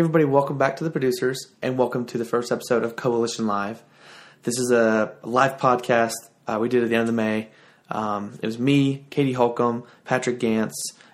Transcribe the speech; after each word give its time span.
Everybody, 0.00 0.24
welcome 0.24 0.56
back 0.56 0.78
to 0.78 0.84
the 0.84 0.90
producers 0.90 1.52
and 1.60 1.76
welcome 1.76 2.06
to 2.06 2.16
the 2.16 2.24
first 2.24 2.50
episode 2.50 2.84
of 2.84 2.96
Coalition 2.96 3.46
Live. 3.46 3.82
This 4.44 4.58
is 4.58 4.70
a 4.70 5.12
live 5.22 5.58
podcast 5.58 6.14
uh, 6.46 6.56
we 6.58 6.70
did 6.70 6.82
at 6.82 6.88
the 6.88 6.96
end 6.96 7.10
of 7.10 7.14
May. 7.14 7.50
Um, 7.90 8.32
it 8.42 8.46
was 8.46 8.58
me, 8.58 9.04
Katie 9.10 9.34
Holcomb, 9.34 9.84
Patrick 10.06 10.40
Gantz, 10.40 10.72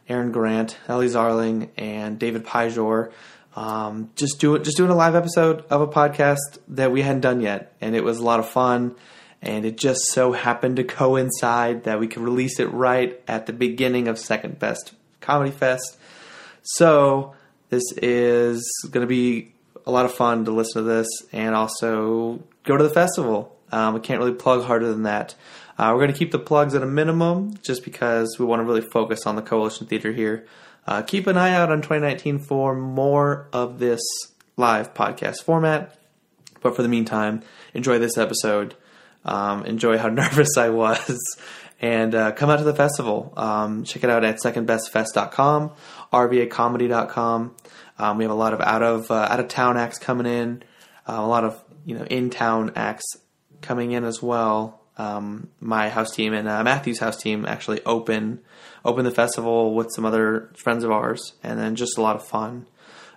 Aaron 0.08 0.30
Grant, 0.30 0.78
Ellie 0.86 1.08
Zarling, 1.08 1.70
and 1.76 2.16
David 2.16 2.46
Pijor. 2.46 3.10
Um, 3.56 4.12
just 4.14 4.38
do 4.38 4.56
just 4.60 4.76
doing 4.76 4.92
a 4.92 4.94
live 4.94 5.16
episode 5.16 5.64
of 5.68 5.80
a 5.80 5.88
podcast 5.88 6.60
that 6.68 6.92
we 6.92 7.02
hadn't 7.02 7.22
done 7.22 7.40
yet, 7.40 7.74
and 7.80 7.96
it 7.96 8.04
was 8.04 8.18
a 8.18 8.24
lot 8.24 8.38
of 8.38 8.48
fun. 8.48 8.94
And 9.42 9.64
it 9.64 9.78
just 9.78 10.12
so 10.12 10.30
happened 10.30 10.76
to 10.76 10.84
coincide 10.84 11.82
that 11.84 11.98
we 11.98 12.06
could 12.06 12.22
release 12.22 12.60
it 12.60 12.72
right 12.72 13.20
at 13.26 13.46
the 13.46 13.52
beginning 13.52 14.06
of 14.06 14.16
Second 14.16 14.60
Best 14.60 14.92
Comedy 15.20 15.50
Fest. 15.50 15.98
So 16.62 17.34
this 17.70 17.84
is 17.96 18.64
going 18.90 19.02
to 19.02 19.08
be 19.08 19.52
a 19.86 19.90
lot 19.90 20.04
of 20.04 20.14
fun 20.14 20.44
to 20.44 20.50
listen 20.50 20.82
to 20.82 20.88
this 20.88 21.08
and 21.32 21.54
also 21.54 22.40
go 22.64 22.76
to 22.76 22.82
the 22.82 22.90
festival. 22.90 23.56
Um, 23.72 23.94
we 23.94 24.00
can't 24.00 24.18
really 24.18 24.34
plug 24.34 24.64
harder 24.64 24.88
than 24.88 25.04
that. 25.04 25.34
Uh, 25.78 25.90
we're 25.92 26.00
going 26.00 26.12
to 26.12 26.18
keep 26.18 26.32
the 26.32 26.38
plugs 26.38 26.74
at 26.74 26.82
a 26.82 26.86
minimum 26.86 27.58
just 27.62 27.84
because 27.84 28.36
we 28.38 28.46
want 28.46 28.60
to 28.60 28.64
really 28.64 28.80
focus 28.80 29.26
on 29.26 29.36
the 29.36 29.42
Coalition 29.42 29.86
Theater 29.86 30.12
here. 30.12 30.46
Uh, 30.86 31.02
keep 31.02 31.26
an 31.26 31.36
eye 31.36 31.52
out 31.52 31.70
on 31.70 31.78
2019 31.78 32.38
for 32.38 32.74
more 32.74 33.48
of 33.52 33.78
this 33.78 34.00
live 34.56 34.94
podcast 34.94 35.42
format. 35.44 35.98
But 36.62 36.74
for 36.74 36.82
the 36.82 36.88
meantime, 36.88 37.42
enjoy 37.74 37.98
this 37.98 38.16
episode. 38.16 38.74
Um, 39.24 39.64
enjoy 39.66 39.98
how 39.98 40.08
nervous 40.08 40.56
I 40.56 40.70
was. 40.70 41.18
And 41.78 42.14
uh, 42.14 42.32
come 42.32 42.48
out 42.48 42.56
to 42.56 42.64
the 42.64 42.74
festival. 42.74 43.34
Um, 43.36 43.84
check 43.84 44.02
it 44.02 44.08
out 44.08 44.24
at 44.24 44.38
secondbestfest.com, 44.42 45.72
rvacomedy.com. 46.12 47.56
Um, 47.98 48.18
we 48.18 48.24
have 48.24 48.30
a 48.30 48.36
lot 48.36 48.52
of 48.52 48.60
out 48.60 48.82
of 48.82 49.10
uh, 49.10 49.28
out 49.30 49.40
of 49.40 49.48
town 49.48 49.76
acts 49.76 49.98
coming 49.98 50.26
in, 50.26 50.62
uh, 51.08 51.14
a 51.14 51.26
lot 51.26 51.44
of 51.44 51.62
you 51.84 51.96
know 51.96 52.04
in 52.04 52.30
town 52.30 52.72
acts 52.76 53.04
coming 53.62 53.92
in 53.92 54.04
as 54.04 54.22
well. 54.22 54.82
Um, 54.98 55.48
my 55.60 55.90
house 55.90 56.10
team 56.14 56.32
and 56.32 56.48
uh, 56.48 56.62
Matthew's 56.64 56.98
house 56.98 57.16
team 57.16 57.44
actually 57.46 57.84
open 57.84 58.40
open 58.84 59.04
the 59.04 59.10
festival 59.10 59.74
with 59.74 59.90
some 59.94 60.04
other 60.04 60.50
friends 60.56 60.84
of 60.84 60.90
ours, 60.90 61.34
and 61.42 61.58
then 61.58 61.74
just 61.74 61.98
a 61.98 62.02
lot 62.02 62.16
of 62.16 62.26
fun. 62.26 62.66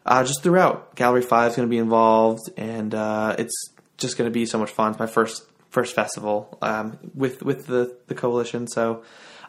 Uh, 0.06 0.24
just 0.24 0.42
throughout, 0.42 0.96
Gallery 0.96 1.22
Five 1.22 1.52
is 1.52 1.56
going 1.56 1.68
to 1.68 1.70
be 1.70 1.78
involved, 1.78 2.50
and 2.58 2.94
uh, 2.96 3.36
it's 3.38 3.70
just 3.98 4.18
going 4.18 4.30
to 4.30 4.34
be 4.34 4.46
so 4.46 4.58
much 4.58 4.72
fun. 4.72 4.92
It's 4.92 5.00
my 5.00 5.08
first 5.08 5.44
first 5.70 5.94
festival 5.94 6.58
um, 6.62 6.98
with 7.14 7.44
with 7.44 7.68
the 7.68 7.96
the 8.08 8.16
coalition, 8.16 8.68
so 8.68 9.04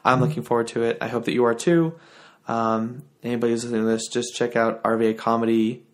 I'm 0.05 0.20
looking 0.20 0.42
forward 0.42 0.69
to 0.69 0.83
it. 0.83 0.98
I 1.01 1.09
hope 1.09 1.25
that 1.25 1.34
you 1.34 1.45
are 1.45 1.55
too. 1.55 1.98
Um, 2.51 3.05
anybody 3.23 3.53
who's 3.53 3.62
listening 3.62 3.83
to 3.83 3.87
this, 3.87 4.09
just 4.09 4.34
check 4.34 4.56
out 4.56 4.83
RVA 4.83 5.17
Comedy 5.17 5.84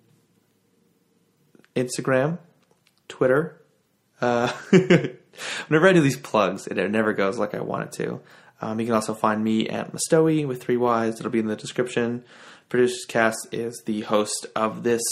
Instagram, 1.74 2.38
Twitter. 3.08 3.60
Uh, 4.22 4.48
whenever 4.70 5.86
I 5.86 5.92
do 5.92 6.00
these 6.00 6.16
plugs, 6.16 6.66
it 6.66 6.76
never 6.90 7.12
goes 7.12 7.36
like 7.36 7.54
I 7.54 7.60
want 7.60 7.84
it 7.84 7.92
to. 8.02 8.22
Um, 8.62 8.80
you 8.80 8.86
can 8.86 8.94
also 8.94 9.12
find 9.12 9.44
me 9.44 9.68
at 9.68 9.92
Mostowy 9.92 10.48
with 10.48 10.62
three 10.62 10.78
Y's. 10.78 11.20
It'll 11.20 11.30
be 11.30 11.40
in 11.40 11.46
the 11.46 11.56
description. 11.56 12.24
Producers 12.70 13.04
Cast 13.06 13.48
is 13.52 13.82
the 13.84 14.00
host 14.00 14.46
of 14.56 14.82
this 14.82 15.02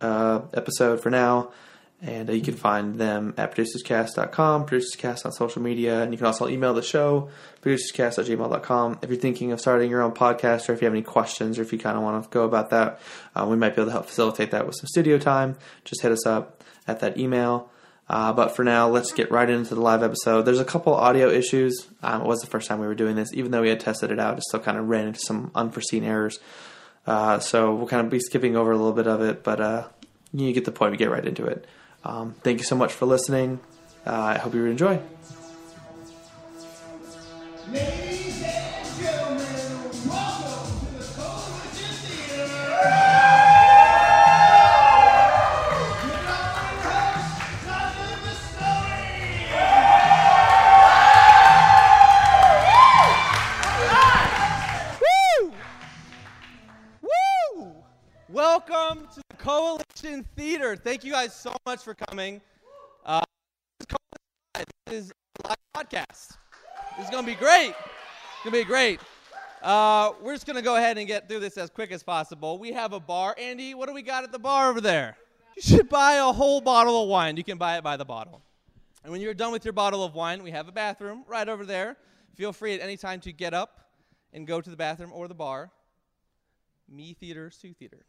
uh, 0.00 0.40
episode 0.52 1.00
for 1.00 1.10
now. 1.10 1.52
And 2.02 2.30
uh, 2.30 2.32
you 2.32 2.40
can 2.40 2.54
find 2.54 2.98
them 2.98 3.34
at 3.36 3.54
producerscast.com, 3.54 4.66
producerscast 4.66 5.26
on 5.26 5.32
social 5.32 5.60
media, 5.60 6.02
and 6.02 6.12
you 6.12 6.18
can 6.18 6.26
also 6.26 6.48
email 6.48 6.72
the 6.72 6.82
show, 6.82 7.28
producerscast 7.62 8.18
at. 8.18 8.98
If 9.02 9.10
you're 9.10 9.18
thinking 9.18 9.52
of 9.52 9.60
starting 9.60 9.90
your 9.90 10.00
own 10.00 10.12
podcast, 10.12 10.68
or 10.68 10.72
if 10.72 10.80
you 10.80 10.86
have 10.86 10.94
any 10.94 11.02
questions, 11.02 11.58
or 11.58 11.62
if 11.62 11.72
you 11.72 11.78
kind 11.78 11.98
of 11.98 12.02
want 12.02 12.24
to 12.24 12.30
go 12.30 12.44
about 12.44 12.70
that, 12.70 13.00
uh, 13.36 13.46
we 13.48 13.56
might 13.56 13.76
be 13.76 13.82
able 13.82 13.86
to 13.86 13.92
help 13.92 14.06
facilitate 14.06 14.52
that 14.52 14.66
with 14.66 14.76
some 14.76 14.86
studio 14.86 15.18
time. 15.18 15.58
Just 15.84 16.00
hit 16.00 16.10
us 16.10 16.26
up 16.26 16.64
at 16.88 17.00
that 17.00 17.18
email. 17.18 17.70
Uh, 18.08 18.32
but 18.32 18.56
for 18.56 18.64
now, 18.64 18.88
let's 18.88 19.12
get 19.12 19.30
right 19.30 19.48
into 19.48 19.74
the 19.74 19.80
live 19.80 20.02
episode. 20.02 20.42
There's 20.42 20.58
a 20.58 20.64
couple 20.64 20.94
audio 20.94 21.28
issues. 21.28 21.86
Um, 22.02 22.22
it 22.22 22.26
was 22.26 22.40
the 22.40 22.48
first 22.48 22.66
time 22.66 22.80
we 22.80 22.88
were 22.88 22.94
doing 22.96 23.14
this, 23.14 23.32
even 23.34 23.52
though 23.52 23.62
we 23.62 23.68
had 23.68 23.78
tested 23.78 24.10
it 24.10 24.18
out. 24.18 24.36
It 24.36 24.42
still 24.42 24.58
kind 24.58 24.78
of 24.78 24.88
ran 24.88 25.06
into 25.06 25.20
some 25.20 25.52
unforeseen 25.54 26.02
errors. 26.02 26.40
Uh, 27.06 27.38
so 27.38 27.72
we'll 27.74 27.86
kind 27.86 28.04
of 28.04 28.10
be 28.10 28.18
skipping 28.18 28.56
over 28.56 28.72
a 28.72 28.76
little 28.76 28.92
bit 28.92 29.06
of 29.06 29.20
it, 29.20 29.44
but 29.44 29.60
uh, 29.60 29.86
you 30.32 30.52
get 30.52 30.64
the 30.64 30.72
point. 30.72 30.90
We 30.90 30.96
get 30.96 31.10
right 31.10 31.24
into 31.24 31.44
it. 31.44 31.66
Um, 32.04 32.34
thank 32.42 32.58
you 32.58 32.64
so 32.64 32.76
much 32.76 32.92
for 32.92 33.06
listening. 33.06 33.60
Uh, 34.06 34.12
I 34.12 34.38
hope 34.38 34.54
you 34.54 34.64
enjoy. 34.66 35.00
Ladies 37.70 38.42
and 38.42 38.98
gentlemen, 38.98 39.90
welcome 40.08 40.80
to 40.80 40.94
the 40.98 41.04
Coalition 41.14 42.20
Woo 55.42 55.52
Woo 57.02 57.74
welcome 58.28 59.06
to 59.14 59.20
the 59.28 59.36
Coalition 59.36 59.89
Coalition 60.00 60.26
Theater. 60.36 60.76
Thank 60.76 61.04
you 61.04 61.12
guys 61.12 61.34
so 61.34 61.54
much 61.66 61.82
for 61.82 61.94
coming. 61.94 62.40
Uh, 63.04 63.20
this 63.78 63.86
is 64.56 64.66
This 64.86 65.04
is 65.04 65.12
a 65.44 65.48
live 65.48 65.56
podcast. 65.76 66.36
This 66.96 67.04
is 67.04 67.10
going 67.10 67.24
to 67.24 67.30
be 67.30 67.34
great. 67.34 67.70
It's 67.70 68.44
going 68.44 68.54
to 68.54 68.60
be 68.60 68.64
great. 68.64 69.00
Uh, 69.62 70.12
we're 70.22 70.32
just 70.32 70.46
going 70.46 70.56
to 70.56 70.62
go 70.62 70.76
ahead 70.76 70.96
and 70.96 71.06
get 71.06 71.28
through 71.28 71.40
this 71.40 71.58
as 71.58 71.68
quick 71.68 71.92
as 71.92 72.02
possible. 72.02 72.58
We 72.58 72.72
have 72.72 72.92
a 72.92 73.00
bar. 73.00 73.34
Andy, 73.38 73.74
what 73.74 73.88
do 73.88 73.94
we 73.94 74.02
got 74.02 74.24
at 74.24 74.32
the 74.32 74.38
bar 74.38 74.70
over 74.70 74.80
there? 74.80 75.16
You 75.56 75.62
should 75.62 75.88
buy 75.88 76.14
a 76.14 76.32
whole 76.32 76.60
bottle 76.60 77.02
of 77.02 77.08
wine. 77.08 77.36
You 77.36 77.44
can 77.44 77.58
buy 77.58 77.76
it 77.76 77.84
by 77.84 77.96
the 77.96 78.06
bottle. 78.06 78.40
And 79.02 79.12
when 79.12 79.20
you're 79.20 79.34
done 79.34 79.52
with 79.52 79.64
your 79.64 79.72
bottle 79.72 80.02
of 80.02 80.14
wine, 80.14 80.42
we 80.42 80.50
have 80.50 80.68
a 80.68 80.72
bathroom 80.72 81.24
right 81.26 81.48
over 81.48 81.66
there. 81.66 81.96
Feel 82.36 82.52
free 82.52 82.74
at 82.74 82.80
any 82.80 82.96
time 82.96 83.20
to 83.20 83.32
get 83.32 83.52
up 83.52 83.90
and 84.32 84.46
go 84.46 84.60
to 84.60 84.70
the 84.70 84.76
bathroom 84.76 85.10
or 85.12 85.28
the 85.28 85.34
bar. 85.34 85.70
Me 86.88 87.12
Theater, 87.12 87.50
Sue 87.50 87.74
Theater. 87.74 88.06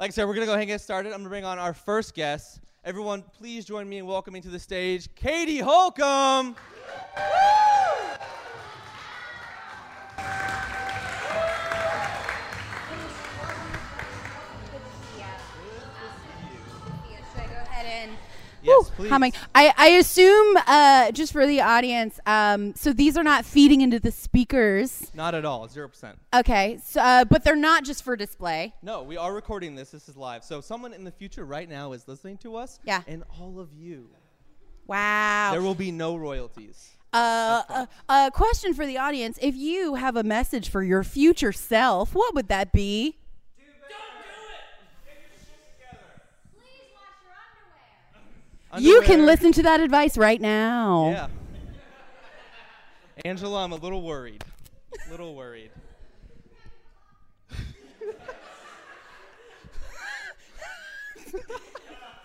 Like 0.00 0.10
I 0.10 0.12
said, 0.12 0.24
we're 0.24 0.34
going 0.34 0.42
to 0.42 0.46
go 0.46 0.52
ahead 0.54 0.62
and 0.62 0.68
get 0.68 0.80
started. 0.80 1.10
I'm 1.10 1.18
going 1.18 1.24
to 1.24 1.28
bring 1.28 1.44
on 1.44 1.60
our 1.60 1.72
first 1.72 2.14
guest. 2.14 2.60
Everyone, 2.84 3.22
please 3.38 3.64
join 3.64 3.88
me 3.88 3.98
in 3.98 4.06
welcoming 4.06 4.42
to 4.42 4.48
the 4.48 4.58
stage 4.58 5.08
Katie 5.14 5.60
Holcomb. 5.60 6.56
Yes, 18.64 18.90
please. 18.90 19.08
humming? 19.08 19.32
I, 19.54 19.72
I 19.76 19.88
assume, 19.90 20.56
uh, 20.66 21.12
just 21.12 21.32
for 21.32 21.46
the 21.46 21.60
audience, 21.60 22.18
um, 22.26 22.74
so 22.74 22.92
these 22.92 23.16
are 23.16 23.22
not 23.24 23.44
feeding 23.44 23.80
into 23.80 24.00
the 24.00 24.10
speakers. 24.10 25.10
Not 25.14 25.34
at 25.34 25.44
all, 25.44 25.68
0%. 25.68 26.14
Okay, 26.34 26.78
so, 26.84 27.00
uh, 27.00 27.24
but 27.24 27.44
they're 27.44 27.56
not 27.56 27.84
just 27.84 28.02
for 28.02 28.16
display. 28.16 28.74
No, 28.82 29.02
we 29.02 29.16
are 29.16 29.34
recording 29.34 29.74
this. 29.74 29.90
This 29.90 30.08
is 30.08 30.16
live. 30.16 30.44
So 30.44 30.60
someone 30.60 30.92
in 30.92 31.04
the 31.04 31.12
future 31.12 31.44
right 31.44 31.68
now 31.68 31.92
is 31.92 32.08
listening 32.08 32.38
to 32.38 32.56
us. 32.56 32.78
Yeah. 32.84 33.02
And 33.06 33.24
all 33.38 33.60
of 33.60 33.72
you. 33.74 34.08
Wow. 34.86 35.50
There 35.52 35.62
will 35.62 35.74
be 35.74 35.90
no 35.90 36.16
royalties. 36.16 36.90
Uh, 37.12 37.62
a, 37.68 37.88
a 38.12 38.30
question 38.32 38.74
for 38.74 38.84
the 38.84 38.98
audience: 38.98 39.38
If 39.40 39.54
you 39.54 39.94
have 39.94 40.16
a 40.16 40.24
message 40.24 40.68
for 40.68 40.82
your 40.82 41.04
future 41.04 41.52
self, 41.52 42.12
what 42.14 42.34
would 42.34 42.48
that 42.48 42.72
be? 42.72 43.18
You 48.78 49.02
can 49.02 49.26
listen 49.26 49.52
to 49.52 49.62
that 49.62 49.80
advice 49.80 50.16
right 50.16 50.40
now. 50.40 51.10
Yeah. 51.10 51.28
Angela, 53.24 53.64
I'm 53.64 53.72
a 53.72 53.76
little 53.76 54.02
worried. 54.02 54.44
A 55.06 55.10
little 55.10 55.34
worried. 55.34 55.70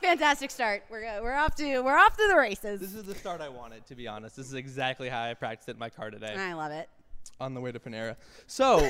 Fantastic 0.02 0.50
start. 0.50 0.84
We're 0.90 1.02
go- 1.02 1.20
we're 1.22 1.36
off 1.36 1.56
to 1.56 1.82
we're 1.82 1.98
off 1.98 2.16
to 2.18 2.28
the 2.28 2.36
races. 2.36 2.80
This 2.80 2.94
is 2.96 3.04
the 3.04 3.16
start 3.16 3.42
I 3.42 3.50
wanted, 3.50 3.86
to 3.88 3.96
be 3.96 4.08
honest. 4.08 4.36
This 4.36 4.48
is 4.48 4.54
exactly 4.54 5.10
how 5.10 5.24
I 5.24 5.34
practiced 5.34 5.68
it 5.70 5.74
in 5.74 5.80
my 5.80 5.90
car 5.90 6.10
today 6.10 6.34
I 6.38 6.54
love 6.54 6.72
it. 6.72 6.88
on 7.40 7.54
the 7.54 7.60
way 7.62 7.72
to 7.72 7.80
Panera. 7.80 8.16
So, 8.48 8.80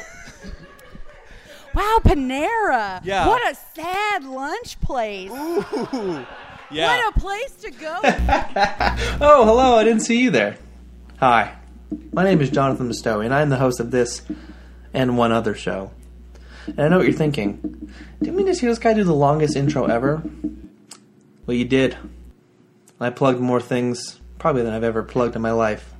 Wow, 1.75 1.99
Panera. 2.03 3.01
Yeah. 3.03 3.27
What 3.27 3.41
a 3.51 3.55
sad 3.75 4.23
lunch 4.23 4.79
place. 4.81 5.31
Yeah. 6.71 6.97
What 6.97 7.15
a 7.15 7.19
place 7.19 7.55
to 7.61 7.71
go. 7.71 7.99
Oh, 9.21 9.43
hello, 9.45 9.75
I 9.75 9.83
didn't 9.83 10.01
see 10.01 10.21
you 10.21 10.31
there. 10.31 10.57
Hi, 11.19 11.55
my 12.13 12.23
name 12.23 12.41
is 12.41 12.49
Jonathan 12.49 12.89
Mostowy, 12.89 13.25
and 13.25 13.33
I'm 13.33 13.49
the 13.49 13.57
host 13.57 13.79
of 13.79 13.91
this 13.91 14.21
and 14.93 15.17
one 15.17 15.31
other 15.31 15.55
show. 15.55 15.91
And 16.67 16.79
I 16.79 16.87
know 16.87 16.97
what 16.97 17.07
you're 17.07 17.17
thinking. 17.17 17.91
Didn't 18.19 18.35
we 18.35 18.43
just 18.45 18.61
hear 18.61 18.69
this 18.69 18.79
guy 18.79 18.93
do 18.93 19.03
the 19.03 19.13
longest 19.13 19.55
intro 19.55 19.85
ever? 19.85 20.21
Well, 21.45 21.57
you 21.57 21.65
did. 21.65 21.97
I 22.99 23.09
plugged 23.09 23.39
more 23.39 23.61
things, 23.61 24.19
probably 24.37 24.61
than 24.63 24.73
I've 24.73 24.83
ever 24.83 25.03
plugged 25.03 25.35
in 25.35 25.41
my 25.41 25.51
life. 25.51 25.93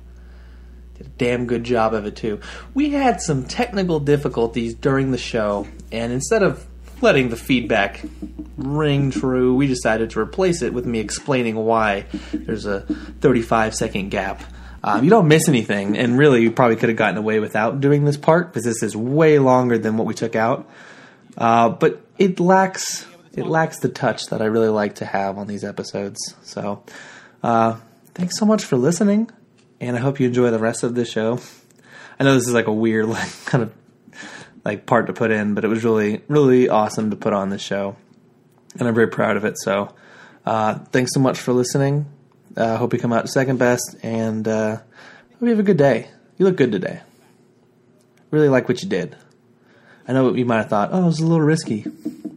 Did 0.96 1.06
a 1.06 1.10
damn 1.10 1.46
good 1.46 1.64
job 1.64 1.92
of 1.94 2.06
it, 2.06 2.16
too. 2.16 2.40
We 2.74 2.90
had 2.90 3.20
some 3.20 3.44
technical 3.44 4.00
difficulties 4.00 4.74
during 4.74 5.10
the 5.10 5.18
show, 5.18 5.66
and 5.90 6.12
instead 6.12 6.42
of 6.42 6.66
letting 7.02 7.28
the 7.28 7.36
feedback 7.36 8.04
ring 8.56 9.10
true, 9.10 9.54
we 9.54 9.66
decided 9.66 10.10
to 10.10 10.20
replace 10.20 10.62
it 10.62 10.72
with 10.72 10.86
me 10.86 11.00
explaining 11.00 11.56
why 11.56 12.06
there's 12.32 12.66
a 12.66 12.80
35 12.80 13.74
second 13.74 14.10
gap. 14.10 14.42
Um, 14.82 15.04
you 15.04 15.10
don't 15.10 15.28
miss 15.28 15.48
anything, 15.48 15.98
and 15.98 16.16
really, 16.16 16.42
you 16.42 16.50
probably 16.50 16.76
could 16.76 16.88
have 16.88 16.96
gotten 16.96 17.18
away 17.18 17.38
without 17.38 17.80
doing 17.80 18.04
this 18.04 18.16
part 18.16 18.48
because 18.48 18.64
this 18.64 18.82
is 18.82 18.96
way 18.96 19.38
longer 19.38 19.76
than 19.76 19.98
what 19.98 20.06
we 20.06 20.14
took 20.14 20.34
out. 20.34 20.70
Uh, 21.36 21.68
but 21.68 22.04
it 22.18 22.40
lacks 22.40 23.06
it 23.34 23.46
lacks 23.46 23.78
the 23.78 23.88
touch 23.88 24.26
that 24.26 24.42
I 24.42 24.46
really 24.46 24.68
like 24.68 24.96
to 24.96 25.04
have 25.04 25.38
on 25.38 25.46
these 25.46 25.64
episodes. 25.64 26.34
So, 26.42 26.82
uh, 27.42 27.76
thanks 28.14 28.38
so 28.38 28.46
much 28.46 28.64
for 28.64 28.76
listening, 28.76 29.30
and 29.80 29.96
I 29.96 30.00
hope 30.00 30.18
you 30.18 30.26
enjoy 30.26 30.50
the 30.50 30.58
rest 30.58 30.82
of 30.82 30.94
the 30.94 31.04
show. 31.04 31.40
I 32.18 32.24
know 32.24 32.34
this 32.34 32.48
is 32.48 32.54
like 32.54 32.66
a 32.66 32.72
weird 32.72 33.06
like 33.08 33.44
kind 33.44 33.62
of 33.62 33.72
like 34.64 34.86
part 34.86 35.06
to 35.06 35.12
put 35.12 35.30
in, 35.30 35.54
but 35.54 35.64
it 35.64 35.68
was 35.68 35.84
really 35.84 36.22
really 36.28 36.68
awesome 36.68 37.10
to 37.10 37.16
put 37.16 37.32
on 37.32 37.50
this 37.50 37.62
show, 37.62 37.96
and 38.78 38.86
I'm 38.88 38.94
very 38.94 39.08
proud 39.08 39.36
of 39.36 39.44
it. 39.44 39.58
So, 39.58 39.94
uh, 40.46 40.74
thanks 40.92 41.12
so 41.14 41.20
much 41.20 41.38
for 41.38 41.52
listening. 41.52 42.06
uh, 42.56 42.76
hope 42.76 42.92
you 42.92 42.98
come 42.98 43.12
out 43.12 43.28
second 43.28 43.58
best, 43.58 43.96
and 44.02 44.46
uh, 44.46 44.76
hope 44.76 45.42
you 45.42 45.48
have 45.48 45.58
a 45.58 45.62
good 45.64 45.76
day. 45.78 46.08
You 46.38 46.46
look 46.46 46.56
good 46.56 46.72
today. 46.72 47.00
Really 48.30 48.48
like 48.48 48.68
what 48.68 48.82
you 48.82 48.88
did. 48.88 49.16
I 50.08 50.12
know 50.12 50.34
you 50.34 50.44
might 50.44 50.56
have 50.58 50.68
thought, 50.68 50.90
oh, 50.92 51.02
it 51.02 51.06
was 51.06 51.20
a 51.20 51.26
little 51.26 51.44
risky. 51.44 51.84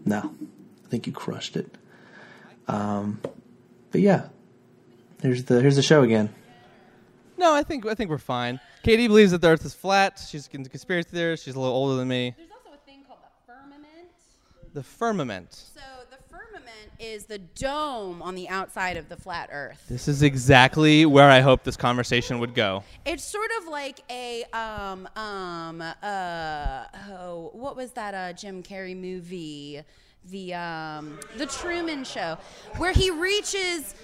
No, 0.05 0.19
I 0.85 0.89
think 0.89 1.07
you 1.07 1.13
crushed 1.13 1.55
it. 1.55 1.73
Um, 2.67 3.19
but 3.91 4.01
yeah, 4.01 4.27
here's 5.21 5.43
the 5.45 5.61
here's 5.61 5.75
the 5.75 5.81
show 5.81 6.03
again. 6.03 6.29
No, 7.37 7.53
I 7.53 7.63
think 7.63 7.85
I 7.85 7.95
think 7.95 8.09
we're 8.09 8.17
fine. 8.17 8.59
Katie 8.83 9.07
believes 9.07 9.31
that 9.31 9.39
the 9.39 9.47
Earth 9.47 9.65
is 9.65 9.73
flat. 9.73 10.21
She's 10.29 10.45
a 10.45 10.49
conspiracy 10.49 11.07
theorist. 11.09 11.45
She's 11.45 11.55
a 11.55 11.59
little 11.59 11.73
older 11.73 11.95
than 11.95 12.09
me. 12.09 12.35
There's 12.37 12.49
also 12.51 12.75
a 12.75 12.85
thing 12.85 13.05
called 13.07 13.19
the 13.23 13.53
firmament. 13.53 14.09
The 14.73 14.83
firmament. 14.83 15.53
So 15.53 15.79
the 16.11 16.17
firmament 16.29 16.91
is 16.99 17.23
the 17.23 17.37
dome 17.37 18.21
on 18.21 18.35
the 18.35 18.49
outside 18.49 18.97
of 18.97 19.07
the 19.07 19.15
flat 19.15 19.49
Earth. 19.53 19.85
This 19.87 20.09
is 20.09 20.21
exactly 20.21 21.05
where 21.05 21.29
I 21.29 21.39
hope 21.39 21.63
this 21.63 21.77
conversation 21.77 22.39
would 22.39 22.53
go. 22.53 22.83
It's 23.05 23.23
sort 23.23 23.51
of 23.61 23.69
like 23.69 24.01
a 24.11 24.43
um 24.51 25.07
um 25.15 25.81
uh 25.81 26.85
oh 27.09 27.51
what 27.53 27.77
was 27.77 27.91
that 27.91 28.13
uh 28.13 28.33
Jim 28.33 28.61
Carrey 28.61 28.97
movie 28.97 29.81
the 30.29 30.53
um 30.55 31.19
the 31.37 31.45
Truman 31.45 32.03
Show 32.03 32.37
where 32.75 32.91
he 32.91 33.11
reaches 33.11 33.95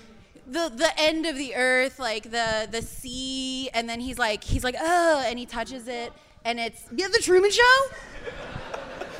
the 0.49 0.71
the 0.75 0.91
end 0.97 1.25
of 1.25 1.35
the 1.35 1.55
earth 1.55 1.99
like 1.99 2.23
the 2.31 2.67
the 2.71 2.81
sea 2.81 3.69
and 3.73 3.87
then 3.87 3.99
he's 3.99 4.17
like 4.17 4.43
he's 4.43 4.63
like 4.63 4.75
oh 4.79 5.23
and 5.25 5.37
he 5.37 5.45
touches 5.45 5.87
it 5.87 6.11
and 6.43 6.59
it's 6.59 6.83
yeah 6.95 7.07
the 7.07 7.19
Truman 7.19 7.51
Show 7.51 7.61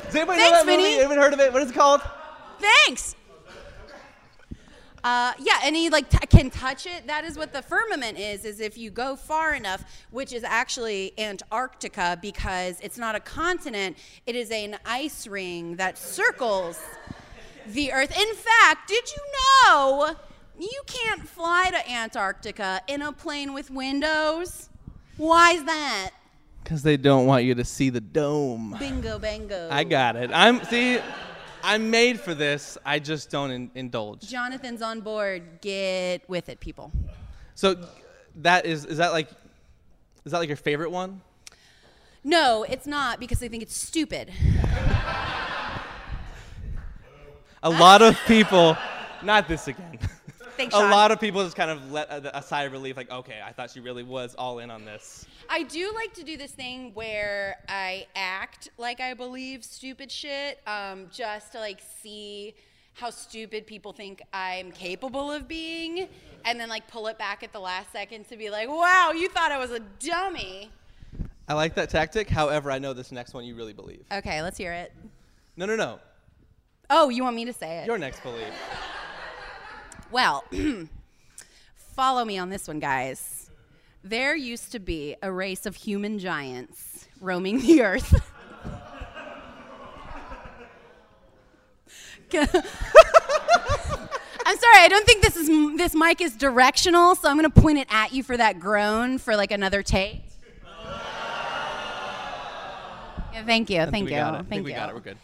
Does 0.06 0.16
anybody 0.16 0.40
Thanks, 0.40 0.50
know 0.50 0.64
that 0.64 0.66
movie? 0.66 0.82
Vinny. 0.82 0.98
Anyone 0.98 1.18
heard 1.18 1.32
of 1.32 1.40
it? 1.40 1.52
What 1.52 1.62
is 1.62 1.70
it 1.70 1.74
called? 1.74 2.00
thanks 2.58 3.14
uh, 5.02 5.32
yeah, 5.38 5.60
and 5.64 5.74
he 5.74 5.88
like 5.88 6.10
t- 6.10 6.18
can 6.26 6.50
touch 6.50 6.84
it. 6.84 7.06
That 7.06 7.24
is 7.24 7.38
what 7.38 7.54
the 7.54 7.62
firmament 7.62 8.18
is. 8.18 8.44
Is 8.44 8.60
if 8.60 8.76
you 8.76 8.90
go 8.90 9.16
far 9.16 9.54
enough, 9.54 9.82
which 10.10 10.32
is 10.34 10.44
actually 10.44 11.18
Antarctica, 11.18 12.18
because 12.20 12.78
it's 12.82 12.98
not 12.98 13.14
a 13.14 13.20
continent; 13.20 13.96
it 14.26 14.36
is 14.36 14.50
an 14.50 14.76
ice 14.84 15.26
ring 15.26 15.76
that 15.76 15.96
circles 15.96 16.78
the 17.66 17.92
Earth. 17.92 18.14
In 18.14 18.34
fact, 18.34 18.88
did 18.88 19.10
you 19.10 19.22
know 19.64 20.16
you 20.62 20.82
can't 20.86 21.28
fly 21.28 21.70
to 21.70 21.90
Antarctica 21.90 22.80
in 22.86 23.02
a 23.02 23.12
plane 23.12 23.52
with 23.52 23.70
windows? 23.70 24.68
Why's 25.16 25.64
that? 25.64 26.10
Because 26.62 26.82
they 26.82 26.96
don't 26.96 27.26
want 27.26 27.44
you 27.44 27.54
to 27.54 27.64
see 27.64 27.90
the 27.90 28.00
dome. 28.00 28.76
Bingo, 28.78 29.18
bango. 29.18 29.68
I 29.70 29.84
got 29.84 30.16
it. 30.16 30.30
I'm 30.32 30.62
see. 30.64 30.98
I'm 31.62 31.90
made 31.90 32.18
for 32.18 32.34
this. 32.34 32.78
I 32.86 32.98
just 32.98 33.30
don't 33.30 33.50
in, 33.50 33.70
indulge. 33.74 34.28
Jonathan's 34.28 34.82
on 34.82 35.00
board. 35.00 35.60
Get 35.60 36.28
with 36.28 36.48
it, 36.48 36.60
people. 36.60 36.90
So 37.54 37.76
that 38.36 38.66
is 38.66 38.84
is 38.84 38.98
that 38.98 39.12
like 39.12 39.28
is 40.24 40.32
that 40.32 40.38
like 40.38 40.48
your 40.48 40.56
favorite 40.56 40.90
one? 40.90 41.20
No, 42.22 42.64
it's 42.68 42.86
not 42.86 43.18
because 43.18 43.42
I 43.42 43.48
think 43.48 43.62
it's 43.62 43.76
stupid. 43.76 44.30
A 47.62 47.68
lot 47.68 48.00
of 48.00 48.18
people, 48.26 48.76
not 49.22 49.48
this 49.48 49.68
again. 49.68 49.98
Thanks, 50.60 50.74
a 50.74 50.78
Sean. 50.78 50.90
lot 50.90 51.10
of 51.10 51.18
people 51.18 51.42
just 51.42 51.56
kind 51.56 51.70
of 51.70 51.90
let 51.90 52.10
a, 52.10 52.38
a 52.38 52.42
sigh 52.42 52.64
of 52.64 52.72
relief, 52.72 52.94
like, 52.94 53.10
okay, 53.10 53.40
I 53.42 53.50
thought 53.52 53.70
she 53.70 53.80
really 53.80 54.02
was 54.02 54.34
all 54.34 54.58
in 54.58 54.70
on 54.70 54.84
this. 54.84 55.24
I 55.48 55.62
do 55.62 55.90
like 55.94 56.12
to 56.14 56.22
do 56.22 56.36
this 56.36 56.50
thing 56.50 56.92
where 56.92 57.56
I 57.66 58.06
act 58.14 58.68
like 58.76 59.00
I 59.00 59.14
believe 59.14 59.64
stupid 59.64 60.12
shit, 60.12 60.60
um, 60.66 61.06
just 61.10 61.52
to 61.52 61.60
like 61.60 61.80
see 62.02 62.54
how 62.92 63.08
stupid 63.08 63.66
people 63.66 63.94
think 63.94 64.20
I'm 64.34 64.70
capable 64.70 65.32
of 65.32 65.48
being, 65.48 66.08
and 66.44 66.60
then 66.60 66.68
like 66.68 66.86
pull 66.88 67.06
it 67.06 67.16
back 67.16 67.42
at 67.42 67.54
the 67.54 67.60
last 67.60 67.90
second 67.90 68.28
to 68.28 68.36
be 68.36 68.50
like, 68.50 68.68
"Wow, 68.68 69.12
you 69.16 69.30
thought 69.30 69.52
I 69.52 69.58
was 69.58 69.70
a 69.70 69.80
dummy." 69.98 70.70
I 71.48 71.54
like 71.54 71.74
that 71.76 71.88
tactic. 71.88 72.28
However, 72.28 72.70
I 72.70 72.78
know 72.78 72.92
this 72.92 73.10
next 73.10 73.32
one 73.32 73.46
you 73.46 73.54
really 73.54 73.72
believe. 73.72 74.04
Okay, 74.12 74.42
let's 74.42 74.58
hear 74.58 74.72
it. 74.72 74.92
No, 75.56 75.64
no, 75.64 75.74
no. 75.74 76.00
Oh, 76.90 77.08
you 77.08 77.24
want 77.24 77.34
me 77.34 77.46
to 77.46 77.52
say 77.52 77.78
it? 77.78 77.86
Your 77.86 77.96
next 77.96 78.22
belief. 78.22 78.52
Well, 80.10 80.44
follow 81.94 82.24
me 82.24 82.38
on 82.38 82.50
this 82.50 82.66
one, 82.66 82.80
guys. 82.80 83.50
There 84.02 84.34
used 84.34 84.72
to 84.72 84.80
be 84.80 85.14
a 85.22 85.30
race 85.30 85.66
of 85.66 85.76
human 85.76 86.18
giants 86.18 87.06
roaming 87.20 87.60
the 87.60 87.82
earth. 87.82 88.14
I'm 92.32 92.46
sorry, 94.56 94.78
I 94.78 94.86
don't 94.88 95.06
think 95.06 95.22
this 95.22 95.36
is 95.36 95.48
this 95.76 95.94
mic 95.94 96.20
is 96.20 96.34
directional, 96.36 97.14
so 97.14 97.28
I'm 97.28 97.36
going 97.38 97.50
to 97.50 97.60
point 97.60 97.78
it 97.78 97.86
at 97.90 98.12
you 98.12 98.22
for 98.22 98.36
that 98.36 98.58
groan 98.58 99.18
for 99.18 99.36
like 99.36 99.50
another 99.50 99.82
take. 99.82 100.22
Yeah, 103.32 103.44
thank 103.44 103.70
you, 103.70 103.86
thank 103.86 104.10
you. 104.10 104.16
I 104.16 104.32
thank 104.32 104.48
think 104.48 104.64
we 104.64 104.72
you. 104.72 104.76
got 104.76 104.88
it. 104.88 104.94
We're 104.94 105.00
good. 105.02 105.16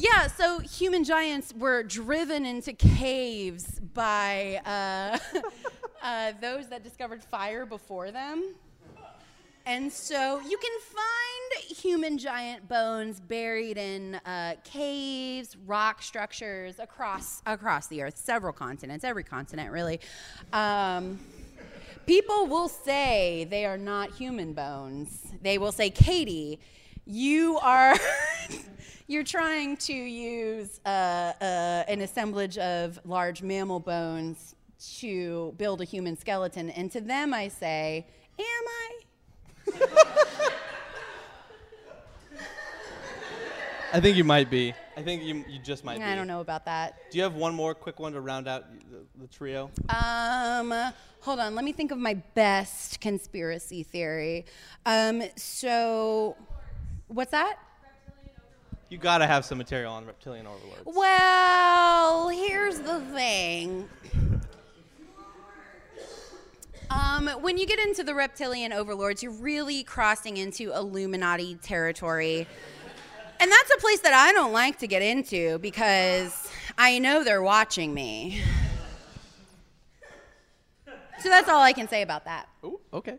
Yeah, 0.00 0.28
so 0.28 0.60
human 0.60 1.04
giants 1.04 1.52
were 1.52 1.82
driven 1.82 2.46
into 2.46 2.72
caves 2.72 3.78
by 3.80 4.58
uh, 4.64 5.18
uh, 6.02 6.32
those 6.40 6.68
that 6.68 6.82
discovered 6.82 7.22
fire 7.22 7.66
before 7.66 8.10
them. 8.10 8.54
And 9.66 9.92
so 9.92 10.40
you 10.40 10.56
can 10.56 10.80
find 10.80 11.78
human 11.78 12.16
giant 12.16 12.66
bones 12.66 13.20
buried 13.20 13.76
in 13.76 14.14
uh, 14.24 14.54
caves, 14.64 15.54
rock 15.66 16.00
structures 16.00 16.78
across 16.78 17.42
across 17.44 17.88
the 17.88 18.00
earth, 18.00 18.16
several 18.16 18.54
continents, 18.54 19.04
every 19.04 19.22
continent 19.22 19.70
really. 19.70 20.00
Um, 20.54 21.18
people 22.06 22.46
will 22.46 22.68
say 22.70 23.46
they 23.50 23.66
are 23.66 23.76
not 23.76 24.12
human 24.12 24.54
bones. 24.54 25.26
They 25.42 25.58
will 25.58 25.72
say, 25.72 25.90
Katie, 25.90 26.58
you 27.04 27.58
are 27.58 27.94
you're 29.10 29.24
trying 29.24 29.76
to 29.76 29.92
use 29.92 30.78
uh, 30.86 30.88
uh, 31.40 31.84
an 31.88 32.00
assemblage 32.00 32.56
of 32.58 33.00
large 33.04 33.42
mammal 33.42 33.80
bones 33.80 34.54
to 34.98 35.52
build 35.58 35.80
a 35.80 35.84
human 35.84 36.16
skeleton. 36.16 36.70
And 36.70 36.92
to 36.92 37.00
them, 37.00 37.34
I 37.34 37.48
say, 37.48 38.06
Am 38.38 38.44
I? 38.44 39.00
I 43.92 44.00
think 44.00 44.16
you 44.16 44.22
might 44.22 44.48
be. 44.48 44.72
I 44.96 45.02
think 45.02 45.24
you, 45.24 45.44
you 45.48 45.58
just 45.58 45.84
might 45.84 45.98
be. 45.98 46.04
I 46.04 46.14
don't 46.14 46.28
know 46.28 46.40
about 46.40 46.64
that. 46.66 47.10
Do 47.10 47.18
you 47.18 47.24
have 47.24 47.34
one 47.34 47.52
more 47.52 47.74
quick 47.74 47.98
one 47.98 48.12
to 48.12 48.20
round 48.20 48.46
out 48.46 48.66
the, 48.92 49.04
the 49.20 49.26
trio? 49.26 49.72
Um, 49.88 50.72
hold 51.18 51.40
on. 51.40 51.56
Let 51.56 51.64
me 51.64 51.72
think 51.72 51.90
of 51.90 51.98
my 51.98 52.14
best 52.14 53.00
conspiracy 53.00 53.82
theory. 53.82 54.46
Um, 54.86 55.24
so, 55.34 56.36
what's 57.08 57.32
that? 57.32 57.58
You 58.90 58.98
gotta 58.98 59.24
have 59.24 59.44
some 59.44 59.56
material 59.56 59.92
on 59.92 60.04
reptilian 60.04 60.48
overlords. 60.48 60.82
Well, 60.84 62.28
here's 62.28 62.80
the 62.80 63.00
thing. 63.12 63.88
Um, 66.90 67.28
when 67.40 67.56
you 67.56 67.66
get 67.66 67.78
into 67.78 68.02
the 68.02 68.16
reptilian 68.16 68.72
overlords, 68.72 69.22
you're 69.22 69.30
really 69.30 69.84
crossing 69.84 70.38
into 70.38 70.72
Illuminati 70.74 71.54
territory. 71.54 72.48
And 73.38 73.50
that's 73.50 73.70
a 73.76 73.80
place 73.80 74.00
that 74.00 74.12
I 74.12 74.32
don't 74.32 74.52
like 74.52 74.80
to 74.80 74.88
get 74.88 75.02
into 75.02 75.60
because 75.60 76.50
I 76.76 76.98
know 76.98 77.22
they're 77.22 77.44
watching 77.44 77.94
me. 77.94 78.42
So 81.20 81.28
that's 81.28 81.48
all 81.48 81.60
I 81.60 81.72
can 81.72 81.86
say 81.86 82.02
about 82.02 82.24
that. 82.24 82.48
Ooh, 82.64 82.80
okay. 82.92 83.18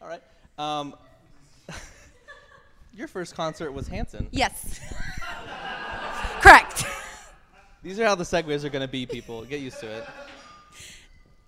All 0.00 0.08
right. 0.08 0.22
Um, 0.56 0.94
your 3.00 3.08
first 3.08 3.34
concert 3.34 3.72
was 3.72 3.88
Hanson. 3.88 4.28
Yes. 4.30 4.78
Correct. 6.40 6.84
These 7.82 7.98
are 7.98 8.04
how 8.04 8.14
the 8.14 8.24
segues 8.24 8.62
are 8.62 8.68
gonna 8.68 8.86
be, 8.86 9.06
people. 9.06 9.42
Get 9.44 9.60
used 9.60 9.80
to 9.80 9.88
it. 9.90 10.04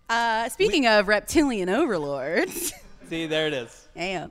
Uh, 0.09 0.49
speaking 0.49 0.87
of 0.87 1.07
reptilian 1.09 1.69
overlords, 1.69 2.73
See, 3.09 3.27
there 3.27 3.47
it 3.47 3.53
is. 3.53 3.89
yeah. 3.95 4.27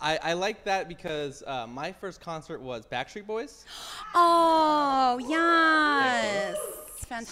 I, 0.00 0.18
I 0.22 0.32
like 0.32 0.64
that 0.64 0.88
because 0.88 1.42
uh, 1.46 1.66
my 1.66 1.92
first 1.92 2.22
concert 2.22 2.62
was 2.62 2.86
Backstreet 2.86 3.26
Boys. 3.26 3.66
Oh, 4.14 5.20
yes. 5.28 6.56
Fantastic. 7.00 7.28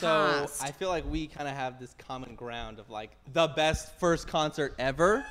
So 0.58 0.64
I 0.64 0.70
feel 0.70 0.88
like 0.90 1.04
we 1.10 1.26
kind 1.26 1.48
of 1.48 1.54
have 1.54 1.80
this 1.80 1.94
common 1.98 2.34
ground 2.34 2.78
of 2.78 2.90
like 2.90 3.10
the 3.32 3.48
best 3.48 3.98
first 3.98 4.28
concert 4.28 4.74
ever. 4.78 5.24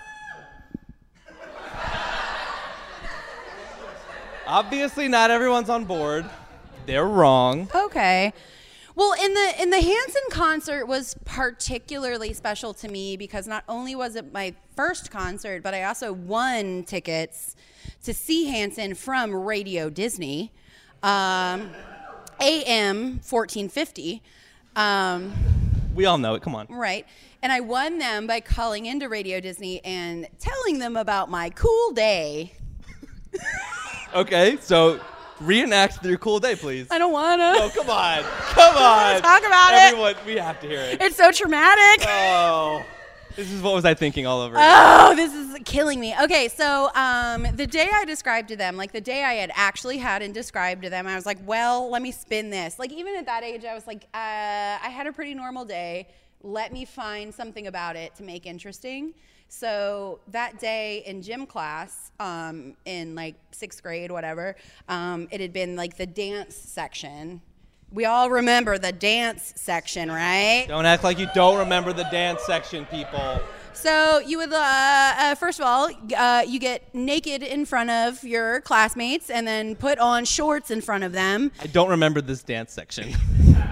Obviously, 4.46 5.08
not 5.08 5.32
everyone's 5.32 5.70
on 5.70 5.86
board. 5.86 6.26
They're 6.86 7.06
wrong. 7.08 7.70
Okay. 7.74 8.34
Well, 8.96 9.14
in 9.14 9.34
the 9.34 9.54
in 9.62 9.70
the 9.72 9.82
Hanson 9.82 10.22
concert 10.30 10.86
was 10.86 11.16
particularly 11.26 12.34
special 12.34 12.74
to 12.76 12.88
me 12.88 13.18
because 13.18 13.48
not 13.48 13.64
only 13.68 13.96
was 13.96 14.16
it 14.16 14.32
my 14.32 14.54
first 14.76 15.10
concert, 15.10 15.64
but 15.64 15.74
I 15.74 15.84
also 15.86 16.14
won 16.14 16.84
tickets 16.84 17.56
to 18.04 18.14
see 18.14 18.46
Hanson 18.46 18.94
from 18.94 19.34
Radio 19.34 19.90
Disney, 19.90 20.52
um, 21.02 21.72
AM 22.40 23.20
fourteen 23.20 23.68
fifty. 23.70 24.22
Um, 24.76 25.34
We 25.96 26.06
all 26.06 26.18
know 26.18 26.36
it. 26.36 26.44
Come 26.44 26.54
on. 26.56 26.68
Right. 26.70 27.08
And 27.42 27.52
I 27.52 27.62
won 27.62 27.98
them 27.98 28.28
by 28.28 28.42
calling 28.42 28.86
into 28.86 29.10
Radio 29.10 29.40
Disney 29.40 29.84
and 29.84 30.28
telling 30.40 30.80
them 30.80 30.98
about 30.98 31.30
my 31.32 31.50
cool 31.50 31.92
day. 31.92 32.54
Okay, 34.14 34.58
so 34.62 35.00
reenact 35.42 36.04
your 36.06 36.18
cool 36.18 36.40
day, 36.40 36.56
please. 36.56 36.88
I 36.92 36.98
don't 36.98 37.12
want 37.12 37.42
to. 37.42 37.64
Oh, 37.64 37.70
come 37.74 37.90
on. 37.90 38.22
Come 38.22 38.76
on. 38.78 39.22
talk 39.22 39.46
about 39.46 39.74
it. 39.74 39.78
Everyone, 39.94 40.16
we 40.26 40.36
have 40.36 40.60
to 40.62 40.68
hear 40.68 40.80
it. 40.80 41.02
It's 41.02 41.16
so 41.16 41.32
traumatic. 41.32 42.06
Oh, 42.08 42.84
this 43.36 43.52
is 43.52 43.62
what 43.64 43.74
was 43.74 43.86
I 43.86 43.96
thinking 43.96 44.28
all 44.28 44.42
over. 44.42 44.56
Oh, 44.60 45.16
this 45.16 45.34
is 45.34 45.58
killing 45.66 46.00
me. 46.00 46.14
Okay, 46.22 46.48
so 46.48 46.92
um, 46.94 47.48
the 47.56 47.66
day 47.66 47.90
I 47.92 48.06
described 48.06 48.50
to 48.50 48.56
them, 48.56 48.78
like 48.78 48.92
the 48.92 49.02
day 49.02 49.24
I 49.24 49.34
had 49.34 49.52
actually 49.56 49.98
had 49.98 50.22
and 50.22 50.32
described 50.34 50.84
to 50.84 50.92
them, 50.92 51.08
I 51.08 51.16
was 51.16 51.26
like, 51.26 51.40
well, 51.46 51.90
let 51.90 52.02
me 52.04 52.12
spin 52.12 52.52
this. 52.52 52.78
Like, 52.78 52.92
even 52.92 53.16
at 53.16 53.26
that 53.26 53.44
age, 53.44 53.66
I 53.66 53.74
was 53.74 53.88
like, 53.88 54.04
uh, 54.14 54.18
I 54.84 54.90
had 54.94 55.08
a 55.08 55.12
pretty 55.12 55.34
normal 55.34 55.66
day. 55.66 56.08
Let 56.44 56.72
me 56.72 56.86
find 56.86 57.34
something 57.34 57.66
about 57.66 57.96
it 57.96 58.14
to 58.16 58.24
make 58.24 58.46
interesting. 58.46 59.14
So 59.56 60.20
that 60.30 60.60
day 60.60 61.04
in 61.06 61.22
gym 61.22 61.46
class, 61.46 62.12
um, 62.20 62.76
in 62.86 63.14
like 63.14 63.36
sixth 63.52 63.84
grade, 63.84 64.12
whatever, 64.12 64.56
um, 64.90 65.28
it 65.30 65.40
had 65.42 65.54
been 65.54 65.76
like 65.76 65.96
the 65.96 66.08
dance 66.08 66.56
section. 66.56 67.40
We 67.92 68.06
all 68.06 68.32
remember 68.32 68.80
the 68.80 68.92
dance 68.92 69.54
section, 69.56 70.10
right? 70.12 70.66
Don't 70.68 70.88
act 70.88 71.04
like 71.04 71.20
you 71.20 71.28
don't 71.36 71.60
remember 71.60 71.94
the 71.94 72.06
dance 72.06 72.42
section, 72.42 72.88
people. 72.88 73.40
So 73.74 74.18
you 74.26 74.40
would, 74.40 74.52
uh, 74.52 74.58
uh, 74.58 75.36
first 75.36 75.60
of 75.60 75.66
all, 75.68 75.88
uh, 76.18 76.44
you 76.48 76.60
get 76.60 76.94
naked 76.96 77.44
in 77.44 77.66
front 77.66 77.92
of 77.92 78.24
your 78.24 78.62
classmates, 78.62 79.30
and 79.30 79.46
then 79.46 79.76
put 79.76 80.00
on 80.00 80.26
shorts 80.26 80.72
in 80.72 80.82
front 80.82 81.04
of 81.04 81.12
them. 81.12 81.52
I 81.62 81.68
don't 81.68 81.92
remember 81.92 82.22
this 82.22 82.42
dance 82.42 82.74
section. 82.74 83.14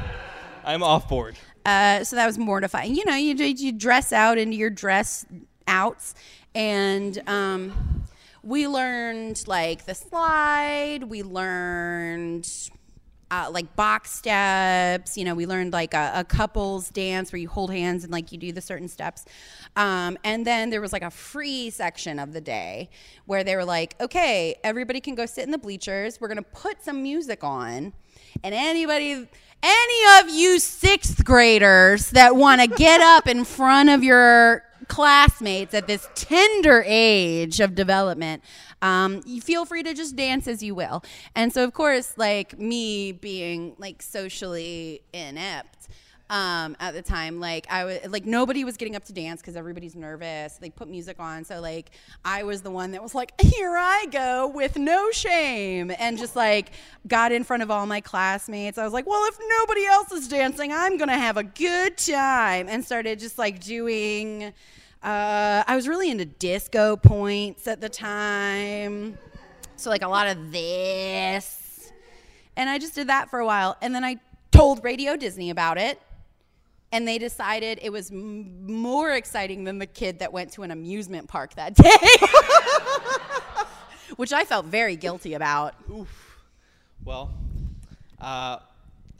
I'm 0.63 0.83
off 0.83 1.09
board. 1.09 1.37
Uh, 1.65 2.03
so 2.03 2.15
that 2.15 2.27
was 2.27 2.37
mortifying. 2.37 2.95
You 2.95 3.05
know, 3.05 3.15
you 3.15 3.33
you 3.33 3.71
dress 3.71 4.13
out 4.13 4.37
into 4.37 4.55
your 4.55 4.69
dress 4.69 5.25
outs, 5.67 6.15
and 6.53 7.21
um, 7.27 8.03
we 8.43 8.67
learned 8.67 9.43
like 9.47 9.85
the 9.85 9.95
slide. 9.95 11.03
We 11.03 11.23
learned. 11.23 12.49
Uh, 13.33 13.49
like 13.49 13.77
box 13.77 14.11
steps, 14.11 15.15
you 15.17 15.23
know, 15.23 15.33
we 15.33 15.45
learned 15.45 15.71
like 15.71 15.93
a, 15.93 16.11
a 16.15 16.23
couples 16.25 16.89
dance 16.89 17.31
where 17.31 17.39
you 17.39 17.47
hold 17.47 17.71
hands 17.71 18.03
and 18.03 18.11
like 18.11 18.33
you 18.33 18.37
do 18.37 18.51
the 18.51 18.59
certain 18.59 18.89
steps. 18.89 19.23
Um, 19.77 20.17
and 20.25 20.45
then 20.45 20.69
there 20.69 20.81
was 20.81 20.91
like 20.91 21.01
a 21.01 21.09
free 21.09 21.69
section 21.69 22.19
of 22.19 22.33
the 22.33 22.41
day 22.41 22.89
where 23.27 23.45
they 23.45 23.55
were 23.55 23.63
like, 23.63 23.95
okay, 24.01 24.55
everybody 24.65 24.99
can 24.99 25.15
go 25.15 25.25
sit 25.25 25.45
in 25.45 25.51
the 25.51 25.57
bleachers. 25.57 26.19
We're 26.19 26.27
going 26.27 26.39
to 26.39 26.49
put 26.51 26.83
some 26.83 27.01
music 27.01 27.41
on. 27.41 27.93
And 28.43 28.53
anybody, 28.53 29.29
any 29.63 30.19
of 30.19 30.29
you 30.29 30.59
sixth 30.59 31.23
graders 31.23 32.09
that 32.11 32.35
want 32.35 32.59
to 32.59 32.67
get 32.67 32.99
up 32.99 33.27
in 33.27 33.45
front 33.45 33.89
of 33.89 34.03
your 34.03 34.63
classmates 34.87 35.73
at 35.73 35.87
this 35.87 36.07
tender 36.15 36.83
age 36.85 37.59
of 37.59 37.75
development, 37.75 38.43
um, 38.81 39.21
you 39.25 39.41
feel 39.41 39.65
free 39.65 39.83
to 39.83 39.93
just 39.93 40.15
dance 40.15 40.47
as 40.47 40.63
you 40.63 40.75
will. 40.75 41.03
And 41.35 41.53
so, 41.53 41.63
of 41.63 41.73
course, 41.73 42.17
like 42.17 42.57
me 42.59 43.11
being 43.11 43.75
like 43.77 44.01
socially 44.01 45.01
inept, 45.13 45.80
um, 46.31 46.77
at 46.79 46.93
the 46.93 47.01
time. 47.01 47.39
Like 47.39 47.67
I 47.69 47.83
was 47.83 47.99
like 48.07 48.25
nobody 48.25 48.63
was 48.63 48.77
getting 48.77 48.95
up 48.95 49.03
to 49.05 49.13
dance 49.13 49.41
because 49.41 49.55
everybody's 49.55 49.95
nervous. 49.95 50.53
They 50.53 50.69
put 50.69 50.87
music 50.87 51.19
on, 51.19 51.43
so 51.43 51.59
like 51.59 51.91
I 52.25 52.43
was 52.43 52.61
the 52.61 52.71
one 52.71 52.91
that 52.91 53.03
was 53.03 53.13
like, 53.13 53.39
"Here 53.39 53.75
I 53.77 54.07
go 54.09 54.47
with 54.47 54.77
no 54.77 55.11
shame," 55.11 55.91
and 55.99 56.17
just 56.17 56.35
like 56.35 56.71
got 57.07 57.33
in 57.33 57.43
front 57.43 57.61
of 57.61 57.69
all 57.69 57.85
my 57.85 57.99
classmates. 57.99 58.77
I 58.77 58.85
was 58.85 58.93
like, 58.93 59.05
"Well, 59.05 59.23
if 59.27 59.37
nobody 59.59 59.85
else 59.85 60.11
is 60.13 60.29
dancing, 60.29 60.71
I'm 60.71 60.97
gonna 60.97 61.19
have 61.19 61.35
a 61.35 61.43
good 61.43 61.97
time," 61.97 62.67
and 62.69 62.83
started 62.83 63.19
just 63.19 63.37
like 63.37 63.59
doing. 63.59 64.53
Uh, 65.03 65.63
I 65.67 65.75
was 65.75 65.87
really 65.87 66.11
into 66.11 66.25
disco 66.25 66.95
points 66.95 67.67
at 67.67 67.81
the 67.81 67.89
time, 67.89 69.17
so 69.75 69.89
like 69.89 70.03
a 70.03 70.07
lot 70.07 70.27
of 70.27 70.51
this, 70.51 71.91
and 72.55 72.69
I 72.69 72.77
just 72.77 72.95
did 72.95 73.07
that 73.07 73.29
for 73.29 73.39
a 73.39 73.45
while, 73.45 73.75
and 73.81 73.93
then 73.93 74.05
I 74.05 74.17
told 74.51 74.83
Radio 74.83 75.17
Disney 75.17 75.49
about 75.49 75.77
it 75.77 75.99
and 76.91 77.07
they 77.07 77.17
decided 77.17 77.79
it 77.81 77.91
was 77.91 78.11
m- 78.11 78.65
more 78.65 79.11
exciting 79.11 79.63
than 79.63 79.79
the 79.79 79.85
kid 79.85 80.19
that 80.19 80.33
went 80.33 80.51
to 80.53 80.63
an 80.63 80.71
amusement 80.71 81.27
park 81.27 81.55
that 81.55 81.73
day, 81.75 81.89
which 84.15 84.33
I 84.33 84.43
felt 84.43 84.65
very 84.65 84.95
guilty 84.95 85.33
about. 85.33 85.75
Oof. 85.89 86.37
Well, 87.03 87.33
uh, 88.19 88.59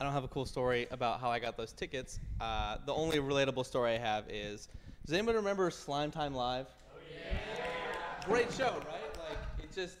I 0.00 0.04
don't 0.04 0.12
have 0.12 0.24
a 0.24 0.28
cool 0.28 0.46
story 0.46 0.86
about 0.90 1.20
how 1.20 1.30
I 1.30 1.38
got 1.38 1.56
those 1.56 1.72
tickets. 1.72 2.20
Uh, 2.40 2.76
the 2.86 2.94
only 2.94 3.18
relatable 3.18 3.64
story 3.64 3.94
I 3.94 3.98
have 3.98 4.28
is 4.28 4.68
Does 5.06 5.14
anybody 5.14 5.36
remember 5.36 5.70
Slime 5.70 6.10
Time 6.10 6.34
Live? 6.34 6.66
Oh, 6.94 6.98
yeah. 7.10 8.26
Great 8.26 8.52
show, 8.52 8.74
right? 8.86 9.18
Like, 9.28 9.38
it 9.58 9.72
just. 9.74 9.96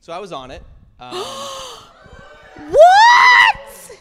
So 0.00 0.12
I 0.12 0.18
was 0.18 0.32
on 0.32 0.50
it. 0.50 0.62
Um, 0.98 1.12
What? 1.92 1.99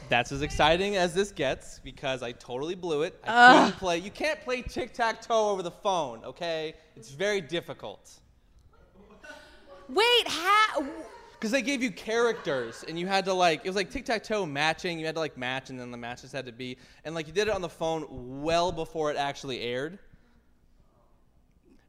That's 0.09 0.31
as 0.31 0.41
exciting 0.41 0.95
as 0.95 1.13
this 1.13 1.31
gets 1.31 1.79
because 1.79 2.23
I 2.23 2.31
totally 2.33 2.75
blew 2.75 3.03
it. 3.03 3.19
I 3.23 3.65
couldn't 3.65 3.79
play. 3.79 3.97
You 3.99 4.11
can't 4.11 4.41
play 4.41 4.61
tic 4.61 4.93
tac 4.93 5.21
toe 5.21 5.49
over 5.49 5.61
the 5.61 5.71
phone, 5.71 6.23
okay? 6.25 6.73
It's 6.95 7.11
very 7.11 7.41
difficult. 7.41 8.11
Wait, 9.87 10.27
how? 10.27 10.85
Because 11.33 11.51
they 11.51 11.61
gave 11.61 11.81
you 11.81 11.91
characters, 11.91 12.83
and 12.87 12.99
you 12.99 13.07
had 13.07 13.23
to 13.25 13.33
like 13.33 13.61
it 13.63 13.69
was 13.69 13.75
like 13.75 13.89
tic 13.89 14.05
tac 14.05 14.23
toe 14.23 14.45
matching. 14.45 14.99
You 14.99 15.05
had 15.05 15.15
to 15.15 15.21
like 15.21 15.37
match, 15.37 15.69
and 15.69 15.79
then 15.79 15.91
the 15.91 15.97
matches 15.97 16.31
had 16.31 16.45
to 16.47 16.51
be, 16.51 16.77
and 17.05 17.15
like 17.15 17.27
you 17.27 17.33
did 17.33 17.47
it 17.47 17.53
on 17.53 17.61
the 17.61 17.69
phone 17.69 18.05
well 18.41 18.71
before 18.71 19.09
it 19.09 19.17
actually 19.17 19.61
aired. 19.61 19.99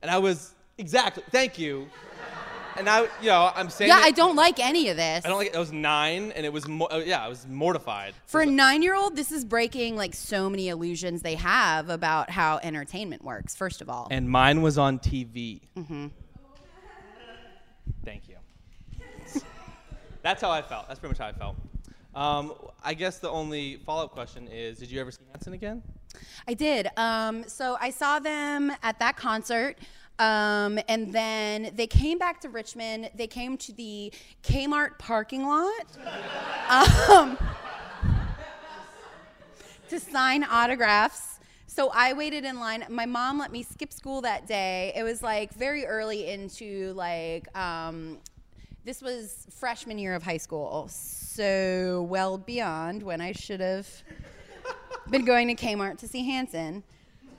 And 0.03 0.11
I 0.11 0.19
was 0.19 0.55
exactly 0.79 1.25
thank 1.31 1.59
you. 1.59 1.89
And 2.81 2.89
I, 2.89 3.03
you 3.21 3.27
know, 3.27 3.53
I'm 3.55 3.69
saying 3.69 3.91
yeah, 3.91 3.99
it- 4.01 4.05
I 4.07 4.11
don't 4.11 4.37
like 4.37 4.59
any 4.59 4.89
of 4.89 4.97
this. 4.97 5.23
I 5.23 5.29
don't 5.29 5.37
like 5.37 5.49
it. 5.49 5.55
I 5.55 5.59
was 5.59 5.71
nine, 5.71 6.33
and 6.33 6.47
it 6.47 6.53
was 6.53 6.67
mo- 6.67 6.89
uh, 6.91 7.03
yeah, 7.05 7.23
I 7.23 7.29
was 7.29 7.47
mortified. 7.47 8.15
For 8.25 8.41
a 8.41 8.47
nine-year-old, 8.47 9.17
this 9.17 9.31
is 9.33 9.45
breaking 9.45 9.97
like 9.97 10.15
so 10.15 10.49
many 10.49 10.69
illusions 10.71 11.21
they 11.21 11.35
have 11.35 11.91
about 11.91 12.31
how 12.31 12.59
entertainment 12.63 13.23
works. 13.23 13.55
First 13.55 13.83
of 13.83 13.91
all, 13.91 14.09
And 14.11 14.31
mine 14.31 14.63
was 14.63 14.79
on 14.79 14.99
TV. 14.99 15.61
Mm-hmm. 15.77 16.07
Thank 18.03 18.23
you. 18.31 18.37
That's 20.23 20.41
how 20.41 20.51
I 20.51 20.63
felt. 20.63 20.89
That's 20.89 20.99
pretty 20.99 21.11
much 21.13 21.19
how 21.19 21.27
I 21.29 21.33
felt. 21.33 21.57
Um, 22.15 22.55
I 22.83 22.95
guess 22.95 23.19
the 23.19 23.29
only 23.31 23.77
follow-up 23.85 24.13
question 24.13 24.49
is: 24.49 24.79
Did 24.79 24.91
you 24.91 25.03
ever 25.03 25.11
see 25.11 25.21
Hanson 25.33 25.53
again? 25.53 25.83
I 26.49 26.55
did. 26.55 26.89
Um, 26.97 27.45
so 27.47 27.77
I 27.79 27.91
saw 27.91 28.19
them 28.19 28.73
at 28.83 28.99
that 29.01 29.17
concert. 29.17 29.77
Um, 30.21 30.79
and 30.87 31.11
then 31.15 31.71
they 31.75 31.87
came 31.87 32.19
back 32.19 32.43
to 32.43 32.51
Richmond. 32.51 33.11
They 33.15 33.27
came 33.27 33.57
to 33.57 33.73
the 33.73 34.13
Kmart 34.43 34.99
parking 34.99 35.47
lot 35.47 35.87
um, 37.09 37.39
to 39.89 39.99
sign 39.99 40.45
autographs. 40.45 41.41
So 41.67 41.91
I 41.95 42.13
waited 42.13 42.45
in 42.45 42.61
line. 42.61 42.85
My 42.91 43.07
mom 43.07 43.39
let 43.39 43.51
me 43.51 43.63
skip 43.63 43.95
school 43.95 44.21
that 44.21 44.47
day. 44.47 44.93
It 44.95 45.05
was 45.05 45.23
like 45.23 45.55
very 45.55 45.87
early 45.87 46.29
into 46.29 46.93
like 46.93 47.57
um, 47.57 48.19
this 48.85 49.01
was 49.01 49.47
freshman 49.51 49.99
year 49.99 50.15
of 50.15 50.23
high 50.23 50.37
school, 50.37 50.87
so 50.89 52.07
well 52.11 52.37
beyond 52.37 53.03
when 53.03 53.23
I 53.23 53.33
should 53.33 53.61
have 53.61 53.89
been 55.09 55.25
going 55.25 55.49
to 55.49 55.55
Kmart 55.55 55.97
to 55.99 56.09
see 56.09 56.27
Hanson. 56.27 56.83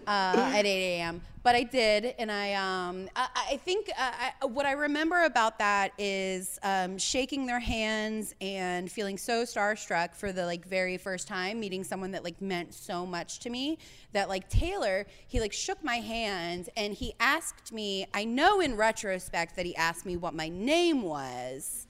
Uh, 0.08 0.52
at 0.54 0.66
8 0.66 0.98
a.m. 0.98 1.22
But 1.44 1.56
I 1.56 1.64
did, 1.64 2.14
and 2.20 2.32
I 2.32 2.54
um 2.54 3.10
I, 3.16 3.28
I 3.54 3.58
think 3.58 3.90
uh, 3.98 4.12
I, 4.42 4.46
what 4.46 4.68
I 4.68 4.74
remember 4.74 5.24
about 5.24 5.58
that 5.58 5.92
is 5.98 6.60
um, 6.62 7.00
shaking 7.00 7.48
their 7.48 7.60
hands 7.60 8.36
and 8.42 8.92
feeling 8.92 9.18
so 9.18 9.44
starstruck 9.44 10.14
for 10.14 10.32
the 10.32 10.46
like 10.46 10.66
very 10.66 10.98
first 10.98 11.28
time 11.28 11.60
meeting 11.60 11.84
someone 11.84 12.12
that 12.12 12.24
like 12.24 12.40
meant 12.42 12.76
so 12.76 13.08
much 13.08 13.40
to 13.40 13.50
me 13.50 13.80
that 14.14 14.30
like 14.30 14.50
Taylor 14.50 15.08
he 15.28 15.40
like 15.40 15.54
shook 15.54 15.84
my 15.84 15.96
hand 15.96 16.70
and 16.78 16.94
he 16.94 17.14
asked 17.20 17.74
me 17.74 18.06
I 18.14 18.24
know 18.24 18.60
in 18.60 18.76
retrospect 18.76 19.56
that 19.56 19.66
he 19.66 19.76
asked 19.76 20.06
me 20.06 20.18
what 20.18 20.36
my 20.36 20.48
name 20.48 21.02
was, 21.02 21.88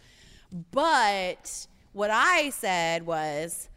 but 0.71 1.67
what 1.91 2.09
I 2.09 2.51
said 2.51 3.05
was 3.05 3.67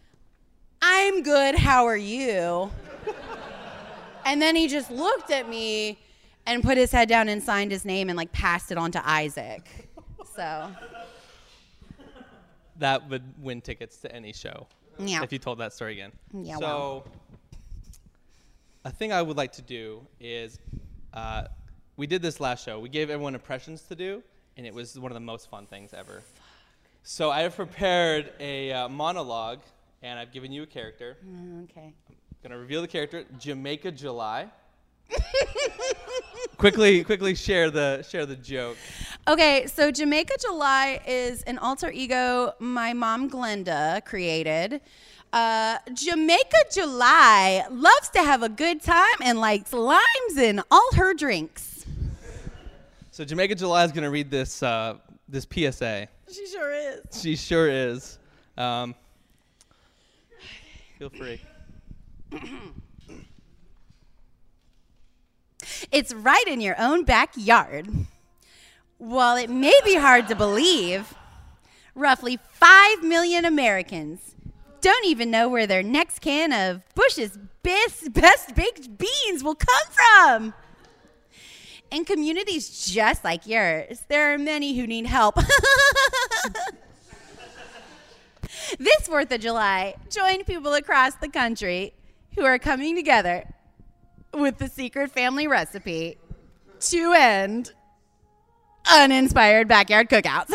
I'm 0.81 1.23
good. 1.23 1.57
How 1.57 1.87
are 1.87 1.97
you? 1.97 2.71
And 4.25 4.41
then 4.41 4.57
he 4.57 4.69
just 4.69 4.91
looked 4.91 5.31
at 5.31 5.49
me 5.49 5.99
and 6.47 6.63
put 6.63 6.77
his 6.77 6.93
head 6.93 7.09
down 7.09 7.29
and 7.29 7.43
signed 7.43 7.71
his 7.71 7.85
name 7.85 8.09
and 8.09 8.17
like 8.17 8.33
passed 8.33 8.71
it 8.71 8.79
on 8.79 8.91
to 8.93 9.09
Isaac. 9.09 9.89
So, 10.37 10.71
That 12.79 13.09
would 13.09 13.23
win 13.43 13.61
tickets 13.61 13.99
to 13.99 14.13
any 14.15 14.33
show. 14.33 14.67
Yeah. 14.99 15.23
If 15.23 15.33
you 15.33 15.39
told 15.39 15.59
that 15.59 15.73
story 15.73 15.93
again. 15.93 16.13
Yeah, 16.33 16.57
So, 16.57 16.61
well. 16.61 17.05
a 18.85 18.91
thing 18.91 19.13
I 19.13 19.23
would 19.23 19.37
like 19.37 19.53
to 19.53 19.63
do 19.63 20.07
is, 20.21 20.59
uh, 21.13 21.45
we 21.97 22.07
did 22.07 22.21
this 22.23 22.41
last 22.41 22.65
show. 22.65 22.81
We 22.81 22.89
gave 22.89 23.11
everyone 23.11 23.35
impressions 23.35 23.83
to 23.83 23.95
do, 23.95 24.23
and 24.57 24.67
it 24.67 24.75
was 24.75 24.99
one 24.99 25.13
of 25.13 25.15
the 25.15 25.21
most 25.21 25.49
fun 25.49 25.67
things 25.67 25.95
ever. 25.95 26.23
So 27.05 27.31
I 27.31 27.43
have 27.43 27.55
prepared 27.55 28.33
a 28.41 28.73
uh, 28.73 28.89
monologue, 28.89 29.61
and 30.03 30.19
I've 30.19 30.33
given 30.33 30.51
you 30.53 30.63
a 30.65 30.67
character. 30.67 31.17
okay. 31.65 31.93
Gonna 32.45 32.59
reveal 32.59 32.83
the 32.83 32.89
character, 32.89 33.25
Jamaica 33.39 33.91
July. 33.91 34.51
quickly, 36.59 37.03
quickly 37.03 37.35
share 37.35 37.71
the 37.71 38.03
share 38.07 38.27
the 38.27 38.37
joke. 38.37 38.77
Okay, 39.27 39.67
so 39.67 39.91
Jamaica 39.91 40.35
July 40.39 41.01
is 41.07 41.43
an 41.45 41.57
alter 41.57 41.91
ego 41.91 42.53
my 42.59 42.93
mom 42.93 43.31
Glenda 43.31 44.05
created. 44.05 44.83
Uh, 45.33 45.79
Jamaica 45.95 46.59
July 46.71 47.65
loves 47.71 48.11
to 48.11 48.19
have 48.19 48.43
a 48.43 48.51
good 48.51 48.83
time 48.83 49.23
and 49.23 49.41
likes 49.41 49.73
limes 49.73 50.37
in 50.37 50.61
all 50.71 50.91
her 50.97 51.15
drinks. 51.15 51.87
So 53.11 53.25
Jamaica 53.25 53.55
July 53.55 53.85
is 53.85 53.93
gonna 53.93 54.11
read 54.11 54.31
this 54.31 54.63
uh, 54.63 54.97
this 55.31 55.47
PSA. 55.51 56.09
She 56.31 56.47
sure 56.47 56.75
is. 56.75 57.23
She 57.23 57.37
sure 57.37 57.71
is. 57.71 58.19
Um, 58.59 58.95
feel 60.99 61.09
free. 61.09 61.41
It's 65.91 66.13
right 66.13 66.47
in 66.47 66.61
your 66.61 66.75
own 66.79 67.05
backyard. 67.05 67.89
While 68.99 69.37
it 69.37 69.51
may 69.51 69.79
be 69.85 69.95
hard 69.97 70.29
to 70.29 70.35
believe, 70.35 71.15
roughly 71.95 72.39
5 72.53 73.03
million 73.03 73.45
Americans 73.45 74.35
don't 74.81 75.05
even 75.07 75.31
know 75.31 75.49
where 75.49 75.67
their 75.67 75.83
next 75.83 76.19
can 76.19 76.53
of 76.53 76.83
Bush's 76.95 77.39
best, 77.63 78.13
best 78.13 78.55
baked 78.55 78.99
beans 78.99 79.43
will 79.43 79.55
come 79.55 79.87
from. 79.91 80.53
In 81.91 82.05
communities 82.05 82.87
just 82.93 83.25
like 83.25 83.47
yours, 83.47 84.03
there 84.09 84.35
are 84.35 84.39
many 84.39 84.77
who 84.77 84.87
need 84.87 85.07
help. 85.07 85.37
this 88.79 89.09
4th 89.09 89.33
of 89.33 89.41
July, 89.41 89.95
join 90.11 90.45
people 90.45 90.75
across 90.75 91.15
the 91.15 91.29
country 91.29 91.95
who 92.35 92.45
are 92.45 92.59
coming 92.59 92.97
together 92.97 93.45
with 94.33 94.59
the 94.59 94.69
secret 94.69 95.11
family 95.11 95.47
recipe 95.47 96.19
to 96.81 97.13
end 97.13 97.73
uninspired 98.91 99.69
backyard 99.69 100.09
cookouts. 100.09 100.55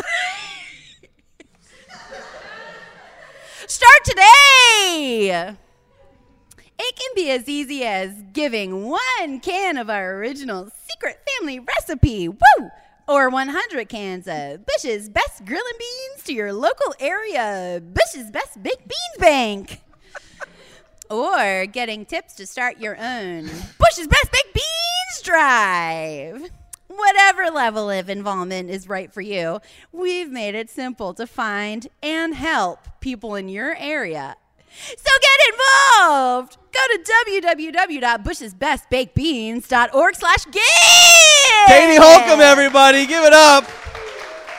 Start 3.66 4.04
today! 4.04 5.56
It 6.82 6.96
can 6.96 7.10
be 7.14 7.30
as 7.30 7.48
easy 7.48 7.84
as 7.84 8.10
giving 8.32 8.88
one 8.88 9.40
can 9.40 9.76
of 9.76 9.90
our 9.90 10.16
original 10.16 10.70
secret 10.88 11.20
family 11.38 11.60
recipe, 11.60 12.28
woo! 12.28 12.70
Or 13.06 13.28
100 13.28 13.88
cans 13.88 14.26
of 14.28 14.64
Bush's 14.66 15.08
Best 15.08 15.44
Grillin' 15.44 15.78
Beans 15.78 16.24
to 16.24 16.32
your 16.32 16.52
local 16.52 16.94
area 17.00 17.82
Bush's 17.82 18.30
Best 18.30 18.62
Baked 18.62 18.86
Beans 18.86 19.18
Bank 19.18 19.80
or 21.10 21.66
getting 21.66 22.06
tips 22.06 22.34
to 22.34 22.46
start 22.46 22.78
your 22.78 22.96
own 22.96 23.46
Bush's 23.78 24.06
Best 24.06 24.30
Baked 24.30 24.54
Beans 24.54 25.22
Drive. 25.22 26.48
Whatever 26.86 27.50
level 27.50 27.90
of 27.90 28.08
involvement 28.08 28.70
is 28.70 28.88
right 28.88 29.12
for 29.12 29.20
you, 29.20 29.58
we've 29.92 30.30
made 30.30 30.54
it 30.54 30.70
simple 30.70 31.12
to 31.14 31.26
find 31.26 31.88
and 32.02 32.32
help 32.34 32.78
people 33.00 33.34
in 33.34 33.48
your 33.48 33.74
area. 33.76 34.36
So 34.72 35.10
get 35.20 35.40
involved! 35.52 36.56
Go 36.72 36.80
to 36.92 36.98
www.bushesbestbakedbeans.org 37.32 40.14
slash 40.14 40.44
give! 40.46 40.62
Katie 41.66 41.96
Holcomb, 42.00 42.40
everybody, 42.40 43.04
give 43.06 43.24
it 43.24 43.32
up. 43.32 43.64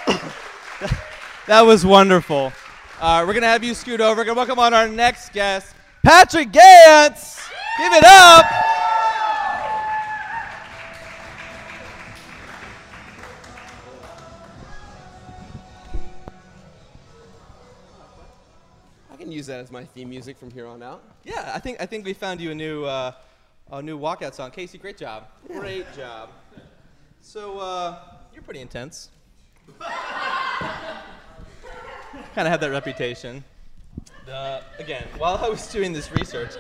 that 1.48 1.62
was 1.62 1.86
wonderful. 1.86 2.52
Uh, 3.00 3.24
we're 3.26 3.34
gonna 3.34 3.48
have 3.48 3.64
you 3.64 3.74
scoot 3.74 4.02
over. 4.02 4.22
We're 4.22 4.26
gonna 4.26 4.38
welcome 4.38 4.60
on 4.60 4.74
our 4.74 4.88
next 4.88 5.34
guest, 5.34 5.74
Patrick 6.04 6.52
Gantz. 6.52 7.48
Give 7.78 7.94
it 7.94 8.04
up. 8.04 8.46
I 19.12 19.16
can 19.18 19.32
use 19.32 19.46
that 19.46 19.60
as 19.60 19.72
my 19.72 19.84
theme 19.86 20.10
music 20.10 20.38
from 20.40 20.50
here 20.50 20.66
on 20.66 20.82
out. 20.82 21.04
Yeah, 21.24 21.52
I 21.54 21.60
think 21.60 21.80
I 21.80 21.86
think 21.86 22.06
we 22.06 22.14
found 22.14 22.42
you 22.42 22.50
a 22.52 22.56
new 22.56 22.84
uh, 22.84 23.12
a 23.72 23.82
new 23.82 24.00
walkout 24.00 24.34
song. 24.34 24.50
Casey, 24.50 24.80
great 24.80 24.98
job. 24.98 25.28
Great 25.48 25.86
job. 25.96 26.30
So 27.22 27.60
uh, 27.60 28.00
you're 28.34 28.42
pretty 28.42 28.62
intense. 28.62 29.10
kind 29.80 30.08
of 32.36 32.48
have 32.48 32.60
that 32.62 32.72
reputation. 32.72 33.44
The, 34.26 34.62
again, 34.80 35.06
while 35.18 35.38
I 35.38 35.50
was 35.50 35.68
doing 35.68 35.94
this 35.94 36.12
research, 36.12 36.52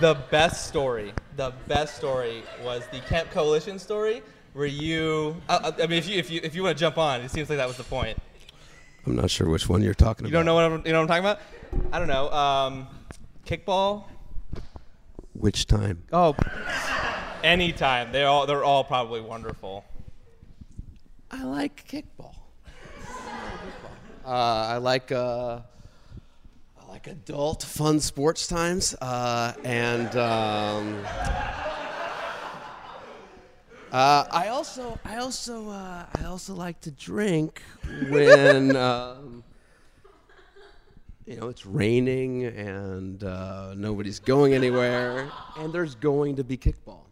the 0.00 0.14
best 0.30 0.66
story, 0.66 1.12
the 1.36 1.52
best 1.66 1.96
story 1.96 2.42
was 2.62 2.86
the 2.92 3.00
Camp 3.00 3.30
Coalition 3.30 3.78
story, 3.78 4.22
where 4.52 4.66
you. 4.66 5.36
I, 5.48 5.72
I 5.82 5.86
mean, 5.86 5.98
if 5.98 6.08
you 6.08 6.18
if 6.18 6.30
you 6.30 6.40
if 6.42 6.54
you 6.54 6.62
want 6.62 6.76
to 6.76 6.80
jump 6.80 6.98
on, 6.98 7.20
it 7.22 7.30
seems 7.30 7.48
like 7.48 7.58
that 7.58 7.68
was 7.68 7.76
the 7.76 7.84
point. 7.84 8.18
I'm 9.06 9.16
not 9.16 9.30
sure 9.30 9.48
which 9.48 9.68
one 9.68 9.82
you're 9.82 9.94
talking 9.94 10.26
about. 10.26 10.30
You 10.30 10.32
don't 10.32 10.44
know 10.44 10.54
what 10.54 10.64
I'm, 10.64 10.86
you 10.86 10.92
know 10.92 11.00
what 11.02 11.10
I'm 11.10 11.24
talking 11.24 11.24
about? 11.24 11.92
I 11.94 11.98
don't 11.98 12.08
know. 12.08 12.30
Um, 12.30 12.86
kickball. 13.46 14.04
which 15.32 15.66
time. 15.66 16.02
Oh, 16.12 16.36
anytime. 17.42 18.12
They're 18.12 18.28
all 18.28 18.46
they're 18.46 18.64
all 18.64 18.84
probably 18.84 19.20
wonderful. 19.22 19.84
I 21.30 21.44
like 21.44 21.88
kickball. 21.88 22.34
Uh, 24.24 24.74
I 24.74 24.76
like 24.76 25.10
uh, 25.10 25.14
I 25.16 25.54
like 25.56 25.62
adult 27.06 27.62
fun 27.62 28.00
sports 28.00 28.46
times, 28.46 28.94
uh, 29.00 29.52
and 29.64 30.14
um, 30.16 31.04
uh, 33.92 34.24
I 34.30 34.48
also 34.48 34.98
I 35.04 35.16
also 35.18 35.68
uh, 35.70 36.06
I 36.14 36.24
also 36.24 36.54
like 36.54 36.80
to 36.82 36.90
drink 36.90 37.62
when 38.08 38.76
um, 38.88 39.44
you 41.26 41.36
know 41.36 41.48
it's 41.48 41.64
raining 41.64 42.44
and 42.44 43.22
uh, 43.22 43.74
nobody's 43.74 44.18
going 44.18 44.54
anywhere, 44.54 45.30
and 45.58 45.72
there's 45.72 45.94
going 45.94 46.36
to 46.36 46.44
be 46.44 46.56
kickball. 46.56 47.02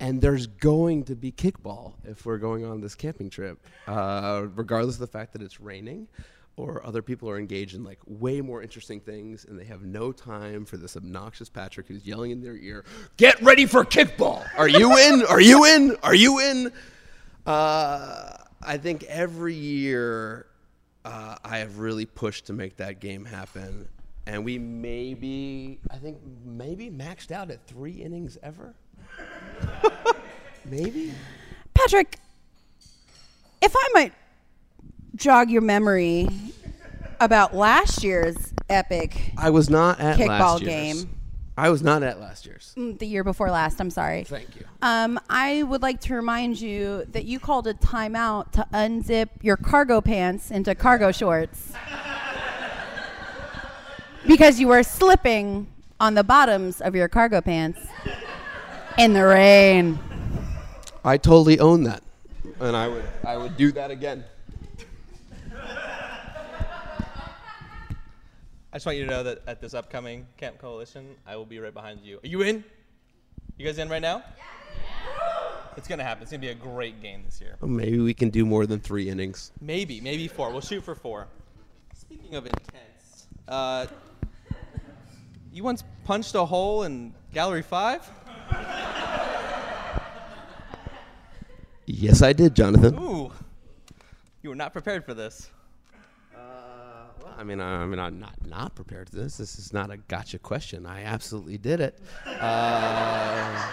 And 0.00 0.20
there's 0.20 0.48
going 0.48 1.04
to 1.04 1.14
be 1.14 1.30
kickball 1.30 1.92
if 2.02 2.26
we're 2.26 2.38
going 2.38 2.64
on 2.64 2.80
this 2.80 2.96
camping 2.96 3.30
trip, 3.30 3.64
uh, 3.86 4.46
regardless 4.56 4.96
of 4.96 5.00
the 5.00 5.06
fact 5.06 5.32
that 5.34 5.42
it's 5.42 5.60
raining 5.60 6.08
or 6.56 6.84
other 6.84 7.02
people 7.02 7.28
are 7.30 7.38
engaged 7.38 7.74
in 7.74 7.82
like 7.82 7.98
way 8.06 8.40
more 8.40 8.62
interesting 8.62 9.00
things 9.00 9.44
and 9.44 9.58
they 9.58 9.64
have 9.64 9.82
no 9.82 10.12
time 10.12 10.64
for 10.64 10.76
this 10.76 10.96
obnoxious 10.96 11.48
Patrick 11.48 11.88
who's 11.88 12.06
yelling 12.06 12.30
in 12.30 12.40
their 12.40 12.56
ear, 12.56 12.84
Get 13.16 13.40
ready 13.42 13.66
for 13.66 13.84
kickball! 13.84 14.46
Are 14.56 14.68
you 14.68 14.96
in? 14.96 15.24
Are 15.26 15.40
you 15.40 15.64
in? 15.64 15.96
Are 16.02 16.14
you 16.14 16.40
in? 16.40 16.72
Uh, 17.46 18.36
I 18.62 18.76
think 18.78 19.04
every 19.04 19.54
year 19.54 20.46
uh, 21.04 21.36
I 21.44 21.58
have 21.58 21.78
really 21.78 22.06
pushed 22.06 22.46
to 22.46 22.52
make 22.52 22.76
that 22.76 23.00
game 23.00 23.24
happen. 23.24 23.88
And 24.26 24.44
we 24.44 24.56
maybe, 24.56 25.80
I 25.90 25.96
think, 25.96 26.18
maybe 26.44 26.90
maxed 26.90 27.32
out 27.32 27.50
at 27.50 27.66
three 27.66 27.92
innings 27.92 28.38
ever. 28.40 28.74
Maybe? 30.64 31.12
Patrick, 31.74 32.18
if 33.60 33.74
I 33.74 33.88
might 33.94 34.12
jog 35.16 35.50
your 35.50 35.62
memory 35.62 36.28
about 37.20 37.54
last 37.54 38.02
year's 38.02 38.36
epic 38.68 39.32
I 39.36 39.50
was 39.50 39.68
not 39.70 40.00
at 40.00 40.18
kickball 40.18 40.60
last 40.60 40.62
year's. 40.62 41.04
game. 41.04 41.18
I 41.56 41.68
was 41.68 41.82
not 41.82 42.02
at 42.02 42.18
last 42.18 42.46
year's. 42.46 42.74
Mm, 42.78 42.98
The 42.98 43.06
year 43.06 43.22
before 43.22 43.50
last, 43.50 43.78
I'm 43.78 43.90
sorry. 43.90 44.24
Thank 44.24 44.56
you. 44.56 44.64
Um, 44.80 45.20
I 45.28 45.62
would 45.64 45.82
like 45.82 46.00
to 46.02 46.14
remind 46.14 46.58
you 46.60 47.04
that 47.12 47.26
you 47.26 47.38
called 47.38 47.66
a 47.66 47.74
timeout 47.74 48.52
to 48.52 48.66
unzip 48.72 49.28
your 49.42 49.58
cargo 49.58 50.00
pants 50.00 50.50
into 50.50 50.74
cargo 50.74 51.12
shorts 51.12 51.72
because 54.26 54.58
you 54.58 54.68
were 54.68 54.82
slipping 54.82 55.66
on 56.00 56.14
the 56.14 56.24
bottoms 56.24 56.80
of 56.80 56.94
your 56.94 57.08
cargo 57.08 57.40
pants 57.42 57.80
in 58.98 59.12
the 59.12 59.24
rain. 59.24 59.98
I 61.04 61.18
totally 61.18 61.60
own 61.60 61.82
that, 61.84 62.02
and 62.60 62.76
I 62.76 62.88
would 62.88 63.04
I 63.26 63.36
would 63.36 63.56
do 63.56 63.72
that 63.72 63.90
again. 63.90 64.24
I 68.72 68.76
just 68.76 68.86
want 68.86 68.96
you 68.96 69.04
to 69.04 69.10
know 69.10 69.22
that 69.22 69.42
at 69.46 69.60
this 69.60 69.74
upcoming 69.74 70.26
Camp 70.38 70.56
Coalition, 70.56 71.14
I 71.26 71.36
will 71.36 71.44
be 71.44 71.58
right 71.58 71.74
behind 71.74 72.00
you. 72.00 72.16
Are 72.24 72.26
you 72.26 72.40
in? 72.40 72.64
You 73.58 73.66
guys 73.66 73.76
in 73.76 73.90
right 73.90 74.00
now? 74.00 74.22
Yeah. 74.38 74.44
It's 75.76 75.86
gonna 75.86 76.02
happen. 76.02 76.22
It's 76.22 76.32
gonna 76.32 76.40
be 76.40 76.48
a 76.48 76.54
great 76.54 77.02
game 77.02 77.22
this 77.24 77.38
year. 77.38 77.56
Well, 77.60 77.70
maybe 77.70 77.98
we 77.98 78.14
can 78.14 78.30
do 78.30 78.46
more 78.46 78.64
than 78.64 78.80
three 78.80 79.10
innings. 79.10 79.52
Maybe, 79.60 80.00
maybe 80.00 80.26
four. 80.26 80.50
We'll 80.50 80.62
shoot 80.62 80.82
for 80.82 80.94
four. 80.94 81.28
Speaking 81.94 82.34
of 82.34 82.46
intense, 82.46 83.26
uh, 83.46 83.86
you 85.52 85.62
once 85.64 85.84
punched 86.04 86.34
a 86.34 86.44
hole 86.44 86.84
in 86.84 87.12
Gallery 87.34 87.62
Five? 87.62 88.10
Yes, 91.84 92.22
I 92.22 92.32
did, 92.32 92.54
Jonathan. 92.54 92.98
Ooh, 92.98 93.32
you 94.42 94.48
were 94.48 94.56
not 94.56 94.72
prepared 94.72 95.04
for 95.04 95.12
this. 95.12 95.50
I 97.42 97.44
mean, 97.44 97.60
I, 97.60 97.82
I 97.82 97.86
mean, 97.86 97.98
I'm 97.98 98.20
not 98.20 98.34
not 98.46 98.76
prepared 98.76 99.10
for 99.10 99.16
this. 99.16 99.36
This 99.36 99.58
is 99.58 99.72
not 99.72 99.90
a 99.90 99.96
gotcha 99.96 100.38
question. 100.38 100.86
I 100.86 101.02
absolutely 101.02 101.58
did 101.58 101.80
it. 101.80 101.98
Uh, 102.24 103.66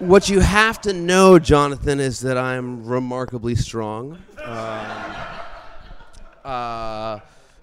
what 0.00 0.28
you 0.28 0.40
have 0.40 0.80
to 0.80 0.92
know, 0.92 1.38
Jonathan, 1.38 2.00
is 2.00 2.18
that 2.22 2.36
I'm 2.36 2.84
remarkably 2.84 3.54
strong. 3.54 4.18
Um, 4.42 4.86
uh, 6.44 7.20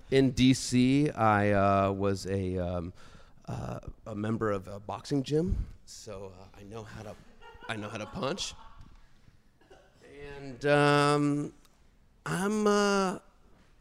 in 0.10 0.32
D.C., 0.32 1.10
I 1.10 1.52
uh, 1.52 1.92
was 1.92 2.26
a 2.28 2.58
um, 2.58 2.94
uh, 3.50 3.80
a 4.06 4.16
member 4.16 4.50
of 4.50 4.70
a 4.70 4.80
boxing 4.80 5.24
gym, 5.24 5.58
so 5.86 6.32
uh, 6.40 6.58
I 6.58 6.64
know 6.64 6.84
how 6.84 7.04
to 7.04 7.14
I 7.68 7.76
know 7.76 7.90
how 7.90 7.98
to 7.98 8.06
punch. 8.06 8.54
And 10.38 10.66
um, 10.66 11.54
I'm 12.30 12.68
uh, 12.68 13.20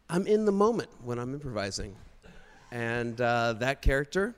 I'm 0.09 0.25
in 0.29 0.45
the 0.45 0.53
moment 0.53 0.89
when 1.03 1.19
I'm 1.19 1.35
improvising, 1.35 1.97
and 2.71 3.21
uh, 3.21 3.55
that 3.55 3.83
character 3.83 4.37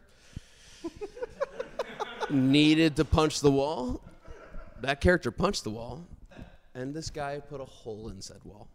needed 2.31 2.97
to 2.97 3.05
punch 3.05 3.41
the 3.41 3.51
wall. 3.51 4.01
That 4.81 5.03
character 5.03 5.31
punched 5.31 5.65
the 5.65 5.71
wall, 5.71 6.07
and 6.75 6.95
this 6.95 7.11
guy 7.11 7.39
put 7.39 7.61
a 7.61 7.67
hole 7.67 8.09
in 8.09 8.23
said 8.23 8.39
wall. 8.45 8.69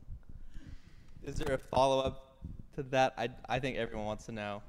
Is 1.23 1.37
there 1.37 1.55
a 1.55 1.57
follow 1.57 2.01
up 2.01 2.37
to 2.75 2.83
that? 2.83 3.15
I, 3.17 3.29
I 3.49 3.57
think 3.57 3.77
everyone 3.77 4.05
wants 4.05 4.27
to 4.27 4.33
know. 4.33 4.61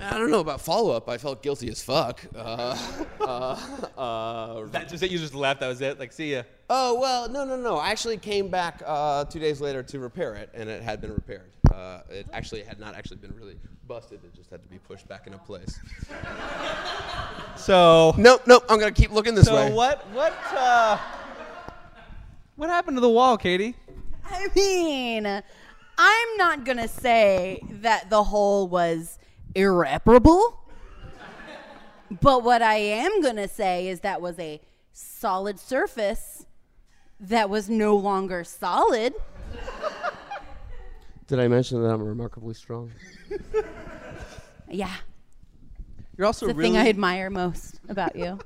I 0.00 0.16
don't 0.18 0.30
know 0.30 0.40
about 0.40 0.60
follow 0.60 0.92
up. 0.96 1.08
I 1.08 1.18
felt 1.18 1.42
guilty 1.42 1.68
as 1.70 1.82
fuck. 1.82 2.20
Uh, 2.36 2.76
uh, 3.20 4.00
uh, 4.00 4.66
That 4.66 4.88
just 4.88 5.00
that 5.00 5.10
you 5.10 5.18
just 5.18 5.34
left. 5.34 5.60
That 5.60 5.68
was 5.68 5.80
it. 5.80 5.98
Like, 5.98 6.12
see 6.12 6.32
ya. 6.32 6.42
Oh 6.68 6.98
well, 7.00 7.28
no, 7.28 7.44
no, 7.44 7.56
no. 7.56 7.76
I 7.76 7.90
actually 7.90 8.16
came 8.16 8.48
back 8.48 8.82
uh, 8.86 9.24
two 9.24 9.38
days 9.40 9.60
later 9.60 9.82
to 9.84 9.98
repair 9.98 10.34
it, 10.34 10.50
and 10.54 10.68
it 10.70 10.82
had 10.82 11.00
been 11.00 11.12
repaired. 11.12 11.50
Uh, 11.72 12.00
it 12.10 12.26
actually 12.32 12.62
had 12.62 12.78
not 12.80 12.94
actually 12.94 13.18
been 13.18 13.34
really 13.36 13.56
busted. 13.86 14.20
It 14.24 14.34
just 14.34 14.50
had 14.50 14.62
to 14.62 14.68
be 14.68 14.78
pushed 14.78 15.06
back 15.08 15.26
into 15.26 15.38
place. 15.38 15.78
So, 17.56 18.14
Nope, 18.16 18.42
nope. 18.46 18.64
I'm 18.68 18.78
gonna 18.78 18.90
keep 18.92 19.10
looking 19.10 19.34
this 19.34 19.46
so 19.46 19.54
way. 19.54 19.72
what 19.72 20.06
what 20.12 20.32
uh, 20.52 20.96
what 22.56 22.70
happened 22.70 22.96
to 22.96 23.00
the 23.00 23.08
wall, 23.10 23.36
Katie? 23.36 23.74
I 24.24 24.48
mean, 24.54 25.26
I'm 25.26 26.36
not 26.36 26.64
going 26.64 26.78
to 26.78 26.88
say 26.88 27.60
that 27.82 28.08
the 28.10 28.22
hole 28.22 28.68
was 28.68 29.18
irreparable. 29.54 30.58
But 32.20 32.42
what 32.42 32.60
I 32.60 32.76
am 32.76 33.22
going 33.22 33.36
to 33.36 33.48
say 33.48 33.88
is 33.88 34.00
that 34.00 34.20
was 34.20 34.38
a 34.38 34.60
solid 34.92 35.60
surface 35.60 36.46
that 37.20 37.48
was 37.48 37.68
no 37.68 37.96
longer 37.96 38.42
solid. 38.42 39.14
Did 41.28 41.38
I 41.38 41.46
mention 41.46 41.80
that 41.82 41.88
I'm 41.88 42.02
remarkably 42.02 42.54
strong? 42.54 42.90
Yeah, 44.68 44.94
You're 46.16 46.26
also 46.28 46.46
it's 46.46 46.54
the 46.54 46.58
really 46.58 46.70
thing 46.70 46.78
I 46.78 46.88
admire 46.88 47.28
most 47.28 47.80
about 47.88 48.14
you. 48.14 48.38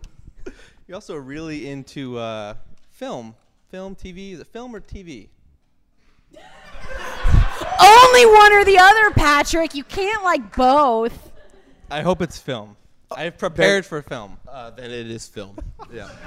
you're 0.87 0.95
also 0.95 1.17
really 1.17 1.69
into 1.69 2.19
uh, 2.19 2.55
film, 2.91 3.35
film, 3.69 3.95
TV. 3.95 4.33
Is 4.33 4.41
it 4.41 4.47
film 4.47 4.75
or 4.75 4.81
TV? 4.81 5.29
Only 7.81 8.27
one 8.27 8.53
or 8.53 8.65
the 8.65 8.79
other, 8.79 9.11
Patrick. 9.13 9.75
You 9.75 9.85
can't 9.85 10.23
like 10.23 10.55
both. 10.57 11.33
I 11.91 12.03
hope 12.03 12.23
it's 12.23 12.39
film. 12.39 12.77
I've 13.11 13.39
prepared 13.39 13.87
for 13.87 14.03
film. 14.03 14.39
Uh, 14.49 14.71
then 14.71 14.91
it 14.91 15.11
is 15.11 15.29
film. 15.29 15.59
yeah. 15.93 16.09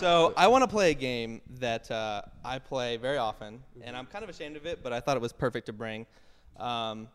So 0.00 0.32
I 0.34 0.48
want 0.48 0.64
to 0.64 0.68
play 0.68 0.92
a 0.92 0.94
game 0.94 1.42
that 1.58 1.90
uh, 1.90 2.22
I 2.42 2.58
play 2.58 2.96
very 2.96 3.18
often, 3.18 3.62
and 3.82 3.94
I'm 3.94 4.06
kind 4.06 4.24
of 4.24 4.30
ashamed 4.30 4.56
of 4.56 4.64
it, 4.64 4.82
but 4.82 4.94
I 4.94 5.00
thought 5.00 5.18
it 5.18 5.20
was 5.20 5.34
perfect 5.34 5.66
to 5.66 5.74
bring. 5.74 6.06
Um, 6.58 7.06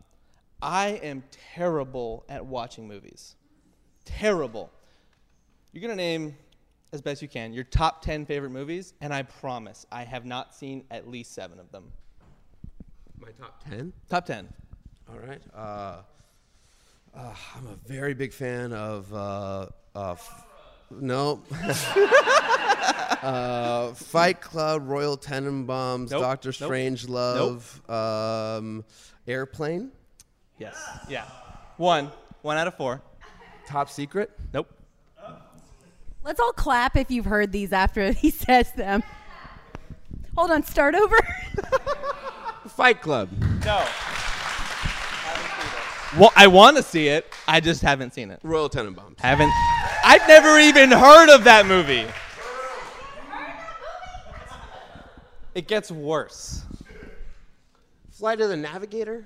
I 0.61 0.99
am 1.01 1.23
terrible 1.55 2.25
at 2.29 2.45
watching 2.45 2.87
movies. 2.87 3.37
Terrible. 4.05 4.71
You're 5.71 5.81
gonna 5.81 5.95
name, 5.95 6.37
as 6.93 7.01
best 7.01 7.23
you 7.23 7.27
can, 7.27 7.53
your 7.53 7.63
top 7.63 8.03
ten 8.03 8.23
favorite 8.23 8.51
movies, 8.51 8.93
and 9.01 9.11
I 9.11 9.23
promise 9.23 9.87
I 9.91 10.03
have 10.03 10.23
not 10.23 10.53
seen 10.53 10.83
at 10.91 11.09
least 11.09 11.33
seven 11.33 11.59
of 11.59 11.71
them. 11.71 11.91
My 13.19 13.30
top 13.39 13.63
ten. 13.63 13.93
Top 14.10 14.25
ten. 14.25 14.47
All 15.10 15.19
right. 15.19 15.41
Uh, 15.56 16.01
uh, 17.15 17.34
I'm 17.56 17.67
a 17.67 17.75
very 17.88 18.13
big 18.13 18.34
fan 18.34 18.73
of. 18.73 19.13
Uh, 19.13 19.67
uh, 19.95 20.12
f- 20.12 20.45
no. 20.91 21.41
uh, 23.21 23.93
Fight 23.93 24.41
Club, 24.41 24.88
Royal 24.88 25.17
Tenenbaums, 25.17 26.12
Nope, 26.12 26.21
Doctor 26.21 26.49
nope, 26.60 26.71
Strangelove, 26.71 27.89
um, 27.89 28.84
Airplane, 29.28 29.91
Yes. 30.60 30.78
Yeah. 31.10 31.25
One. 31.78 32.12
One 32.41 32.58
out 32.58 32.67
of 32.67 32.75
four. 32.75 33.01
Top 33.67 33.89
Secret. 33.89 34.32
Nope. 34.54 34.71
Let's 36.23 36.39
all 36.39 36.54
clap 36.54 36.95
if 36.95 37.12
you've 37.12 37.25
heard 37.25 37.51
these 37.51 37.73
after 37.73 38.12
he 38.12 38.30
says 38.32 38.71
them. 38.73 39.04
Hold 40.36 40.51
on, 40.51 40.63
start 40.63 40.95
over. 40.95 41.17
Fight 42.75 43.01
Club. 43.01 43.29
No. 43.63 43.85
Well, 46.17 46.31
I 46.35 46.47
want 46.47 46.75
to 46.77 46.83
see 46.83 47.07
it. 47.07 47.25
I 47.47 47.59
just 47.59 47.81
haven't 47.81 48.13
seen 48.13 48.31
it. 48.31 48.39
Royal 48.43 48.69
Tenenbaums. 48.69 49.19
Haven't. 49.19 49.51
I've 50.03 50.27
never 50.27 50.59
even 50.59 50.91
heard 50.91 51.29
of 51.29 51.43
that 51.45 51.65
movie. 51.65 52.05
It 55.53 55.67
gets 55.67 55.89
worse. 55.89 56.63
Flight 58.11 58.41
of 58.41 58.49
the 58.49 58.57
Navigator. 58.57 59.25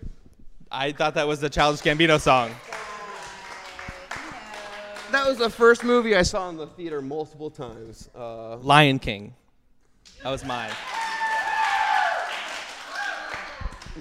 I 0.71 0.91
thought 0.91 1.15
that 1.15 1.27
was 1.27 1.39
the 1.39 1.49
Childish 1.49 1.81
Gambino 1.81 2.19
song. 2.19 2.51
That 5.11 5.27
was 5.27 5.39
the 5.39 5.49
first 5.49 5.83
movie 5.83 6.15
I 6.15 6.21
saw 6.21 6.49
in 6.49 6.57
the 6.57 6.67
theater 6.67 7.01
multiple 7.01 7.49
times. 7.49 8.09
Uh, 8.15 8.57
Lion 8.57 8.99
King. 8.99 9.33
That 10.23 10.29
was 10.29 10.45
mine. 10.45 10.69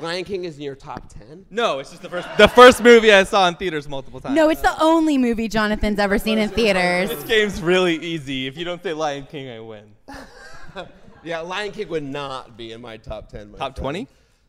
Lion 0.02 0.24
King 0.24 0.44
is 0.44 0.56
in 0.56 0.62
your 0.62 0.74
top 0.74 1.08
ten. 1.12 1.44
No, 1.50 1.78
it's 1.78 1.90
just 1.90 2.02
the 2.02 2.08
first 2.08 2.28
the 2.38 2.48
first 2.48 2.82
movie 2.82 3.12
I 3.12 3.24
saw 3.24 3.46
in 3.48 3.54
theaters 3.56 3.88
multiple 3.88 4.20
times. 4.20 4.34
no, 4.34 4.48
it's 4.50 4.60
the 4.62 4.80
only 4.82 5.18
movie 5.18 5.48
Jonathan's 5.48 5.98
ever 5.98 6.18
seen 6.18 6.38
in 6.38 6.48
theaters. 6.48 7.08
This 7.10 7.24
game's 7.24 7.60
really 7.60 7.96
easy. 7.96 8.46
If 8.46 8.56
you 8.56 8.64
don't 8.64 8.82
say 8.82 8.92
Lion 8.92 9.26
King, 9.26 9.50
I 9.50 9.60
win. 9.60 9.84
Yeah, 11.24 11.40
Lion 11.40 11.72
King 11.72 11.88
would 11.88 12.04
not 12.04 12.56
be 12.56 12.70
in 12.72 12.80
my 12.80 12.96
top 12.96 13.28
ten. 13.28 13.50
my 13.50 13.58
Top 13.58 13.74
20? 13.74 14.06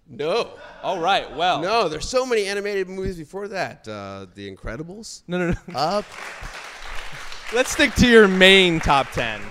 No, 0.08 0.52
All 0.84 1.00
right. 1.00 1.36
Well. 1.36 1.62
no. 1.62 1.90
There's 1.90 2.08
so 2.08 2.26
many 2.28 2.46
animated 2.46 2.88
movies 2.88 3.18
before 3.18 3.48
that. 3.48 3.88
Uh, 3.88 4.28
the 4.36 4.50
Incredibles. 4.56 5.24
No, 5.28 5.40
no, 5.40 5.56
no. 5.68 5.76
Up. 5.78 6.06
Let's 7.54 7.72
stick 7.72 7.94
to 7.96 8.08
your 8.08 8.28
main 8.28 8.80
top 8.80 9.12
10. 9.12 9.42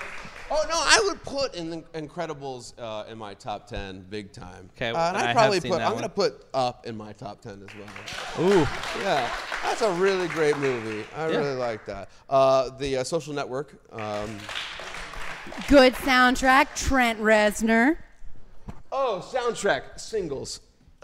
Oh 0.50 0.64
no, 0.68 0.76
I 0.76 0.98
would 1.06 1.22
put 1.24 1.54
in 1.54 1.68
the 1.70 1.82
Incredibles 1.94 2.72
uh, 2.78 3.04
in 3.10 3.18
my 3.18 3.34
top 3.34 3.66
ten, 3.66 4.00
big 4.08 4.32
time. 4.32 4.70
'Kay, 4.76 4.90
uh, 4.90 5.08
and 5.08 5.16
I 5.16 5.20
I'd 5.20 5.26
have 5.26 5.36
probably 5.36 5.60
seen 5.60 5.72
put. 5.72 5.78
that 5.78 5.86
I'm 5.86 5.92
one. 5.92 6.00
gonna 6.02 6.08
put 6.08 6.46
Up 6.54 6.86
in 6.86 6.96
my 6.96 7.12
top 7.12 7.40
ten 7.42 7.62
as 7.68 7.74
well. 7.76 8.48
Ooh. 8.50 8.66
Yeah, 9.02 9.30
that's 9.62 9.82
a 9.82 9.92
really 9.92 10.26
great 10.28 10.56
movie. 10.58 11.04
I 11.16 11.28
Yeah. 11.28 11.36
really 11.38 11.54
like 11.56 11.84
that. 11.86 12.08
Uh, 12.30 12.70
the 12.78 12.98
uh, 12.98 13.04
Social 13.04 13.34
Network. 13.34 13.74
Um, 13.92 14.38
Good 15.68 15.94
soundtrack, 15.94 16.74
Trent 16.74 17.20
Reznor. 17.20 17.96
oh, 18.92 19.22
soundtrack 19.32 19.98
singles. 20.00 20.60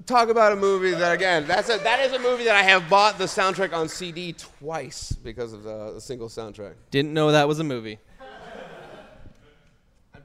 talk 0.06 0.28
about 0.28 0.52
a 0.52 0.56
movie 0.56 0.90
that 0.90 1.12
again 1.12 1.46
that's 1.46 1.68
a 1.70 1.78
that 1.78 2.00
is 2.00 2.12
a 2.12 2.18
movie 2.18 2.44
that 2.44 2.56
I 2.56 2.62
have 2.62 2.88
bought 2.90 3.16
the 3.16 3.24
soundtrack 3.24 3.72
on 3.72 3.88
CD 3.88 4.32
twice 4.32 5.12
because 5.12 5.52
of 5.52 5.62
the, 5.62 5.92
the 5.94 6.00
single 6.00 6.28
soundtrack. 6.28 6.74
Didn't 6.90 7.12
know 7.14 7.30
that 7.32 7.46
was 7.46 7.58
a 7.60 7.64
movie. 7.64 7.98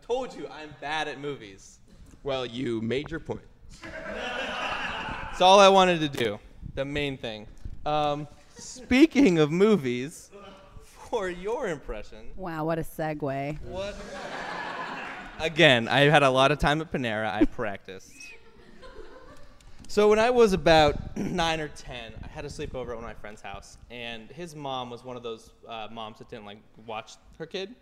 I 0.10 0.12
told 0.12 0.34
you 0.36 0.48
I'm 0.48 0.74
bad 0.82 1.08
at 1.08 1.19
movies. 1.19 1.78
Well, 2.24 2.43
you 2.43 2.82
made 2.82 3.12
your 3.12 3.19
point. 3.19 3.43
That's 3.84 5.39
all 5.39 5.60
I 5.60 5.67
wanted 5.67 6.00
to 6.00 6.10
do. 6.10 6.39
The 6.74 6.84
main 6.84 7.15
thing. 7.15 7.45
Um, 7.86 8.28
speaking 8.58 9.38
of 9.38 9.52
movies, 9.52 10.32
for 10.84 11.30
your 11.30 11.67
impression, 11.67 12.26
Wow, 12.36 12.65
what 12.65 12.80
a 12.80 12.82
segue. 12.82 13.62
what? 13.62 13.95
Again, 15.39 15.88
I 15.88 16.00
had 16.02 16.24
a 16.24 16.30
lot 16.32 16.52
of 16.52 16.58
time 16.58 16.82
at 16.82 16.91
Panera. 16.91 17.32
I 17.32 17.45
practiced. 17.45 18.12
So 19.88 20.10
when 20.10 20.17
I 20.17 20.32
was 20.32 20.54
about 20.54 21.15
nine 21.17 21.60
or 21.60 21.67
ten, 21.67 22.13
I 22.24 22.28
had 22.30 22.45
a 22.45 22.50
sleepover 22.50 22.89
at 22.89 22.95
one 22.95 22.98
of 22.98 23.04
my 23.04 23.13
friend's 23.13 23.41
house, 23.41 23.78
and 23.91 24.32
his 24.32 24.56
mom 24.56 24.89
was 24.89 25.04
one 25.06 25.17
of 25.17 25.22
those 25.22 25.52
uh, 25.67 25.88
moms 25.91 26.17
that 26.17 26.30
didn't 26.30 26.45
like 26.45 26.58
watch 26.88 27.12
her 27.38 27.45
kid. 27.45 27.76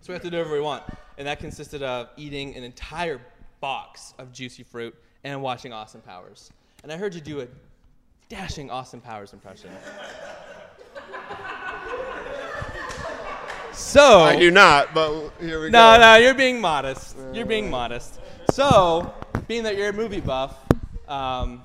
So 0.00 0.12
we 0.12 0.14
have 0.14 0.22
to 0.22 0.30
do 0.30 0.36
whatever 0.38 0.54
we 0.54 0.60
want, 0.60 0.84
and 1.18 1.26
that 1.26 1.40
consisted 1.40 1.82
of 1.82 2.08
eating 2.16 2.54
an 2.54 2.62
entire 2.62 3.20
box 3.60 4.14
of 4.18 4.32
juicy 4.32 4.62
fruit 4.62 4.94
and 5.24 5.42
watching 5.42 5.72
Austin 5.72 6.00
Powers. 6.00 6.50
And 6.82 6.92
I 6.92 6.96
heard 6.96 7.14
you 7.14 7.20
do 7.20 7.40
a 7.40 7.48
dashing 8.28 8.70
Austin 8.70 9.00
Powers 9.00 9.32
impression. 9.32 9.70
So 13.76 14.20
I 14.20 14.38
do 14.38 14.50
not, 14.50 14.94
but 14.94 15.32
here 15.38 15.60
we 15.60 15.68
no, 15.68 15.78
go. 15.78 15.98
No, 15.98 16.00
no, 16.00 16.16
you're 16.16 16.32
being 16.32 16.58
modest. 16.58 17.14
You're 17.34 17.44
being 17.44 17.68
modest. 17.68 18.20
So, 18.50 19.12
being 19.48 19.64
that 19.64 19.76
you're 19.76 19.90
a 19.90 19.92
movie 19.92 20.22
buff, 20.22 20.56
um, 21.06 21.62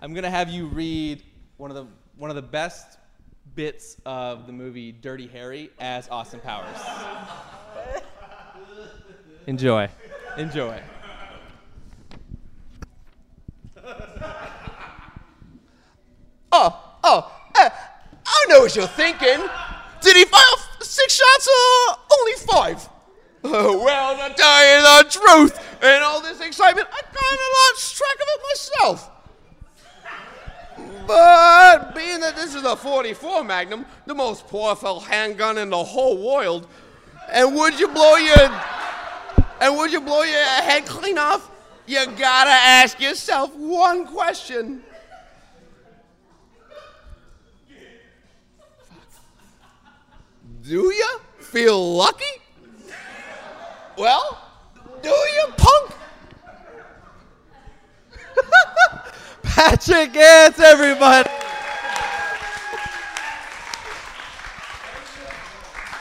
I'm 0.00 0.14
gonna 0.14 0.30
have 0.30 0.48
you 0.48 0.66
read 0.68 1.22
one 1.58 1.70
of 1.70 1.76
the 1.76 1.86
one 2.16 2.30
of 2.30 2.36
the 2.36 2.42
best 2.42 2.96
bits 3.56 3.96
of 4.04 4.46
the 4.46 4.52
movie 4.52 4.92
Dirty 4.92 5.26
Harry 5.28 5.70
as 5.80 6.08
Austin 6.10 6.40
Powers. 6.40 6.78
Enjoy. 9.46 9.88
Enjoy. 10.36 10.80
Oh, 16.52 16.96
oh, 17.04 17.32
uh, 17.54 17.70
I 18.26 18.44
know 18.48 18.60
what 18.60 18.76
you're 18.76 18.86
thinking. 18.86 19.48
Did 20.00 20.16
he 20.16 20.24
fire 20.24 20.40
f- 20.54 20.82
six 20.82 21.14
shots 21.14 21.48
or 21.48 21.96
only 22.18 22.32
five? 22.34 22.88
Uh, 23.44 23.48
well, 23.84 24.28
to 24.28 24.34
tell 24.34 24.64
you 24.64 24.82
the 24.82 25.10
truth, 25.10 25.82
in 25.82 26.02
all 26.02 26.20
this 26.20 26.40
excitement, 26.40 26.88
I 26.90 27.00
kind 27.02 27.38
of 27.40 27.74
lost 27.74 27.96
track 27.96 28.14
of 28.14 28.26
it 28.28 28.40
myself. 28.50 29.15
But 31.06 31.94
being 31.94 32.20
that 32.20 32.34
this 32.36 32.54
is 32.54 32.64
a 32.64 32.76
44 32.76 33.44
Magnum, 33.44 33.86
the 34.06 34.14
most 34.14 34.48
powerful 34.48 35.00
handgun 35.00 35.58
in 35.58 35.70
the 35.70 35.84
whole 35.84 36.16
world, 36.16 36.66
and 37.30 37.54
would 37.54 37.78
you 37.78 37.88
blow 37.88 38.16
your 38.16 38.50
and 39.60 39.76
would 39.76 39.92
you 39.92 40.00
blow 40.00 40.22
your 40.22 40.44
head 40.44 40.84
clean 40.86 41.18
off? 41.18 41.50
You 41.86 42.04
gotta 42.06 42.50
ask 42.50 43.00
yourself 43.00 43.54
one 43.54 44.06
question. 44.06 44.82
Do 50.62 50.92
you 50.92 51.20
feel 51.38 51.94
lucky? 51.94 52.24
Well, 53.96 54.38
do 55.00 55.08
you, 55.08 55.46
punk? 55.56 55.92
Patrick 59.86 60.14
Gantz, 60.14 60.58
everybody. 60.58 61.30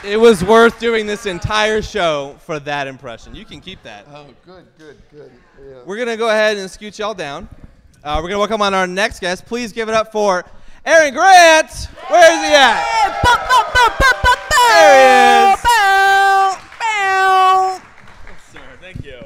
It 0.04 0.18
was 0.18 0.44
worth 0.44 0.80
doing 0.80 1.06
this 1.06 1.28
entire 1.28 1.84
show 1.84 2.36
for 2.40 2.60
that 2.62 2.88
impression. 2.88 3.36
You 3.36 3.46
can 3.46 3.62
keep 3.62 3.84
that. 3.84 4.08
Oh, 4.12 4.26
good, 4.44 4.66
good, 4.80 4.98
good. 5.12 5.32
Yeah. 5.64 5.84
We're 5.86 5.98
gonna 5.98 6.18
go 6.18 6.30
ahead 6.30 6.58
and 6.58 6.70
scoot 6.72 6.98
y'all 6.98 7.14
down. 7.14 7.48
Uh, 8.04 8.20
we're 8.24 8.30
gonna 8.30 8.40
welcome 8.40 8.64
on 8.64 8.74
our 8.74 8.88
next 8.88 9.20
guest. 9.20 9.46
Please 9.46 9.72
give 9.72 9.88
it 9.88 9.94
up 9.94 10.12
for 10.12 10.44
Aaron 10.84 11.14
Grant. 11.14 11.70
Where 12.08 12.34
is 12.34 12.40
he 12.40 12.56
at? 12.56 12.82
There 14.68 15.46
he 15.46 15.54
is. 15.54 15.62
Sir, 18.52 18.62
thank 18.82 19.06
you. 19.06 19.22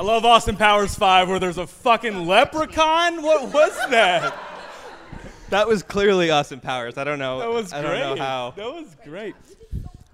I 0.00 0.02
love 0.02 0.24
Austin 0.24 0.56
Powers 0.56 0.94
5 0.94 1.28
where 1.28 1.38
there's 1.38 1.58
a 1.58 1.66
fucking 1.66 2.26
leprechaun. 2.26 3.20
What 3.20 3.52
was 3.52 3.76
that? 3.90 4.34
That 5.50 5.68
was 5.68 5.82
clearly 5.82 6.30
Austin 6.30 6.58
Powers. 6.58 6.96
I 6.96 7.04
don't 7.04 7.18
know. 7.18 7.38
That 7.40 7.50
was 7.50 7.70
I 7.74 7.82
great. 7.82 7.98
don't 7.98 8.16
know 8.16 8.22
how. 8.24 8.54
That 8.56 8.72
was 8.72 8.96
great. 9.04 9.34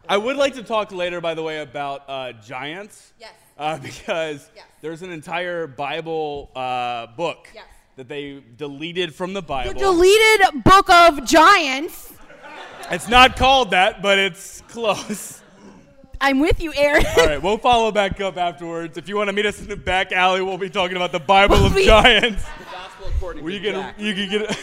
I 0.09 0.17
would 0.17 0.35
like 0.37 0.55
to 0.55 0.65
talk 0.65 0.91
later, 0.91 1.21
by 1.21 1.35
the 1.35 1.43
way, 1.45 1.61
about 1.61 2.03
uh, 2.09 2.33
giants. 2.33 3.13
Yes. 3.21 3.31
Uh, 3.57 3.79
because 3.79 4.51
Yes. 4.57 4.65
there's 4.81 5.03
an 5.03 5.13
entire 5.13 5.69
Bible 5.69 6.51
uh, 6.57 7.07
book 7.17 7.49
Yes. 7.55 7.67
that 7.95 8.09
they 8.09 8.43
deleted 8.57 9.15
from 9.15 9.35
the 9.35 9.43
Bible. 9.43 9.73
The 9.73 9.79
deleted 9.79 10.65
book 10.65 10.91
of 10.91 11.25
giants. 11.25 12.13
it's 12.91 13.07
not 13.07 13.37
called 13.37 13.71
that, 13.71 14.03
but 14.03 14.19
it's 14.19 14.63
close. 14.63 15.43
I'm 16.21 16.41
with 16.41 16.61
you, 16.61 16.73
Aaron. 16.75 17.05
All 17.19 17.27
right, 17.27 17.43
we'll 17.43 17.59
follow 17.59 17.91
back 17.93 18.21
up 18.21 18.37
afterwards. 18.37 18.97
If 18.99 19.09
you 19.09 19.17
want 19.17 19.29
to 19.29 19.33
meet 19.33 19.47
us 19.47 19.61
in 19.61 19.69
the 19.69 19.77
back 19.77 20.13
alley, 20.13 20.43
we'll 20.43 20.59
be 20.59 20.71
talking 20.71 20.97
about 20.97 21.13
the 21.13 21.21
Bible 21.21 21.57
We'll 21.57 21.67
of 21.67 21.75
be- 21.77 21.85
giants. 21.85 22.45
Gospel 22.71 23.09
according 23.09 23.45
Where 23.45 23.53
you 23.53 23.61
get 23.61 23.99
you 24.01 24.15
can 24.15 24.29
get 24.31 24.59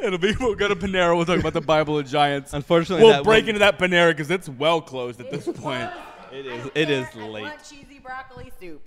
it'll 0.00 0.18
be 0.18 0.34
we'll 0.38 0.54
go 0.54 0.68
to 0.68 0.76
Panera. 0.76 1.16
We'll 1.16 1.26
talk 1.26 1.40
about 1.40 1.54
the 1.54 1.60
Bible 1.60 1.98
of 1.98 2.06
giants. 2.06 2.52
Unfortunately, 2.52 3.04
we'll 3.04 3.12
that 3.14 3.24
break 3.24 3.42
won't- 3.44 3.48
into 3.50 3.58
that 3.60 3.78
Panera 3.78 4.10
because 4.10 4.30
it's 4.30 4.48
well 4.48 4.80
closed 4.80 5.20
at 5.20 5.30
this 5.30 5.46
point. 5.46 5.90
It 6.32 6.46
is. 6.46 6.70
It 6.74 6.90
is 6.90 7.14
late. 7.14 7.44
I 7.46 7.48
want 7.48 7.64
cheesy 7.64 7.98
broccoli 8.00 8.52
soup. 8.60 8.82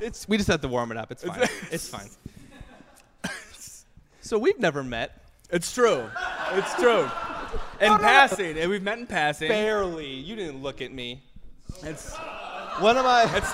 It's. 0.00 0.26
We 0.28 0.36
just 0.36 0.48
have 0.48 0.62
to 0.62 0.68
warm 0.68 0.90
it 0.90 0.96
up. 0.96 1.12
It's 1.12 1.22
fine. 1.22 1.48
It's 1.70 1.88
fine. 1.88 2.08
So 4.22 4.38
we've 4.38 4.58
never 4.60 4.84
met. 4.84 5.24
It's 5.52 5.72
true. 5.72 6.08
It's 6.52 6.74
true. 6.74 7.08
In 7.80 7.96
passing, 7.98 8.58
and 8.58 8.70
we've 8.70 8.82
met 8.82 8.98
in 8.98 9.06
passing. 9.06 9.48
Barely. 9.48 10.06
You 10.12 10.36
didn't 10.36 10.62
look 10.62 10.80
at 10.82 10.92
me. 10.92 11.22
It's 11.82 12.14
One 12.78 12.96
of 12.96 13.04
my. 13.04 13.24
it's 13.34 13.52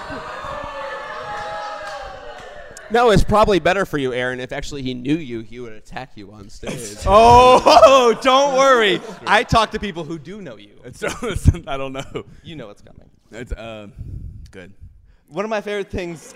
No, 2.90 3.10
it's 3.10 3.24
probably 3.24 3.58
better 3.58 3.84
for 3.86 3.98
you, 3.98 4.12
Aaron. 4.12 4.38
If 4.40 4.52
actually 4.52 4.82
he 4.82 4.94
knew 4.94 5.16
you, 5.16 5.40
he 5.40 5.58
would 5.58 5.72
attack 5.72 6.12
you 6.16 6.32
on 6.32 6.48
stage. 6.50 6.96
Oh, 7.06 8.16
don't 8.22 8.56
worry. 8.56 9.00
I 9.26 9.42
talk 9.42 9.70
to 9.72 9.78
people 9.78 10.04
who 10.04 10.18
do 10.18 10.40
know 10.42 10.56
you. 10.56 10.78
it's, 10.84 11.02
it's 11.02 11.48
I 11.66 11.76
don't 11.76 11.92
know. 11.92 12.24
You 12.42 12.56
know 12.56 12.66
what's 12.66 12.82
coming. 12.82 13.08
It's 13.32 13.52
um 13.56 13.92
good. 14.50 14.72
One 15.28 15.44
of 15.44 15.48
my 15.48 15.60
favorite 15.60 15.90
things. 15.90 16.34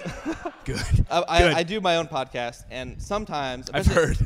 Good. 0.64 0.82
I, 1.08 1.24
I, 1.28 1.38
Good. 1.38 1.52
I 1.54 1.62
do 1.62 1.80
my 1.80 1.96
own 1.96 2.08
podcast, 2.08 2.64
and 2.70 3.00
sometimes 3.00 3.70
I've 3.72 3.86
heard. 3.86 4.18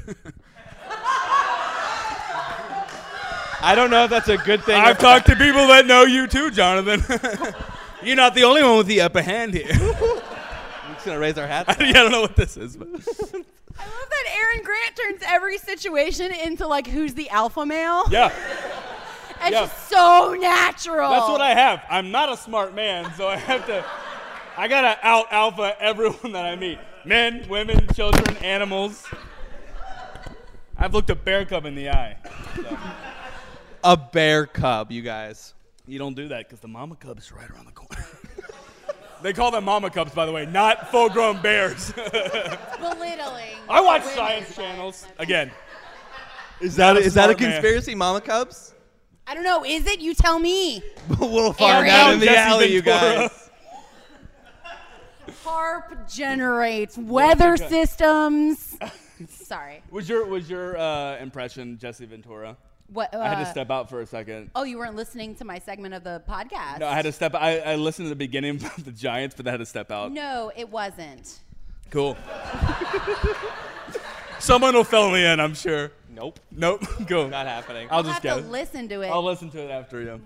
I 3.67 3.73
don't 3.75 3.90
know 3.90 4.05
if 4.05 4.11
that's 4.11 4.29
a 4.29 4.37
good 4.37 4.62
thing. 4.62 4.77
I've 4.77 4.99
talked 4.99 5.27
to 5.27 5.37
people 5.37 5.67
that 5.69 5.87
know 5.87 6.03
you 6.03 6.27
too, 6.27 6.51
Jonathan. 6.51 7.03
You're 8.03 8.17
not 8.17 8.35
the 8.35 8.45
only 8.45 8.62
one 8.62 8.77
with 8.77 8.87
the 8.87 9.01
upper 9.01 9.23
hand 9.23 9.55
here. 9.55 9.67
I'm 9.73 10.95
just 10.95 11.07
gonna 11.07 11.19
raise 11.19 11.38
our 11.38 11.47
hats. 11.47 11.71
I 11.79 11.93
don't 11.93 12.12
know 12.12 12.21
what 12.21 12.37
this 12.37 12.59
is, 12.59 12.77
but 12.77 12.88
I 12.88 12.93
love 12.93 14.09
that 14.11 14.37
Aaron 14.37 14.62
Grant 14.64 14.97
turns 14.97 15.23
every 15.27 15.57
situation 15.57 16.31
into 16.33 16.67
like 16.67 16.87
who's 16.87 17.14
the 17.14 17.31
alpha 17.31 17.64
male. 17.64 18.05
yeah, 18.11 18.31
It's 19.40 19.40
yeah. 19.43 19.51
just 19.51 19.88
so 19.88 20.37
natural. 20.38 21.11
that's 21.11 21.29
what 21.29 21.40
I 21.40 21.55
have. 21.55 21.83
I'm 21.88 22.11
not 22.11 22.31
a 22.31 22.37
smart 22.37 22.75
man, 22.75 23.11
so 23.17 23.29
I 23.29 23.37
have 23.37 23.64
to. 23.67 23.83
I 24.59 24.69
gotta 24.69 24.99
out 25.05 25.33
alpha 25.33 25.75
everyone 25.81 26.33
that 26.33 26.45
I 26.45 26.55
meet. 26.57 26.79
Men, 27.07 27.47
women, 27.49 27.88
children, 27.95 28.37
animals. 28.38 29.07
I've 30.77 30.93
looked 30.93 31.11
a 31.11 31.15
bear 31.15 31.45
cub 31.45 31.67
in 31.67 31.75
the 31.75 31.91
eye. 31.91 32.17
So. 32.57 32.79
A 33.85 33.99
bear 33.99 34.47
cub, 34.47 34.91
you 34.91 35.03
guys. 35.03 35.53
You 35.87 35.99
don't 35.99 36.15
do 36.15 36.29
that 36.29 36.49
because 36.49 36.61
the 36.61 36.69
mama 36.69 36.97
cub's 36.97 37.31
are 37.31 37.35
right 37.35 37.51
around 37.51 37.67
the 37.67 37.73
corner. 37.73 38.03
they 39.23 39.35
call 39.35 39.51
them 39.51 39.65
mama 39.65 39.91
cubs, 39.91 40.15
by 40.15 40.25
the 40.25 40.33
way, 40.33 40.47
not 40.47 40.91
full-grown 40.91 41.43
bears. 41.43 41.93
belittling. 41.93 43.59
I 43.69 43.83
watch 43.83 44.01
women. 44.03 44.17
science 44.17 44.57
channels 44.57 45.07
again. 45.19 45.51
Is 46.63 46.77
that 46.77 46.97
a 46.97 47.01
is 47.01 47.13
that 47.13 47.29
a 47.29 47.35
smart 47.35 47.41
man. 47.41 47.53
conspiracy, 47.53 47.95
Mama 47.95 48.23
Cubs? 48.23 48.75
I 49.27 49.35
don't 49.35 49.45
know. 49.45 49.65
Is 49.65 49.87
it? 49.87 50.01
You 50.01 50.15
tell 50.15 50.39
me. 50.39 50.83
we'll 51.19 51.53
find 51.53 51.87
Aaron. 51.87 51.91
out 51.91 52.13
in 52.15 52.21
the 52.21 52.27
Jesse 52.27 52.39
alley, 52.39 52.73
you 52.73 52.81
guys. 52.81 53.51
HAARP 55.45 56.11
generates 56.11 56.97
weather 56.97 57.59
systems. 57.59 58.79
Sorry. 59.29 59.83
Was 59.90 60.09
your 60.09 60.24
was 60.27 60.48
your 60.50 60.77
uh, 60.77 61.16
impression 61.18 61.79
Jesse 61.79 62.07
Ventura? 62.07 62.57
What? 62.88 63.14
Uh, 63.14 63.18
I 63.20 63.29
had 63.29 63.42
to 63.44 63.50
step 63.50 63.70
out 63.70 63.88
for 63.88 64.00
a 64.03 64.07
second. 64.07 64.50
Oh, 64.55 64.64
you 64.64 64.77
weren't 64.79 64.94
listening 64.96 65.35
to 65.37 65.44
my 65.44 65.59
segment 65.59 65.94
of 65.94 66.05
the 66.05 66.22
podcast. 66.29 66.81
No, 66.81 66.87
I 66.88 66.94
had 66.94 67.07
to 67.07 67.12
step. 67.12 67.35
I, 67.35 67.59
I 67.61 67.74
listened 67.77 68.07
to 68.07 68.11
the 68.11 68.16
beginning 68.16 68.57
of 68.77 68.85
the 68.85 68.92
Giants, 68.92 69.35
but 69.37 69.48
I 69.48 69.53
had 69.53 69.61
to 69.61 69.66
step 69.66 69.90
out. 69.90 70.12
No, 70.12 70.53
it 70.55 70.68
wasn't. 70.68 71.38
Cool. 71.90 72.16
Someone 74.38 74.74
will 74.74 74.85
fill 74.85 75.11
me 75.11 75.24
in, 75.24 75.40
I'm 75.40 75.55
sure. 75.55 75.90
Nope, 76.11 76.38
Nope. 76.53 76.85
Cool. 77.09 77.29
not 77.29 77.46
happening. 77.46 77.88
I'll 77.90 77.98
I'll 77.98 78.03
just 78.03 78.14
have 78.16 78.22
guess. 78.22 78.37
to 78.44 78.50
listen 78.50 78.88
to 78.88 79.00
it. 79.00 79.09
I'll 79.09 79.24
listen 79.24 79.50
to 79.50 79.59
it 79.59 79.70
after 79.70 80.00
you. 80.03 80.20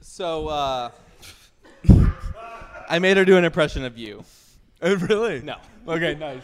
So, 0.00 0.48
uh, 0.48 0.90
I 2.88 2.98
made 2.98 3.16
her 3.16 3.24
do 3.24 3.36
an 3.36 3.44
impression 3.44 3.84
of 3.84 3.96
you. 3.96 4.24
Oh, 4.82 4.94
really? 4.96 5.40
No. 5.42 5.56
Okay, 5.86 6.14
nice. 6.14 6.42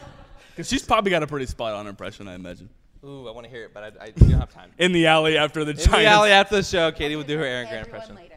Because 0.61 0.69
she's 0.69 0.85
probably 0.85 1.11
got 1.11 1.23
a 1.23 1.27
pretty 1.27 1.47
spot 1.47 1.73
on 1.73 1.87
impression, 1.87 2.29
I 2.29 2.35
imagine. 2.35 2.69
Ooh, 3.03 3.27
I 3.27 3.31
want 3.33 3.45
to 3.47 3.51
hear 3.51 3.65
it, 3.65 3.71
but 3.73 3.83
I, 3.99 4.05
I 4.05 4.11
don't 4.11 4.31
have 4.33 4.53
time. 4.53 4.71
In 4.79 4.93
the 4.93 5.07
alley 5.07 5.39
after 5.39 5.65
the 5.65 5.71
In 5.71 5.77
Giants. 5.79 5.93
the 5.93 6.05
alley 6.05 6.31
after 6.33 6.57
the 6.57 6.63
show, 6.63 6.93
Katie 6.93 7.17
will 7.17 7.23
do 7.25 7.39
her 7.39 7.45
Aaron 7.45 7.67
Grant 7.69 7.87
impression. 7.87 8.15
later. 8.17 8.35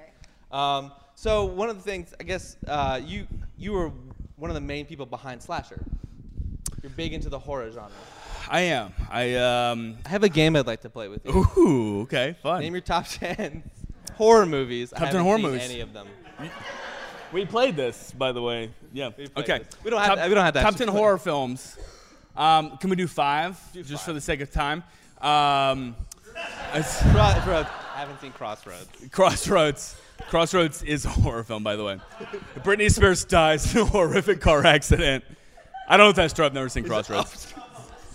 Um, 0.52 0.94
so 1.16 1.44
one 1.44 1.68
of 1.70 1.76
the 1.76 1.84
things, 1.84 2.14
I 2.20 2.24
guess, 2.24 2.56
uh, 2.66 3.02
you 3.04 3.28
you 3.58 3.74
were 3.74 3.92
one 4.38 4.50
of 4.50 4.56
the 4.56 4.62
main 4.62 4.86
people 4.86 5.06
behind 5.06 5.42
slasher. 5.44 5.84
You're 6.82 6.92
big 6.92 7.12
into 7.14 7.28
the 7.28 7.40
horror 7.40 7.70
genre. 7.72 7.92
I 8.50 8.62
am. 8.62 8.94
I 9.12 9.36
um. 9.36 9.98
I 10.06 10.10
have 10.10 10.24
a 10.24 10.30
game 10.30 10.56
I'd 10.56 10.66
like 10.68 10.82
to 10.82 10.90
play 10.90 11.10
with 11.10 11.26
you. 11.26 11.46
Ooh. 11.58 12.02
Okay. 12.04 12.36
Fun. 12.42 12.62
Name 12.62 12.74
your 12.74 12.82
top 12.82 13.06
ten 13.10 13.64
horror 14.16 14.46
movies. 14.46 14.92
Top 14.92 15.02
I 15.02 15.06
10 15.06 15.08
haven't 15.08 15.22
horror 15.26 15.38
seen 15.40 15.46
movies. 15.46 15.70
Any 15.70 15.80
of 15.82 15.92
them? 15.92 16.08
We 17.34 17.46
played 17.46 17.76
this, 17.76 18.12
by 18.12 18.32
the 18.32 18.42
way. 18.42 18.70
Yeah. 18.94 19.10
played 19.10 19.32
Okay. 19.38 19.58
this. 19.60 19.68
We 19.84 19.90
don't 19.90 20.00
have 20.00 20.10
top, 20.10 20.18
to- 20.24 20.30
we 20.30 20.36
don't 20.36 20.46
have 20.46 20.54
to 20.54 20.60
Top 20.62 20.68
actually 20.74 20.86
ten 20.86 20.92
play. 20.94 21.00
horror 21.02 21.18
films. 21.18 21.78
Um, 22.36 22.78
can 22.78 22.90
we 22.90 22.96
do 22.96 23.08
five, 23.08 23.60
just 23.74 24.06
for 24.06 24.14
the 24.14 24.22
sake 24.22 24.42
of 24.42 24.52
time? 24.52 24.84
Um, 25.22 25.96
it's- 26.74 27.02
Crossroads. 27.12 27.70
I 27.96 28.00
haven't 28.00 28.20
seen 28.22 28.32
Crossroads. 28.32 28.88
Crossroads. 29.12 29.96
Crossroads 30.30 30.84
is 30.84 31.06
a 31.06 31.10
horror 31.10 31.44
film, 31.44 31.64
by 31.64 31.76
the 31.76 31.84
way. 31.84 32.00
Britney 32.60 32.92
Spears 32.92 33.24
dies 33.26 33.74
in 33.76 33.82
a 33.82 33.86
horrific 33.86 34.42
car 34.42 34.66
accident. 34.66 35.24
I 35.88 35.98
don't 35.98 36.06
know 36.08 36.10
if 36.10 36.16
that's 36.16 36.34
true. 36.34 36.46
I've 36.46 36.54
never 36.54 36.70
seen 36.70 36.86
Crossroads. 36.86 37.54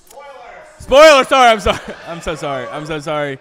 Spoiler! 0.09 0.25
Spoiler, 0.79 1.25
sorry, 1.25 1.51
I'm 1.51 1.61
sorry. 1.61 1.95
I'm 2.07 2.21
so 2.21 2.35
sorry. 2.35 2.67
I'm 2.69 2.87
so 2.87 2.99
sorry. 2.99 3.39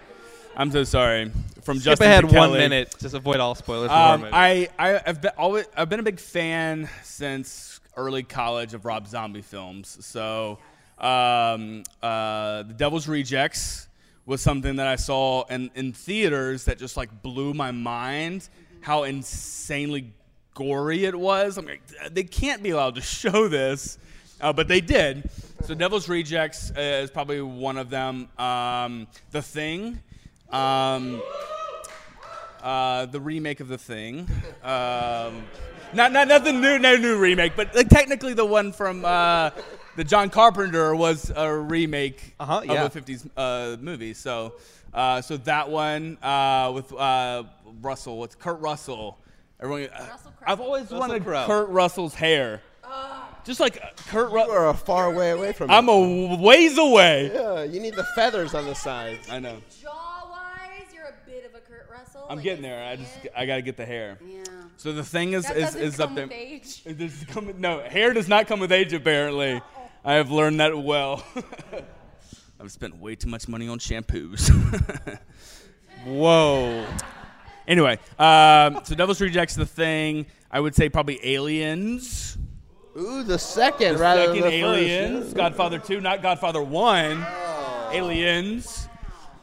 I'm 0.56 0.70
so 0.70 0.84
sorry. 0.84 1.30
From 1.62 1.78
Skip 1.78 1.92
Justin 1.92 2.06
ahead 2.06 2.20
to 2.22 2.26
one 2.26 2.34
Kelly. 2.50 2.58
minute. 2.60 2.94
Just 3.00 3.14
avoid 3.14 3.40
all 3.40 3.54
spoilers. 3.54 3.88
for 3.90 3.94
horror 3.96 4.14
Um. 4.26 4.28
I, 4.32 4.68
I 4.78 5.00
I've 5.06 5.20
been 5.20 5.32
always 5.36 5.66
I've 5.76 5.88
been 5.88 6.00
a 6.00 6.04
big 6.04 6.18
fan 6.20 6.88
since 7.02 7.80
early 7.96 8.22
college 8.22 8.74
of 8.74 8.84
Rob 8.84 9.06
Zombie 9.08 9.42
films. 9.42 9.98
So, 10.00 10.58
um, 11.00 11.84
uh, 12.02 12.62
The 12.64 12.74
Devil's 12.76 13.08
Rejects 13.08 13.88
was 14.26 14.40
something 14.40 14.76
that 14.76 14.86
I 14.86 14.96
saw 14.96 15.44
in, 15.46 15.70
in 15.74 15.92
theaters 15.92 16.64
that 16.66 16.78
just 16.78 16.96
like 16.96 17.22
blew 17.22 17.54
my 17.54 17.70
mind. 17.70 18.48
How 18.80 19.04
insanely 19.04 20.12
gory 20.54 21.04
it 21.04 21.18
was. 21.18 21.56
I'm 21.56 21.66
like, 21.66 21.82
they 22.10 22.24
can't 22.24 22.62
be 22.62 22.70
allowed 22.70 22.96
to 22.96 23.00
show 23.20 23.48
this, 23.48 23.98
uh, 24.40 24.52
but 24.52 24.68
they 24.68 24.80
did. 24.80 25.28
So, 25.64 25.74
Devil's 25.74 26.08
Rejects 26.08 26.70
uh, 26.76 26.80
is 26.80 27.10
probably 27.10 27.40
one 27.40 27.78
of 27.78 27.90
them. 27.90 28.28
Um, 28.38 29.08
the 29.30 29.42
Thing. 29.42 30.00
Um, 30.50 31.20
uh, 32.62 33.06
the 33.06 33.20
remake 33.20 33.60
of 33.60 33.68
the 33.68 33.78
thing. 33.78 34.28
Um, 34.62 35.44
not 35.94 36.12
not 36.12 36.28
nothing 36.28 36.60
new, 36.60 36.78
no 36.78 36.96
new 36.96 37.18
remake, 37.18 37.54
but 37.56 37.74
like 37.74 37.88
technically 37.88 38.34
the 38.34 38.44
one 38.44 38.72
from 38.72 39.04
uh, 39.04 39.50
the 39.98 40.04
John 40.04 40.30
Carpenter 40.30 40.94
was 40.94 41.32
a 41.34 41.52
remake 41.52 42.36
Uh-huh, 42.38 42.62
of 42.68 42.96
a 42.96 43.00
'50s 43.00 43.28
uh, 43.36 43.76
movie. 43.80 44.14
So 44.14 44.54
uh, 44.94 45.20
so 45.20 45.36
that 45.38 45.68
one 45.68 46.16
uh, 46.22 46.70
with 46.72 46.92
uh, 46.92 47.42
Russell, 47.82 48.18
with 48.20 48.38
Kurt 48.38 48.60
Russell. 48.60 49.18
Everyone, 49.60 49.88
uh, 49.92 50.06
Russell 50.08 50.32
I've 50.46 50.60
always 50.60 50.82
Russell 50.84 50.98
wanted 51.00 51.24
Crowe. 51.24 51.46
Kurt 51.46 51.68
Russell's 51.70 52.14
hair. 52.14 52.62
Just 53.44 53.58
like 53.60 53.78
uh, 53.82 53.88
Kurt 54.08 54.30
You 54.30 54.36
Russell. 54.36 54.52
are 54.54 54.68
a 54.68 54.74
far 54.74 55.12
way 55.12 55.30
away 55.32 55.52
from 55.52 55.68
me. 55.68 55.74
I'm 55.74 55.88
it. 55.88 55.92
a 55.92 56.36
ways 56.42 56.78
away. 56.78 57.30
Yeah, 57.34 57.64
you 57.64 57.80
need 57.80 57.94
the 57.94 58.04
feathers 58.14 58.54
on 58.54 58.66
the 58.66 58.74
sides. 58.74 59.28
I 59.30 59.40
know. 59.40 59.56
Jaw 59.82 60.28
wise, 60.30 60.86
you're 60.94 61.06
a 61.06 61.14
bit 61.28 61.44
of 61.44 61.54
a 61.56 61.60
Kurt 61.60 61.88
Russell. 61.90 62.24
I'm 62.30 62.36
like, 62.36 62.44
getting 62.44 62.62
there. 62.62 62.84
I 62.88 62.94
just 62.96 63.24
it. 63.24 63.32
I 63.36 63.46
gotta 63.46 63.62
get 63.62 63.76
the 63.76 63.86
hair. 63.86 64.18
Yeah. 64.24 64.44
So 64.76 64.92
the 64.92 65.02
thing 65.02 65.32
is 65.32 65.44
That 65.46 65.56
is, 65.56 65.64
doesn't 65.64 65.82
is 65.82 65.98
up 66.00 66.14
there. 66.14 66.26
with 66.28 66.36
age. 66.36 66.82
It 66.84 66.98
does 66.98 67.24
come 67.28 67.52
no, 67.58 67.80
hair 67.80 68.12
does 68.12 68.28
not 68.28 68.46
come 68.46 68.60
with 68.60 68.70
age, 68.70 68.92
apparently. 68.92 69.60
I 70.08 70.14
have 70.14 70.30
learned 70.30 70.58
that 70.60 70.74
well. 70.82 71.22
I've 72.60 72.72
spent 72.72 72.96
way 72.96 73.14
too 73.14 73.28
much 73.28 73.46
money 73.46 73.68
on 73.68 73.78
shampoos. 73.78 74.48
Whoa. 76.06 76.86
anyway, 77.66 77.98
um, 78.18 78.80
so 78.84 78.94
Devil's 78.94 79.20
Rejects 79.20 79.54
the 79.54 79.66
thing. 79.66 80.24
I 80.50 80.60
would 80.60 80.74
say 80.74 80.88
probably 80.88 81.20
Aliens. 81.22 82.38
Ooh, 82.98 83.22
the 83.22 83.38
second 83.38 83.98
rather 83.98 84.28
Second 84.28 84.40
than 84.44 84.50
the 84.50 84.56
Aliens. 84.56 85.24
first. 85.24 85.36
Godfather 85.36 85.78
2, 85.78 86.00
not 86.00 86.22
Godfather 86.22 86.62
1. 86.62 87.26
Aliens. 87.92 88.88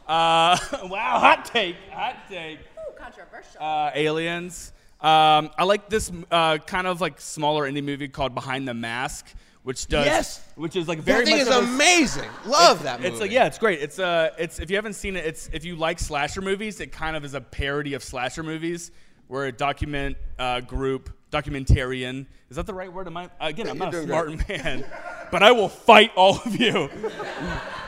Uh, 0.04 0.58
wow, 0.82 1.20
hot 1.20 1.44
take. 1.44 1.76
Hot 1.92 2.16
take. 2.28 2.58
Ooh, 2.58 2.92
controversial. 2.98 3.62
uh, 3.62 3.92
Aliens. 3.94 4.72
Um, 5.00 5.48
I 5.56 5.62
like 5.62 5.88
this 5.88 6.10
uh, 6.32 6.58
kind 6.58 6.88
of 6.88 7.00
like 7.00 7.20
smaller 7.20 7.70
indie 7.70 7.84
movie 7.84 8.08
called 8.08 8.34
Behind 8.34 8.66
the 8.66 8.74
Mask, 8.74 9.32
which 9.66 9.88
does 9.88 10.06
Yes! 10.06 10.48
which 10.54 10.76
is 10.76 10.86
like 10.86 11.00
very 11.00 11.24
That 11.24 11.26
thing 11.26 11.38
much 11.38 11.48
is 11.48 11.70
amazing. 11.74 12.30
Love 12.44 12.84
that 12.84 13.00
movie. 13.00 13.10
It's 13.10 13.20
like 13.20 13.32
yeah, 13.32 13.46
it's 13.46 13.58
great. 13.58 13.80
It's 13.80 13.98
uh, 13.98 14.30
it's 14.38 14.60
if 14.60 14.70
you 14.70 14.76
haven't 14.76 14.92
seen 14.92 15.16
it, 15.16 15.26
it's 15.26 15.50
if 15.52 15.64
you 15.64 15.74
like 15.74 15.98
slasher 15.98 16.40
movies, 16.40 16.78
it 16.78 16.92
kind 16.92 17.16
of 17.16 17.24
is 17.24 17.34
a 17.34 17.40
parody 17.40 17.94
of 17.94 18.04
slasher 18.04 18.44
movies. 18.44 18.92
Where 19.26 19.46
a 19.46 19.50
document 19.50 20.18
uh, 20.38 20.60
group, 20.60 21.10
documentarian, 21.32 22.26
is 22.48 22.54
that 22.58 22.66
the 22.66 22.74
right 22.74 22.92
word? 22.92 23.08
Am 23.08 23.16
I 23.16 23.28
again? 23.40 23.68
I'm 23.68 23.76
not 23.76 23.92
a 23.92 24.04
smart 24.04 24.48
man, 24.48 24.84
but 25.32 25.42
I 25.42 25.50
will 25.50 25.68
fight 25.68 26.12
all 26.14 26.40
of 26.44 26.60
you. 26.60 26.88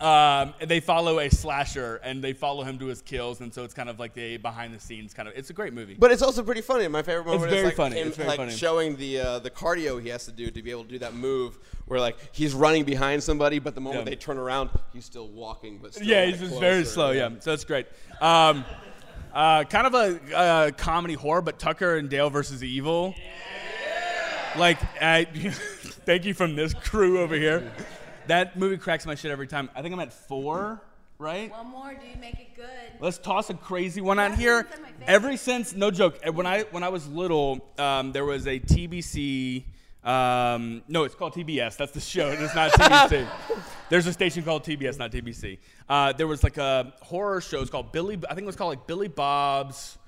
Um, 0.00 0.54
and 0.60 0.70
they 0.70 0.78
follow 0.78 1.18
a 1.18 1.28
slasher 1.28 1.96
and 2.04 2.22
they 2.22 2.32
follow 2.32 2.62
him 2.62 2.78
to 2.78 2.86
his 2.86 3.02
kills, 3.02 3.40
and 3.40 3.52
so 3.52 3.64
it's 3.64 3.74
kind 3.74 3.88
of 3.88 3.98
like 3.98 4.14
the 4.14 4.36
behind 4.36 4.72
the 4.72 4.78
scenes 4.78 5.12
kind 5.12 5.28
of. 5.28 5.34
It's 5.36 5.50
a 5.50 5.52
great 5.52 5.72
movie. 5.72 5.96
But 5.98 6.12
it's 6.12 6.22
also 6.22 6.44
pretty 6.44 6.60
funny. 6.60 6.86
My 6.86 7.02
favorite 7.02 7.26
moment 7.26 7.50
very 7.50 7.58
is 7.62 7.64
like 7.66 7.74
funny. 7.76 7.96
him 8.00 8.08
It's 8.08 8.16
very 8.16 8.28
like 8.28 8.36
funny. 8.38 8.52
showing 8.52 8.94
the 8.96 9.18
uh, 9.20 9.38
the 9.40 9.50
cardio 9.50 10.00
he 10.00 10.08
has 10.10 10.24
to 10.26 10.32
do 10.32 10.50
to 10.52 10.62
be 10.62 10.70
able 10.70 10.84
to 10.84 10.90
do 10.90 10.98
that 11.00 11.14
move 11.14 11.58
where 11.86 11.98
like 11.98 12.16
he's 12.30 12.54
running 12.54 12.84
behind 12.84 13.22
somebody, 13.24 13.58
but 13.58 13.74
the 13.74 13.80
moment 13.80 14.04
Yeah. 14.06 14.10
they 14.10 14.16
turn 14.16 14.38
around, 14.38 14.70
he's 14.92 15.04
still 15.04 15.26
walking, 15.28 15.78
but 15.82 15.94
still 15.94 16.06
yeah, 16.06 16.20
like, 16.26 16.34
he's 16.36 16.48
just 16.48 16.60
very 16.60 16.84
slow. 16.84 17.10
Yeah, 17.10 17.30
so 17.40 17.50
that's 17.50 17.64
great. 17.64 17.86
Um, 18.20 18.64
uh, 19.34 19.64
kind 19.64 19.86
of 19.86 19.94
a 19.94 20.36
uh, 20.36 20.70
comedy 20.72 21.14
horror, 21.14 21.42
but 21.42 21.58
Tucker 21.58 21.96
and 21.96 22.08
Dale 22.08 22.30
versus 22.30 22.62
Evil. 22.62 23.14
Like, 24.56 24.78
I, 25.02 25.24
thank 26.06 26.24
you 26.24 26.34
from 26.34 26.56
this 26.56 26.72
crew 26.74 27.20
over 27.20 27.34
here. 27.34 27.70
That 28.28 28.58
movie 28.58 28.76
cracks 28.76 29.04
my 29.06 29.14
shit 29.14 29.30
every 29.30 29.46
time. 29.46 29.68
I 29.74 29.82
think 29.82 29.92
I'm 29.94 30.00
at 30.00 30.12
four, 30.12 30.80
right? 31.18 31.50
One 31.50 31.68
more, 31.68 31.94
dude, 31.94 32.20
make 32.20 32.34
it 32.34 32.54
good. 32.56 32.66
Let's 33.00 33.18
toss 33.18 33.50
a 33.50 33.54
crazy 33.54 34.00
one 34.00 34.18
out 34.18 34.34
here. 34.36 34.56
one 34.56 34.64
of 34.64 34.70
my 34.80 34.88
favorites. 34.88 35.04
Ever 35.06 35.36
since, 35.36 35.74
no 35.74 35.90
joke, 35.90 36.18
eh, 36.22 36.30
when 36.30 36.46
I 36.46 36.62
when 36.70 36.82
I 36.82 36.88
was 36.88 37.06
little, 37.08 37.66
um, 37.78 38.12
there 38.12 38.24
was 38.24 38.46
a 38.46 38.58
TBC. 38.60 39.64
Um, 40.04 40.82
no, 40.88 41.04
it's 41.04 41.14
called 41.14 41.34
TBS. 41.34 41.76
That's 41.76 41.92
the 41.92 42.00
show. 42.00 42.28
It's 42.28 42.54
not 42.54 42.70
TBC. 42.72 43.26
There's 43.90 44.06
a 44.06 44.12
station 44.12 44.42
called 44.42 44.64
TBS, 44.64 44.98
not 44.98 45.10
TBC. 45.10 45.58
Uh, 45.88 46.12
there 46.12 46.26
was 46.26 46.42
like 46.42 46.56
a 46.58 46.92
horror 47.00 47.40
show. 47.40 47.60
It's 47.60 47.70
called 47.70 47.92
Billy. 47.92 48.18
I 48.28 48.34
think 48.34 48.44
it 48.44 48.46
was 48.46 48.56
called 48.56 48.70
like 48.70 48.86
Billy 48.86 49.08
Bob's. 49.08 49.98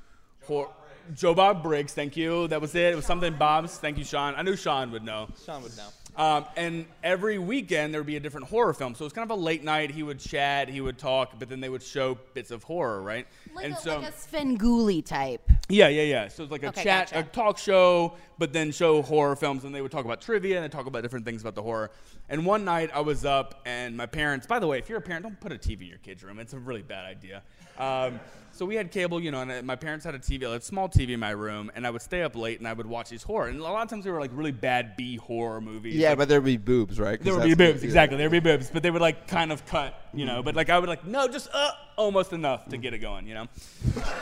Hor- 0.46 0.70
Joe 1.14 1.35
Bob 1.35 1.62
Briggs. 1.62 1.92
Thank 1.92 2.16
you. 2.16 2.46
That 2.48 2.61
was 2.61 2.74
it. 2.74 2.92
It 2.92 2.96
was 2.96 3.04
something 3.06 3.35
Bob's. 3.35 3.76
Thank 3.78 3.98
you, 3.98 4.04
Sean. 4.04 4.35
I 4.37 4.42
knew 4.42 4.56
Sean 4.56 4.90
would 4.92 5.02
know. 5.04 5.28
Sean 5.44 5.62
would 5.62 5.76
know. 5.76 5.88
Um, 6.16 6.44
and 6.57 6.87
every 7.03 7.38
weekend 7.38 7.94
there 7.94 8.01
would 8.01 8.07
be 8.07 8.16
a 8.16 8.20
different 8.20 8.49
horror 8.49 8.73
film. 8.75 8.94
So 8.94 9.03
it 9.03 9.07
was 9.07 9.12
kind 9.12 9.31
of 9.31 9.38
a 9.38 9.40
late 9.40 9.64
night. 9.64 9.90
He 9.90 10.03
would 10.03 10.18
chat, 10.18 10.68
he 10.68 10.81
would 10.81 10.99
talk, 10.99 11.38
but 11.38 11.49
then 11.49 11.61
they 11.61 11.68
would 11.68 11.83
show 11.83 12.18
bits 12.35 12.51
of 12.51 12.62
horror, 12.64 13.01
right? 13.03 13.27
Like, 13.55 13.64
and 13.66 13.75
a, 13.75 13.77
so 13.81 13.99
like 14.01 14.09
a 14.09 14.12
Svengoolie 14.12 15.05
type. 15.05 15.40
yeah, 15.68 15.88
yeah, 15.88 16.03
yeah. 16.03 16.29
So 16.29 16.42
it's 16.42 16.53
like 16.53 16.62
a 16.62 16.68
Okay, 16.68 16.83
chat, 16.85 17.11
gotcha. 17.12 17.20
a 17.20 17.23
talk 17.33 17.59
show, 17.59 18.14
but 18.40 18.55
then 18.55 18.72
show 18.72 19.03
horror 19.03 19.37
films, 19.37 19.64
and 19.64 19.74
they 19.74 19.83
would 19.83 19.92
talk 19.92 20.07
about 20.07 20.22
trivia 20.22 20.57
and 20.57 20.64
they 20.64 20.68
talk 20.68 20.87
about 20.87 21.03
different 21.03 21.26
things 21.26 21.42
about 21.42 21.55
the 21.55 21.62
horror. 21.62 21.90
And 22.31 22.46
one 22.46 22.64
night 22.64 22.90
I 22.92 23.00
was 23.00 23.26
up, 23.26 23.61
and 23.66 23.96
my 23.96 24.07
parents. 24.07 24.46
By 24.46 24.59
the 24.59 24.66
way, 24.66 24.79
if 24.79 24.88
you're 24.88 24.98
a 24.98 25.03
parent, 25.03 25.24
don't 25.24 25.38
put 25.38 25.53
a 25.53 25.57
TV 25.57 25.83
in 25.83 25.87
your 25.88 25.98
kid's 25.98 26.24
room. 26.24 26.38
It's 26.40 26.55
a 26.55 26.59
really 26.59 26.83
bad 26.83 27.05
idea. 27.05 27.42
Um, 27.79 28.18
so 28.53 28.64
we 28.64 28.74
had 28.74 28.90
cable, 28.90 29.20
you 29.20 29.31
know, 29.31 29.42
and 29.42 29.53
uh, 29.53 29.62
my 29.62 29.76
parents 29.76 30.05
had 30.07 30.14
a 30.14 30.18
TV, 30.18 30.42
a 30.42 30.61
small 30.61 30.88
TV 30.88 31.11
in 31.11 31.20
my 31.20 31.31
room, 31.31 31.70
and 31.74 31.87
I 31.87 31.90
would 31.90 32.03
stay 32.03 32.22
up 32.22 32.35
late 32.35 32.59
and 32.59 32.66
I 32.66 32.72
would 32.72 32.87
watch 32.87 33.11
these 33.11 33.22
horror. 33.22 33.48
And 33.48 33.61
a 33.61 33.62
lot 33.62 33.83
of 33.83 33.88
times 33.88 34.05
they 34.05 34.11
were 34.11 34.20
like 34.20 34.33
really 34.35 34.53
bad 34.53 34.96
B 34.96 35.16
horror 35.16 35.61
movies. 35.61 35.94
Yeah, 35.94 36.11
like, 36.11 36.18
but 36.18 36.29
there'd 36.29 36.44
be 36.44 36.57
boobs, 36.57 36.98
right? 36.98 37.20
there 37.22 37.35
would 37.35 37.44
be 37.44 37.55
boobs, 37.55 37.85
exactly. 37.85 38.16
There 38.16 38.29
would 38.29 38.42
be 38.42 38.50
boobs, 38.50 38.70
but 38.70 38.83
they 38.83 38.90
would 38.90 39.03
like 39.03 39.29
kind 39.29 39.53
of 39.53 39.66
cut, 39.66 39.94
you 40.14 40.24
know. 40.24 40.42
But 40.42 40.57
like 40.57 40.70
I 40.70 40.79
would 40.79 40.88
like, 40.88 41.07
no, 41.07 41.29
just 41.29 41.48
uh, 41.53 41.72
almost 41.96 42.33
enough 42.33 42.68
to 42.68 42.79
get 42.79 42.94
it 42.94 42.98
going, 42.98 43.26
you 43.26 43.35
know, 43.35 43.46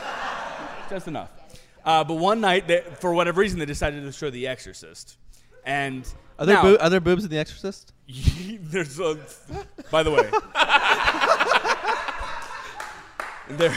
just 0.89 1.07
enough. 1.07 1.31
Uh, 1.85 2.03
but 2.03 2.15
one 2.15 2.41
night, 2.41 2.67
they, 2.67 2.81
for 2.99 3.13
whatever 3.13 3.39
reason, 3.41 3.59
they 3.59 3.65
decided 3.65 4.03
to 4.03 4.11
show 4.11 4.29
The 4.29 4.47
Exorcist, 4.47 5.17
and 5.65 6.05
Are 6.37 6.45
there, 6.45 6.55
now, 6.55 6.61
boo- 6.63 6.77
are 6.79 6.89
there 6.89 6.99
boobs 6.99 7.23
in 7.23 7.29
The 7.29 7.37
Exorcist? 7.37 7.93
there's 8.61 8.99
a, 8.99 9.17
by 9.91 10.03
the 10.03 10.11
way, 10.11 10.29
There, 13.57 13.73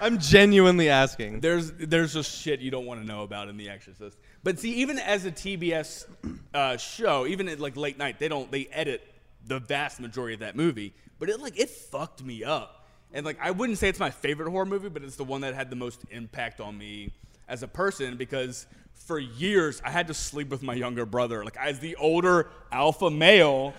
I'm 0.00 0.18
genuinely 0.18 0.88
asking. 0.88 1.40
there's 1.40 1.72
there's 1.72 2.14
just 2.14 2.30
shit 2.40 2.60
you 2.60 2.70
don't 2.70 2.86
want 2.86 3.00
to 3.00 3.06
know 3.06 3.22
about 3.24 3.48
in 3.48 3.56
The 3.56 3.68
Exorcist. 3.68 4.16
But 4.44 4.60
see, 4.60 4.72
even 4.74 5.00
as 5.00 5.24
a 5.24 5.32
TBS 5.32 6.06
uh, 6.54 6.76
show, 6.76 7.26
even 7.26 7.48
at 7.48 7.58
like 7.58 7.76
late 7.76 7.98
night, 7.98 8.20
they 8.20 8.28
don't 8.28 8.50
they 8.52 8.66
edit 8.70 9.02
the 9.44 9.58
vast 9.58 9.98
majority 9.98 10.34
of 10.34 10.40
that 10.40 10.54
movie. 10.54 10.94
But 11.18 11.28
it 11.28 11.40
like 11.40 11.58
it 11.58 11.70
fucked 11.70 12.22
me 12.22 12.44
up, 12.44 12.86
and 13.12 13.26
like 13.26 13.38
I 13.42 13.50
wouldn't 13.50 13.78
say 13.78 13.88
it's 13.88 13.98
my 13.98 14.10
favorite 14.10 14.48
horror 14.48 14.66
movie, 14.66 14.90
but 14.90 15.02
it's 15.02 15.16
the 15.16 15.24
one 15.24 15.40
that 15.40 15.54
had 15.54 15.70
the 15.70 15.76
most 15.76 16.02
impact 16.10 16.60
on 16.60 16.78
me 16.78 17.12
as 17.48 17.62
a 17.62 17.68
person 17.68 18.16
because 18.16 18.66
for 18.94 19.18
years 19.18 19.80
I 19.84 19.90
had 19.90 20.08
to 20.08 20.14
sleep 20.14 20.48
with 20.48 20.62
my 20.62 20.74
younger 20.74 21.06
brother. 21.06 21.44
Like 21.44 21.56
as 21.56 21.78
the 21.78 21.96
older 21.96 22.48
alpha 22.72 23.10
male. 23.10 23.74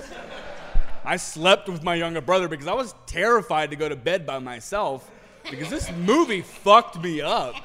I 1.05 1.15
slept 1.15 1.69
with 1.69 1.83
my 1.83 1.95
younger 1.95 2.19
brother 2.19 2.47
because 2.49 2.67
I 2.67 2.73
was 2.73 2.93
terrified 3.05 3.69
to 3.69 3.77
go 3.77 3.87
to 3.87 3.95
bed 3.95 4.25
by 4.25 4.39
myself 4.39 5.09
because 5.49 5.69
this 5.69 5.89
movie 5.91 6.41
fucked 6.41 7.01
me 7.01 7.21
up. 7.21 7.55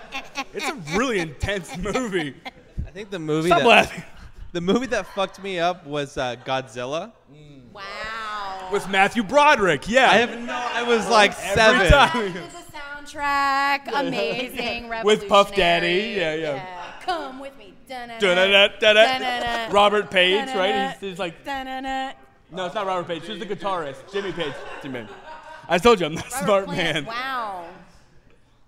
It's 0.55 0.69
a 0.69 0.75
really 0.97 1.19
intense 1.19 1.77
movie. 1.77 2.35
I 2.87 2.91
think 2.91 3.11
the 3.11 3.19
movie 3.19 3.49
Stop 3.49 3.61
that, 3.63 3.67
laughing. 3.67 4.03
the 4.53 4.61
movie 4.61 4.87
that 4.89 5.07
fucked 5.09 5.43
me 5.43 5.59
up 5.59 5.85
was 5.87 6.17
uh, 6.17 6.37
Godzilla. 6.47 7.11
Wow. 7.73 8.69
With 8.73 8.89
Matthew 8.89 9.23
Broderick, 9.25 9.89
yeah. 9.89 10.11
I 10.11 10.19
have 10.19 10.39
no. 10.41 10.53
I 10.53 10.83
was 10.85 11.09
like 11.09 11.33
Every 11.41 11.89
seven. 11.89 11.91
time. 11.91 12.35
This 13.03 13.09
is 13.11 13.15
the 13.15 13.21
soundtrack. 13.21 13.89
Amazing. 13.95 14.91
With 15.05 15.29
Puff 15.29 15.55
Daddy, 15.55 16.17
revolutionary. 16.17 16.41
yeah, 16.43 16.55
yeah. 16.55 16.93
Come 17.05 17.41
with 17.41 17.57
me. 17.59 17.75
Dun-dun-dun. 17.89 18.21
Da-da-da-da-da. 18.21 19.05
Dun-dun-dun. 19.19 19.73
Robert 19.73 20.11
Page, 20.11 20.49
right? 20.55 20.93
He's, 21.01 21.11
he's 21.11 21.19
like, 21.19 21.45
Dun-dun-dun. 21.45 22.15
no, 22.53 22.67
it's 22.67 22.75
not 22.75 22.87
Robert 22.87 23.09
Page. 23.09 23.23
Who's 23.25 23.41
the 23.41 23.47
guitarist? 23.47 24.13
Jimmy 24.13 24.33
Page. 24.33 24.55
Jimmy. 24.83 25.07
I 25.69 25.79
told 25.79 25.99
you 26.01 26.07
I'm 26.07 26.15
not 26.15 26.27
a 26.27 26.31
Robert 26.31 26.45
smart 26.45 26.65
Plant. 26.67 26.95
man. 26.95 27.05
Wow. 27.07 27.65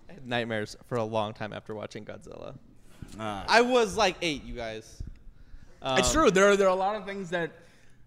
I 0.08 0.12
had 0.14 0.26
nightmares 0.26 0.76
for 0.88 0.96
a 0.96 1.04
long 1.04 1.32
time 1.32 1.52
after 1.52 1.74
watching 1.74 2.04
Godzilla. 2.04 2.54
Ah. 3.20 3.44
I 3.48 3.60
was 3.60 3.96
like 3.96 4.16
eight, 4.22 4.42
you 4.44 4.54
guys. 4.54 5.00
It's 5.82 6.08
Um, 6.08 6.12
true. 6.12 6.30
There 6.30 6.50
are, 6.50 6.56
there 6.56 6.66
are 6.66 6.70
a 6.70 6.74
lot 6.74 6.96
of 6.96 7.04
things 7.06 7.30
that 7.30 7.50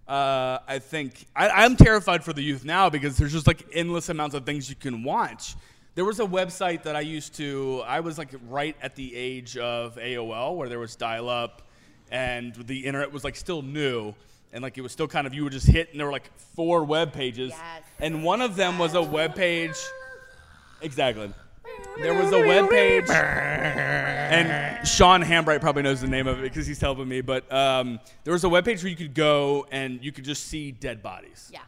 uh, 0.09 0.59
I 0.67 0.79
think 0.79 1.25
I, 1.35 1.49
I'm 1.49 1.75
terrified 1.77 2.23
for 2.23 2.33
the 2.33 2.41
youth 2.41 2.65
now 2.65 2.89
because 2.89 3.17
there's 3.17 3.31
just 3.33 3.47
like 3.47 3.65
endless 3.73 4.09
amounts 4.09 4.35
of 4.35 4.45
things 4.45 4.69
you 4.69 4.75
can 4.75 5.03
watch. 5.03 5.55
There 5.97 6.05
was 6.05 6.19
a 6.19 6.25
website 6.25 6.83
that 6.83 6.95
I 6.95 6.99
used 6.99 7.33
to. 7.37 7.81
I 7.87 8.01
was 8.01 8.19
like 8.19 8.29
right 8.49 8.75
at 8.83 8.93
the 8.95 9.15
age 9.15 9.57
of 9.57 9.95
AOL 9.95 10.55
where 10.55 10.69
there 10.69 10.77
was 10.77 10.95
dial-up, 10.95 11.63
and 12.11 12.53
the 12.53 12.85
internet 12.85 13.11
was 13.11 13.23
like 13.23 13.35
still 13.35 13.63
new, 13.63 14.13
and 14.53 14.61
like 14.61 14.77
it 14.77 14.81
was 14.81 14.91
still 14.91 15.07
kind 15.07 15.25
of 15.25 15.33
you 15.33 15.43
would 15.43 15.53
just 15.53 15.65
hit, 15.65 15.89
and 15.89 15.99
there 15.99 16.05
were 16.05 16.11
like 16.11 16.29
four 16.55 16.83
web 16.83 17.13
pages, 17.13 17.49
Yes. 17.49 17.81
and 17.99 18.23
one 18.23 18.41
of 18.43 18.55
them 18.55 18.77
was 18.77 18.93
a 18.93 19.01
web 19.01 19.33
page. 19.33 19.73
Exactly. 20.83 21.33
There 21.97 22.13
was 22.13 22.31
a 22.31 22.45
web 22.45 22.69
page, 22.69 23.09
and 23.09 24.87
Sean 24.87 25.23
Hambright 25.23 25.61
probably 25.61 25.81
knows 25.81 25.99
the 25.99 26.05
name 26.07 26.27
of 26.27 26.37
it 26.37 26.43
because 26.43 26.67
he's 26.67 26.79
helping 26.79 27.07
me. 27.07 27.21
But 27.21 27.51
um, 27.51 27.99
there 28.23 28.33
was 28.33 28.43
a 28.43 28.49
web 28.49 28.65
page 28.65 28.83
where 28.83 28.91
you 28.91 28.95
could 28.95 29.15
go 29.15 29.65
and 29.71 30.03
you 30.05 30.11
could 30.11 30.25
just 30.25 30.45
see 30.45 30.71
dead 30.71 31.01
bodies. 31.01 31.49
Yeah. 31.51 31.61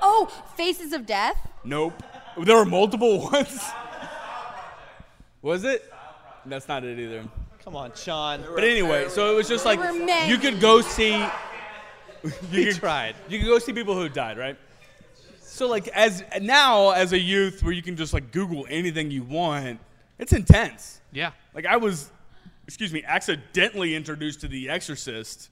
Oh, 0.00 0.24
Faces 0.56 0.94
of 0.94 1.04
Death. 1.04 1.36
Nope. 1.64 2.02
There 2.44 2.56
were 2.56 2.64
multiple 2.64 3.20
ones. 3.32 3.60
Was 5.42 5.64
it? 5.64 5.92
That's 6.46 6.68
not 6.68 6.84
it 6.84 6.98
either. 6.98 7.24
Come 7.64 7.76
on, 7.76 7.92
Sean. 7.94 8.42
But 8.54 8.64
anyway, 8.64 9.08
so 9.08 9.30
it 9.32 9.34
was 9.36 9.48
just 9.48 9.64
like 9.64 9.78
were 9.78 9.92
many. 9.92 10.30
you 10.30 10.38
could 10.38 10.60
go 10.60 10.80
see. 10.80 11.24
You 12.22 12.30
He 12.50 12.64
could, 12.66 12.74
tried. 12.76 13.14
You 13.30 13.38
could 13.38 13.48
go 13.48 13.58
see 13.58 13.72
people 13.72 13.94
who 13.94 14.06
died, 14.10 14.36
right? 14.36 14.54
So 15.40 15.66
like 15.68 15.88
as 15.88 16.22
now 16.42 16.90
as 16.90 17.14
a 17.14 17.18
youth, 17.18 17.62
where 17.62 17.72
you 17.72 17.80
can 17.80 17.96
just 17.96 18.12
like 18.12 18.30
Google 18.30 18.66
anything 18.68 19.10
you 19.10 19.22
want, 19.22 19.80
it's 20.18 20.34
intense. 20.34 21.00
Yeah. 21.12 21.32
Like 21.54 21.64
I 21.64 21.78
was, 21.78 22.10
excuse 22.66 22.92
me, 22.92 23.02
accidentally 23.06 23.94
introduced 23.94 24.42
to 24.42 24.48
The 24.48 24.68
Exorcist. 24.68 25.48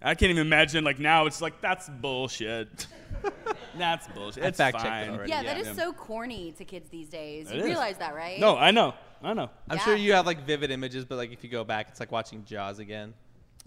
I 0.00 0.14
can't 0.14 0.30
even 0.30 0.46
imagine. 0.46 0.84
Like 0.84 0.98
now, 0.98 1.26
it's 1.26 1.40
like 1.40 1.60
that's 1.60 1.88
bullshit. 1.88 2.86
that's 3.76 4.06
bullshit. 4.08 4.44
I 4.44 4.46
It's 4.48 4.56
fact-checked 4.58 4.86
it 4.86 4.88
fine. 4.88 5.10
already. 5.10 5.30
Yeah, 5.30 5.42
that 5.42 5.58
is 5.58 5.66
Yeah. 5.68 5.72
so 5.74 5.92
corny 5.92 6.52
to 6.52 6.64
kids 6.64 6.88
these 6.90 7.08
days. 7.08 7.50
It 7.50 7.56
you 7.56 7.60
is. 7.62 7.66
realize 7.66 7.98
that, 7.98 8.14
right? 8.14 8.38
No, 8.38 8.56
I 8.56 8.70
know. 8.70 8.94
I 9.22 9.34
know. 9.34 9.50
I'm 9.68 9.76
Yeah. 9.78 9.84
sure 9.84 9.96
you 9.96 10.12
have 10.12 10.24
like 10.26 10.44
vivid 10.46 10.70
images, 10.70 11.04
but 11.04 11.16
like 11.16 11.32
if 11.32 11.42
you 11.42 11.50
go 11.50 11.64
back, 11.64 11.88
it's 11.88 11.98
like 11.98 12.12
watching 12.12 12.44
Jaws 12.44 12.78
again. 12.78 13.12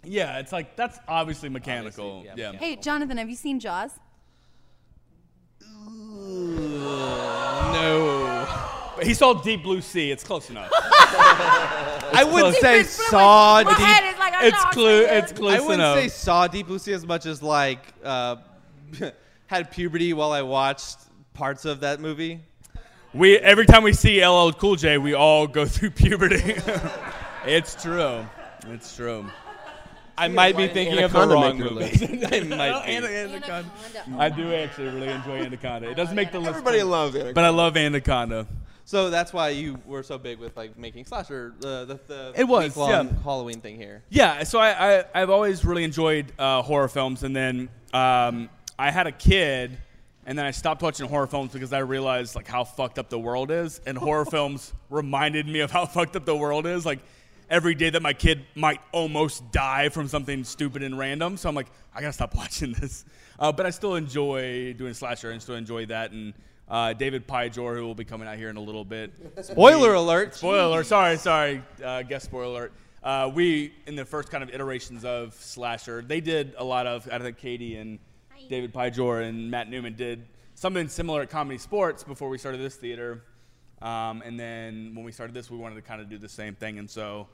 Yeah, 0.04 0.40
it's 0.40 0.52
like 0.54 0.76
that's 0.78 0.98
obviously 1.08 1.50
mechanical. 1.50 2.20
Obviously, 2.20 2.42
yeah, 2.42 2.48
yeah. 2.48 2.52
mechanical. 2.54 2.68
Hey, 2.68 2.76
Jonathan, 2.82 3.18
have 3.18 3.30
you 3.30 3.36
seen 3.36 3.60
Jaws? 3.60 3.92
No. 7.74 8.48
But 8.96 9.06
he 9.08 9.14
saw 9.14 9.34
Deep 9.34 9.64
Blue 9.64 9.82
Sea. 9.82 10.12
It's 10.12 10.24
close 10.24 10.50
enough. 10.50 10.72
I 12.14 12.24
wouldn't 12.24 12.56
say 12.58 12.84
saw 12.84 13.64
deep. 13.64 13.78
like, 13.78 14.34
it's 14.44 14.64
not 14.64 14.74
clue. 14.74 15.02
It's 15.06 15.32
it. 15.32 15.36
close 15.36 15.54
I 15.54 15.60
wouldn't 15.60 15.74
enough. 15.82 15.98
say 15.98 16.08
saw 16.08 16.48
Deep 16.48 16.68
Blue 16.68 16.80
Sea 16.80 16.94
as 16.94 17.06
much 17.06 17.26
as 17.26 17.42
like 17.42 17.80
uh, 18.04 18.38
had 19.48 19.72
puberty 19.72 20.14
while 20.14 20.32
I 20.32 20.42
watched 20.42 20.98
parts 21.34 21.66
of 21.66 21.82
that 21.82 22.00
movie. 22.00 22.42
We 23.14 23.38
every 23.38 23.66
time 23.66 23.84
we 23.84 23.94
see 23.94 24.26
LL 24.26 24.52
Cool 24.52 24.76
J, 24.78 24.98
we 24.98 25.14
all 25.14 25.48
go 25.48 25.66
through 25.68 25.92
puberty. 25.92 26.56
it's 27.46 27.82
true. 27.82 28.26
It's 28.68 28.96
true. 28.96 29.26
I 30.18 30.28
might 30.28 30.56
be 30.56 30.68
thinking 30.68 30.98
did 30.98 31.06
of 31.06 31.14
the 31.14 31.28
wrong 31.28 31.58
movie. 31.58 31.86
I 31.86 32.42
might 32.44 32.86
be. 32.86 32.96
Anaconda. 32.96 33.10
Anaconda. 33.10 33.72
I 34.20 34.30
do 34.30 34.54
actually 34.54 34.90
really 34.90 35.08
enjoy 35.08 35.38
Anaconda. 35.42 35.90
It 35.90 35.96
doesn't 35.96 36.16
make 36.16 36.32
the 36.32 36.40
list, 36.40 36.50
Everybody 36.50 36.84
loves 36.84 37.16
it. 37.16 37.34
but 37.34 37.44
I 37.44 37.50
love 37.50 37.76
Anaconda. 37.76 38.46
So 38.86 39.10
that's 39.10 39.32
why 39.32 39.50
you 39.50 39.78
were 39.86 40.04
so 40.04 40.18
big 40.18 40.40
with 40.40 40.58
like 40.58 40.78
making 40.78 41.06
slasher 41.06 41.54
uh, 41.64 41.86
the 41.86 42.00
the 42.08 42.34
It 42.36 42.48
was, 42.48 42.76
yeah. 42.76 43.04
Halloween 43.24 43.62
thing 43.62 43.76
here. 43.76 44.04
Yeah, 44.10 44.44
so 44.44 44.60
I, 44.60 45.00
I 45.00 45.06
I've 45.14 45.30
always 45.30 45.64
really 45.64 45.84
enjoyed 45.84 46.32
uh, 46.38 46.62
horror 46.62 46.88
films, 46.88 47.24
and 47.24 47.36
then 47.36 47.70
um, 47.94 48.50
I 48.78 48.92
had 48.92 49.08
a 49.08 49.12
kid, 49.12 49.78
and 50.26 50.38
then 50.38 50.46
I 50.46 50.52
stopped 50.52 50.82
watching 50.82 51.08
horror 51.08 51.28
films 51.28 51.54
because 51.54 51.74
I 51.74 51.80
realized 51.80 52.36
like 52.36 52.48
how 52.48 52.64
fucked 52.64 53.00
up 53.00 53.10
the 53.10 53.20
world 53.20 53.52
is, 53.52 53.80
and 53.86 53.98
horror 53.98 54.26
films 54.30 54.74
reminded 54.90 55.48
me 55.48 55.60
of 55.60 55.72
how 55.72 55.86
fucked 55.86 56.16
up 56.16 56.26
the 56.26 56.36
world 56.36 56.66
is. 56.66 56.86
Like 56.86 57.00
every 57.50 57.76
day 57.76 57.90
that 57.92 58.02
my 58.02 58.14
kid 58.14 58.46
might 58.56 58.82
almost 58.92 59.52
die 59.52 59.90
from 59.90 60.08
something 60.08 60.44
stupid 60.44 60.84
and 60.84 60.98
random, 60.98 61.38
so 61.38 61.50
I'm 61.50 61.56
like, 61.56 61.68
I 61.94 62.02
gotta 62.02 62.14
stop 62.14 62.36
watching 62.44 62.74
this. 62.74 63.06
Uh, 63.40 63.52
but 63.52 63.66
I 63.66 63.70
still 63.70 63.96
enjoy 63.96 64.74
doing 64.74 64.94
slasher, 64.94 65.32
and 65.32 65.42
still 65.42 65.56
enjoy 65.56 65.86
that, 65.86 66.12
and. 66.12 66.34
Uh, 66.72 66.94
David 66.94 67.28
Pijor, 67.28 67.76
who 67.76 67.86
will 67.86 67.94
be 67.94 68.06
coming 68.06 68.30
out 68.30 68.38
here 68.38 68.50
in 68.50 68.56
a 68.56 68.62
little 68.62 68.86
bit. 68.86 69.12
Spoiler 69.42 69.94
alert. 69.94 70.34
Spoiler 70.36 70.64
alert. 70.70 70.86
Sorry, 70.86 71.18
sorry. 71.18 71.62
Uh, 71.84 72.02
guest 72.04 72.26
spoiler 72.26 72.46
alert. 72.46 72.74
Uh, 73.04 73.30
we, 73.34 73.74
in 73.88 73.96
the 73.98 74.06
first 74.06 74.30
kind 74.32 74.42
of 74.42 74.50
iterations 74.50 75.04
of 75.04 75.34
Slasher, 75.34 76.02
they 76.02 76.22
did 76.22 76.54
a 76.58 76.64
lot 76.64 76.88
of, 76.88 77.10
I 77.12 77.20
think 77.20 77.38
Katie 77.38 77.76
and 77.76 78.00
David 78.50 78.74
Pijor 78.74 79.28
and 79.28 79.52
Matt 79.52 79.70
Newman 79.70 79.96
did 79.98 80.26
something 80.56 80.88
similar 80.88 81.24
at 81.24 81.30
Comedy 81.30 81.58
Sports 81.58 82.06
before 82.06 82.30
we 82.30 82.38
started 82.38 82.62
this 82.62 82.76
theater. 82.76 83.22
Um, 83.82 84.22
and 84.24 84.40
then 84.40 84.96
when 84.96 85.04
we 85.04 85.12
started 85.12 85.34
this, 85.34 85.52
we 85.52 85.58
wanted 85.58 85.76
to 85.76 85.82
kind 85.82 86.00
of 86.00 86.10
do 86.10 86.18
the 86.18 86.30
same 86.30 86.56
thing. 86.56 86.80
And 86.80 86.90
so 86.90 87.28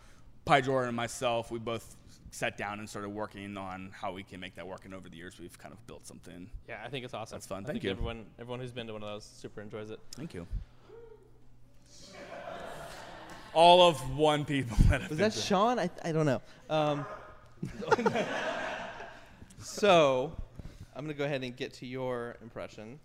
Pijor 0.47 0.87
and 0.87 0.95
myself, 0.95 1.51
we 1.51 1.59
both 1.59 1.95
sat 2.31 2.57
down 2.57 2.79
and 2.79 2.89
started 2.89 3.09
working 3.09 3.57
on 3.57 3.91
how 3.93 4.11
we 4.13 4.23
can 4.23 4.39
make 4.39 4.55
that 4.55 4.67
work. 4.67 4.85
And 4.85 4.93
over 4.93 5.09
the 5.09 5.15
years, 5.17 5.39
we've 5.39 5.57
kind 5.57 5.73
of 5.73 5.85
built 5.87 6.05
something. 6.05 6.49
Yeah, 6.67 6.81
I 6.85 6.89
think 6.89 7.05
it's 7.05 7.13
awesome. 7.13 7.35
That's 7.37 7.47
fun. 7.47 7.63
I 7.63 7.67
Thank 7.67 7.75
think 7.75 7.83
you. 7.85 7.91
Everyone, 7.91 8.25
everyone 8.39 8.59
who's 8.59 8.71
been 8.71 8.87
to 8.87 8.93
one 8.93 9.03
of 9.03 9.09
those 9.09 9.23
super 9.23 9.61
enjoys 9.61 9.89
it. 9.89 9.99
Thank 10.15 10.33
you. 10.33 10.45
All 13.53 13.87
of 13.89 14.15
one 14.17 14.45
people 14.45 14.77
that 14.89 15.01
have 15.01 15.09
Was 15.09 15.17
been 15.17 15.29
that 15.29 15.33
to- 15.33 15.39
Sean? 15.39 15.79
I, 15.79 15.89
I 16.03 16.11
don't 16.11 16.25
know. 16.25 16.41
Um, 16.69 17.05
so, 19.59 20.31
I'm 20.95 21.03
gonna 21.05 21.13
go 21.15 21.25
ahead 21.25 21.43
and 21.43 21.55
get 21.55 21.73
to 21.75 21.85
your 21.87 22.37
impression. 22.41 22.99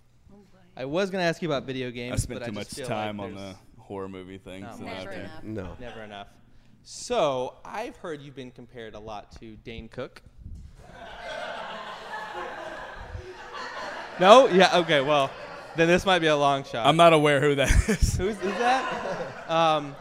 I 0.77 0.85
was 0.85 1.11
gonna 1.11 1.25
ask 1.25 1.41
you 1.43 1.49
about 1.49 1.65
video 1.65 1.91
games, 1.91 2.15
I 2.15 2.17
spent 2.17 2.41
but 2.41 2.47
too 2.47 2.53
I 2.53 2.55
much 2.55 2.65
just 2.67 2.77
feel 2.79 2.87
time 2.89 3.19
like 3.19 3.29
on 3.29 3.35
the 3.35 3.55
horror 3.79 4.09
movie 4.09 4.39
things. 4.39 4.63
Not 4.65 4.77
and 4.79 4.85
much 4.85 4.97
out 4.97 5.05
Never 5.05 5.13
enough. 5.13 5.43
No. 5.43 5.77
Never 5.81 6.03
enough. 6.03 6.29
So, 6.85 7.59
I've 7.65 7.97
heard 7.97 8.21
you've 8.21 8.35
been 8.35 8.51
compared 8.51 8.95
a 8.95 8.99
lot 8.99 9.31
to 9.39 9.55
Dane 9.57 9.89
Cook. 9.89 10.21
no? 14.19 14.49
Yeah. 14.49 14.79
Okay. 14.79 15.01
Well, 15.01 15.31
then 15.77 15.87
this 15.87 16.05
might 16.05 16.19
be 16.19 16.27
a 16.27 16.37
long 16.37 16.65
shot. 16.65 16.87
I'm 16.87 16.97
not 16.97 17.13
aware 17.13 17.41
who 17.41 17.55
that 17.55 17.71
is. 17.89 18.17
Who's 18.17 18.37
is 18.37 18.59
that? 18.59 19.49
um, 19.49 19.95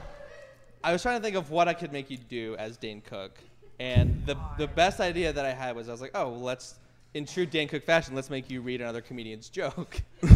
I 0.83 0.91
was 0.91 1.03
trying 1.03 1.19
to 1.19 1.23
think 1.23 1.35
of 1.35 1.51
what 1.51 1.67
I 1.67 1.75
could 1.75 1.93
make 1.93 2.09
you 2.09 2.17
do 2.17 2.55
as 2.57 2.77
Dane 2.77 3.01
Cook, 3.01 3.39
and 3.79 4.23
the 4.25 4.35
the 4.57 4.67
best 4.67 4.99
idea 4.99 5.31
that 5.31 5.45
I 5.45 5.53
had 5.53 5.75
was 5.75 5.87
I 5.87 5.91
was 5.91 6.01
like, 6.01 6.11
oh, 6.15 6.29
well, 6.29 6.41
let's 6.41 6.79
in 7.13 7.25
true 7.25 7.45
Dan 7.45 7.67
Cook 7.67 7.83
fashion, 7.83 8.15
let's 8.15 8.29
make 8.29 8.49
you 8.49 8.61
read 8.61 8.79
another 8.81 9.01
comedian's 9.01 9.49
joke. 9.49 10.01
so 10.21 10.27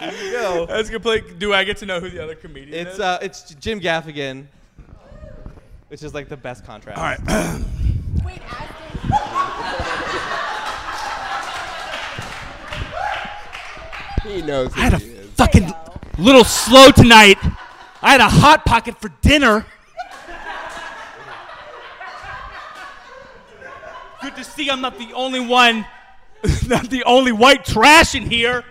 there 0.00 0.24
you 0.24 0.32
go. 0.32 0.66
That's 0.66 0.88
complete. 0.90 1.38
Do 1.38 1.52
I 1.52 1.64
get 1.64 1.76
to 1.78 1.86
know 1.86 2.00
who 2.00 2.08
the 2.08 2.22
other 2.22 2.34
comedian 2.34 2.86
It's 2.86 2.94
is? 2.94 3.00
uh, 3.00 3.18
it's 3.20 3.54
Jim 3.56 3.80
Gaffigan, 3.80 4.46
which 5.88 6.02
is 6.02 6.14
like 6.14 6.28
the 6.28 6.36
best 6.36 6.64
contrast. 6.64 6.98
All 6.98 7.04
right. 7.04 7.18
Wait, 8.24 8.40
Aston. 8.46 9.88
He 14.24 14.42
knows 14.42 14.74
who 14.74 14.80
I 14.80 14.84
had 14.84 14.94
a 14.94 14.96
is. 15.04 15.30
fucking 15.36 15.72
little 16.18 16.44
slow 16.44 16.90
tonight. 16.90 17.38
I 18.02 18.10
had 18.12 18.20
a 18.20 18.28
hot 18.28 18.64
pocket 18.64 19.00
for 19.00 19.08
dinner. 19.22 19.64
Good 24.22 24.36
to 24.36 24.44
see 24.44 24.70
I'm 24.70 24.80
not 24.80 24.98
the 24.98 25.12
only 25.12 25.40
one, 25.40 25.86
not 26.66 26.90
the 26.90 27.04
only 27.04 27.32
white 27.32 27.64
trash 27.64 28.14
in 28.14 28.24
here. 28.24 28.64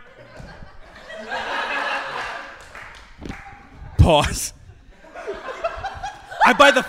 Pause. 3.98 4.54
I 6.46 6.54
buy 6.54 6.72
the 6.72 6.86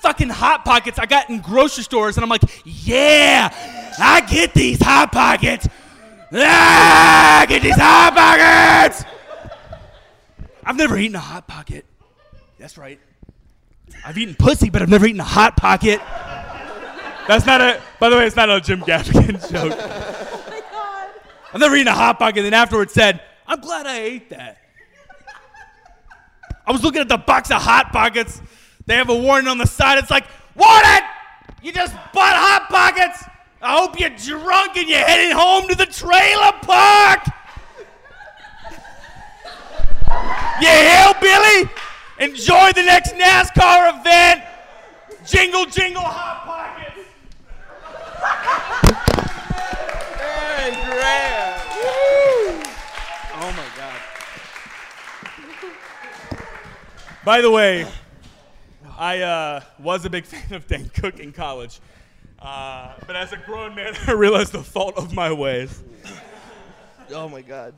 fucking 0.00 0.28
hot 0.28 0.64
pockets 0.64 0.98
I 0.98 1.06
got 1.06 1.30
in 1.30 1.40
grocery 1.40 1.84
stores, 1.84 2.16
and 2.16 2.24
I'm 2.24 2.30
like, 2.30 2.42
yeah, 2.64 3.48
I 3.98 4.20
get 4.22 4.54
these 4.54 4.80
hot 4.82 5.12
pockets. 5.12 5.68
Ah, 6.32 7.44
get 7.48 7.62
these 7.62 7.76
hot 7.76 8.14
pockets. 8.14 9.04
I've 10.64 10.76
never 10.76 10.96
eaten 10.96 11.16
a 11.16 11.20
hot 11.20 11.48
pocket. 11.48 11.84
That's 12.58 12.78
right. 12.78 13.00
I've 14.04 14.16
eaten 14.16 14.34
pussy, 14.34 14.70
but 14.70 14.82
I've 14.82 14.88
never 14.88 15.06
eaten 15.06 15.20
a 15.20 15.24
hot 15.24 15.56
pocket. 15.56 16.00
That's 17.28 17.46
not 17.46 17.60
a. 17.60 17.80
By 17.98 18.08
the 18.08 18.16
way, 18.16 18.26
it's 18.26 18.36
not 18.36 18.50
a 18.50 18.60
Jim 18.60 18.80
Gaffigan 18.80 19.40
joke. 19.50 19.72
Oh 19.78 20.44
my 20.48 20.60
god! 20.70 21.08
I'm 21.52 21.60
never 21.60 21.76
eaten 21.76 21.88
a 21.88 21.94
hot 21.94 22.18
pocket, 22.18 22.38
and 22.38 22.46
then 22.46 22.54
afterwards 22.54 22.92
said, 22.92 23.20
"I'm 23.46 23.60
glad 23.60 23.86
I 23.86 23.98
ate 24.00 24.30
that." 24.30 24.58
I 26.66 26.72
was 26.72 26.82
looking 26.82 27.00
at 27.00 27.08
the 27.08 27.18
box 27.18 27.50
of 27.50 27.60
hot 27.62 27.92
pockets. 27.92 28.40
They 28.86 28.96
have 28.96 29.08
a 29.10 29.16
warning 29.16 29.48
on 29.48 29.58
the 29.58 29.66
side. 29.66 29.98
It's 29.98 30.10
like, 30.10 30.26
"Warning! 30.54 31.02
You 31.62 31.72
just 31.72 31.94
bought 32.12 32.36
hot 32.36 32.68
pockets. 32.68 33.24
I 33.62 33.76
hope 33.78 34.00
you're 34.00 34.10
drunk 34.10 34.76
and 34.76 34.88
you're 34.88 34.98
heading 34.98 35.36
home 35.36 35.68
to 35.68 35.74
the 35.74 35.86
trailer 35.86 36.52
park." 36.62 37.20
You 40.60 40.68
hillbilly! 40.68 41.70
Enjoy 42.18 42.72
the 42.72 42.82
next 42.82 43.14
NASCAR 43.14 43.98
event! 44.00 44.42
Jingle, 45.24 45.64
jingle, 45.66 46.02
hot 46.02 46.44
pockets! 46.44 46.79
Aaron 51.02 51.60
Grant. 51.80 52.66
Oh 53.34 53.52
my 53.56 53.66
god. 53.76 54.00
By 57.24 57.40
the 57.40 57.50
way, 57.50 57.86
I 58.98 59.20
uh, 59.20 59.60
was 59.78 60.04
a 60.04 60.10
big 60.10 60.24
fan 60.24 60.54
of 60.54 60.66
Dan 60.66 60.90
Cook 60.90 61.20
in 61.20 61.32
college. 61.32 61.80
Uh, 62.38 62.94
but 63.06 63.16
as 63.16 63.32
a 63.32 63.36
grown 63.36 63.74
man, 63.74 63.94
I 64.06 64.12
realized 64.12 64.52
the 64.52 64.62
fault 64.62 64.96
of 64.96 65.14
my 65.14 65.32
ways. 65.32 65.82
Oh 67.12 67.28
my 67.28 67.42
god. 67.42 67.74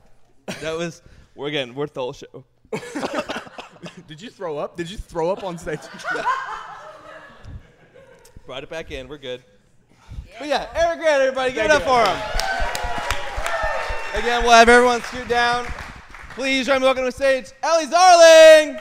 That 0.60 0.76
was 0.76 1.02
we're 1.34 1.48
again 1.48 1.74
we're 1.74 1.86
the 1.86 2.00
whole 2.00 2.12
show. 2.12 2.44
Did 4.06 4.20
you 4.20 4.30
throw 4.30 4.58
up? 4.58 4.76
Did 4.76 4.90
you 4.90 4.96
throw 4.96 5.30
up 5.30 5.44
on 5.44 5.58
stage? 5.58 5.80
Brought 8.46 8.62
it 8.62 8.70
back 8.70 8.90
in. 8.90 9.08
We're 9.08 9.18
good. 9.18 9.42
But 10.38 10.48
yeah, 10.48 10.68
Eric 10.74 11.00
Grant, 11.00 11.22
everybody, 11.22 11.52
give 11.52 11.64
it 11.64 11.70
up 11.70 11.82
for 11.82 12.04
him. 12.04 12.41
Again, 14.14 14.42
we'll 14.42 14.52
have 14.52 14.68
everyone 14.68 15.00
scoot 15.04 15.26
down. 15.26 15.64
Please 16.34 16.66
join 16.66 16.80
me 16.80 16.84
welcome 16.84 17.04
to 17.04 17.06
the 17.06 17.12
stage, 17.12 17.50
Ellie 17.62 17.86
Zarling. 17.86 18.78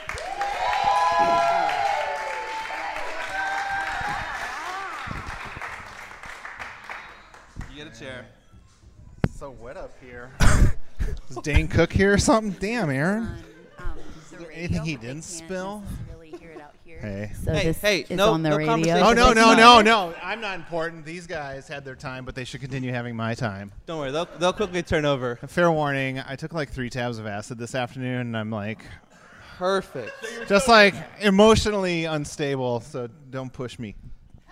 You 7.69 7.77
get 7.77 7.95
a 7.95 7.97
chair. 7.97 8.25
So 9.33 9.51
wet 9.51 9.77
up 9.77 9.93
here. 10.01 10.31
Is 11.29 11.37
Dane 11.43 11.69
Cook 11.69 11.93
here 11.93 12.11
or 12.11 12.17
something? 12.17 12.51
Damn, 12.59 12.89
Aaron. 12.89 13.29
Um, 13.77 13.93
there 14.37 14.51
anything 14.51 14.83
he 14.83 14.97
didn't 14.97 15.23
spill? 15.23 15.81
Hey. 17.01 17.31
So 17.43 17.51
Hey, 17.53 17.63
this 17.65 17.81
hey, 17.81 17.99
is 18.01 18.11
no- 18.11 18.31
on 18.33 18.43
the 18.43 18.49
no 18.49 18.57
radio. 18.57 18.95
Oh 18.99 19.13
no 19.13 19.33
no 19.33 19.55
no 19.55 19.81
no! 19.81 20.13
I'm 20.21 20.39
not 20.39 20.55
important. 20.55 21.03
These 21.03 21.25
guys 21.27 21.67
had 21.67 21.83
their 21.83 21.95
time, 21.95 22.25
but 22.25 22.35
they 22.35 22.43
should 22.43 22.61
continue 22.61 22.91
having 22.91 23.15
my 23.15 23.33
time. 23.33 23.71
Don't 23.87 23.99
worry, 23.99 24.11
they'll, 24.11 24.27
they'll 24.39 24.53
quickly 24.53 24.83
turn 24.83 25.03
over. 25.05 25.37
Fair 25.47 25.71
warning: 25.71 26.19
I 26.19 26.35
took 26.35 26.53
like 26.53 26.69
three 26.69 26.89
tabs 26.89 27.17
of 27.17 27.25
acid 27.25 27.57
this 27.57 27.73
afternoon, 27.75 28.21
and 28.27 28.37
I'm 28.37 28.51
like, 28.51 28.85
Perfect. 29.57 30.11
just 30.47 30.67
like 30.67 30.93
emotionally 31.21 32.05
unstable. 32.05 32.81
So 32.81 33.07
don't 33.29 33.51
push 33.51 33.79
me, 33.79 33.95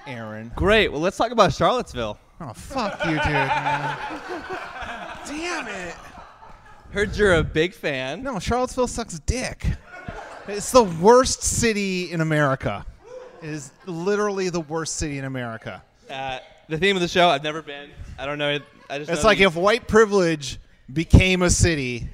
Aaron. 0.08 0.52
Great. 0.56 0.92
Well, 0.92 1.02
let's 1.02 1.18
talk 1.18 1.32
about 1.32 1.54
Charlottesville. 1.54 2.18
Oh 2.42 2.54
fuck 2.54 3.04
you, 3.06 3.12
dude. 3.12 3.26
man. 3.26 3.98
Damn 5.28 5.68
it! 5.68 5.96
Heard 6.92 7.16
you're 7.16 7.36
a 7.36 7.44
big 7.44 7.74
fan. 7.74 8.24
No, 8.24 8.40
Charlottesville 8.40 8.88
sucks 8.88 9.20
dick. 9.20 9.68
It's 10.50 10.72
the 10.72 10.84
worst 10.84 11.44
city 11.44 12.12
in 12.12 12.22
America. 12.22 12.86
It 13.42 13.50
is 13.50 13.72
literally 13.86 14.50
the 14.50 14.60
worst 14.62 14.96
city 14.96 15.18
in 15.18 15.26
America. 15.26 15.82
Uh, 16.10 16.40
the 16.68 16.78
theme 16.78 16.96
of 16.96 17.02
the 17.02 17.08
show, 17.08 17.30
I've 17.30 17.44
never 17.44 17.62
been. 17.62 17.90
I 18.18 18.26
don't 18.26 18.38
know. 18.38 18.50
it- 18.52 18.64
I 18.90 18.98
just 18.98 19.12
It's 19.12 19.22
know 19.24 19.28
like 19.30 19.40
if 19.40 19.56
white 19.56 19.88
privilege 19.88 20.58
became 20.92 21.44
a 21.44 21.50
city, 21.52 22.10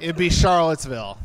it'd 0.00 0.16
be 0.16 0.28
Charlottesville. 0.30 1.18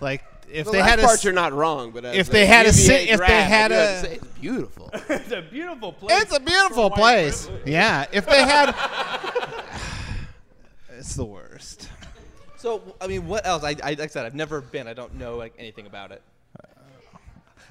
Like 0.00 0.22
if 0.52 0.66
The 0.66 0.72
they 0.72 0.82
had 0.82 0.98
a 0.98 1.02
part 1.02 1.24
you're 1.24 1.32
not 1.32 1.52
wrong, 1.54 1.90
but 1.92 2.04
if 2.04 2.28
they 2.28 2.44
had 2.46 2.66
a 2.66 2.70
UVA 2.70 3.06
ci- 3.06 3.10
if 3.10 3.20
they 3.20 3.42
had 3.42 3.72
I 3.72 3.74
do 3.74 3.80
have 3.80 4.04
a- 4.04 4.06
say 4.06 4.14
it's 4.16 4.26
beautiful. 4.38 4.90
it's 5.08 5.32
a 5.32 5.40
beautiful 5.42 5.92
place. 5.92 6.22
it's 6.22 6.36
a 6.36 6.40
beautiful 6.40 6.90
place. 6.90 7.50
Yeah, 7.64 8.04
if 8.12 8.26
they 8.26 8.42
had, 8.42 8.74
it's 10.98 11.14
the 11.14 11.24
worst. 11.24 11.88
So, 12.58 12.82
I 13.00 13.06
mean, 13.06 13.28
what 13.28 13.46
else? 13.46 13.62
I, 13.62 13.76
I, 13.82 13.90
like 13.90 14.00
I 14.00 14.06
said, 14.08 14.26
I've 14.26 14.34
never 14.34 14.60
been. 14.60 14.88
I 14.88 14.92
don't 14.92 15.14
know 15.14 15.36
like 15.36 15.54
anything 15.58 15.86
about 15.86 16.10
it. 16.10 16.20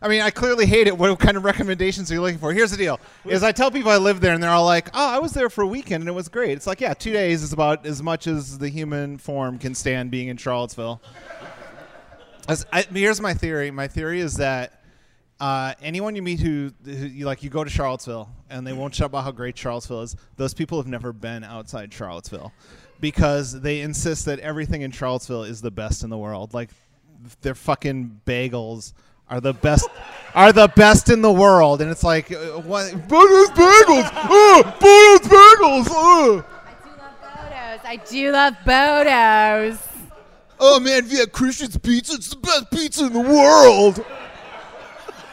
I 0.01 0.07
mean, 0.07 0.21
I 0.21 0.29
clearly 0.29 0.65
hate 0.65 0.87
it. 0.87 0.97
What 0.97 1.19
kind 1.19 1.35
of 1.35 1.43
recommendations 1.43 2.09
are 2.09 2.13
you 2.13 2.21
looking 2.21 2.37
for? 2.37 2.53
Here's 2.53 2.71
the 2.71 2.77
deal: 2.77 2.99
is 3.25 3.43
I 3.43 3.51
tell 3.51 3.69
people 3.69 3.91
I 3.91 3.97
live 3.97 4.21
there, 4.21 4.33
and 4.33 4.41
they're 4.41 4.51
all 4.51 4.63
like, 4.63 4.89
"Oh, 4.93 5.09
I 5.09 5.19
was 5.19 5.33
there 5.33 5.49
for 5.49 5.63
a 5.63 5.67
weekend, 5.67 6.03
and 6.03 6.07
it 6.07 6.13
was 6.13 6.29
great." 6.29 6.51
It's 6.51 6.67
like, 6.67 6.79
yeah, 6.79 6.93
two 6.93 7.11
days 7.11 7.43
is 7.43 7.51
about 7.51 7.85
as 7.85 8.01
much 8.01 8.27
as 8.27 8.59
the 8.59 8.69
human 8.69 9.17
form 9.17 9.57
can 9.57 9.75
stand 9.75 10.09
being 10.09 10.29
in 10.29 10.37
Charlottesville. 10.37 11.01
I, 12.71 12.83
here's 12.93 13.19
my 13.19 13.33
theory. 13.33 13.71
My 13.71 13.89
theory 13.89 14.21
is 14.21 14.35
that 14.35 14.83
uh, 15.41 15.73
anyone 15.81 16.15
you 16.15 16.21
meet 16.21 16.39
who, 16.39 16.71
who 16.85 16.91
you 16.91 17.25
like, 17.25 17.43
you 17.43 17.49
go 17.49 17.63
to 17.65 17.69
Charlottesville, 17.69 18.29
and 18.49 18.65
they 18.65 18.71
won't 18.71 18.95
shut 18.95 19.07
about 19.07 19.25
how 19.25 19.31
great 19.31 19.57
Charlottesville 19.57 20.03
is. 20.03 20.15
Those 20.37 20.53
people 20.53 20.77
have 20.77 20.87
never 20.87 21.11
been 21.11 21.43
outside 21.43 21.93
Charlottesville 21.93 22.53
because 22.99 23.59
they 23.61 23.81
insist 23.81 24.25
that 24.25 24.39
everything 24.39 24.81
in 24.81 24.91
Charlottesville 24.91 25.43
is 25.43 25.61
the 25.61 25.71
best 25.71 26.03
in 26.03 26.09
the 26.09 26.17
world. 26.17 26.53
Like 26.53 26.69
their 27.41 27.55
fucking 27.55 28.21
bagels 28.25 28.93
are 29.29 29.41
the 29.41 29.53
best 29.53 29.87
are 30.35 30.53
the 30.53 30.67
best 30.75 31.09
in 31.09 31.21
the 31.21 31.31
world, 31.31 31.81
and 31.81 31.89
it's 31.89 32.03
like 32.03 32.31
uh, 32.31 32.59
what? 32.59 32.91
Bono's 33.07 33.49
bagels, 33.51 34.09
oh, 34.15 34.63
Bono's 34.79 35.27
bagels, 35.27 35.87
oh. 35.89 36.45
Bodos. 36.45 37.85
I 37.89 37.95
do 37.95 38.31
love 38.31 38.53
Bodos. 38.65 39.79
Oh 40.59 40.79
man, 40.79 41.05
if 41.05 41.11
you 41.11 41.19
had 41.19 41.31
Christian's 41.31 41.77
pizza, 41.77 42.15
it's 42.15 42.29
the 42.29 42.35
best 42.37 42.71
pizza 42.71 43.05
in 43.05 43.13
the 43.13 43.19
world. 43.19 44.03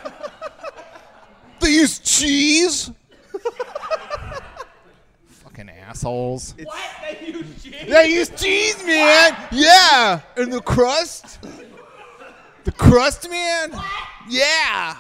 they 1.61 1.71
use 1.71 1.99
cheese. 1.99 2.91
Fucking 5.95 6.01
assholes. 6.01 6.55
What? 6.63 6.79
They 7.11 7.27
use 7.29 7.63
cheese? 7.63 7.87
They 7.89 8.09
use 8.09 8.29
cheese, 8.31 8.85
man. 8.85 9.37
Yeah, 9.53 10.21
and 10.37 10.53
the 10.53 10.61
crust. 10.61 11.39
The 12.65 12.73
crust, 12.73 13.29
man. 13.31 13.75
Yeah. 14.29 14.97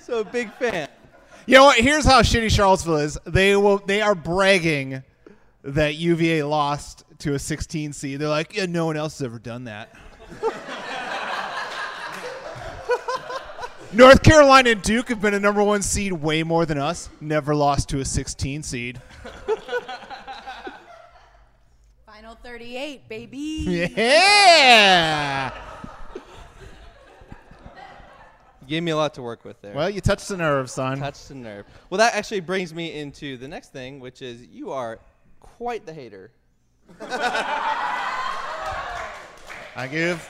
So, 0.00 0.24
big 0.24 0.52
fan. 0.54 0.88
You 1.46 1.56
know 1.56 1.64
what? 1.64 1.78
Here's 1.78 2.04
how 2.04 2.22
shitty 2.22 2.50
Charlottesville 2.50 2.96
is. 2.96 3.18
They 3.26 3.56
will. 3.56 3.78
They 3.78 4.00
are 4.00 4.14
bragging 4.14 5.02
that 5.62 5.96
UVA 5.96 6.42
lost 6.44 7.04
to 7.18 7.34
a 7.34 7.38
16 7.38 7.92
seed. 7.92 8.20
They're 8.20 8.28
like, 8.28 8.56
yeah, 8.56 8.66
no 8.66 8.86
one 8.86 8.96
else 8.96 9.18
has 9.18 9.26
ever 9.26 9.38
done 9.38 9.64
that. 9.64 9.94
North 13.94 14.22
Carolina 14.22 14.70
and 14.70 14.80
Duke 14.80 15.10
have 15.10 15.20
been 15.20 15.34
a 15.34 15.40
number 15.40 15.62
one 15.62 15.82
seed 15.82 16.14
way 16.14 16.42
more 16.42 16.64
than 16.64 16.78
us. 16.78 17.10
Never 17.20 17.54
lost 17.54 17.90
to 17.90 18.00
a 18.00 18.06
16 18.06 18.62
seed. 18.62 19.02
Final 22.06 22.34
38, 22.36 23.06
baby. 23.06 23.92
Yeah. 23.94 25.52
You 28.62 28.66
gave 28.66 28.82
me 28.82 28.92
a 28.92 28.96
lot 28.96 29.12
to 29.14 29.22
work 29.22 29.44
with 29.44 29.60
there. 29.60 29.74
Well, 29.74 29.90
you 29.90 30.00
touched 30.00 30.28
the 30.28 30.38
nerve, 30.38 30.70
son. 30.70 30.98
Touched 30.98 31.28
the 31.28 31.34
nerve. 31.34 31.66
Well, 31.90 31.98
that 31.98 32.14
actually 32.14 32.40
brings 32.40 32.72
me 32.72 32.98
into 32.98 33.36
the 33.36 33.48
next 33.48 33.72
thing, 33.72 34.00
which 34.00 34.22
is 34.22 34.46
you 34.46 34.72
are 34.72 35.00
quite 35.40 35.84
the 35.84 35.92
hater. 35.92 36.30
I 39.76 39.86
give. 39.90 40.26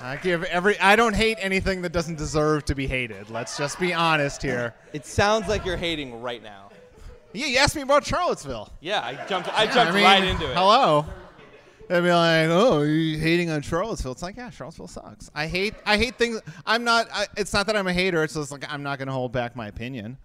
I 0.00 0.16
give 0.16 0.44
every. 0.44 0.78
I 0.78 0.96
don't 0.96 1.14
hate 1.14 1.38
anything 1.40 1.82
that 1.82 1.92
doesn't 1.92 2.16
deserve 2.16 2.64
to 2.66 2.74
be 2.74 2.86
hated. 2.86 3.30
Let's 3.30 3.56
just 3.56 3.80
be 3.80 3.94
honest 3.94 4.42
here. 4.42 4.74
It 4.92 5.06
sounds 5.06 5.48
like 5.48 5.64
you're 5.64 5.76
hating 5.76 6.20
right 6.20 6.42
now. 6.42 6.70
Yeah, 7.32 7.46
you 7.46 7.58
asked 7.58 7.76
me 7.76 7.82
about 7.82 8.04
Charlottesville. 8.04 8.70
Yeah, 8.80 9.00
I 9.00 9.26
jumped. 9.26 9.48
I 9.52 9.66
jumped 9.66 9.94
mean, 9.94 10.04
right 10.04 10.24
into 10.24 10.50
it. 10.50 10.56
Hello. 10.56 11.06
They'd 11.88 12.00
be 12.00 12.10
like, 12.10 12.48
"Oh, 12.48 12.82
you 12.82 13.18
hating 13.18 13.50
on 13.50 13.62
Charlottesville?" 13.62 14.12
It's 14.12 14.22
like, 14.22 14.36
yeah, 14.36 14.50
Charlottesville 14.50 14.88
sucks. 14.88 15.30
I 15.34 15.46
hate, 15.46 15.74
I 15.84 15.96
hate 15.96 16.16
things. 16.16 16.40
I'm 16.66 16.82
not. 16.82 17.08
I, 17.12 17.26
it's 17.36 17.52
not 17.52 17.66
that 17.66 17.76
I'm 17.76 17.86
a 17.86 17.92
hater. 17.92 18.24
It's 18.24 18.34
just 18.34 18.50
like 18.50 18.70
I'm 18.72 18.82
not 18.82 18.98
going 18.98 19.06
to 19.06 19.14
hold 19.14 19.32
back 19.32 19.54
my 19.54 19.68
opinion. 19.68 20.16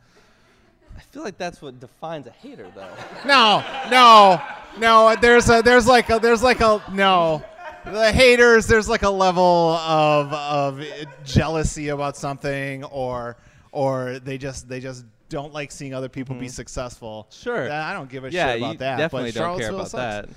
I 0.97 1.01
feel 1.01 1.23
like 1.23 1.37
that's 1.37 1.61
what 1.61 1.79
defines 1.79 2.27
a 2.27 2.31
hater, 2.31 2.67
though. 2.75 2.89
No, 3.25 3.63
no, 3.89 4.41
no. 4.79 5.15
There's 5.21 5.49
a, 5.49 5.61
there's 5.61 5.87
like 5.87 6.09
a, 6.09 6.19
there's 6.19 6.43
like 6.43 6.61
a 6.61 6.81
no. 6.91 7.43
The 7.85 8.11
haters, 8.11 8.67
there's 8.67 8.87
like 8.87 9.03
a 9.03 9.09
level 9.09 9.69
of 9.71 10.31
of 10.33 10.83
jealousy 11.25 11.89
about 11.89 12.15
something, 12.15 12.83
or 12.85 13.37
or 13.71 14.19
they 14.19 14.37
just 14.37 14.69
they 14.69 14.79
just 14.79 15.05
don't 15.29 15.53
like 15.53 15.71
seeing 15.71 15.93
other 15.93 16.09
people 16.09 16.35
be 16.35 16.45
mm-hmm. 16.45 16.51
successful. 16.51 17.27
Sure. 17.31 17.71
I 17.71 17.93
don't 17.93 18.09
give 18.09 18.25
a 18.25 18.31
yeah, 18.31 18.51
shit 18.51 18.61
about 18.61 18.71
you 18.73 18.77
that. 18.79 18.97
definitely 18.97 19.31
but 19.31 19.39
don't 19.39 19.59
care 19.59 19.69
about 19.69 19.89
sucks. 19.89 20.27
that. 20.27 20.29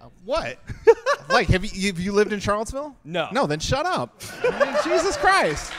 Uh, 0.00 0.08
what? 0.24 0.58
like, 1.28 1.48
have 1.48 1.64
you 1.64 1.88
have 1.88 1.98
you 1.98 2.12
lived 2.12 2.32
in 2.32 2.40
Charlottesville? 2.40 2.94
No. 3.04 3.28
No, 3.32 3.46
then 3.46 3.58
shut 3.58 3.86
up. 3.86 4.22
I 4.44 4.64
mean, 4.64 4.76
Jesus 4.84 5.16
Christ. 5.16 5.72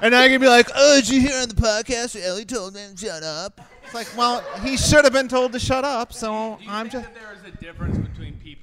And 0.00 0.16
I 0.16 0.28
can 0.28 0.40
be 0.40 0.48
like, 0.48 0.68
oh, 0.74 0.96
did 0.96 1.08
you 1.08 1.20
hear 1.20 1.40
on 1.40 1.48
the 1.48 1.54
podcast 1.54 2.16
where 2.16 2.24
Ellie 2.24 2.44
told 2.44 2.74
them 2.74 2.96
shut 2.96 3.22
up? 3.22 3.60
It's 3.84 3.94
like, 3.94 4.08
well, 4.16 4.40
he 4.60 4.76
should 4.76 5.04
have 5.04 5.12
been 5.12 5.28
told 5.28 5.52
to 5.52 5.60
shut 5.60 5.84
up, 5.84 6.12
so 6.12 6.56
Do 6.58 6.64
you 6.64 6.70
I'm 6.70 6.88
think 6.88 7.04
just. 7.04 7.14
that 7.14 7.22
there 7.22 7.32
is 7.34 7.44
a 7.44 7.56
difference 7.58 7.98
between 7.98 8.01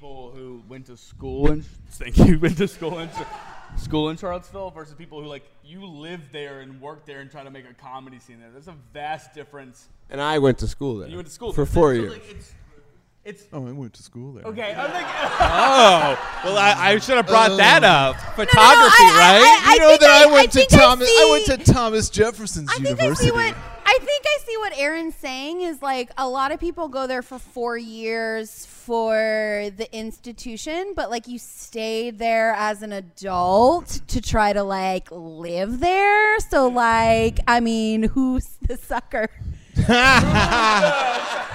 people 0.00 0.32
who 0.34 0.62
went 0.66 0.86
to 0.86 0.96
school 0.96 1.50
and 1.50 1.62
thank 1.90 2.16
you 2.16 2.38
went 2.38 2.56
to 2.56 2.66
school 2.66 2.98
in 3.00 3.10
school 3.76 4.08
in 4.08 4.16
Charlottesville 4.16 4.70
versus 4.70 4.94
people 4.94 5.20
who 5.20 5.26
like 5.28 5.42
you 5.62 5.84
live 5.84 6.22
there 6.32 6.60
and 6.60 6.80
work 6.80 7.04
there 7.04 7.20
and 7.20 7.30
try 7.30 7.44
to 7.44 7.50
make 7.50 7.66
a 7.68 7.74
comedy 7.74 8.18
scene 8.18 8.40
there? 8.40 8.48
There's 8.50 8.68
a 8.68 8.74
vast 8.94 9.34
difference. 9.34 9.88
And 10.08 10.18
I 10.18 10.38
went 10.38 10.56
to 10.60 10.66
school 10.68 10.96
there. 10.96 11.08
You 11.10 11.16
went 11.16 11.28
to 11.28 11.34
school 11.34 11.52
for 11.52 11.66
there. 11.66 11.74
four 11.74 11.94
So, 11.94 12.00
years. 12.00 12.12
like, 12.12 12.30
it's, 12.30 12.52
it's 13.26 13.44
Oh, 13.52 13.66
I 13.66 13.72
went 13.72 13.92
to 13.92 14.02
school 14.02 14.32
there. 14.32 14.44
okay. 14.46 14.72
I'm 14.74 14.90
like, 14.90 15.06
Oh, 15.06 16.40
well, 16.44 16.56
I, 16.56 16.92
I 16.92 16.98
should 16.98 17.16
have 17.18 17.26
brought 17.26 17.54
that 17.58 17.84
oh. 17.84 17.86
up. 17.86 18.16
Photography, 18.36 18.56
I- 18.56 19.12
I- 19.12 19.18
right? 19.18 19.62
I 19.68 19.74
You 19.74 19.80
know 19.80 19.88
think 19.90 20.00
that 20.00 20.10
I, 20.10 20.22
I- 20.22 20.32
went 20.32 20.38
I 20.38 20.46
to 20.46 20.50
think 20.60 20.72
I 20.72 20.76
Thomas. 20.78 21.08
I, 21.10 21.28
went 21.30 21.64
to 21.66 21.72
Thomas 21.72 22.08
Jefferson's 22.10 22.70
I 22.70 22.76
think 22.76 22.88
University. 22.98 23.30
I 24.62 24.68
see 24.68 24.68
what 24.68 24.72
I 24.72 24.76
think 24.76 24.76
I 24.76 24.76
see 24.76 24.76
what 24.76 24.78
Aaron's 24.78 25.14
saying 25.16 25.62
is 25.62 25.82
like 25.82 26.10
a 26.18 26.28
lot 26.28 26.52
of 26.52 26.60
people 26.60 26.88
go 26.88 27.06
there 27.06 27.22
for 27.22 27.38
four 27.38 27.76
years 27.78 28.66
for 28.66 29.70
the 29.76 29.88
institution, 29.92 30.92
but 30.94 31.10
like 31.10 31.26
you 31.28 31.38
stay 31.38 32.10
there 32.10 32.52
as 32.52 32.82
an 32.82 32.92
adult 32.92 34.00
to 34.08 34.20
try 34.20 34.52
to 34.52 34.62
like 34.62 35.08
live 35.10 35.80
there. 35.80 36.38
So 36.40 36.68
like, 36.68 37.40
I 37.46 37.60
mean, 37.60 38.02
who's 38.04 38.46
the 38.66 38.76
sucker? 38.76 39.28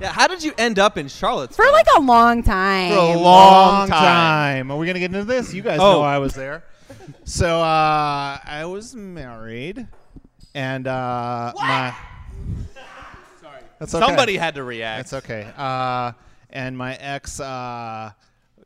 Yeah, 0.00 0.12
how 0.12 0.28
did 0.28 0.44
you 0.44 0.52
end 0.58 0.78
up 0.78 0.96
in 0.96 1.08
Charlotte? 1.08 1.52
For 1.52 1.64
like 1.72 1.88
a 1.96 2.00
long 2.00 2.44
time. 2.44 2.92
for 2.92 2.98
a 2.98 3.06
long, 3.16 3.18
long 3.20 3.88
time. 3.88 3.98
time. 4.68 4.70
Are 4.70 4.78
we 4.78 4.86
gonna 4.86 5.00
get 5.00 5.06
into 5.12 5.24
this? 5.24 5.52
You 5.52 5.60
guys 5.62 5.80
Oh. 5.80 5.94
know 5.94 6.02
I 6.02 6.18
was 6.18 6.34
there. 6.34 6.62
So 7.24 7.60
uh, 7.60 8.38
I 8.44 8.64
was 8.66 8.94
married, 8.94 9.88
and 10.54 10.86
uh, 10.86 11.52
my. 11.56 11.94
sorry. 13.40 13.60
That's 13.78 13.94
okay. 13.94 14.06
Somebody 14.06 14.36
had 14.36 14.54
to 14.54 14.62
react. 14.62 15.10
That's 15.10 15.24
okay. 15.24 15.50
Uh, 15.56 16.12
and 16.50 16.76
my 16.76 16.94
ex 16.96 17.40
uh, 17.40 18.12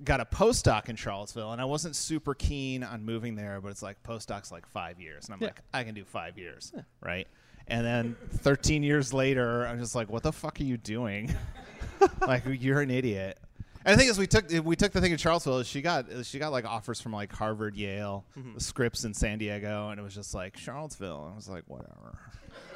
got 0.04 0.20
a 0.20 0.24
postdoc 0.24 0.88
in 0.88 0.96
Charlottesville, 0.96 1.52
and 1.52 1.60
I 1.60 1.64
wasn't 1.64 1.96
super 1.96 2.34
keen 2.34 2.82
on 2.82 3.04
moving 3.04 3.34
there, 3.34 3.60
but 3.60 3.70
it's 3.70 3.82
like 3.82 4.02
postdoc's 4.02 4.52
like 4.52 4.66
five 4.66 5.00
years, 5.00 5.26
and 5.26 5.34
I'm 5.34 5.40
like, 5.40 5.60
I 5.72 5.84
can 5.84 5.94
do 5.94 6.04
five 6.04 6.38
years, 6.38 6.72
right? 7.00 7.26
And 7.68 7.86
then 7.86 8.16
13 8.38 8.82
years 8.82 9.12
later, 9.14 9.66
I'm 9.66 9.78
just 9.78 9.94
like, 9.94 10.10
what 10.10 10.22
the 10.22 10.32
fuck 10.32 10.60
are 10.60 10.64
you 10.64 10.76
doing? 10.76 11.34
like, 12.20 12.42
you're 12.48 12.80
an 12.80 12.90
idiot. 12.90 13.38
And 13.84 13.94
the 13.94 13.98
thing 13.98 14.08
is, 14.08 14.18
we 14.18 14.26
took 14.26 14.44
we 14.64 14.76
took 14.76 14.92
the 14.92 15.00
thing 15.00 15.12
in 15.12 15.18
Charlottesville. 15.18 15.62
She 15.64 15.82
got 15.82 16.06
she 16.24 16.38
got 16.38 16.52
like 16.52 16.64
offers 16.64 17.00
from 17.00 17.12
like 17.12 17.32
Harvard, 17.32 17.74
Yale, 17.76 18.24
Mm-hmm. 18.38 18.54
the 18.54 18.60
Scripps 18.60 19.04
in 19.04 19.12
San 19.14 19.38
Diego, 19.38 19.88
and 19.90 19.98
it 19.98 20.02
was 20.02 20.14
just 20.14 20.34
like 20.34 20.56
Charlottesville. 20.56 21.30
I 21.32 21.34
was 21.34 21.48
like, 21.48 21.64
whatever. 21.66 22.18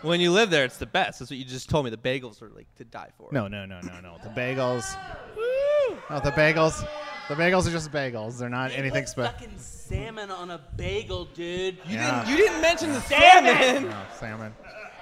When 0.02 0.20
you 0.20 0.30
live 0.32 0.50
there, 0.50 0.64
it's 0.64 0.76
the 0.78 0.86
best. 0.86 1.18
That's 1.18 1.30
what 1.30 1.38
you 1.38 1.44
just 1.44 1.68
told 1.68 1.84
me. 1.84 1.90
The 1.90 1.96
bagels 1.96 2.40
are 2.42 2.48
like 2.50 2.66
to 2.76 2.84
die 2.84 3.10
for. 3.16 3.28
No, 3.32 3.46
no, 3.48 3.66
no, 3.66 3.80
no, 3.80 4.00
no. 4.00 4.16
The 4.22 4.28
bagels. 4.30 4.96
Woo! 5.36 5.96
No, 6.10 6.20
the 6.20 6.32
bagels. 6.32 6.86
The 7.28 7.34
bagels 7.34 7.66
are 7.66 7.70
just 7.70 7.90
bagels. 7.90 8.38
They're 8.38 8.48
not 8.48 8.70
anything 8.72 9.06
special. 9.06 9.32
Fucking 9.32 9.58
salmon 9.58 10.30
on 10.30 10.50
a 10.50 10.60
bagel, 10.76 11.24
dude. 11.26 11.76
You 11.86 11.94
Yeah. 11.96 12.20
didn't. 12.24 12.30
You 12.30 12.36
didn't 12.44 12.60
mention 12.60 12.92
the 12.92 13.00
salmon. 13.00 13.88
No, 13.90 14.02
salmon. 14.18 14.54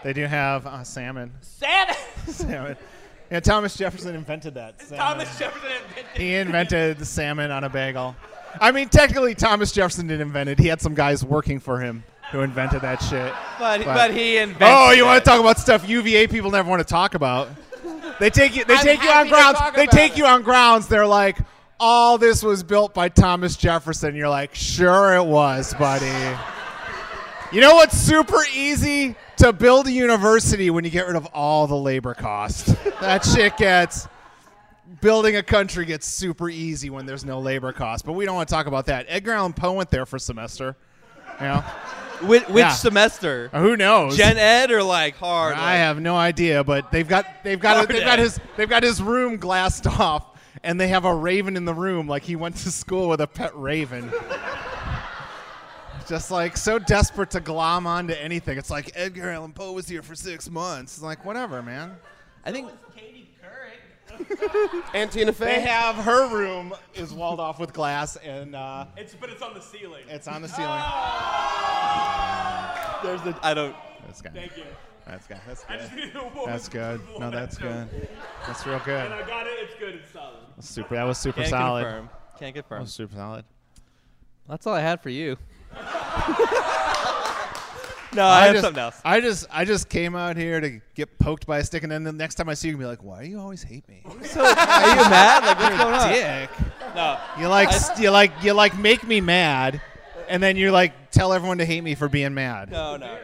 They 0.02 0.12
do 0.12 0.24
have 0.26 0.66
uh, 0.66 0.84
salmon. 0.84 1.32
Salmon. 1.40 1.94
Salmon. 2.28 2.76
Yeah, 3.34 3.40
Thomas 3.40 3.76
Jefferson 3.76 4.14
invented 4.14 4.54
that. 4.54 4.80
salmon. 4.80 4.96
Thomas 5.26 5.38
Jefferson 5.40 5.68
invented. 5.88 6.20
He 6.22 6.34
invented 6.36 6.98
the 6.98 7.04
salmon 7.04 7.50
on 7.50 7.64
a 7.64 7.68
bagel. 7.68 8.14
I 8.60 8.70
mean, 8.70 8.88
technically, 8.88 9.34
Thomas 9.34 9.72
Jefferson 9.72 10.06
didn't 10.06 10.20
invent 10.24 10.50
it. 10.50 10.60
He 10.60 10.68
had 10.68 10.80
some 10.80 10.94
guys 10.94 11.24
working 11.24 11.58
for 11.58 11.80
him 11.80 12.04
who 12.30 12.42
invented 12.42 12.82
that 12.82 13.02
shit. 13.02 13.32
But, 13.58 13.84
But- 13.84 13.86
but 13.94 14.10
he 14.14 14.36
invented. 14.36 14.68
Oh, 14.70 14.92
you 14.92 15.04
want 15.04 15.24
to 15.24 15.28
talk 15.28 15.40
about 15.40 15.58
stuff 15.58 15.88
UVA 15.88 16.28
people 16.28 16.52
never 16.52 16.70
want 16.70 16.78
to 16.78 16.84
talk 16.86 17.14
about? 17.16 17.48
They 18.20 18.30
take 18.30 18.54
you. 18.54 18.64
They 18.64 18.74
I'm 18.76 18.84
take 18.84 19.02
you 19.02 19.10
on 19.10 19.26
grounds. 19.28 19.58
They 19.74 19.86
take 19.86 20.12
it. 20.12 20.18
you 20.18 20.26
on 20.26 20.42
grounds. 20.42 20.86
They're 20.86 21.04
like, 21.04 21.36
all 21.80 22.18
this 22.18 22.40
was 22.44 22.62
built 22.62 22.94
by 22.94 23.08
Thomas 23.08 23.56
Jefferson. 23.56 24.14
You're 24.14 24.28
like, 24.28 24.54
sure 24.54 25.16
it 25.16 25.24
was, 25.24 25.74
buddy. 25.74 26.38
You 27.50 27.60
know 27.60 27.74
what's 27.74 27.98
super 27.98 28.38
easy 28.54 29.16
to 29.38 29.52
build 29.52 29.86
a 29.86 29.92
university 29.92 30.70
when 30.70 30.84
you 30.84 30.90
get 30.90 31.06
rid 31.06 31.16
of 31.16 31.26
all 31.26 31.66
the 31.66 31.76
labor 31.76 32.14
cost. 32.14 32.66
that 33.00 33.24
shit 33.24 33.56
gets. 33.56 34.08
Building 35.00 35.36
a 35.36 35.42
country 35.42 35.86
gets 35.86 36.06
super 36.06 36.48
easy 36.48 36.90
when 36.90 37.06
there's 37.06 37.24
no 37.24 37.40
labor 37.40 37.72
cost, 37.72 38.04
but 38.04 38.12
we 38.12 38.24
don't 38.26 38.34
want 38.36 38.48
to 38.48 38.54
talk 38.54 38.66
about 38.66 38.86
that. 38.86 39.06
Edgar 39.08 39.32
Allan 39.32 39.52
Poe 39.54 39.72
went 39.72 39.90
there 39.90 40.06
for 40.06 40.16
a 40.16 40.20
semester. 40.20 40.76
You 41.40 41.46
know, 41.46 41.60
Which, 42.22 42.44
which 42.48 42.56
Yeah. 42.62 42.70
semester? 42.70 43.50
Uh, 43.52 43.60
who 43.60 43.76
knows? 43.76 44.16
Gen 44.16 44.36
Ed 44.38 44.70
or 44.70 44.82
like 44.82 45.16
hard? 45.16 45.56
I 45.56 45.72
like- 45.72 45.76
have 45.78 46.00
no 46.00 46.16
idea, 46.16 46.62
but 46.62 46.92
they've 46.92 47.08
got 47.08 47.26
they've 47.42 47.58
got 47.58 47.88
they've 47.88 48.04
got 48.04 48.18
his 48.20 48.38
they've 48.56 48.68
got 48.68 48.82
his 48.84 49.02
room 49.02 49.36
glassed 49.38 49.86
off, 50.00 50.38
and 50.62 50.80
they 50.80 50.88
have 50.88 51.04
a 51.06 51.14
raven 51.14 51.56
in 51.56 51.64
the 51.64 51.74
room, 51.74 52.06
like 52.06 52.22
he 52.22 52.36
went 52.36 52.56
to 52.58 52.70
school 52.70 53.08
with 53.08 53.20
a 53.20 53.26
pet 53.26 53.50
raven. 53.56 54.12
Just 56.08 56.30
like 56.30 56.56
so 56.56 56.78
desperate 56.78 57.30
to 57.30 57.40
glom 57.40 57.86
onto 57.86 58.12
anything. 58.14 58.58
It's 58.58 58.70
like 58.70 58.90
Edgar 58.94 59.30
Allan 59.30 59.52
Poe 59.52 59.72
was 59.72 59.88
here 59.88 60.02
for 60.02 60.14
six 60.14 60.50
months. 60.50 60.94
It's 60.96 61.02
like 61.02 61.24
whatever, 61.24 61.62
man. 61.62 61.96
I 62.44 62.52
think 62.52 62.70
Katie 62.94 63.30
Couric. 63.42 64.84
And 64.94 65.10
Tina 65.10 65.32
Fey. 65.32 65.46
They 65.56 65.60
have 65.62 65.96
her 65.96 66.28
room 66.36 66.74
is 66.94 67.12
walled 67.14 67.40
off 67.40 67.58
with 67.58 67.72
glass, 67.72 68.16
and 68.16 68.54
uh, 68.54 68.86
It's 68.96 69.14
but 69.14 69.30
it's 69.30 69.40
on 69.42 69.54
the 69.54 69.60
ceiling. 69.62 70.04
it's 70.08 70.28
on 70.28 70.42
the 70.42 70.48
ceiling. 70.48 70.82
there's 73.02 73.22
the. 73.22 73.34
I 73.42 73.54
don't. 73.54 73.74
That's 74.06 74.20
good. 74.22 74.34
Thank 74.34 74.56
you. 74.56 74.64
That's 75.06 75.26
good. 75.26 75.38
That's 75.46 75.64
I 75.68 75.76
just 75.76 75.90
good. 75.90 75.98
needed 76.00 76.16
a 76.16 76.22
woman 76.24 76.44
That's 76.46 76.68
good. 76.68 77.00
No, 77.18 77.30
that's 77.30 77.58
good. 77.58 77.88
That's 78.46 78.66
real 78.66 78.78
good. 78.84 79.04
And 79.06 79.14
I 79.14 79.26
got 79.26 79.46
it. 79.46 79.52
It's 79.60 79.74
good. 79.78 79.94
It's 79.96 80.10
solid. 80.12 80.36
Super. 80.60 80.94
That 80.96 81.04
was 81.04 81.18
super 81.18 81.38
Can't 81.40 81.50
solid. 81.50 81.82
confirm. 81.84 82.10
Can't 82.38 82.54
That 82.54 82.62
confirm. 82.62 82.80
was 82.82 82.92
super 82.94 83.14
solid. 83.14 83.44
That's 84.48 84.66
all 84.66 84.74
I 84.74 84.80
had 84.80 85.00
for 85.02 85.10
you. 85.10 85.36
No, 88.14 88.24
I, 88.26 88.46
have 88.46 88.54
just, 88.54 88.64
something 88.64 88.82
else. 88.82 89.00
I 89.04 89.20
just 89.20 89.46
I 89.50 89.64
just 89.64 89.88
came 89.88 90.14
out 90.14 90.36
here 90.36 90.60
to 90.60 90.80
get 90.94 91.18
poked 91.18 91.46
by 91.46 91.58
a 91.58 91.64
stick, 91.64 91.82
and 91.82 91.90
then 91.90 92.04
the 92.04 92.12
next 92.12 92.36
time 92.36 92.48
I 92.48 92.54
see 92.54 92.68
you, 92.68 92.74
gonna 92.74 92.84
be 92.84 92.88
like, 92.88 93.02
"Why 93.02 93.24
do 93.24 93.28
you 93.28 93.40
always 93.40 93.62
hate 93.62 93.88
me?" 93.88 94.02
So, 94.24 94.40
are 94.40 94.48
you 94.48 95.10
mad? 95.10 95.44
Like, 95.44 95.58
what's 95.58 95.76
going 95.76 95.94
on? 95.94 96.08
Dick. 96.12 96.50
No. 96.94 97.18
You 97.38 97.48
like 97.48 97.68
I- 97.68 97.72
st- 97.72 97.98
you 98.00 98.10
like 98.10 98.32
you 98.42 98.52
like 98.52 98.78
make 98.78 99.04
me 99.04 99.20
mad, 99.20 99.80
and 100.28 100.42
then 100.42 100.56
you 100.56 100.70
like 100.70 101.10
tell 101.10 101.32
everyone 101.32 101.58
to 101.58 101.64
hate 101.64 101.82
me 101.82 101.94
for 101.94 102.08
being 102.08 102.34
mad. 102.34 102.70
No, 102.70 102.96
no, 102.96 103.06
no. 103.06 103.18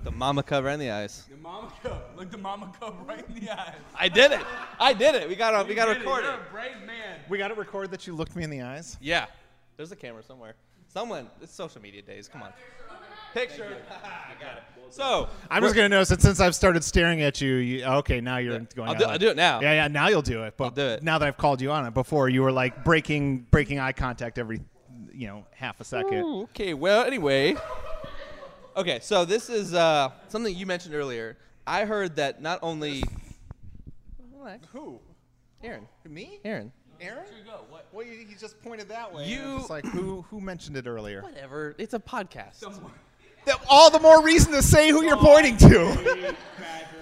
Look 0.00 0.14
the 0.14 0.18
mama 0.18 0.42
cover 0.42 0.70
in 0.70 0.80
the 0.80 0.90
eyes. 0.90 1.24
The 1.30 1.36
mama 1.36 1.70
cub. 1.82 2.02
Look 2.16 2.30
the 2.30 2.38
mama 2.38 2.72
cub 2.80 2.94
right 3.06 3.22
in 3.28 3.44
the 3.44 3.50
eyes. 3.50 3.74
I 3.94 4.08
did 4.08 4.32
it. 4.32 4.40
I 4.78 4.94
did 4.94 5.14
it. 5.14 5.28
We 5.28 5.36
got 5.36 5.50
to 5.50 5.68
we 5.68 5.74
got 5.74 5.86
to 5.86 5.92
did 5.94 6.02
it. 6.02 6.06
record 6.06 6.24
You're 6.24 6.32
a 6.32 6.50
brave 6.50 6.86
man. 6.86 7.18
We 7.28 7.36
got 7.36 7.48
to 7.48 7.54
record 7.54 7.90
that 7.90 8.06
you 8.06 8.14
looked 8.14 8.34
me 8.34 8.42
in 8.42 8.48
the 8.48 8.62
eyes. 8.62 8.96
Yeah. 9.02 9.26
There's 9.80 9.92
a 9.92 9.96
camera 9.96 10.22
somewhere. 10.22 10.56
Someone. 10.88 11.30
It's 11.40 11.54
social 11.54 11.80
media 11.80 12.02
days. 12.02 12.28
Come 12.28 12.42
on. 12.42 12.52
Picture. 13.32 13.78
I 13.90 14.38
got 14.38 14.58
it. 14.58 14.62
So 14.90 15.26
I'm 15.50 15.62
just 15.62 15.74
gonna 15.74 15.88
notice 15.88 16.10
that 16.10 16.20
since 16.20 16.38
I've 16.38 16.54
started 16.54 16.84
staring 16.84 17.22
at 17.22 17.40
you, 17.40 17.54
you 17.54 17.84
okay, 17.86 18.20
now 18.20 18.36
you're 18.36 18.58
going. 18.58 18.90
I'll 18.90 18.90
out 18.90 18.98
do- 18.98 19.04
like- 19.04 19.12
I'll 19.12 19.18
do 19.18 19.30
it 19.30 19.36
now. 19.36 19.62
Yeah, 19.62 19.72
yeah. 19.72 19.88
Now 19.88 20.08
you'll 20.08 20.20
do 20.20 20.42
it. 20.42 20.58
But 20.58 20.64
I'll 20.64 20.70
do 20.72 20.82
it. 20.82 21.02
now 21.02 21.16
that 21.16 21.26
I've 21.26 21.38
called 21.38 21.62
you 21.62 21.70
on 21.70 21.86
it, 21.86 21.94
before 21.94 22.28
you 22.28 22.42
were 22.42 22.52
like 22.52 22.84
breaking 22.84 23.46
breaking 23.50 23.78
eye 23.78 23.92
contact 23.92 24.36
every, 24.36 24.60
you 25.14 25.28
know, 25.28 25.46
half 25.52 25.80
a 25.80 25.84
second. 25.84 26.24
Ooh, 26.24 26.42
okay. 26.42 26.74
Well, 26.74 27.06
anyway. 27.06 27.56
Okay, 28.76 28.98
so 29.00 29.24
this 29.24 29.48
is 29.48 29.72
uh, 29.72 30.10
something 30.28 30.54
you 30.54 30.66
mentioned 30.66 30.94
earlier. 30.94 31.38
I 31.66 31.86
heard 31.86 32.16
that 32.16 32.42
not 32.42 32.58
only. 32.60 33.02
Relax. 34.36 34.66
Who? 34.74 35.00
Aaron. 35.62 35.88
Me? 36.06 36.40
Aaron. 36.44 36.70
Aaron? 37.00 37.24
What? 37.68 37.86
Well, 37.92 38.06
you, 38.06 38.12
he 38.28 38.34
just 38.34 38.60
pointed 38.62 38.88
that 38.88 39.12
way. 39.14 39.26
You- 39.28 39.58
It's 39.58 39.70
like 39.70 39.84
who 39.84 40.22
who 40.30 40.40
mentioned 40.40 40.76
it 40.76 40.86
earlier? 40.86 41.22
Whatever. 41.22 41.74
It's 41.78 41.94
a 41.94 41.98
podcast. 41.98 42.62
Then 43.46 43.54
all 43.70 43.90
the 43.90 44.00
more 44.00 44.22
reason 44.22 44.52
to 44.52 44.62
say 44.62 44.90
who 44.90 45.02
you're 45.02 45.16
pointing 45.16 45.56
to. 45.56 46.34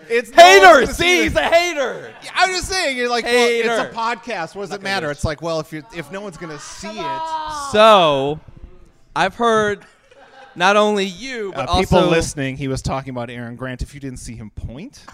It's 0.09 0.31
no 0.31 0.41
Hater. 0.41 0.67
one's 0.67 0.81
gonna 0.87 0.95
See, 0.95 1.23
he's 1.25 1.35
a 1.35 1.43
hater. 1.43 2.15
I'm 2.33 2.51
just 2.51 2.69
saying, 2.69 2.97
you're 2.97 3.09
like, 3.11 3.25
well, 3.25 3.49
it's 3.51 3.93
a 3.93 3.95
podcast. 3.95 4.55
What 4.55 4.63
does 4.69 4.73
it 4.73 4.81
matter? 4.81 5.11
It's 5.11 5.25
like, 5.25 5.43
well, 5.43 5.59
if 5.59 5.73
you 5.73 5.83
if 5.97 6.13
no 6.13 6.21
one's 6.21 6.37
gonna 6.37 6.61
see 6.61 6.89
it, 6.97 7.21
So, 7.73 8.39
I've 9.17 9.35
heard 9.35 9.85
not 10.55 10.77
only 10.77 11.07
you, 11.07 11.53
but 11.57 11.69
uh, 11.69 11.81
people 11.81 11.99
also 11.99 12.11
listening, 12.11 12.57
he 12.57 12.69
was 12.69 12.83
talking 12.83 13.11
about 13.11 13.31
Aaron 13.31 13.57
Grant. 13.57 13.83
If 13.83 13.93
you 13.93 13.99
didn't 13.99 14.21
see 14.21 14.37
him 14.37 14.51
point, 14.51 15.05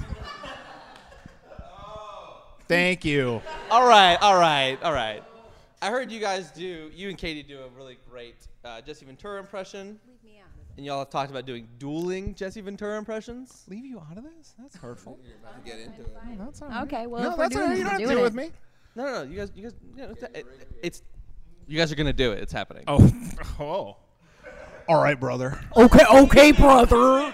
thank 2.68 3.04
you. 3.04 3.40
All 3.70 3.86
right, 3.86 4.16
all 4.20 4.38
right, 4.38 4.78
all 4.82 4.92
right. 4.92 5.22
I 5.82 5.90
heard 5.90 6.10
you 6.10 6.20
guys 6.20 6.50
do, 6.50 6.90
you 6.94 7.08
and 7.10 7.18
Katie 7.18 7.42
do 7.42 7.60
a 7.60 7.68
really 7.76 7.98
great 8.08 8.36
uh, 8.64 8.80
Jesse 8.80 9.04
Ventura 9.04 9.38
impression. 9.38 9.98
Leave 10.08 10.24
me 10.24 10.40
out. 10.40 10.48
And 10.76 10.86
y'all 10.86 11.00
have 11.00 11.10
talked 11.10 11.30
about 11.30 11.44
doing 11.46 11.68
dueling 11.78 12.34
Jesse 12.34 12.60
Ventura 12.60 12.96
impressions. 12.96 13.64
Leave 13.68 13.84
you 13.84 14.00
out 14.10 14.16
of 14.16 14.24
this? 14.24 14.54
That's 14.58 14.76
hurtful. 14.76 15.18
You're 15.22 15.36
about 15.36 15.62
to 15.62 15.70
Get 15.70 15.80
into 15.80 16.00
it. 16.00 16.16
That's 16.38 16.62
all 16.62 16.68
right. 16.68 16.82
Okay, 16.84 17.06
well, 17.06 17.22
no, 17.22 17.30
if 17.32 17.38
we're 17.38 17.44
that's 17.44 17.56
all 17.56 17.68
doing 17.68 17.70
right. 17.70 17.76
You 17.76 17.80
it, 17.80 17.84
don't 17.84 17.90
have 17.90 18.00
to 18.00 18.04
we're 18.04 18.08
deal 18.08 18.16
doing 18.16 18.24
with 18.24 18.34
me. 18.34 18.50
No, 18.96 19.04
no, 19.04 19.12
no. 19.12 19.22
You 19.30 19.36
guys, 19.36 19.52
you 19.54 19.62
guys, 19.62 19.74
you 19.94 20.02
know, 20.02 20.10
it's, 20.12 20.22
it, 20.22 20.46
it's, 20.82 21.02
you 21.66 21.78
guys 21.78 21.92
are 21.92 21.96
gonna 21.96 22.12
do 22.12 22.32
it. 22.32 22.42
It's 22.42 22.52
happening. 22.52 22.84
Oh, 22.86 23.12
oh. 23.60 23.96
All 24.88 25.02
right, 25.02 25.18
brother. 25.18 25.58
Okay, 25.76 26.04
okay, 26.12 26.52
brother. 26.52 27.32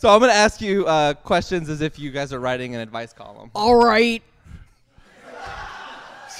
So 0.00 0.08
I'm 0.08 0.18
gonna 0.18 0.32
ask 0.32 0.62
you 0.62 0.86
uh, 0.86 1.12
questions 1.12 1.68
as 1.68 1.82
if 1.82 1.98
you 1.98 2.10
guys 2.10 2.32
are 2.32 2.40
writing 2.40 2.74
an 2.74 2.80
advice 2.80 3.12
column. 3.12 3.50
All 3.54 3.76
right. 3.76 4.22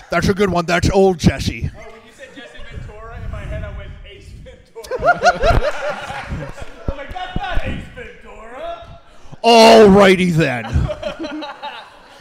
That's 0.08 0.30
a 0.30 0.32
good 0.32 0.48
one. 0.48 0.64
That's 0.64 0.88
old 0.88 1.18
Jesse. 1.18 1.70
Oh, 1.76 1.78
when 1.78 2.00
you 2.06 2.10
said 2.10 2.34
Jesse 2.34 2.56
Ventura, 2.70 3.22
in 3.22 3.30
my 3.30 3.42
head 3.42 3.62
I 3.62 3.76
went 3.76 3.90
Ace 4.10 4.30
Ventura. 4.30 4.94
I'm 6.88 6.96
like, 6.96 7.12
that's 7.12 7.36
not 7.36 7.66
Ace 7.66 7.84
Ventura. 7.94 8.98
Alrighty 9.44 10.32
then. 10.32 11.44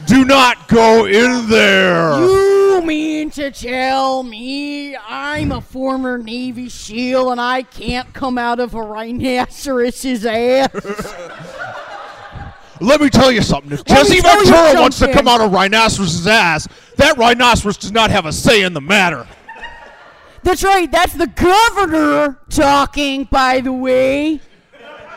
Do 0.08 0.26
not 0.26 0.68
go 0.68 1.06
in 1.06 1.50
there. 1.50 2.20
You 2.20 2.49
mean 2.90 3.30
to 3.30 3.52
tell 3.52 4.24
me 4.24 4.96
I'm 4.96 5.52
a 5.52 5.62
former 5.62 6.18
Navy 6.18 6.70
SEAL 6.70 7.32
and 7.32 7.40
I 7.40 7.62
can't 7.62 8.12
come 8.16 8.40
out 8.40 8.60
of 8.60 8.74
a 8.74 8.82
rhinoceros's 8.82 10.26
ass? 10.26 10.74
Let 12.82 13.00
me 13.00 13.12
tell 13.12 13.32
you 13.32 13.44
something. 13.44 13.74
If 13.74 13.88
Let 13.88 13.88
Jesse 13.88 14.22
Ventura 14.22 14.82
wants 14.82 14.98
to 15.00 15.14
come 15.14 15.28
out 15.28 15.40
of 15.40 15.52
rhinoceros's 15.52 16.26
ass, 16.26 16.68
that 16.96 17.16
rhinoceros 17.16 17.78
does 17.78 17.92
not 17.92 18.10
have 18.10 18.26
a 18.26 18.32
say 18.32 18.64
in 18.64 18.74
the 18.74 18.82
matter. 18.82 19.28
That's 20.42 20.64
right, 20.64 20.92
that's 20.92 21.14
the 21.14 21.28
governor 21.28 22.40
talking, 22.50 23.26
by 23.26 23.62
the 23.62 23.74
way. 23.74 24.42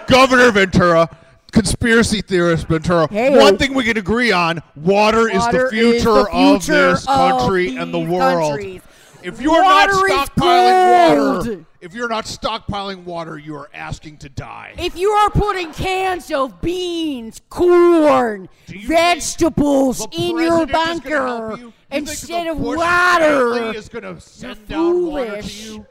Governor 0.08 0.50
Ventura, 0.50 1.08
conspiracy 1.52 2.20
theorist 2.22 2.66
Ventura. 2.66 3.06
Hey-o. 3.08 3.38
Oh. 3.38 3.38
One 3.38 3.56
thing 3.58 3.74
we 3.74 3.84
can 3.84 3.96
agree 3.96 4.32
on: 4.32 4.62
water, 4.74 5.28
is 5.28 5.46
the 5.48 5.68
future, 5.70 5.92
is 5.92 6.02
the 6.02 6.54
of 6.54 6.66
this 6.66 7.06
of 7.06 7.06
country 7.06 7.76
and 7.76 7.94
the 7.94 8.00
world. 8.00 8.52
countries. 8.52 8.82
If 9.22 9.40
you 9.40 9.52
are 9.52 9.62
not 9.62 9.88
Water 9.88 10.14
stockpiling 10.14 11.44
water, 11.44 11.66
if 11.80 11.94
you're 11.94 12.08
not 12.08 12.24
stockpiling 12.24 13.04
water, 13.04 13.38
you 13.38 13.54
are 13.54 13.70
asking 13.72 14.16
to 14.18 14.28
die. 14.28 14.74
If 14.76 14.96
you 14.96 15.10
are 15.10 15.30
putting 15.30 15.72
cans 15.72 16.32
of 16.32 16.60
beans, 16.60 17.40
corn, 17.48 18.48
vegetables 18.66 20.04
in 20.10 20.38
your 20.38 20.66
president 20.66 20.72
is 20.72 21.00
gonna 21.00 21.22
help 21.22 21.52
bunker 21.52 21.56
you? 21.56 21.66
You 21.66 21.72
instead 21.92 22.46
of 22.48 22.58
Bush 22.58 22.78
water, 22.78 23.72
is 23.76 23.88
going 23.88 24.02
to 24.02 24.20
send 24.20 24.66
down 24.66 25.06
water 25.06 25.42
to 25.42 25.48
you. 25.48 25.86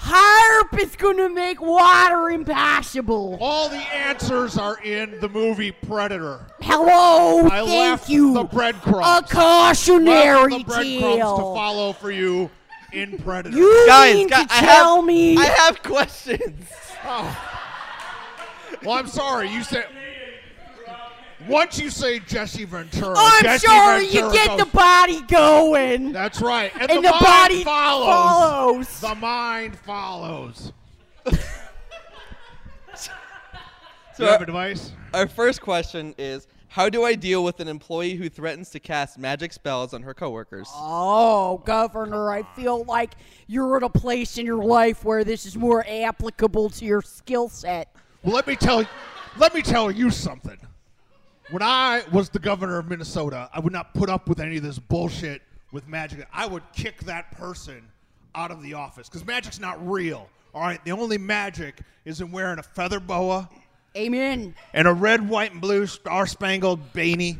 HAARP 0.00 0.80
is 0.80 0.94
gonna 0.96 1.28
make 1.28 1.60
water 1.60 2.30
impossible. 2.30 3.36
All 3.40 3.68
the 3.68 3.76
answers 3.76 4.56
are 4.56 4.78
in 4.82 5.18
the 5.20 5.28
movie 5.28 5.72
Predator. 5.72 6.40
Hello, 6.60 7.44
I 7.46 7.48
thank 7.64 7.68
left 7.68 8.08
you. 8.08 8.32
the 8.32 8.44
breadcrumbs. 8.44 9.30
A 9.30 9.34
cautionary 9.34 10.52
Left 10.52 10.66
the 10.66 10.72
breadcrumbs 10.72 11.00
tale. 11.16 11.36
to 11.36 11.42
follow 11.42 11.92
for 11.92 12.10
you 12.12 12.48
in 12.92 13.18
Predator. 13.18 13.56
You 13.56 13.86
Guys, 13.88 14.14
mean 14.14 14.28
guys, 14.28 14.46
to 14.46 14.54
I 14.54 14.60
tell 14.60 14.96
have, 14.96 15.04
me? 15.04 15.36
I 15.36 15.44
have 15.44 15.82
questions. 15.82 16.66
Oh. 17.04 17.54
Well, 18.84 18.96
I'm 18.96 19.08
sorry. 19.08 19.50
You 19.50 19.64
said 19.64 19.86
once 21.48 21.78
you 21.78 21.90
say 21.90 22.18
Jesse 22.20 22.64
Ventura, 22.64 23.14
I'm 23.16 23.42
Jesse 23.42 23.66
sorry, 23.66 24.06
Ventura 24.06 24.26
you 24.28 24.32
get 24.32 24.48
goes, 24.48 24.58
the 24.58 24.76
body 24.76 25.22
going. 25.22 26.12
That's 26.12 26.40
right, 26.40 26.72
and, 26.74 26.90
and 26.90 27.04
the, 27.04 27.08
the 27.08 27.16
body 27.20 27.64
follows. 27.64 28.88
follows. 28.88 29.00
The 29.00 29.14
mind 29.14 29.78
follows. 29.78 30.72
So 34.18 34.24
you 34.24 34.30
have 34.30 34.40
our, 34.40 34.46
advice? 34.48 34.92
our 35.14 35.28
first 35.28 35.60
question 35.60 36.12
is: 36.18 36.48
How 36.66 36.88
do 36.88 37.04
I 37.04 37.14
deal 37.14 37.44
with 37.44 37.60
an 37.60 37.68
employee 37.68 38.16
who 38.16 38.28
threatens 38.28 38.68
to 38.70 38.80
cast 38.80 39.16
magic 39.16 39.52
spells 39.52 39.94
on 39.94 40.02
her 40.02 40.12
coworkers? 40.12 40.68
Oh, 40.74 41.62
Governor, 41.64 42.32
I 42.32 42.42
feel 42.56 42.82
like 42.82 43.12
you're 43.46 43.76
at 43.76 43.84
a 43.84 43.88
place 43.88 44.36
in 44.36 44.44
your 44.44 44.64
life 44.64 45.04
where 45.04 45.22
this 45.22 45.46
is 45.46 45.56
more 45.56 45.86
applicable 45.88 46.68
to 46.70 46.84
your 46.84 47.00
skill 47.00 47.48
set. 47.48 47.94
Well, 48.24 48.34
let 48.34 48.48
me 48.48 48.56
tell 48.56 48.84
let 49.36 49.54
me 49.54 49.62
tell 49.62 49.88
you 49.88 50.10
something. 50.10 50.58
When 51.50 51.62
I 51.62 52.02
was 52.12 52.28
the 52.28 52.38
governor 52.38 52.78
of 52.78 52.90
Minnesota, 52.90 53.48
I 53.54 53.60
would 53.60 53.72
not 53.72 53.94
put 53.94 54.10
up 54.10 54.28
with 54.28 54.38
any 54.38 54.58
of 54.58 54.62
this 54.62 54.78
bullshit 54.78 55.40
with 55.72 55.88
magic. 55.88 56.26
I 56.30 56.46
would 56.46 56.62
kick 56.74 57.00
that 57.04 57.30
person 57.30 57.82
out 58.34 58.50
of 58.50 58.62
the 58.62 58.74
office 58.74 59.08
because 59.08 59.26
magic's 59.26 59.58
not 59.58 59.86
real. 59.88 60.28
All 60.54 60.60
right, 60.60 60.82
the 60.84 60.92
only 60.92 61.16
magic 61.16 61.80
is 62.04 62.20
in 62.20 62.32
wearing 62.32 62.58
a 62.58 62.62
feather 62.62 63.00
boa 63.00 63.48
Amen. 63.96 64.54
and 64.74 64.86
a 64.86 64.92
red, 64.92 65.26
white, 65.26 65.52
and 65.52 65.60
blue 65.60 65.86
star 65.86 66.26
spangled 66.26 66.92
beanie 66.92 67.38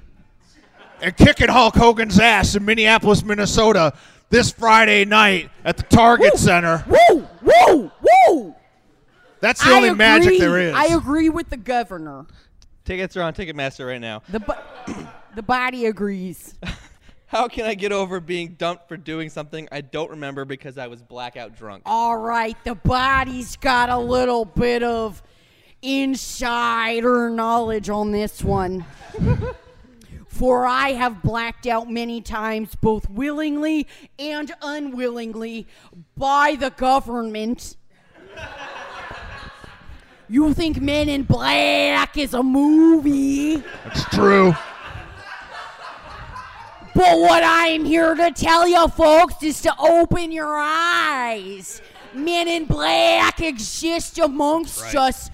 and 1.03 1.15
kicking 1.15 1.49
Hulk 1.49 1.75
Hogan's 1.75 2.19
ass 2.19 2.55
in 2.55 2.65
Minneapolis, 2.65 3.23
Minnesota 3.23 3.93
this 4.31 4.51
Friday 4.51 5.05
night 5.05 5.51
at 5.65 5.77
the 5.77 5.83
Target 5.83 6.39
Center. 6.39 6.83
Woo, 6.89 7.29
woo, 7.43 7.91
woo. 8.29 8.55
That's 9.41 9.63
the 9.63 9.71
I 9.71 9.77
only 9.77 9.95
magic 9.95 10.39
there 10.39 10.59
is. 10.59 10.75
I 10.75 10.87
agree 10.87 11.29
with 11.29 11.51
the 11.51 11.57
governor. 11.57 12.27
Tickets 12.89 13.19
are 13.19 13.23
on 13.23 13.35
Ticketmaster 13.35 13.87
right 13.87 14.01
now. 14.01 14.23
The 14.31 14.41
bo- 14.41 14.57
the 15.35 15.43
body 15.43 15.85
agrees. 15.85 16.55
How 17.27 17.47
can 17.47 17.67
I 17.67 17.75
get 17.75 17.93
over 17.93 18.19
being 18.19 18.55
dumped 18.55 18.89
for 18.89 18.97
doing 18.97 19.29
something 19.29 19.69
I 19.71 19.83
don't 19.83 20.09
remember 20.09 20.47
because 20.47 20.79
I 20.79 20.87
was 20.87 21.03
blackout 21.03 21.55
drunk? 21.55 21.83
All 21.85 22.17
right, 22.17 22.57
the 22.65 22.77
body's 22.77 23.57
got 23.57 23.91
a 23.91 23.99
little 23.99 24.47
bit 24.47 24.83
of 24.83 25.23
insider 25.83 27.29
knowledge 27.29 27.91
on 27.91 28.11
this 28.11 28.43
one. 28.43 28.87
For 30.29 30.65
I 30.65 30.93
have 30.93 31.23
blacked 31.23 31.67
out 31.67 31.91
many 31.91 32.23
times, 32.23 32.75
both 32.75 33.11
willingly 33.11 33.87
and 34.19 34.51
unwillingly, 34.63 35.67
by 36.17 36.57
the 36.59 36.71
government. 36.71 37.77
You 40.29 40.53
think 40.53 40.81
Men 40.81 41.09
in 41.09 41.23
Black 41.23 42.17
is 42.19 42.35
a 42.35 42.43
movie? 42.43 43.57
That's 43.85 44.05
true. 44.15 44.55
But 46.95 47.21
what 47.21 47.43
I'm 47.45 47.85
here 47.85 48.15
to 48.15 48.31
tell 48.33 48.67
you, 48.67 48.89
folks, 48.89 49.43
is 49.43 49.63
to 49.63 49.75
open 49.79 50.33
your 50.33 50.57
eyes. 50.59 51.81
Men 52.13 52.49
in 52.49 52.65
black 52.65 53.41
exist 53.41 54.19
amongst 54.19 54.97
us, 54.97 55.31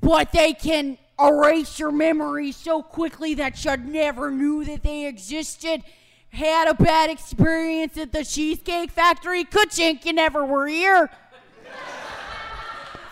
but 0.00 0.30
they 0.30 0.52
can 0.52 0.96
erase 1.20 1.78
your 1.78 1.90
memory 1.90 2.52
so 2.52 2.82
quickly 2.82 3.34
that 3.34 3.64
you 3.64 3.76
never 3.78 4.30
knew 4.30 4.64
that 4.64 4.84
they 4.84 5.06
existed. 5.06 5.82
Had 6.30 6.68
a 6.68 6.74
bad 6.74 7.10
experience 7.10 7.96
at 7.96 8.12
the 8.12 8.24
Cheesecake 8.24 8.92
Factory. 8.92 9.42
Could 9.42 9.72
think 9.72 10.04
you 10.04 10.12
never 10.12 10.44
were 10.44 10.68
here. 10.68 11.10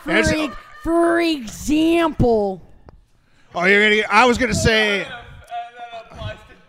E- 0.08 0.50
for 0.86 1.20
example, 1.20 2.62
Oh, 3.56 3.64
you're 3.64 3.82
gonna. 3.82 3.96
Get, 3.96 4.12
I 4.12 4.24
was 4.24 4.38
gonna 4.38 4.54
say. 4.54 5.04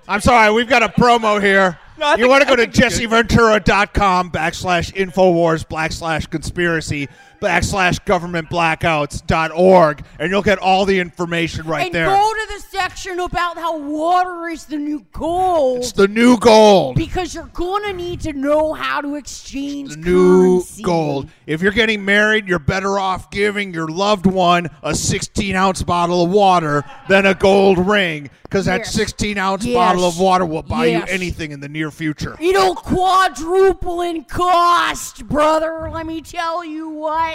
I'm 0.07 0.21
sorry. 0.21 0.51
We've 0.53 0.67
got 0.69 0.81
a 0.81 0.89
promo 0.89 1.39
here. 1.39 1.77
No, 1.99 2.05
I 2.07 2.11
you 2.11 2.17
think- 2.17 2.29
want 2.29 2.41
to 2.43 2.47
go 2.49 2.55
to 2.55 2.61
think 2.63 2.73
jesseventura.com 2.73 4.31
backslash 4.31 4.91
infowars 4.95 5.67
backslash 5.67 6.29
conspiracy 6.31 7.09
backslash 7.39 8.03
government 8.05 8.49
blackouts.org 8.49 10.03
and 10.19 10.29
you'll 10.31 10.41
get 10.41 10.57
all 10.59 10.85
the 10.85 10.99
information 10.99 11.65
right 11.65 11.85
and 11.85 11.95
there. 11.95 12.05
go 12.07 12.33
to 12.33 12.53
the 12.55 12.59
section 12.69 13.19
about 13.19 13.57
how 13.57 13.77
water 13.77 14.47
is 14.47 14.65
the 14.65 14.77
new 14.77 15.05
gold. 15.11 15.79
It's 15.79 15.91
the 15.91 16.07
new 16.07 16.37
gold. 16.37 16.95
Because 16.95 17.33
you're 17.35 17.49
gonna 17.53 17.93
need 17.93 18.21
to 18.21 18.33
know 18.33 18.73
how 18.73 19.01
to 19.01 19.15
exchange 19.15 19.91
The 19.91 19.97
new 19.97 20.57
currency. 20.59 20.83
gold. 20.83 21.29
If 21.45 21.61
you're 21.61 21.71
getting 21.71 22.03
married, 22.05 22.47
you're 22.47 22.59
better 22.59 22.99
off 22.99 23.29
giving 23.31 23.73
your 23.73 23.87
loved 23.87 24.25
one 24.25 24.69
a 24.83 24.95
16 24.95 25.55
ounce 25.55 25.83
bottle 25.83 26.23
of 26.25 26.31
water 26.31 26.83
than 27.09 27.25
a 27.25 27.33
gold 27.33 27.77
ring, 27.77 28.29
because 28.43 28.65
that 28.65 28.79
Yes. 28.79 28.93
16 28.93 29.37
ounce 29.37 29.65
Yes. 29.65 29.75
bottle 29.75 30.05
of 30.05 30.19
water 30.19 30.45
will 30.45 30.63
buy 30.63 30.85
Yes. 30.87 31.07
you 31.07 31.13
anything 31.13 31.51
in 31.51 31.59
the 31.59 31.69
near 31.69 31.91
future. 31.91 32.35
It'll 32.39 32.75
quadruple 32.75 34.01
in 34.01 34.23
cost, 34.23 35.27
brother. 35.27 35.89
Let 35.91 36.05
me 36.05 36.21
tell 36.21 36.63
you 36.63 36.89
what. 36.89 37.26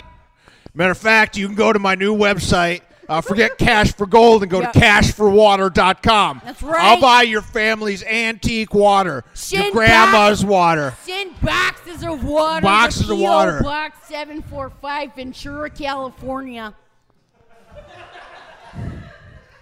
Matter 0.75 0.93
of 0.93 0.99
fact, 0.99 1.37
you 1.37 1.47
can 1.47 1.55
go 1.57 1.73
to 1.73 1.79
my 1.79 1.95
new 1.95 2.17
website. 2.17 2.81
Uh, 3.09 3.21
forget 3.21 3.59
cash 3.59 3.93
for 3.93 4.07
gold 4.07 4.43
and 4.43 4.51
go 4.51 4.61
Yep. 4.61 4.73
to 4.73 4.79
cashforwater.com. 4.79 6.41
That's 6.45 6.63
right. 6.63 6.83
I'll 6.83 7.01
buy 7.01 7.23
your 7.23 7.43
family's 7.43 8.03
antique 8.05 8.73
water, 8.73 9.25
your 9.51 9.71
grandma's 9.73 10.41
back- 10.43 10.51
water. 10.51 10.95
Send 11.03 11.39
boxes 11.43 12.03
of 12.05 12.25
water. 12.25 12.63
Boxes 12.63 13.09
to 13.09 13.13
of 13.13 13.19
water. 13.19 13.61
Box 13.63 13.99
745 14.09 15.15
Ventura, 15.15 15.69
California. 15.69 16.75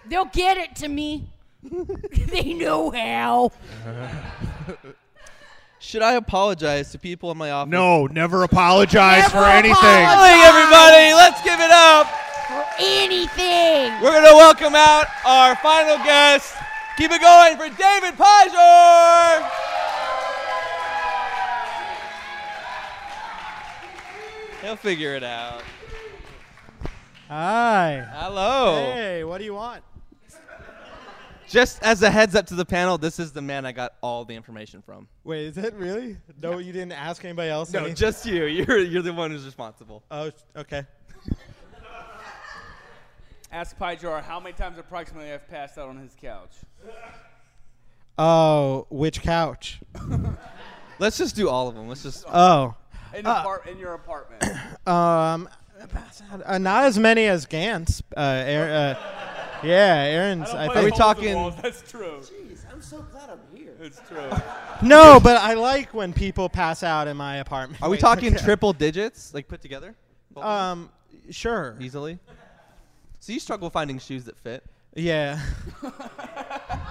They'll 0.07 0.25
get 0.25 0.57
it 0.57 0.75
to 0.77 0.87
me. 0.87 1.27
they 2.27 2.53
know 2.53 2.91
how. 2.91 3.51
Should 5.83 6.03
I 6.03 6.13
apologize 6.13 6.91
to 6.91 6.99
people 6.99 7.31
in 7.31 7.37
my 7.37 7.49
office? 7.49 7.71
No, 7.71 8.05
never 8.05 8.43
apologize 8.43 9.23
Never 9.23 9.31
for 9.31 9.45
anything. 9.45 9.71
apologize. 9.73 10.29
Hey, 10.29 10.47
everybody, 10.47 11.13
let's 11.15 11.41
give 11.43 11.59
it 11.59 11.71
up. 11.71 12.05
For 12.47 12.63
anything. 12.79 13.91
We're 13.99 14.11
going 14.11 14.29
to 14.29 14.35
welcome 14.35 14.75
out 14.75 15.07
our 15.25 15.55
final 15.55 15.97
guest. 15.97 16.53
Keep 16.97 17.11
it 17.11 17.19
going 17.21 17.57
for 17.57 17.67
David 17.75 18.13
Pijor. 18.13 19.49
He'll 24.61 24.75
figure 24.75 25.15
it 25.15 25.23
out. 25.23 25.63
Hi. 27.27 28.05
Hello. 28.13 28.75
Hey, 28.93 29.23
what 29.23 29.39
do 29.39 29.45
you 29.45 29.55
want? 29.55 29.81
Just 31.51 31.83
as 31.83 32.01
a 32.01 32.09
heads 32.09 32.33
up 32.33 32.45
to 32.47 32.55
the 32.55 32.63
panel, 32.63 32.97
this 32.97 33.19
is 33.19 33.33
the 33.33 33.41
man 33.41 33.65
I 33.65 33.73
got 33.73 33.95
all 33.99 34.23
the 34.23 34.33
information 34.33 34.81
from. 34.81 35.09
Wait, 35.25 35.47
is 35.47 35.57
it 35.57 35.73
really? 35.73 36.15
No, 36.41 36.59
you 36.59 36.71
didn't 36.71 36.93
ask 36.93 37.25
anybody 37.25 37.49
else. 37.49 37.73
No, 37.73 37.83
any- 37.83 37.93
just 37.93 38.25
you. 38.25 38.45
You're 38.45 38.77
you're 38.79 39.01
the 39.01 39.11
one 39.11 39.31
who's 39.31 39.43
responsible. 39.43 40.01
Oh, 40.09 40.31
okay. 40.55 40.85
Ask 43.51 43.77
Pijor 43.77 44.23
how 44.23 44.39
many 44.39 44.53
times 44.53 44.77
approximately 44.77 45.29
I've 45.29 45.45
passed 45.49 45.77
out 45.77 45.89
on 45.89 45.97
his 45.97 46.15
couch. 46.19 46.53
Oh, 48.17 48.85
which 48.91 49.21
couch? 49.23 49.79
Let's 50.99 51.17
just 51.17 51.35
do 51.35 51.49
all 51.49 51.69
of 51.69 51.75
them. 51.75 51.87
Let's 51.87 52.03
just. 52.03 52.23
Oh, 52.27 52.75
In, 53.15 53.25
Uh, 53.25 53.31
apart- 53.39 53.67
in 53.67 53.79
your 53.79 53.93
apartment. 53.93 54.43
um, 54.87 55.49
uh, 56.45 56.57
not 56.59 56.83
as 56.83 56.99
many 56.99 57.25
as 57.25 57.47
Gantz. 57.47 58.01
Uh, 58.15 58.19
Aaron, 58.45 58.69
uh 58.71 59.40
yeah, 59.63 59.95
Aaron's. 60.07 60.49
I, 60.49 60.67
Play 60.67 60.75
Are 60.81 60.83
we 60.83 60.89
think. 60.91 60.95
talking- 60.95 61.53
That's 61.61 61.89
true. 61.89 62.19
Jeez, 62.21 62.59
I'm 62.71 62.81
so 62.81 63.01
glad 63.11 63.29
I'm 63.29 63.39
here. 63.55 63.73
It's 63.81 64.01
true. 64.07 64.29
No, 64.81 65.19
but 65.21 65.37
I 65.37 65.53
like 65.55 65.93
when 65.93 66.13
people 66.13 66.49
pass 66.49 66.83
out 66.83 67.07
in 67.07 67.17
my 67.17 67.37
apartment. 67.37 67.81
Are 67.81 67.89
we 67.89 67.93
Wait, 67.97 68.01
talking 68.01 68.35
okay. 68.35 68.43
triple 68.43 68.73
digits, 68.73 69.33
like 69.33 69.47
put 69.47 69.61
together? 69.61 69.95
Um, 70.37 70.89
sure. 71.29 71.75
easily. 71.79 72.19
So 73.19 73.33
you 73.33 73.39
struggle 73.39 73.69
finding 73.69 73.99
shoes 73.99 74.25
that 74.25 74.37
fit. 74.37 74.63
Yeah. 74.95 75.39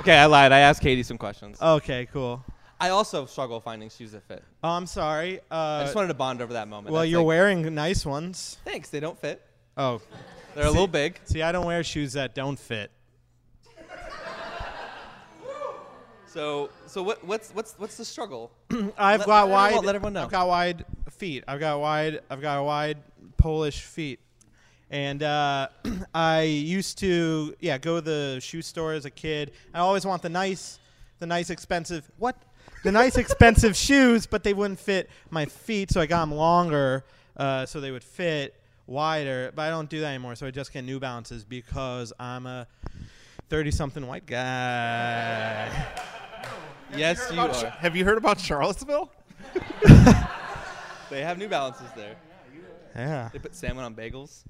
Okay, 0.00 0.16
I 0.16 0.24
lied. 0.24 0.50
I 0.50 0.60
asked 0.60 0.80
Katie 0.80 1.02
some 1.02 1.18
questions. 1.18 1.60
Okay, 1.60 2.08
cool. 2.10 2.42
I 2.80 2.88
also 2.88 3.26
struggle 3.26 3.60
finding 3.60 3.90
shoes 3.90 4.12
that 4.12 4.22
fit. 4.22 4.42
Oh, 4.64 4.70
I'm 4.70 4.86
sorry. 4.86 5.40
Uh, 5.50 5.54
I 5.54 5.82
just 5.84 5.94
wanted 5.94 6.08
to 6.08 6.14
bond 6.14 6.40
over 6.40 6.54
that 6.54 6.68
moment. 6.68 6.90
well, 6.90 7.02
That's 7.02 7.10
you're 7.10 7.20
like, 7.20 7.26
wearing 7.26 7.74
nice 7.74 8.06
ones. 8.06 8.56
Thanks. 8.64 8.88
They 8.88 9.00
don't 9.00 9.18
fit. 9.18 9.42
Oh, 9.76 10.00
They're 10.54 10.66
a 10.66 10.70
little 10.70 10.86
big. 10.88 11.18
See, 11.24 11.42
I 11.42 11.52
don't 11.52 11.66
wear 11.66 11.82
shoes 11.84 12.14
that 12.14 12.34
don't 12.34 12.58
fit. 12.58 12.90
So, 16.26 16.70
so 16.86 17.02
what, 17.02 17.24
what's 17.24 17.50
what's 17.50 17.74
what's 17.76 17.96
the 17.96 18.04
struggle? 18.04 18.52
I've 18.96 19.20
Let- 19.20 19.26
got 19.26 19.48
let 19.48 19.52
wide. 19.52 19.66
everyone- 19.68 19.84
let 19.86 19.94
everyone 19.96 20.12
know. 20.12 20.22
I've 20.24 20.30
got 20.30 20.46
wide 20.46 20.84
feet. 21.10 21.42
I've 21.48 21.58
got 21.58 21.80
wide. 21.80 22.20
I've 22.30 22.40
got 22.40 22.64
wide 22.64 22.98
Polish 23.36 23.80
feet, 23.82 24.20
and 24.90 25.24
uh, 25.24 25.68
I 26.14 26.42
used 26.42 26.98
to 26.98 27.56
yeah 27.58 27.78
go 27.78 27.96
to 27.96 28.00
the 28.00 28.38
shoe 28.40 28.62
store 28.62 28.92
as 28.92 29.06
a 29.06 29.10
kid. 29.10 29.50
I 29.74 29.80
always 29.80 30.06
want 30.06 30.22
the 30.22 30.28
nice, 30.28 30.78
the 31.18 31.26
nice 31.26 31.50
expensive 31.50 32.08
what, 32.16 32.36
the 32.84 32.92
nice 32.92 33.16
expensive 33.24 33.74
shoes, 33.74 34.26
but 34.26 34.44
they 34.44 34.54
wouldn't 34.54 34.78
fit 34.78 35.10
my 35.30 35.46
feet, 35.46 35.90
so 35.90 36.00
I 36.00 36.06
got 36.06 36.20
them 36.20 36.34
longer, 36.36 37.04
uh, 37.36 37.66
so 37.66 37.80
they 37.80 37.90
would 37.90 38.04
fit 38.04 38.54
wider. 38.90 39.52
But 39.54 39.62
I 39.62 39.70
don't 39.70 39.88
do 39.88 40.00
that 40.00 40.08
anymore, 40.08 40.34
so 40.34 40.46
I 40.46 40.50
just 40.50 40.72
get 40.72 40.84
New 40.84 41.00
Balances 41.00 41.44
because 41.44 42.12
I'm 42.20 42.46
a 42.46 42.66
thirty-something 43.48 44.06
white 44.06 44.26
guy. 44.26 45.70
Yes, 46.96 47.30
you 47.32 47.38
are. 47.38 47.54
Have 47.54 47.94
you 47.94 48.04
heard 48.04 48.18
about 48.18 48.40
Charlottesville? 48.40 49.12
They 51.10 51.22
have 51.22 51.38
New 51.38 51.48
Balances 51.48 51.88
there. 51.96 52.14
Yeah. 52.94 53.28
They 53.32 53.40
put 53.40 53.54
salmon 53.54 53.84
on 53.84 53.94
bagels. 53.94 54.44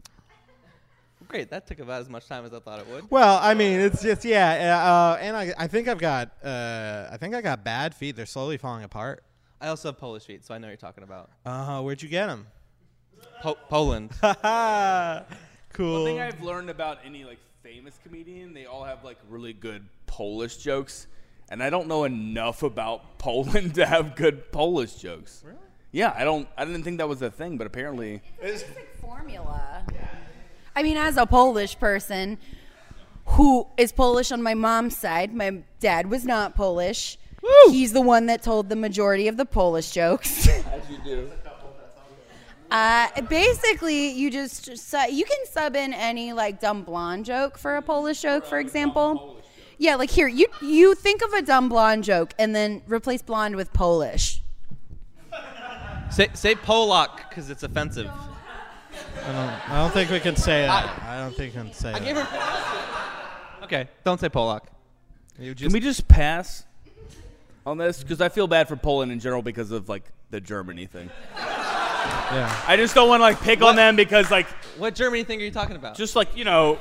Great. 1.27 1.51
That 1.51 1.67
took 1.67 1.79
about 1.79 2.03
as 2.03 2.09
much 2.09 2.27
time 2.27 2.45
as 2.45 2.53
I 2.53 2.61
thought 2.61 2.81
it 2.81 2.87
would. 2.89 3.11
Well, 3.11 3.39
I 3.41 3.55
mean, 3.55 3.81
it's 3.81 4.03
just 4.03 4.25
yeah, 4.25 4.85
uh, 4.85 5.19
and 5.21 5.37
I, 5.37 5.53
I 5.59 5.67
think 5.69 5.89
I've 5.89 5.99
got 5.99 6.33
uh, 6.45 7.09
I 7.11 7.17
think 7.17 7.35
I 7.35 7.41
got 7.41 7.65
bad 7.65 7.95
feet. 7.95 8.17
They're 8.17 8.27
slowly 8.27 8.57
falling 8.59 8.85
apart. 8.85 9.23
I 9.61 9.69
also 9.69 9.89
have 9.89 9.99
Polish 9.99 10.25
feet, 10.25 10.45
so 10.45 10.55
I 10.55 10.59
know 10.59 10.67
what 10.67 10.71
you're 10.71 10.77
talking 10.77 11.05
about. 11.05 11.31
Uh, 11.47 11.81
where'd 11.83 12.03
you 12.03 12.09
get 12.09 12.27
them? 12.27 12.47
Po- 13.43 13.59
Poland. 13.69 14.11
cool. 15.73 16.05
One 16.05 16.05
thing 16.05 16.21
I've 16.21 16.43
learned 16.43 16.71
about 16.71 16.99
any 17.05 17.25
like 17.25 17.39
famous 17.63 17.99
comedian, 18.03 18.55
they 18.55 18.67
all 18.67 18.85
have 18.85 19.05
like 19.05 19.19
really 19.29 19.53
good 19.53 19.87
Polish 20.07 20.57
jokes, 20.59 21.07
and 21.51 21.63
I 21.63 21.71
don't 21.71 21.89
know 21.89 22.05
enough 22.05 22.63
about 22.63 23.19
Poland 23.19 23.75
to 23.77 23.87
have 23.87 24.17
good 24.17 24.53
Polish 24.53 24.95
jokes. 24.95 25.43
Really? 25.45 25.59
Yeah, 25.93 26.15
I 26.17 26.25
don't. 26.25 26.49
I 26.57 26.65
didn't 26.65 26.83
think 26.85 26.99
that 26.99 27.09
was 27.09 27.23
a 27.23 27.31
thing, 27.31 27.57
but 27.57 27.67
apparently. 27.67 28.23
It's 28.41 28.63
a 28.63 29.01
formula. 29.01 29.85
I 30.77 30.83
mean, 30.83 30.97
as 30.97 31.17
a 31.17 31.27
Polish 31.27 31.79
person 31.79 32.39
who 33.27 33.67
is 33.77 33.93
Polish 33.93 34.33
on 34.33 34.43
my 34.43 34.55
mom's 34.55 34.97
side, 34.97 35.35
my 35.35 35.63
dad 35.81 36.09
was 36.09 36.25
not 36.25 36.55
Polish. 36.55 37.19
He's 37.69 37.93
the 37.93 38.01
one 38.01 38.27
that 38.27 38.43
told 38.43 38.69
the 38.69 38.77
majority 38.77 39.27
of 39.27 39.37
the 39.37 39.47
Polish 39.47 39.91
jokes. 39.91 40.47
As 40.47 40.91
you 40.91 40.99
do. 41.05 41.31
Uh, 42.71 43.09
basically, 43.23 44.11
you 44.11 44.31
just 44.31 44.79
su- 44.79 45.13
you 45.13 45.25
can 45.25 45.47
sub 45.47 45.75
in 45.75 45.93
any 45.93 46.33
like 46.33 46.61
dumb 46.61 46.83
blonde 46.83 47.25
joke 47.25 47.59
for 47.59 47.77
a 47.77 47.83
Polish 47.83 48.23
joke, 48.23 48.47
for 48.47 48.59
example. 48.59 49.41
Yeah, 49.79 49.97
like 49.97 50.11
here 50.11 50.29
you 50.29 50.47
you 50.63 50.95
think 50.95 51.23
of 51.23 51.33
a 51.33 51.43
dumb 51.43 51.69
blonde 51.69 52.05
joke 52.05 52.33
and 52.39 52.55
then 52.55 52.83
replace 52.87 53.23
blonde 53.23 53.57
with 53.57 53.73
Polish. 53.73 54.43
say 56.11 56.29
say 56.35 56.55
Polak 56.55 57.29
because 57.29 57.51
it's 57.51 57.63
offensive. 57.63 58.11
I 59.23 59.33
don't, 59.33 59.71
I 59.71 59.83
don't 59.83 59.93
think 59.93 60.11
we 60.11 60.21
can 60.21 60.37
say 60.37 60.67
that. 60.67 61.03
I, 61.03 61.19
don't 61.19 61.35
think 61.35 61.55
we 61.55 61.61
can 61.63 61.73
say 61.73 61.91
I 61.91 61.99
that. 61.99 62.05
gave 62.05 62.17
her. 62.17 63.65
Okay, 63.65 63.89
don't 64.05 64.21
say 64.21 64.29
Polak. 64.29 64.63
You 65.39 65.55
Can 65.55 65.73
we 65.73 65.81
just 65.81 66.07
pass 66.07 66.65
on 67.65 67.79
this? 67.79 68.03
Because 68.03 68.21
I 68.21 68.29
feel 68.29 68.47
bad 68.47 68.69
for 68.69 68.77
Poland 68.77 69.13
in 69.13 69.21
general 69.21 69.43
because 69.43 69.71
of 69.71 69.89
like 69.89 70.05
the 70.31 70.41
Germany 70.41 70.87
thing. 70.87 71.11
Yeah. 72.33 72.63
I 72.67 72.77
just 72.77 72.95
don't 72.95 73.09
want 73.09 73.21
to 73.21 73.25
like 73.25 73.41
pick 73.41 73.63
on 73.63 73.77
them 73.77 73.97
because 73.97 74.31
like 74.31 74.47
What 74.79 74.95
Germany 74.95 75.25
thing 75.25 75.41
are 75.41 75.45
you 75.45 75.51
talking 75.51 75.77
about? 75.77 75.97
just 75.97 76.15
like 76.17 76.37
you 76.37 76.45
know 76.45 76.79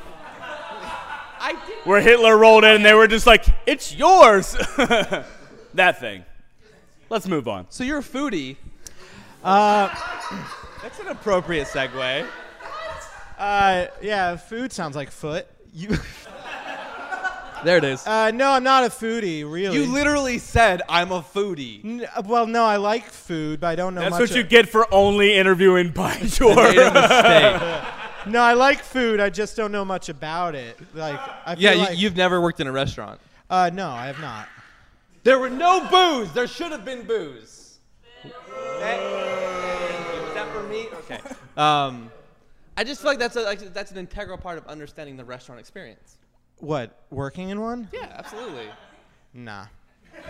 I 1.41 1.53
did. 1.67 1.77
where 1.85 2.01
Hitler 2.01 2.37
rolled 2.37 2.63
in 2.65 2.71
and 2.71 2.85
they 2.85 2.93
were 2.93 3.07
just 3.07 3.25
like 3.25 3.45
it's 3.65 3.95
yours. 3.95 4.53
that 5.73 5.99
thing. 5.99 6.25
Let's 7.09 7.27
move 7.27 7.47
on. 7.47 7.65
So 7.69 7.83
you're 7.83 7.99
a 7.99 8.03
foodie. 8.03 8.57
Uh, 9.43 9.87
That's 10.83 10.99
an 10.99 11.07
appropriate 11.07 11.67
segue. 11.67 12.27
uh, 13.37 13.87
yeah. 14.01 14.35
Food 14.35 14.71
sounds 14.73 14.95
like 14.95 15.09
foot. 15.11 15.47
You. 15.73 15.97
There 17.63 17.77
it 17.77 17.83
is. 17.83 18.05
Uh, 18.07 18.31
no, 18.31 18.51
I'm 18.51 18.63
not 18.63 18.83
a 18.85 18.89
foodie. 18.89 19.43
Really. 19.49 19.75
You 19.77 19.91
literally 19.91 20.37
said 20.37 20.81
I'm 20.87 21.11
a 21.11 21.21
foodie. 21.21 21.83
N- 21.83 22.07
well, 22.25 22.47
no, 22.47 22.63
I 22.63 22.77
like 22.77 23.05
food, 23.05 23.59
but 23.59 23.67
I 23.67 23.75
don't 23.75 23.95
know 23.95 24.01
That's 24.01 24.11
much. 24.11 24.21
what 24.29 24.35
you 24.35 24.41
a- 24.41 24.45
get 24.45 24.69
for 24.69 24.91
only 24.93 25.35
interviewing 25.35 25.87
Made 25.95 25.95
a 25.95 26.19
Pijor. 26.19 26.93
mistake. 26.93 27.83
No, 28.27 28.41
I 28.41 28.53
like 28.53 28.83
food. 28.83 29.21
I 29.21 29.29
just 29.29 29.55
don't 29.55 29.71
know 29.71 29.85
much 29.85 30.09
about 30.09 30.53
it. 30.53 30.77
Like, 30.93 31.17
I 31.45 31.55
feel 31.55 31.63
Yeah, 31.63 31.71
you, 31.71 31.79
like, 31.79 31.97
you've 31.99 32.17
never 32.17 32.41
worked 32.41 32.59
in 32.59 32.67
a 32.67 32.71
restaurant. 32.71 33.19
Uh, 33.49 33.71
no, 33.73 33.89
I 33.89 34.07
have 34.07 34.19
not. 34.19 34.47
There 35.23 35.39
were 35.39 35.49
no 35.49 35.87
booze. 35.89 36.31
There 36.33 36.45
should 36.45 36.71
have 36.73 36.83
been 36.83 37.03
booze. 37.03 37.79
Thank 38.21 39.01
you. 39.01 40.27
Is 40.27 40.33
that 40.33 40.47
for 40.53 40.63
me? 40.63 40.87
Okay. 40.93 41.19
Um, 41.55 42.11
I 42.77 42.83
just 42.83 43.01
feel 43.01 43.09
like 43.11 43.19
that's 43.19 43.37
a, 43.37 43.41
like 43.43 43.59
that's 43.73 43.91
an 43.91 43.97
integral 43.97 44.37
part 44.37 44.57
of 44.57 44.67
understanding 44.67 45.15
the 45.17 45.25
restaurant 45.25 45.59
experience. 45.59 46.17
What? 46.59 46.95
Working 47.09 47.49
in 47.49 47.61
one? 47.61 47.89
Yeah, 47.93 48.13
absolutely. 48.17 48.67
Nah. 49.33 49.65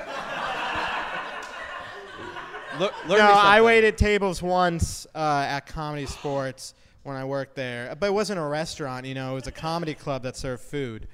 Lear- 2.79 2.91
No, 3.07 3.17
I 3.17 3.61
waited 3.61 3.97
tables 3.97 4.41
once 4.41 5.07
uh, 5.15 5.45
at 5.47 5.61
Comedy 5.61 6.05
Sports 6.05 6.73
when 7.03 7.15
I 7.17 7.25
worked 7.25 7.55
there, 7.55 7.95
but 7.99 8.07
it 8.07 8.13
wasn't 8.13 8.39
a 8.39 8.43
restaurant. 8.45 9.05
You 9.05 9.15
know, 9.15 9.31
it 9.31 9.35
was 9.35 9.47
a 9.47 9.51
comedy 9.51 9.93
club 9.95 10.23
that 10.23 10.37
served 10.37 10.63
food, 10.63 11.07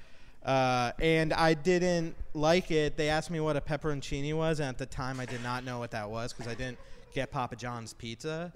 uh, 0.44 0.92
and 1.00 1.32
I 1.32 1.54
didn't 1.54 2.14
like 2.34 2.70
it. 2.70 2.96
They 2.96 3.08
asked 3.08 3.30
me 3.30 3.40
what 3.40 3.56
a 3.56 3.60
pepperoncini 3.60 4.34
was, 4.34 4.60
and 4.60 4.68
at 4.68 4.78
the 4.78 4.86
time 4.86 5.18
I 5.18 5.24
did 5.26 5.42
not 5.42 5.64
know 5.64 5.78
what 5.78 5.90
that 5.92 6.08
was 6.10 6.32
because 6.32 6.46
I 6.50 6.54
didn't 6.54 6.78
get 7.14 7.30
Papa 7.30 7.56
John's 7.56 7.94
pizza. 7.94 8.52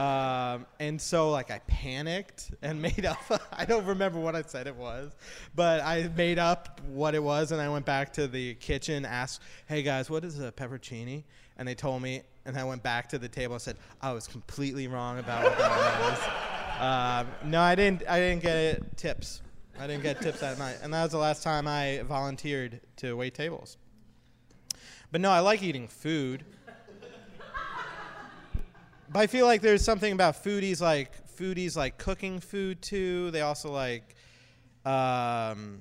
Um, 0.00 0.64
and 0.78 0.98
so 0.98 1.30
like 1.30 1.50
I 1.50 1.58
panicked 1.66 2.52
and 2.62 2.80
made 2.90 3.04
up. 3.04 3.18
I 3.52 3.66
don't 3.66 3.84
remember 3.84 4.18
what 4.18 4.34
I 4.34 4.40
said 4.40 4.66
it 4.66 4.74
was, 4.74 5.12
but 5.54 5.82
I 5.82 6.08
made 6.16 6.38
up 6.38 6.80
what 6.88 7.14
it 7.14 7.22
was, 7.22 7.52
and 7.52 7.60
I 7.60 7.68
went 7.68 7.84
back 7.84 8.10
to 8.14 8.26
the 8.26 8.54
kitchen, 8.54 9.04
asked, 9.04 9.42
"Hey 9.66 9.82
guys, 9.82 10.08
what 10.08 10.24
is 10.24 10.40
a 10.40 10.52
pepperoncini?" 10.52 11.24
And 11.58 11.68
they 11.68 11.74
told 11.74 12.00
me, 12.00 12.22
and 12.46 12.56
I 12.56 12.64
went 12.64 12.82
back 12.82 13.10
to 13.10 13.18
the 13.18 13.28
table 13.28 13.56
and 13.56 13.62
said, 13.62 13.76
"I 14.00 14.12
was 14.12 14.26
completely 14.26 14.88
wrong 14.88 15.18
about 15.18 15.44
what 15.44 15.58
that 15.58 16.00
was." 16.00 16.18
Um, 16.80 17.26
no, 17.44 17.60
I 17.60 17.74
didn't. 17.74 18.04
I 18.08 18.18
didn't 18.20 18.42
get 18.42 18.96
tips. 18.96 19.42
I 19.78 19.86
didn't 19.86 20.02
get 20.02 20.22
tips 20.22 20.40
that 20.40 20.58
night, 20.58 20.78
and 20.82 20.94
that 20.94 21.02
was 21.02 21.12
the 21.12 21.18
last 21.18 21.42
time 21.42 21.68
I 21.68 22.00
volunteered 22.06 22.80
to 22.96 23.14
wait 23.18 23.34
tables. 23.34 23.76
But 25.12 25.20
no, 25.20 25.30
I 25.30 25.40
like 25.40 25.62
eating 25.62 25.88
food. 25.88 26.42
But 29.12 29.20
I 29.20 29.26
feel 29.26 29.44
like 29.46 29.60
there's 29.60 29.82
something 29.84 30.12
about 30.12 30.42
foodies 30.44 30.80
like 30.80 31.10
foodies 31.36 31.76
like 31.76 31.98
cooking 31.98 32.38
food 32.40 32.80
too. 32.80 33.30
They 33.32 33.40
also 33.40 33.70
like 33.70 34.14
um 34.84 35.80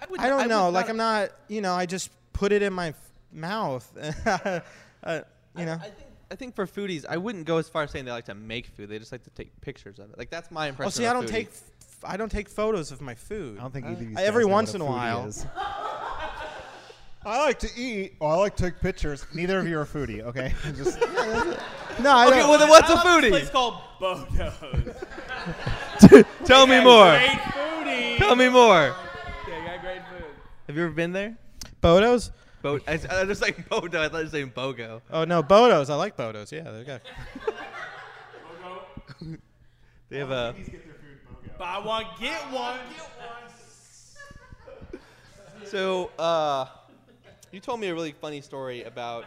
I, 0.00 0.06
would- 0.10 0.20
don't 0.20 0.32
I 0.32 0.36
would 0.36 0.48
know. 0.48 0.70
Like 0.70 0.88
I'm 0.88 0.96
not, 0.96 1.30
you 1.48 1.60
know, 1.60 1.74
I 1.74 1.86
just 1.86 2.10
put 2.32 2.52
it 2.52 2.62
in 2.62 2.72
my 2.72 2.88
f- 2.88 3.10
mouth. 3.32 3.86
uh, 5.04 5.20
you 5.56 5.64
know. 5.64 5.74
I 5.74 5.78
think, 5.78 5.94
I 6.30 6.34
think 6.34 6.54
for 6.56 6.66
foodies, 6.66 7.04
I 7.08 7.16
wouldn't 7.18 7.44
go 7.46 7.58
as 7.58 7.68
far 7.68 7.82
as 7.84 7.90
saying 7.92 8.04
they 8.04 8.10
like 8.10 8.24
to 8.26 8.34
make 8.34 8.66
food. 8.66 8.88
They 8.88 8.98
just 8.98 9.12
like 9.12 9.22
to 9.24 9.30
take 9.30 9.58
pictures 9.60 9.98
of 9.98 10.10
it. 10.10 10.18
Like 10.18 10.30
that's 10.30 10.50
my 10.50 10.68
impression. 10.68 10.88
Oh, 10.88 10.90
see, 10.90 11.04
of 11.04 11.10
I 11.10 11.12
don't 11.14 11.24
foodie. 11.26 11.30
take 11.30 11.48
f- 11.48 11.62
I 12.04 12.16
don't 12.16 12.30
take 12.32 12.48
photos 12.48 12.90
of 12.92 13.00
my 13.00 13.14
food. 13.14 13.58
I 13.58 13.62
don't 13.62 13.72
think 13.72 13.86
either 13.86 13.94
of 14.02 14.08
these 14.08 14.16
I- 14.18 14.22
every 14.24 14.44
guys 14.44 14.48
know 14.48 14.52
once 14.54 14.68
what 14.72 14.76
in 14.76 14.80
a 14.82 14.84
a 14.84 14.88
while. 14.88 15.32
I 17.26 17.40
like 17.44 17.58
to 17.60 17.68
eat. 17.76 18.14
Oh, 18.20 18.26
I 18.26 18.34
like 18.36 18.56
to 18.56 18.62
take 18.70 18.80
pictures. 18.80 19.26
Neither 19.34 19.58
of 19.58 19.66
you 19.66 19.78
are 19.78 19.82
a 19.82 19.86
foodie, 19.86 20.20
okay? 20.22 20.52
Just 20.76 20.98
No, 22.00 22.10
I 22.16 22.26
Okay, 22.28 22.38
don't. 22.40 22.48
well 22.50 22.58
then 22.58 22.68
what's 22.68 22.90
a 22.90 22.94
I 22.94 22.96
love 22.96 23.22
this 23.22 23.30
foodie? 23.30 23.30
place 23.30 23.50
called 23.50 23.74
Bodo's. 24.00 24.96
Tell 26.44 26.66
me 26.66 26.80
more. 26.82 27.10
Great 27.12 27.28
foodie. 27.30 28.18
Tell 28.18 28.36
me 28.36 28.48
more. 28.48 28.94
They 29.46 29.52
got 29.64 29.80
great 29.80 30.02
food. 30.10 30.24
Have 30.66 30.76
you 30.76 30.84
ever 30.84 30.92
been 30.92 31.12
there? 31.12 31.36
Bodos? 31.82 32.30
Bo- 32.62 32.80
I, 32.86 32.92
I 33.10 33.24
just 33.24 33.40
like 33.42 33.68
Bodo. 33.68 34.02
I 34.02 34.08
thought 34.08 34.18
you 34.18 34.24
were 34.24 34.30
saying 34.30 34.52
Bogo. 34.56 35.00
Oh 35.10 35.24
no, 35.24 35.42
Bodos. 35.42 35.88
I 35.90 35.94
like 35.94 36.16
Bodos. 36.16 36.50
Yeah, 36.52 36.70
they 36.70 36.84
got. 36.84 37.00
Bogo. 39.22 39.38
they 40.10 40.18
have 40.18 40.30
a. 40.30 40.54
Buy 41.58 41.78
one, 41.78 42.04
get 42.20 42.40
one. 42.52 42.78
So, 45.64 46.10
uh, 46.18 46.66
you 47.50 47.60
told 47.60 47.80
me 47.80 47.88
a 47.88 47.94
really 47.94 48.12
funny 48.12 48.40
story 48.40 48.84
about 48.84 49.24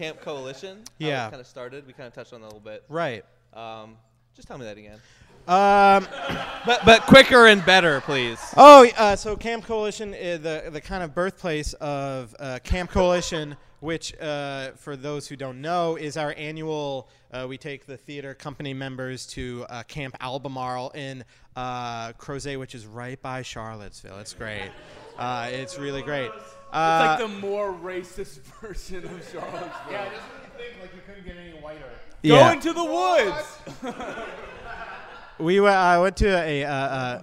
Camp 0.00 0.22
Coalition. 0.22 0.78
Yeah. 0.96 1.28
Kind 1.28 1.42
of 1.42 1.46
started. 1.46 1.86
We 1.86 1.92
kind 1.92 2.06
of 2.06 2.14
touched 2.14 2.32
on 2.32 2.40
that 2.40 2.46
a 2.46 2.48
little 2.48 2.60
bit. 2.60 2.84
Right. 2.88 3.22
Um, 3.52 3.98
just 4.34 4.48
tell 4.48 4.56
me 4.56 4.64
that 4.64 4.78
again. 4.78 4.98
Um, 5.46 6.08
But 6.66 6.84
but 6.84 7.02
quicker 7.02 7.46
and 7.46 7.64
better, 7.64 8.00
please. 8.02 8.38
Oh, 8.56 8.86
uh, 8.96 9.16
so 9.16 9.34
Camp 9.34 9.64
Coalition 9.64 10.12
is 10.12 10.40
the 10.40 10.68
the 10.70 10.80
kind 10.80 11.02
of 11.02 11.14
birthplace 11.14 11.72
of 11.74 12.34
uh, 12.38 12.58
Camp 12.62 12.90
Coalition, 12.90 13.56
which, 13.80 14.14
uh, 14.20 14.72
for 14.72 14.94
those 14.94 15.26
who 15.26 15.36
don't 15.36 15.60
know, 15.62 15.96
is 15.96 16.16
our 16.18 16.34
annual. 16.36 17.08
Uh, 17.32 17.46
we 17.48 17.56
take 17.56 17.86
the 17.86 17.96
theater 17.96 18.34
company 18.34 18.74
members 18.74 19.26
to 19.28 19.64
uh, 19.70 19.82
Camp 19.84 20.16
Albemarle 20.20 20.90
in 20.90 21.24
uh, 21.56 22.12
Crozet, 22.12 22.58
which 22.58 22.74
is 22.74 22.86
right 22.86 23.20
by 23.22 23.40
Charlottesville. 23.40 24.18
It's 24.18 24.34
great. 24.34 24.70
Uh, 25.18 25.48
it's 25.50 25.78
really 25.78 26.02
great. 26.02 26.30
It's 26.70 26.76
Uh, 26.76 27.16
like 27.18 27.18
the 27.18 27.40
more 27.40 27.72
racist 27.72 28.38
version 28.60 29.04
of 29.04 29.10
Charlottesville. 29.30 29.70
Yeah, 29.90 30.04
it 30.04 30.12
doesn't 30.12 30.14
make 30.14 30.42
you 30.42 30.70
think 30.70 30.82
like 30.82 30.94
you 30.94 31.00
couldn't 31.06 31.24
get 31.24 31.36
any 31.36 31.58
whiter. 31.60 31.84
Go 32.24 32.50
into 32.52 32.72
the 32.72 32.84
woods. 32.84 34.18
We 35.38 35.58
went, 35.58 35.74
I 35.74 35.98
went 35.98 36.18
to 36.18 36.28
a. 36.28 36.64
Uh, 36.64 36.70
uh, 36.70 37.22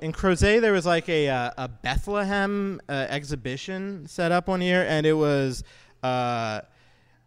in 0.00 0.12
Crozet, 0.12 0.62
there 0.62 0.72
was 0.72 0.86
like 0.86 1.08
a, 1.10 1.28
uh, 1.28 1.50
a 1.58 1.68
Bethlehem 1.68 2.80
uh, 2.88 2.92
exhibition 3.10 4.06
set 4.08 4.32
up 4.32 4.48
one 4.48 4.62
year, 4.62 4.82
and 4.88 5.04
it 5.06 5.12
was. 5.12 5.62
Uh, 6.02 6.62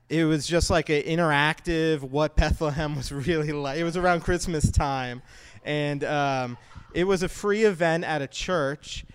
it 0.09 0.23
was 0.25 0.45
just 0.47 0.69
like 0.71 0.89
an 0.89 1.01
interactive 1.03 2.01
what 2.01 2.35
Bethlehem 2.35 2.95
was 2.95 3.11
really 3.27 3.51
like. 3.51 3.77
It 3.77 3.83
was 3.83 3.95
around 3.95 4.21
Christmas 4.21 4.71
time, 4.71 5.21
and 5.63 6.03
um, 6.03 6.57
it 6.95 7.03
was 7.05 7.21
a 7.23 7.29
free 7.29 7.63
event 7.63 8.03
at 8.05 8.21
a 8.23 8.27
church, 8.27 9.05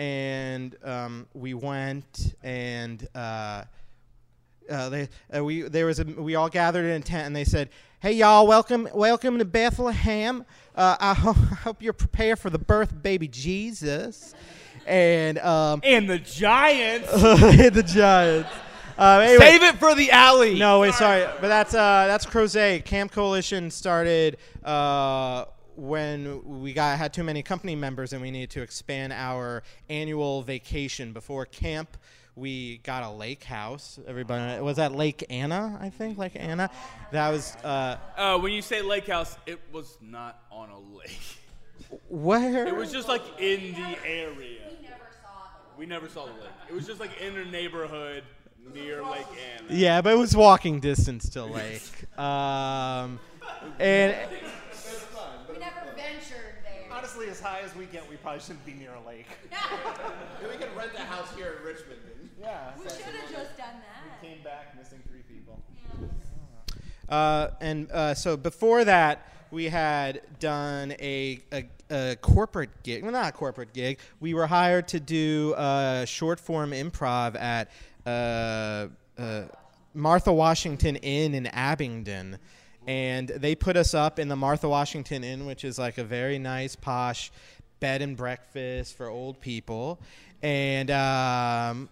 and 0.00 0.74
um, 0.82 1.26
we 1.34 1.52
went 1.52 2.34
and 2.42 3.06
uh, 3.14 3.64
uh, 4.70 4.88
they 4.88 5.08
uh, 5.36 5.44
we 5.44 5.60
there 5.62 5.84
was 5.84 6.00
a 6.00 6.04
we 6.04 6.36
all 6.36 6.48
gathered 6.48 6.86
in 6.86 7.02
a 7.02 7.04
tent 7.04 7.26
and 7.26 7.36
they 7.36 7.44
said, 7.44 7.68
"Hey 8.00 8.12
y'all, 8.12 8.46
welcome 8.46 8.88
welcome 8.94 9.38
to 9.38 9.44
Bethlehem. 9.44 10.46
Uh, 10.74 10.96
I, 10.98 11.12
ho- 11.12 11.36
I 11.50 11.54
hope 11.56 11.82
you're 11.82 11.92
prepared 11.92 12.38
for 12.38 12.48
the 12.48 12.58
birth 12.58 12.92
of 12.92 13.02
baby 13.02 13.28
Jesus." 13.28 14.34
And 14.86 15.38
um, 15.40 15.82
and 15.84 16.08
the 16.08 16.18
Giants. 16.18 17.12
the 17.12 17.84
Giants. 17.86 18.48
Uh, 18.96 19.20
anyway- 19.22 19.44
Save 19.44 19.62
it 19.64 19.74
for 19.76 19.94
the 19.94 20.10
alley. 20.12 20.58
No, 20.58 20.80
wait, 20.80 20.94
sorry, 20.94 21.26
but 21.42 21.48
that's 21.48 21.74
uh, 21.74 22.06
that's 22.06 22.24
Crozet. 22.24 22.86
Camp 22.86 23.12
Coalition 23.12 23.70
started 23.70 24.38
uh, 24.64 25.44
when 25.76 26.60
we 26.60 26.72
got 26.72 26.98
had 26.98 27.12
too 27.12 27.24
many 27.24 27.42
company 27.42 27.74
members 27.74 28.12
and 28.12 28.20
we 28.22 28.30
needed 28.30 28.50
to 28.50 28.62
expand 28.62 29.12
our 29.12 29.62
annual 29.88 30.42
vacation. 30.42 31.12
Before 31.12 31.46
camp, 31.46 31.96
we 32.36 32.78
got 32.78 33.02
a 33.02 33.10
lake 33.10 33.44
house. 33.44 33.98
Everybody 34.06 34.60
was 34.62 34.76
that 34.76 34.92
Lake 34.92 35.24
Anna, 35.30 35.78
I 35.80 35.90
think, 35.90 36.18
Lake 36.18 36.32
Anna. 36.36 36.70
That 37.12 37.30
was 37.30 37.56
uh, 37.64 37.96
Uh, 38.16 38.38
when 38.38 38.52
you 38.52 38.62
say 38.62 38.82
lake 38.82 39.08
house, 39.08 39.36
it 39.46 39.60
was 39.72 39.98
not 40.00 40.42
on 40.50 40.70
a 40.70 40.78
lake. 40.78 41.38
where 42.08 42.66
It 42.66 42.76
was 42.76 42.92
just 42.92 43.08
like 43.08 43.22
in 43.38 43.72
the 43.74 43.96
area. 44.06 44.60
We 45.80 45.86
never 45.86 46.10
saw 46.10 46.26
the 46.26 46.32
lake. 46.32 46.50
It 46.68 46.74
was 46.74 46.86
just 46.86 47.00
like 47.00 47.18
in 47.22 47.38
a 47.38 47.44
neighborhood 47.46 48.22
near 48.74 49.02
Lake 49.02 49.24
Anna. 49.56 49.66
Yeah, 49.70 50.02
but 50.02 50.12
it 50.12 50.18
was 50.18 50.36
walking 50.36 50.78
distance 50.78 51.30
to 51.30 51.44
lake. 51.44 51.82
Um, 52.18 53.18
and 53.78 54.14
We 55.48 55.58
never 55.58 55.80
ventured 55.96 56.58
there. 56.64 56.86
Honestly, 57.20 57.32
as 57.32 57.40
high 57.40 57.60
as 57.60 57.76
we 57.76 57.84
get, 57.84 58.08
we 58.08 58.16
probably 58.16 58.40
shouldn't 58.40 58.64
be 58.64 58.72
near 58.72 58.94
a 58.94 59.06
lake. 59.06 59.26
we 60.42 60.56
could 60.56 60.74
rent 60.74 60.92
a 60.96 61.00
house 61.00 61.28
here 61.36 61.56
in 61.58 61.66
Richmond. 61.66 62.00
Yeah. 62.40 62.70
We 62.78 62.84
should 62.84 63.02
have 63.02 63.30
just 63.30 63.58
done 63.58 63.74
that. 63.74 64.22
We 64.22 64.28
came 64.28 64.42
back 64.42 64.74
missing 64.74 65.00
three 65.06 65.20
people. 65.28 65.60
Uh, 67.10 67.48
and 67.60 67.90
uh, 67.90 68.14
so 68.14 68.38
before 68.38 68.86
that, 68.86 69.28
we 69.50 69.66
had 69.66 70.22
done 70.38 70.94
a, 70.98 71.42
a, 71.52 71.68
a 71.90 72.16
corporate 72.16 72.70
gig. 72.84 73.02
Well, 73.02 73.12
not 73.12 73.28
a 73.28 73.32
corporate 73.32 73.74
gig. 73.74 73.98
We 74.20 74.32
were 74.32 74.46
hired 74.46 74.88
to 74.88 75.00
do 75.00 75.52
uh, 75.58 76.06
short 76.06 76.40
form 76.40 76.70
improv 76.70 77.38
at 77.38 77.70
uh, 78.06 78.88
uh, 79.20 79.42
Martha 79.92 80.32
Washington 80.32 80.96
Inn 80.96 81.34
in 81.34 81.48
Abingdon. 81.48 82.38
And 82.86 83.28
they 83.28 83.54
put 83.54 83.76
us 83.76 83.94
up 83.94 84.18
in 84.18 84.28
the 84.28 84.36
Martha 84.36 84.68
Washington 84.68 85.22
Inn, 85.22 85.46
which 85.46 85.64
is 85.64 85.78
like 85.78 85.98
a 85.98 86.04
very 86.04 86.38
nice, 86.38 86.74
posh 86.76 87.30
bed 87.78 88.02
and 88.02 88.16
breakfast 88.16 88.96
for 88.96 89.08
old 89.08 89.40
people. 89.40 90.00
And 90.42 90.90
um, 90.90 91.88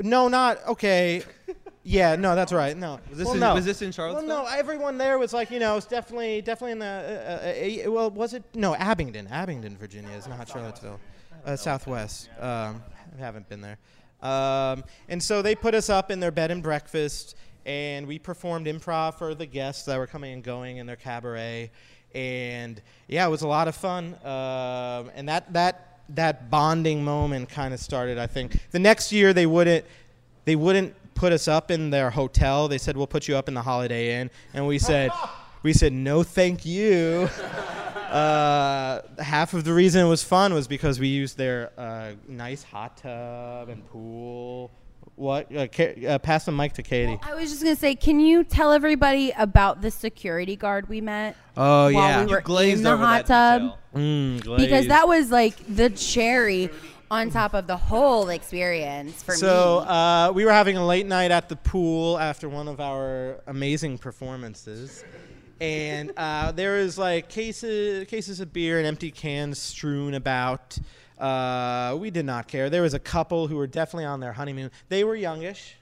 no, 0.00 0.28
not 0.28 0.58
okay. 0.68 1.22
Yeah, 1.84 2.16
no, 2.16 2.34
that's 2.34 2.52
right. 2.52 2.76
No, 2.76 3.00
Was 3.08 3.16
this 3.16 3.24
Well, 3.24 3.34
in- 3.34 3.40
no. 3.40 3.54
was 3.54 3.64
this 3.64 3.80
in 3.80 3.92
Charlottesville? 3.92 4.28
Well, 4.28 4.44
no, 4.44 4.50
everyone 4.58 4.98
there 4.98 5.18
was 5.18 5.32
like, 5.32 5.50
you 5.50 5.58
know, 5.58 5.78
it's 5.78 5.86
definitely, 5.86 6.42
definitely 6.42 6.72
in 6.72 6.78
the. 6.80 6.84
Uh, 6.86 7.86
uh, 7.86 7.88
uh, 7.88 7.90
well, 7.90 8.10
was 8.10 8.34
it? 8.34 8.42
No, 8.54 8.74
Abingdon. 8.74 9.26
Abingdon, 9.28 9.74
Virginia 9.78 10.10
is 10.14 10.28
not 10.28 10.46
Charlottesville. 10.46 11.00
Uh, 11.46 11.56
Southwest. 11.56 12.28
Um, 12.38 12.82
I 13.16 13.20
haven't 13.20 13.48
been 13.48 13.62
there. 13.62 13.78
Um, 14.20 14.84
and 15.08 15.22
so 15.22 15.40
they 15.40 15.54
put 15.54 15.74
us 15.74 15.88
up 15.88 16.10
in 16.10 16.20
their 16.20 16.32
bed 16.32 16.50
and 16.50 16.62
breakfast, 16.62 17.34
and 17.68 18.06
we 18.06 18.18
performed 18.18 18.66
improv 18.66 19.18
for 19.18 19.34
the 19.34 19.44
guests 19.44 19.84
that 19.84 19.98
were 19.98 20.06
coming 20.06 20.32
and 20.32 20.42
going 20.42 20.78
in 20.78 20.86
their 20.86 20.96
cabaret. 20.96 21.70
And 22.14 22.80
yeah, 23.08 23.26
it 23.26 23.30
was 23.30 23.42
a 23.42 23.46
lot 23.46 23.68
of 23.68 23.76
fun. 23.76 24.14
Um, 24.24 25.10
and 25.14 25.28
that 25.28 25.52
that 25.52 26.00
that 26.08 26.50
bonding 26.50 27.04
moment 27.04 27.50
kind 27.50 27.74
of 27.74 27.78
started. 27.78 28.16
I 28.18 28.26
think 28.26 28.58
the 28.70 28.78
next 28.78 29.12
year 29.12 29.34
they 29.34 29.44
wouldn't 29.44 29.84
they 30.46 30.56
wouldn't 30.56 30.94
put 31.14 31.30
us 31.32 31.46
up 31.46 31.70
in 31.70 31.90
their 31.90 32.08
hotel. 32.08 32.68
They 32.68 32.78
said 32.78 32.96
we'll 32.96 33.06
put 33.06 33.28
you 33.28 33.36
up 33.36 33.48
in 33.48 33.54
the 33.54 33.62
Holiday 33.62 34.18
Inn, 34.18 34.30
and 34.54 34.66
we 34.66 34.78
said 34.78 35.10
we 35.62 35.74
said 35.74 35.92
no, 35.92 36.22
thank 36.22 36.64
you. 36.64 37.28
Uh, 38.08 39.02
half 39.18 39.52
of 39.52 39.64
the 39.64 39.74
reason 39.74 40.06
it 40.06 40.08
was 40.08 40.24
fun 40.24 40.54
was 40.54 40.66
because 40.66 40.98
we 40.98 41.08
used 41.08 41.36
their 41.36 41.70
uh, 41.76 42.12
nice 42.26 42.62
hot 42.62 42.96
tub 42.96 43.68
and 43.68 43.86
pool. 43.90 44.70
What? 45.18 45.52
Uh, 45.52 45.66
uh, 46.06 46.18
pass 46.20 46.44
the 46.44 46.52
mic 46.52 46.74
to 46.74 46.82
Katie. 46.84 47.18
I 47.24 47.34
was 47.34 47.50
just 47.50 47.60
gonna 47.60 47.74
say, 47.74 47.96
can 47.96 48.20
you 48.20 48.44
tell 48.44 48.72
everybody 48.72 49.32
about 49.36 49.82
the 49.82 49.90
security 49.90 50.54
guard 50.54 50.88
we 50.88 51.00
met? 51.00 51.36
Oh, 51.56 51.84
while 51.84 51.92
yeah. 51.92 52.24
we 52.24 52.30
were 52.30 52.40
glazed 52.40 52.78
in 52.78 52.84
the 52.84 52.96
hot 52.96 53.26
tub. 53.26 53.74
Mm, 53.96 54.56
because 54.56 54.86
that 54.86 55.08
was 55.08 55.32
like 55.32 55.56
the 55.66 55.90
cherry 55.90 56.70
on 57.10 57.30
top 57.30 57.54
of 57.54 57.66
the 57.66 57.76
whole 57.76 58.28
experience 58.28 59.20
for 59.22 59.34
so 59.34 59.80
me. 59.80 59.86
uh, 59.88 60.30
we 60.32 60.44
were 60.44 60.52
having 60.52 60.76
a 60.76 60.86
late 60.86 61.06
night 61.06 61.32
at 61.32 61.48
the 61.48 61.56
pool 61.56 62.16
after 62.18 62.48
one 62.48 62.68
of 62.68 62.80
our 62.80 63.40
amazing 63.48 63.98
performances, 63.98 65.04
and 65.60 66.12
uh, 66.16 66.52
there 66.52 66.76
was 66.76 66.96
like 66.96 67.28
cases 67.28 68.06
cases 68.06 68.38
of 68.38 68.52
beer 68.52 68.78
and 68.78 68.86
empty 68.86 69.10
cans 69.10 69.58
strewn 69.58 70.14
about. 70.14 70.78
Uh, 71.18 71.96
we 71.98 72.10
did 72.10 72.24
not 72.24 72.46
care. 72.48 72.70
There 72.70 72.82
was 72.82 72.94
a 72.94 72.98
couple 72.98 73.48
who 73.48 73.56
were 73.56 73.66
definitely 73.66 74.04
on 74.04 74.20
their 74.20 74.32
honeymoon. 74.32 74.70
They 74.88 75.04
were 75.04 75.16
youngish. 75.16 75.74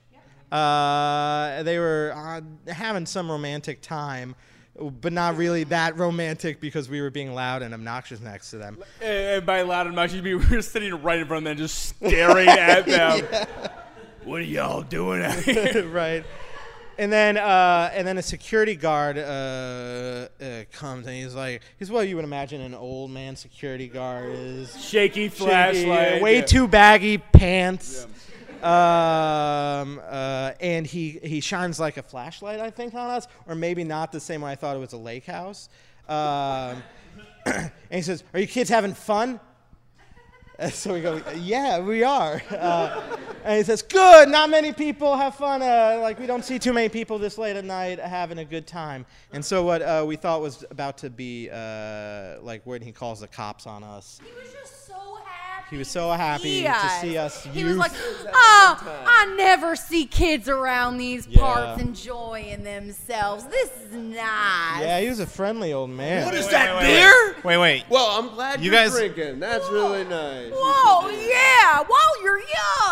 Uh, 0.50 1.62
they 1.64 1.78
were 1.78 2.12
uh, 2.16 2.72
having 2.72 3.04
some 3.04 3.30
romantic 3.30 3.82
time, 3.82 4.34
but 4.78 5.12
not 5.12 5.36
really 5.36 5.64
that 5.64 5.96
romantic 5.98 6.60
because 6.60 6.88
we 6.88 7.00
were 7.00 7.10
being 7.10 7.34
loud 7.34 7.62
and 7.62 7.74
obnoxious 7.74 8.20
next 8.20 8.50
to 8.50 8.58
them. 8.58 8.78
And, 9.00 9.10
and 9.10 9.46
by 9.46 9.62
loud 9.62 9.86
and 9.86 9.96
much, 9.96 10.12
we 10.22 10.34
were 10.34 10.62
sitting 10.62 11.02
right 11.02 11.18
in 11.18 11.26
front 11.26 11.46
of 11.46 11.50
them, 11.50 11.58
just 11.58 11.96
staring 11.96 12.48
at 12.48 12.86
them. 12.86 13.26
What 14.24 14.40
are 14.40 14.44
y'all 14.44 14.82
doing 14.82 15.22
out 15.22 15.38
here? 15.38 15.86
right. 15.88 16.24
And 16.98 17.12
then, 17.12 17.36
uh, 17.36 17.90
and 17.92 18.06
then 18.06 18.16
a 18.16 18.22
security 18.22 18.74
guard 18.74 19.18
uh, 19.18 19.20
uh, 20.40 20.64
comes 20.72 21.06
and 21.06 21.14
he's 21.14 21.34
like, 21.34 21.60
he's 21.78 21.90
what 21.90 22.08
you 22.08 22.16
would 22.16 22.24
imagine 22.24 22.62
an 22.62 22.74
old 22.74 23.10
man 23.10 23.36
security 23.36 23.86
guard 23.86 24.30
is. 24.32 24.82
Shaky 24.82 25.28
flashlight, 25.28 26.22
way 26.22 26.36
yeah. 26.36 26.44
too 26.44 26.66
baggy 26.66 27.18
pants. 27.18 28.06
Um, 28.62 30.00
uh, 30.08 30.52
and 30.60 30.86
he 30.86 31.20
he 31.22 31.40
shines 31.40 31.78
like 31.78 31.98
a 31.98 32.02
flashlight, 32.02 32.58
I 32.58 32.70
think, 32.70 32.94
on 32.94 33.10
us, 33.10 33.28
or 33.46 33.54
maybe 33.54 33.84
not 33.84 34.10
the 34.12 34.20
same 34.20 34.40
way 34.40 34.52
I 34.52 34.54
thought 34.54 34.74
it 34.74 34.80
was 34.80 34.94
a 34.94 34.98
lake 34.98 35.26
house. 35.26 35.68
Um, 36.08 36.82
and 37.44 37.70
he 37.90 38.02
says, 38.02 38.24
"Are 38.32 38.40
you 38.40 38.46
kids 38.46 38.70
having 38.70 38.94
fun?" 38.94 39.38
And 40.58 40.72
so 40.72 40.94
we 40.94 41.00
go, 41.00 41.20
yeah, 41.36 41.80
we 41.80 42.02
are. 42.02 42.42
Uh, 42.56 43.16
and 43.44 43.58
he 43.58 43.62
says, 43.62 43.80
good, 43.82 44.28
not 44.28 44.50
many 44.50 44.72
people 44.72 45.16
have 45.16 45.36
fun. 45.36 45.62
Uh, 45.62 45.98
like, 46.00 46.18
we 46.18 46.26
don't 46.26 46.44
see 46.44 46.58
too 46.58 46.72
many 46.72 46.88
people 46.88 47.16
this 47.16 47.38
late 47.38 47.54
at 47.54 47.64
night 47.64 48.00
having 48.00 48.38
a 48.38 48.44
good 48.44 48.66
time. 48.66 49.06
And 49.32 49.44
so 49.44 49.62
what 49.62 49.82
uh, 49.82 50.04
we 50.06 50.16
thought 50.16 50.40
was 50.40 50.64
about 50.70 50.98
to 50.98 51.10
be, 51.10 51.48
uh, 51.52 52.40
like, 52.40 52.62
when 52.64 52.82
he 52.82 52.90
calls 52.90 53.20
the 53.20 53.28
cops 53.28 53.66
on 53.66 53.84
us. 53.84 54.20
He 54.24 54.32
was 54.40 54.52
just. 54.52 54.75
He 55.70 55.76
was 55.76 55.88
so 55.88 56.10
happy 56.12 56.60
see 56.60 56.62
to 56.62 56.88
see 57.00 57.18
us 57.18 57.42
He 57.44 57.60
youth. 57.60 57.70
was 57.70 57.76
like, 57.78 57.92
"Oh, 58.32 59.04
I 59.06 59.34
never 59.36 59.74
see 59.74 60.06
kids 60.06 60.48
around 60.48 60.98
these 60.98 61.26
Yeah. 61.26 61.40
parts 61.40 61.82
enjoying 61.82 62.62
themselves. 62.62 63.44
This 63.46 63.70
is 63.82 63.92
nice." 63.92 64.80
yeah, 64.80 65.00
he 65.00 65.08
was 65.08 65.18
a 65.18 65.26
friendly 65.26 65.72
old 65.72 65.90
man. 65.90 66.24
What 66.24 66.34
is 66.34 66.44
Wait, 66.44 66.52
that 66.52 66.76
wait, 66.76 66.82
wait, 66.84 66.94
beer? 67.00 67.36
Wait, 67.42 67.56
wait. 67.58 67.84
Well, 67.88 68.06
I'm 68.06 68.28
glad 68.34 68.60
You 68.60 68.70
you 68.70 68.76
are 68.76 68.80
guys- 68.82 68.92
drinking. 68.92 69.40
That's 69.40 69.68
really 69.68 70.04
nice. 70.04 70.52
Whoa, 70.54 71.08
yeah, 71.10 71.82
while 71.84 72.22
you're 72.22 72.42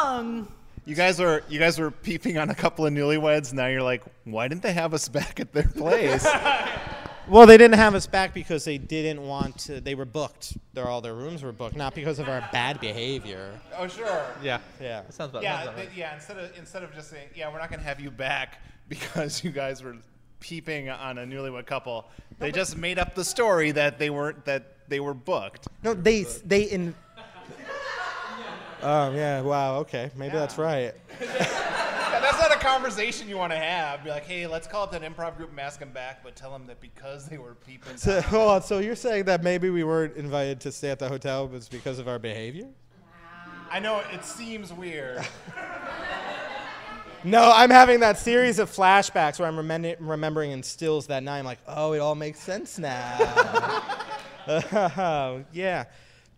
young. 0.03 0.49
You 0.85 0.95
guys 0.97 1.19
were 1.21 1.45
you 1.49 1.59
guys 1.61 1.79
were 1.79 1.91
peeping 1.93 2.39
on 2.39 2.51
a 2.51 2.55
couple 2.57 2.85
of 2.87 2.93
newlyweds. 2.93 3.53
Now 3.53 3.69
you're 3.69 3.83
like, 3.83 4.03
why 4.25 4.49
didn't 4.49 4.63
they 4.63 4.73
have 4.73 4.93
us 4.95 5.09
back 5.09 5.39
at 5.39 5.53
their 5.53 5.63
place? 5.69 6.27
Well, 7.27 7.47
they 7.47 7.57
didn't 7.57 7.79
have 7.79 7.95
us 7.95 8.07
back 8.07 8.35
because 8.35 8.65
they 8.65 8.77
didn't 8.77 9.23
want 9.27 9.59
to. 9.61 9.81
They 9.81 9.95
were 9.95 10.05
booked. 10.05 10.57
Their 10.75 10.87
all 10.89 11.01
their 11.01 11.15
rooms 11.15 11.43
were 11.43 11.53
booked, 11.53 11.75
not 11.75 11.95
because 11.95 12.19
of 12.19 12.29
our 12.29 12.47
bad 12.53 12.81
behavior. 12.81 13.59
oh 13.79 13.89
sure. 13.89 14.25
Yeah. 14.43 14.59
Yeah. 14.81 15.03
That 15.03 15.15
sounds 15.15 15.31
about 15.31 15.43
Yeah, 15.43 15.55
sounds 15.57 15.69
about 15.69 15.77
th- 15.77 15.89
right. 15.89 15.97
yeah. 15.97 16.15
Instead 16.15 16.37
of 16.39 16.59
instead 16.59 16.83
of 16.83 16.95
just 16.95 17.09
saying, 17.11 17.29
yeah, 17.35 17.51
we're 17.51 17.59
not 17.59 17.71
gonna 17.71 17.83
have 17.83 17.99
you 18.01 18.11
back 18.11 18.61
because 18.89 19.43
you 19.43 19.51
guys 19.51 19.83
were 19.83 19.97
peeping 20.41 20.91
on 20.91 21.17
a 21.19 21.23
newlywed 21.25 21.65
couple, 21.65 22.07
they 22.39 22.53
just 22.53 22.77
made 22.77 22.99
up 22.99 23.15
the 23.15 23.25
story 23.25 23.71
that 23.71 23.99
they 23.99 24.11
weren't 24.11 24.45
that 24.45 24.89
they 24.89 25.01
were 25.01 25.15
booked. 25.15 25.67
No, 25.83 25.95
they 25.95 26.25
they 26.45 26.65
in. 26.65 26.95
Oh 28.87 29.15
yeah! 29.15 29.41
Wow. 29.41 29.79
Okay. 29.79 30.11
Maybe 30.15 30.35
that's 30.35 30.59
right. 30.59 30.93
Not 32.49 32.59
a 32.59 32.61
conversation 32.61 33.27
you 33.27 33.39
want 33.39 33.53
to 33.53 33.59
have. 33.59 34.05
Be 34.05 34.11
like, 34.11 34.27
hey, 34.27 34.47
let's 34.47 34.67
call 34.67 34.83
up 34.83 34.93
that 34.93 35.01
improv 35.01 35.39
group 35.39 35.49
and 35.49 35.59
ask 35.59 35.81
them 35.81 35.93
back, 35.93 36.23
but 36.23 36.37
tell 36.37 36.53
them 36.53 36.67
that 36.67 36.79
because 36.79 37.27
they 37.27 37.39
were 37.39 37.55
peeping. 37.55 37.97
So, 37.97 38.21
down- 38.21 38.23
hold 38.25 38.51
on. 38.51 38.63
So 38.63 38.81
you're 38.81 38.97
saying 38.97 39.25
that 39.25 39.43
maybe 39.43 39.71
we 39.71 39.83
weren't 39.83 40.15
invited 40.19 40.61
to 40.61 40.71
stay 40.71 40.91
at 40.91 40.99
the 40.99 41.09
hotel 41.09 41.49
was 41.49 41.71
because 41.71 41.99
of 41.99 42.07
our 42.07 42.19
behavior? 42.19 42.69
I 43.71 43.81
know 43.81 44.03
it 44.13 44.27
seems 44.27 44.75
weird. 44.75 45.27
No, 47.25 47.51
I'm 47.55 47.71
having 47.71 48.01
that 48.01 48.19
series 48.19 48.59
of 48.59 48.71
flashbacks 48.71 49.39
where 49.39 49.49
I'm 49.49 49.57
remem- 49.57 49.97
remembering 49.99 50.51
in 50.51 50.63
stills 50.63 51.07
that 51.07 51.23
night. 51.23 51.39
I'm 51.39 51.47
like, 51.47 51.61
oh, 51.67 51.95
it 51.95 52.01
all 52.01 52.15
makes 52.15 52.41
sense 52.41 52.79
now. 52.79 53.17
yeah, 55.51 55.85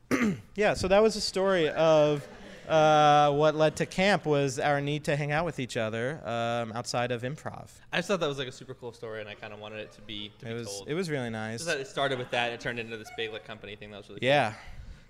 yeah. 0.55 0.75
So 0.75 0.87
that 0.87 1.03
was 1.03 1.17
a 1.17 1.21
story 1.21 1.69
of 1.71 2.25
uh, 2.69 3.33
what 3.33 3.55
led 3.55 3.77
to 3.77 3.87
camp 3.87 4.27
was 4.27 4.59
our 4.59 4.81
need 4.81 5.05
to 5.05 5.17
hang 5.17 5.33
out 5.33 5.45
with 5.45 5.59
each 5.59 5.77
other 5.77 6.21
um, 6.25 6.73
outside 6.73 7.13
of 7.13 7.23
improv. 7.23 7.69
I 7.93 7.99
just 7.99 8.09
thought 8.09 8.21
that 8.21 8.29
was 8.29 8.39
like 8.39 8.49
a 8.49 8.53
super 8.53 8.75
cool 8.75 8.93
story, 8.93 9.21
and 9.21 9.29
I 9.29 9.35
kind 9.35 9.53
of 9.53 9.61
wanted 9.61 9.81
it 9.81 9.93
to 9.93 10.01
be 10.03 10.31
to 10.41 10.47
It 10.47 10.49
be 10.51 10.55
was 10.55 10.67
told. 10.69 10.89
it 10.89 10.95
was 10.95 11.11
really 11.11 11.31
nice. 11.31 11.61
Just 11.61 11.67
that 11.67 11.81
it 11.81 11.87
started 11.87 12.19
with 12.19 12.31
that, 12.31 12.53
it 12.53 12.61
turned 12.61 12.79
into 12.79 12.97
this 12.97 13.11
big 13.17 13.33
like 13.33 13.45
company 13.47 13.77
thing 13.77 13.91
that 13.91 13.99
was 13.99 14.09
really 14.09 14.21
cool. 14.21 14.29
Yeah. 14.29 14.51
Cool. 14.51 14.59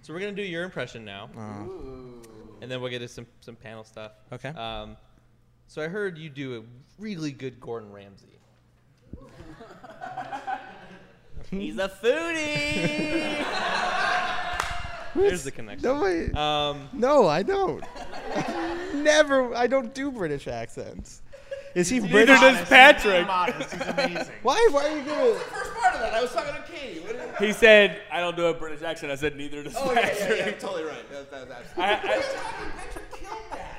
So 0.02 0.12
we're 0.14 0.20
gonna 0.20 0.32
do 0.32 0.42
your 0.42 0.62
impression 0.62 1.04
now, 1.04 1.28
Oh. 1.36 2.14
and 2.60 2.70
then 2.70 2.80
we'll 2.80 2.90
get 2.90 3.00
to 3.00 3.08
some 3.08 3.26
some 3.40 3.56
panel 3.56 3.82
stuff. 3.84 4.12
Okay. 4.32 4.50
Um, 4.50 4.96
so 5.66 5.82
I 5.82 5.88
heard 5.88 6.16
you 6.16 6.30
do 6.30 6.58
a 6.58 6.62
really 7.02 7.32
good 7.32 7.60
Gordon 7.60 7.92
Ramsay. 7.92 8.38
He's 11.50 11.78
a 11.78 11.88
foodie. 11.88 13.44
There's 15.16 15.44
the 15.44 15.50
connection. 15.50 15.82
No. 15.88 16.40
Um, 16.40 16.88
no, 16.92 17.26
I 17.26 17.42
don't. 17.42 17.84
Never. 18.94 19.54
I 19.54 19.66
don't 19.66 19.94
do 19.94 20.10
British 20.10 20.46
accents. 20.48 21.22
Is 21.74 21.90
he 21.90 21.98
Neither 22.00 22.10
British? 22.12 22.40
does 22.40 22.68
Patrick. 22.68 23.26
Modest, 23.26 23.70
he's 23.72 23.82
amazing. 23.82 24.32
Why? 24.42 24.68
Why 24.70 24.86
are 24.88 24.96
you 24.98 25.04
gonna? 25.04 25.34
First 25.34 25.74
part 25.74 25.94
of 25.94 26.00
that, 26.00 26.14
I 26.14 26.22
was 26.22 26.32
talking 26.32 26.54
to 26.54 26.62
Katie. 26.72 27.00
What 27.00 27.12
did- 27.38 27.46
He 27.46 27.52
said, 27.52 28.00
I 28.10 28.20
don't 28.20 28.34
do 28.34 28.46
a 28.46 28.54
British 28.54 28.80
accent. 28.82 29.12
I 29.12 29.16
said, 29.16 29.36
neither 29.36 29.62
does 29.62 29.74
Oh 29.76 29.92
yeah, 29.92 30.00
Patrick. 30.00 30.38
yeah, 30.38 30.46
yeah, 30.46 30.52
totally 30.52 30.84
right. 30.84 31.10
That, 31.10 31.30
that, 31.30 31.48
that's 31.50 31.78
I, 31.78 31.92
I, 31.92 32.22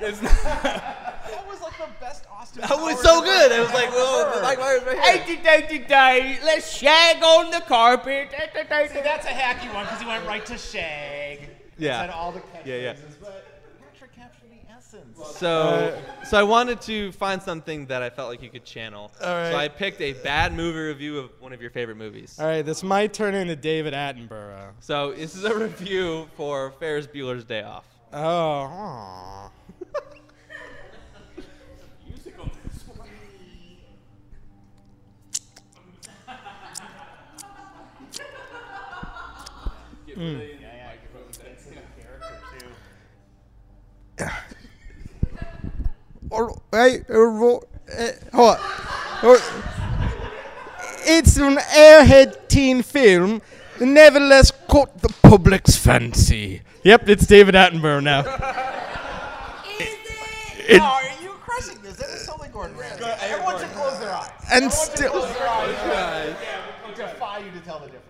it's 0.00 0.22
not, 0.22 0.32
That 0.62 1.44
was 1.48 1.60
like 1.60 1.76
the 1.76 1.88
best 2.00 2.22
Austin. 2.26 2.27
That 2.60 2.78
was 2.78 3.00
so 3.02 3.20
good. 3.22 3.52
I 3.52 3.60
was 3.60 3.72
like, 3.72 3.90
whoa, 3.90 4.34
the 4.34 4.42
Mike 4.42 4.58
Myers 4.58 4.82
right 4.84 5.26
here. 5.26 5.86
day, 5.86 6.38
let's 6.44 6.74
shag 6.76 7.22
on 7.22 7.50
the 7.50 7.60
carpet. 7.60 8.30
See, 8.30 9.00
that's 9.00 9.26
a 9.26 9.30
hacky 9.30 9.72
one 9.72 9.84
because 9.84 10.00
he 10.00 10.06
went 10.06 10.26
right 10.26 10.44
to 10.46 10.58
shag. 10.58 11.48
Yeah. 11.78 12.02
Said 12.02 12.10
all 12.10 12.32
the 12.32 12.42
Yeah, 12.64 12.76
yeah. 12.76 12.96
but 13.20 13.46
Patrick 13.80 14.14
captured 14.14 14.50
the 14.50 14.72
essence. 14.72 15.16
So, 15.36 16.00
so 16.24 16.38
I 16.38 16.42
wanted 16.42 16.80
to 16.82 17.12
find 17.12 17.40
something 17.40 17.86
that 17.86 18.02
I 18.02 18.10
felt 18.10 18.28
like 18.28 18.42
you 18.42 18.50
could 18.50 18.64
channel. 18.64 19.12
All 19.22 19.32
right. 19.32 19.52
So 19.52 19.56
I 19.56 19.68
picked 19.68 20.00
a 20.00 20.14
bad 20.14 20.52
movie 20.54 20.78
review 20.78 21.18
of 21.18 21.30
one 21.40 21.52
of 21.52 21.62
your 21.62 21.70
favorite 21.70 21.96
movies. 21.96 22.36
All 22.38 22.46
right, 22.46 22.62
this 22.62 22.82
might 22.82 23.12
turn 23.12 23.34
into 23.34 23.54
David 23.54 23.94
Attenborough. 23.94 24.72
So 24.80 25.12
this 25.12 25.36
is 25.36 25.44
a 25.44 25.56
review 25.56 26.28
for 26.36 26.72
Ferris 26.72 27.06
Bueller's 27.06 27.44
Day 27.44 27.62
Off. 27.62 27.86
Oh. 28.12 28.18
aw. 28.20 29.50
All 46.30 46.62
right, 46.72 47.04
ro- 47.08 47.62
uh, 47.96 48.08
hold 48.34 48.56
on. 48.58 49.40
It's 51.10 51.36
an 51.38 51.56
airhead 51.56 52.48
teen 52.48 52.82
film, 52.82 53.40
nevertheless 53.80 54.52
caught 54.68 54.98
the 55.00 55.08
public's 55.22 55.76
fancy. 55.76 56.60
Yep, 56.82 57.08
it's 57.08 57.26
David 57.26 57.54
Attenborough 57.54 58.02
now. 58.02 58.20
Is 59.80 59.88
It- 60.68 60.80
oh, 60.82 60.84
are 60.84 61.02
you 61.22 61.30
crushing 61.40 61.80
this? 61.82 61.96
This 61.96 62.08
is 62.22 62.26
totally 62.26 62.48
Gordon 62.50 62.76
Ramsay. 62.76 63.04
Everyone 63.04 63.58
should 63.58 63.70
close 63.70 63.98
their 64.00 64.12
eyes. 64.12 64.30
And 64.52 64.64
Everyone 64.64 64.70
should 64.86 64.96
still- 64.96 65.10
close 65.12 65.32
their 65.34 65.48
eyes. 65.48 66.36
We 66.86 66.94
defy 66.94 67.38
you 67.38 67.50
to 67.52 67.60
tell 67.60 67.78
the 67.78 67.86
difference. 67.86 68.04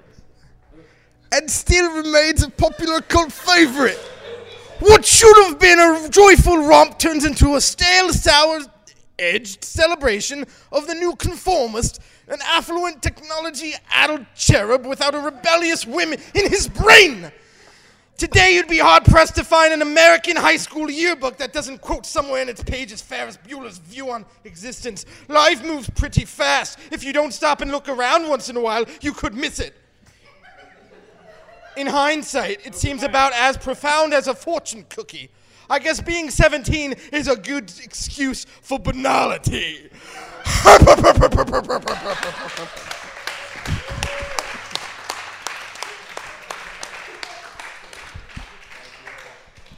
And 1.32 1.50
still 1.50 1.94
remains 1.94 2.42
a 2.42 2.50
popular 2.50 3.00
cult 3.00 3.32
favorite. 3.32 3.98
What 4.80 5.04
should 5.04 5.36
have 5.46 5.58
been 5.58 5.78
a 5.78 6.08
joyful 6.08 6.58
romp 6.58 6.98
turns 6.98 7.24
into 7.24 7.56
a 7.56 7.60
stale, 7.60 8.12
sour 8.12 8.60
edged 9.18 9.64
celebration 9.64 10.44
of 10.70 10.86
the 10.86 10.94
new 10.94 11.16
conformist, 11.16 12.00
an 12.28 12.38
affluent 12.44 13.02
technology 13.02 13.74
addled 13.90 14.24
cherub 14.36 14.86
without 14.86 15.14
a 15.14 15.18
rebellious 15.18 15.84
whim 15.84 16.12
in 16.12 16.50
his 16.50 16.68
brain. 16.68 17.32
Today, 18.16 18.54
you'd 18.54 18.66
be 18.66 18.78
hard 18.78 19.04
pressed 19.04 19.36
to 19.36 19.44
find 19.44 19.72
an 19.72 19.80
American 19.80 20.36
high 20.36 20.56
school 20.56 20.90
yearbook 20.90 21.36
that 21.38 21.52
doesn't 21.52 21.80
quote 21.80 22.04
somewhere 22.04 22.42
in 22.42 22.48
its 22.48 22.62
pages 22.62 23.00
Ferris 23.00 23.36
Bueller's 23.36 23.78
view 23.78 24.10
on 24.10 24.26
existence. 24.44 25.06
Life 25.28 25.64
moves 25.64 25.88
pretty 25.90 26.24
fast. 26.24 26.80
If 26.90 27.04
you 27.04 27.12
don't 27.12 27.32
stop 27.32 27.60
and 27.60 27.70
look 27.70 27.88
around 27.88 28.28
once 28.28 28.48
in 28.48 28.56
a 28.56 28.60
while, 28.60 28.84
you 29.02 29.12
could 29.12 29.34
miss 29.34 29.60
it. 29.60 29.72
In 31.78 31.86
hindsight, 31.86 32.66
it 32.66 32.74
seems 32.74 33.04
about 33.04 33.32
as 33.34 33.56
profound 33.56 34.12
as 34.12 34.26
a 34.26 34.34
fortune 34.34 34.84
cookie. 34.88 35.30
I 35.70 35.78
guess 35.78 36.00
being 36.00 36.28
17 36.28 36.96
is 37.12 37.28
a 37.28 37.36
good 37.36 37.72
excuse 37.84 38.46
for 38.62 38.80
banality. 38.80 39.88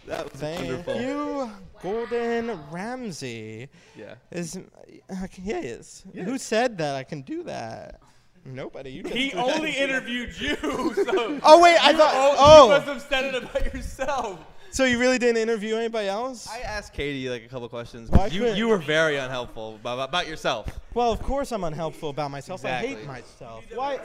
That 0.06 0.24
was 0.32 0.40
Thank 0.40 0.86
wonderful. 0.86 1.00
you, 1.02 1.50
Golden 1.82 2.58
Ramsey. 2.70 3.68
Yeah. 3.94 4.14
Is 4.30 4.56
uh, 4.56 5.26
yes. 5.42 6.02
Who 6.14 6.38
said 6.38 6.78
that 6.78 6.96
I 6.96 7.04
can 7.04 7.20
do 7.20 7.42
that? 7.42 8.00
Nobody. 8.44 8.90
You 8.90 9.02
just 9.02 9.14
He 9.14 9.32
only 9.34 9.72
interviewed 9.72 10.38
you. 10.40 10.56
So 10.94 11.40
Oh, 11.42 11.60
wait, 11.62 11.76
I 11.80 11.92
thought- 11.92 12.14
o- 12.14 12.36
oh. 12.38 12.64
You 12.64 12.70
must 12.70 12.86
have 12.86 13.02
said 13.02 13.34
it 13.34 13.42
about 13.42 13.74
yourself. 13.74 14.38
So 14.72 14.84
you 14.84 14.98
really 15.00 15.18
didn't 15.18 15.38
interview 15.38 15.74
anybody 15.76 16.06
else? 16.08 16.48
I 16.48 16.60
asked 16.60 16.92
Katie 16.94 17.28
like 17.28 17.44
a 17.44 17.48
couple 17.48 17.68
questions. 17.68 18.08
Why 18.08 18.18
'cause 18.18 18.32
You, 18.32 18.40
couldn't- 18.42 18.56
you 18.56 18.68
were 18.68 18.78
very 18.78 19.16
unhelpful 19.16 19.74
about, 19.76 20.08
about 20.08 20.28
yourself. 20.28 20.78
Well, 20.94 21.10
of 21.12 21.20
course 21.22 21.50
I'm 21.52 21.64
unhelpful 21.64 22.10
about 22.10 22.30
myself. 22.30 22.64
I 22.64 22.68
hate 22.78 23.06
myself. 23.06 23.64
Why? 23.74 23.98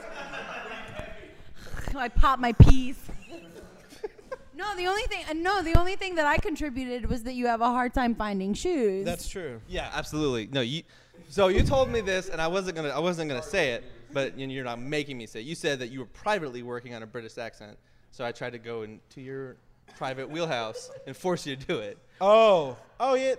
I 1.94 2.08
pop 2.08 2.38
my 2.38 2.52
peas. 2.52 2.96
no, 4.54 4.76
the 4.76 4.86
only 4.86 5.02
thing. 5.04 5.24
Uh, 5.30 5.34
no, 5.34 5.62
the 5.62 5.78
only 5.78 5.96
thing 5.96 6.16
that 6.16 6.26
I 6.26 6.36
contributed 6.38 7.08
was 7.08 7.22
that 7.22 7.34
you 7.34 7.46
have 7.46 7.60
a 7.60 7.66
hard 7.70 7.94
time 7.94 8.14
finding 8.14 8.52
shoes. 8.54 9.04
That's 9.04 9.28
true. 9.28 9.60
Yeah, 9.68 9.90
absolutely. 9.94 10.48
No, 10.48 10.60
you. 10.60 10.82
So 11.28 11.48
you 11.48 11.62
told 11.62 11.90
me 11.90 12.00
this, 12.00 12.28
and 12.28 12.40
I 12.40 12.48
wasn't 12.48 12.76
gonna. 12.76 12.90
I 12.90 12.98
wasn't 12.98 13.28
gonna 13.30 13.42
say 13.42 13.70
it, 13.72 13.84
but 14.16 14.38
you're 14.38 14.64
not 14.64 14.80
making 14.80 15.18
me 15.18 15.26
say. 15.26 15.42
You 15.42 15.54
said 15.54 15.78
that 15.80 15.88
you 15.88 15.98
were 15.98 16.06
privately 16.06 16.62
working 16.62 16.94
on 16.94 17.02
a 17.02 17.06
British 17.06 17.36
accent, 17.36 17.76
so 18.12 18.24
I 18.24 18.32
tried 18.32 18.54
to 18.54 18.58
go 18.58 18.80
into 18.80 19.20
your 19.20 19.56
private 19.98 20.30
wheelhouse 20.30 20.90
and 21.06 21.14
force 21.14 21.46
you 21.46 21.54
to 21.54 21.66
do 21.66 21.80
it. 21.80 21.98
Oh. 22.18 22.78
Oh 22.98 23.12
yeah. 23.12 23.34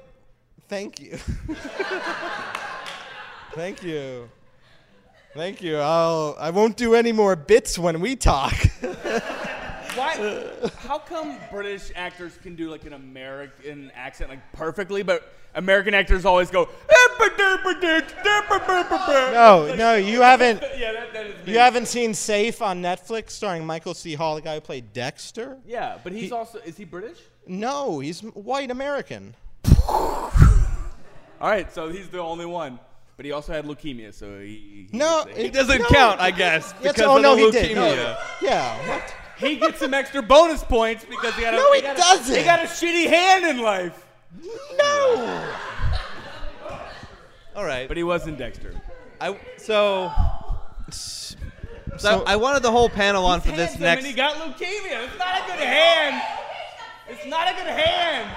Thank 0.67 0.99
you. 0.99 1.17
Thank 3.55 3.81
you. 3.81 4.29
Thank 5.33 5.63
you. 5.63 5.77
I'll. 5.77 6.35
I 6.37 6.51
won't 6.51 6.77
do 6.77 6.93
any 6.93 7.11
more 7.11 7.35
bits 7.35 7.79
when 7.79 7.99
we 7.99 8.15
talk. 8.15 8.53
Why? 9.97 10.69
How 10.79 10.99
come 10.99 11.37
British 11.51 11.91
actors 11.95 12.37
can 12.43 12.55
do 12.55 12.69
like 12.69 12.85
an 12.85 12.93
American 12.93 13.91
accent 13.95 14.29
like 14.29 14.39
perfectly, 14.53 15.01
but 15.03 15.33
American 15.55 15.93
actors 15.93 16.23
always 16.25 16.49
go? 16.51 16.69
No, 19.33 19.73
no, 19.75 19.95
you 19.95 20.21
haven't. 20.21 20.61
Yeah, 20.77 20.91
that, 20.93 21.13
that 21.13 21.25
is 21.25 21.45
me. 21.47 21.53
You 21.53 21.59
haven't 21.59 21.87
seen 21.87 22.13
Safe 22.13 22.61
on 22.61 22.81
Netflix, 22.81 23.31
starring 23.31 23.65
Michael 23.65 23.93
C. 23.95 24.13
Hall, 24.13 24.35
the 24.35 24.41
guy 24.41 24.53
who 24.55 24.61
played 24.61 24.93
Dexter. 24.93 25.57
Yeah, 25.65 25.97
but 26.03 26.13
he's 26.13 26.25
He- 26.25 26.31
also 26.31 26.59
is 26.59 26.77
he 26.77 26.85
British? 26.85 27.17
No, 27.47 27.99
he's 27.99 28.21
white 28.21 28.69
American. 28.69 29.33
All 29.89 30.31
right, 31.41 31.71
so 31.73 31.89
he's 31.89 32.09
the 32.09 32.19
only 32.19 32.45
one. 32.45 32.79
But 33.15 33.25
he 33.25 33.31
also 33.31 33.51
had 33.53 33.65
leukemia, 33.65 34.13
so 34.13 34.39
he. 34.41 34.87
he 34.91 34.97
No, 34.97 35.23
gets 35.25 35.39
It 35.39 35.53
doesn't 35.53 35.79
No. 35.81 35.87
count, 35.87 36.19
I 36.21 36.29
guess, 36.29 36.73
because 36.73 37.01
oh 37.01 37.15
of 37.17 37.23
no, 37.23 37.35
the 37.35 37.41
he 37.45 37.51
did. 37.51 37.75
No, 37.75 37.81
leukemia. 37.91 38.17
yeah. 38.43 38.87
What? 38.89 39.15
He 39.37 39.55
gets 39.57 39.79
some 39.79 39.93
extra 39.93 40.21
bonus 40.21 40.63
points 40.63 41.05
because 41.05 41.35
he 41.35 41.41
got 41.41 41.53
a. 41.53 41.57
No, 41.57 41.73
he 41.73 41.81
got 41.81 41.97
doesn't. 41.97 42.35
He 42.35 42.43
got 42.43 42.59
a 42.59 42.67
shitty 42.67 43.07
hand 43.07 43.45
in 43.45 43.61
life. 43.61 44.05
No. 44.77 45.53
All 47.55 47.65
right, 47.65 47.87
But 47.87 47.97
he 47.97 48.03
wasn't 48.03 48.37
Dexter. 48.37 48.79
I 49.19 49.37
so. 49.57 50.11
So, 50.91 51.35
So 51.97 52.23
I 52.27 52.35
wanted 52.35 52.61
the 52.61 52.71
whole 52.71 52.89
panel 52.89 53.25
on 53.25 53.41
for 53.41 53.51
this 53.51 53.79
next. 53.79 53.99
And 53.99 54.07
he 54.07 54.13
got 54.13 54.35
leukemia. 54.35 55.05
It's 55.05 55.17
not 55.17 55.41
a 55.41 55.45
good 55.47 55.59
hand. 55.65 56.21
It's 57.09 57.25
not 57.25 57.47
a 57.47 57.55
good 57.55 57.65
hand. 57.65 58.29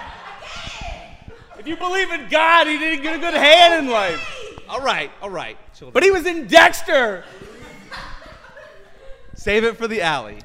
If 1.59 1.66
you 1.66 1.77
believe 1.77 2.10
in 2.10 2.28
God, 2.31 2.66
he 2.66 2.78
didn't 2.78 3.02
get 3.02 3.16
a 3.16 3.18
good 3.18 3.35
hand 3.35 3.85
in 3.85 3.90
life. 3.90 4.27
All 4.66 4.81
right, 4.81 5.10
all 5.20 5.28
right. 5.28 5.59
children. 5.74 5.93
But 5.93 6.02
he 6.05 6.10
was 6.10 6.24
in 6.24 6.47
Dexter. 6.47 7.24
Save 9.35 9.64
it 9.64 9.77
for 9.77 9.86
the 9.86 10.01
alley. 10.01 10.39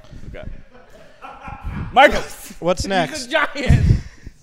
Okay. 1.98 2.08
Michael. 2.14 2.22
What's 2.60 2.82
He's 2.84 2.90
next? 2.90 3.26
a 3.28 3.30
giant. 3.30 3.86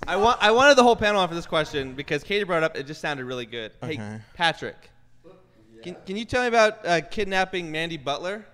I 0.07 0.17
want 0.17 0.39
I 0.43 0.51
wanted 0.51 0.77
the 0.77 0.83
whole 0.83 0.97
panel 0.97 1.21
on 1.21 1.29
for 1.29 1.35
this 1.35 1.47
question 1.47 1.95
because 1.95 2.25
Katie 2.25 2.45
brought 2.45 2.59
it 2.59 2.65
up. 2.65 2.77
It 2.77 2.87
just 2.87 3.01
sounded 3.01 3.25
really 3.25 3.47
good. 3.47 3.73
Hey, 3.81 3.93
Okay. 3.95 4.19
Patrick, 4.35 4.91
can, 5.83 5.97
can 6.07 6.17
you 6.17 6.25
tell 6.25 6.43
me 6.43 6.49
about 6.49 6.85
uh, 6.87 7.01
kidnapping 7.03 7.71
Mandy 7.71 7.97
Butler? 7.97 8.45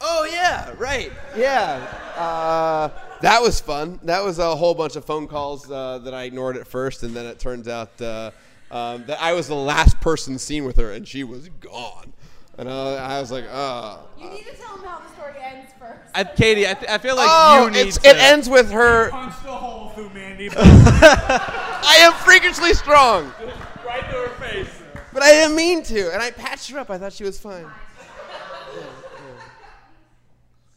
Oh 0.00 0.28
yeah, 0.30 0.72
right. 0.78 1.12
Yeah, 1.36 1.86
uh, 2.16 2.88
that 3.20 3.40
was 3.42 3.60
fun. 3.60 4.00
That 4.02 4.22
was 4.24 4.38
a 4.38 4.54
whole 4.56 4.74
bunch 4.74 4.96
of 4.96 5.04
phone 5.04 5.26
calls 5.26 5.70
uh, 5.70 5.98
that 5.98 6.12
I 6.14 6.24
ignored 6.24 6.56
at 6.56 6.66
first, 6.66 7.02
and 7.02 7.14
then 7.14 7.26
it 7.26 7.38
turns 7.38 7.68
out 7.68 8.00
uh, 8.00 8.30
um, 8.70 9.04
that 9.06 9.20
I 9.22 9.32
was 9.32 9.48
the 9.48 9.54
last 9.54 10.00
person 10.00 10.38
seen 10.38 10.64
with 10.64 10.76
her, 10.76 10.92
and 10.92 11.06
she 11.06 11.24
was 11.24 11.48
gone. 11.60 12.12
And 12.58 12.68
uh, 12.68 12.94
I 12.96 13.20
was 13.20 13.30
like, 13.32 13.44
uh. 13.50 13.98
You 14.20 14.30
need 14.30 14.46
to 14.46 14.52
tell 14.54 14.76
him 14.76 14.84
how 14.84 15.00
the 15.00 15.08
story 15.14 15.34
ends 15.42 15.72
first. 15.78 16.00
I, 16.14 16.24
Katie, 16.24 16.66
I, 16.68 16.74
th- 16.74 16.90
I 16.90 16.98
feel 16.98 17.16
like 17.16 17.28
oh, 17.28 17.64
you 17.66 17.70
need 17.72 17.88
it's, 17.88 17.98
to. 17.98 18.08
it 18.08 18.16
ends 18.16 18.48
with 18.48 18.70
her. 18.70 19.10
Punched 19.10 19.44
a 19.44 19.48
hole 19.52 19.88
through 19.90 20.10
Mandy. 20.10 20.48
I 20.56 21.96
am 22.00 22.12
freakishly 22.12 22.72
strong, 22.74 23.32
right 23.84 24.00
to 24.10 24.16
her 24.16 24.28
face. 24.40 24.68
but 25.12 25.22
I 25.22 25.32
didn't 25.32 25.56
mean 25.56 25.82
to, 25.84 26.12
and 26.12 26.22
I 26.22 26.30
patched 26.30 26.70
her 26.70 26.78
up. 26.78 26.90
I 26.90 26.98
thought 26.98 27.12
she 27.12 27.24
was 27.24 27.40
fine. 27.40 27.66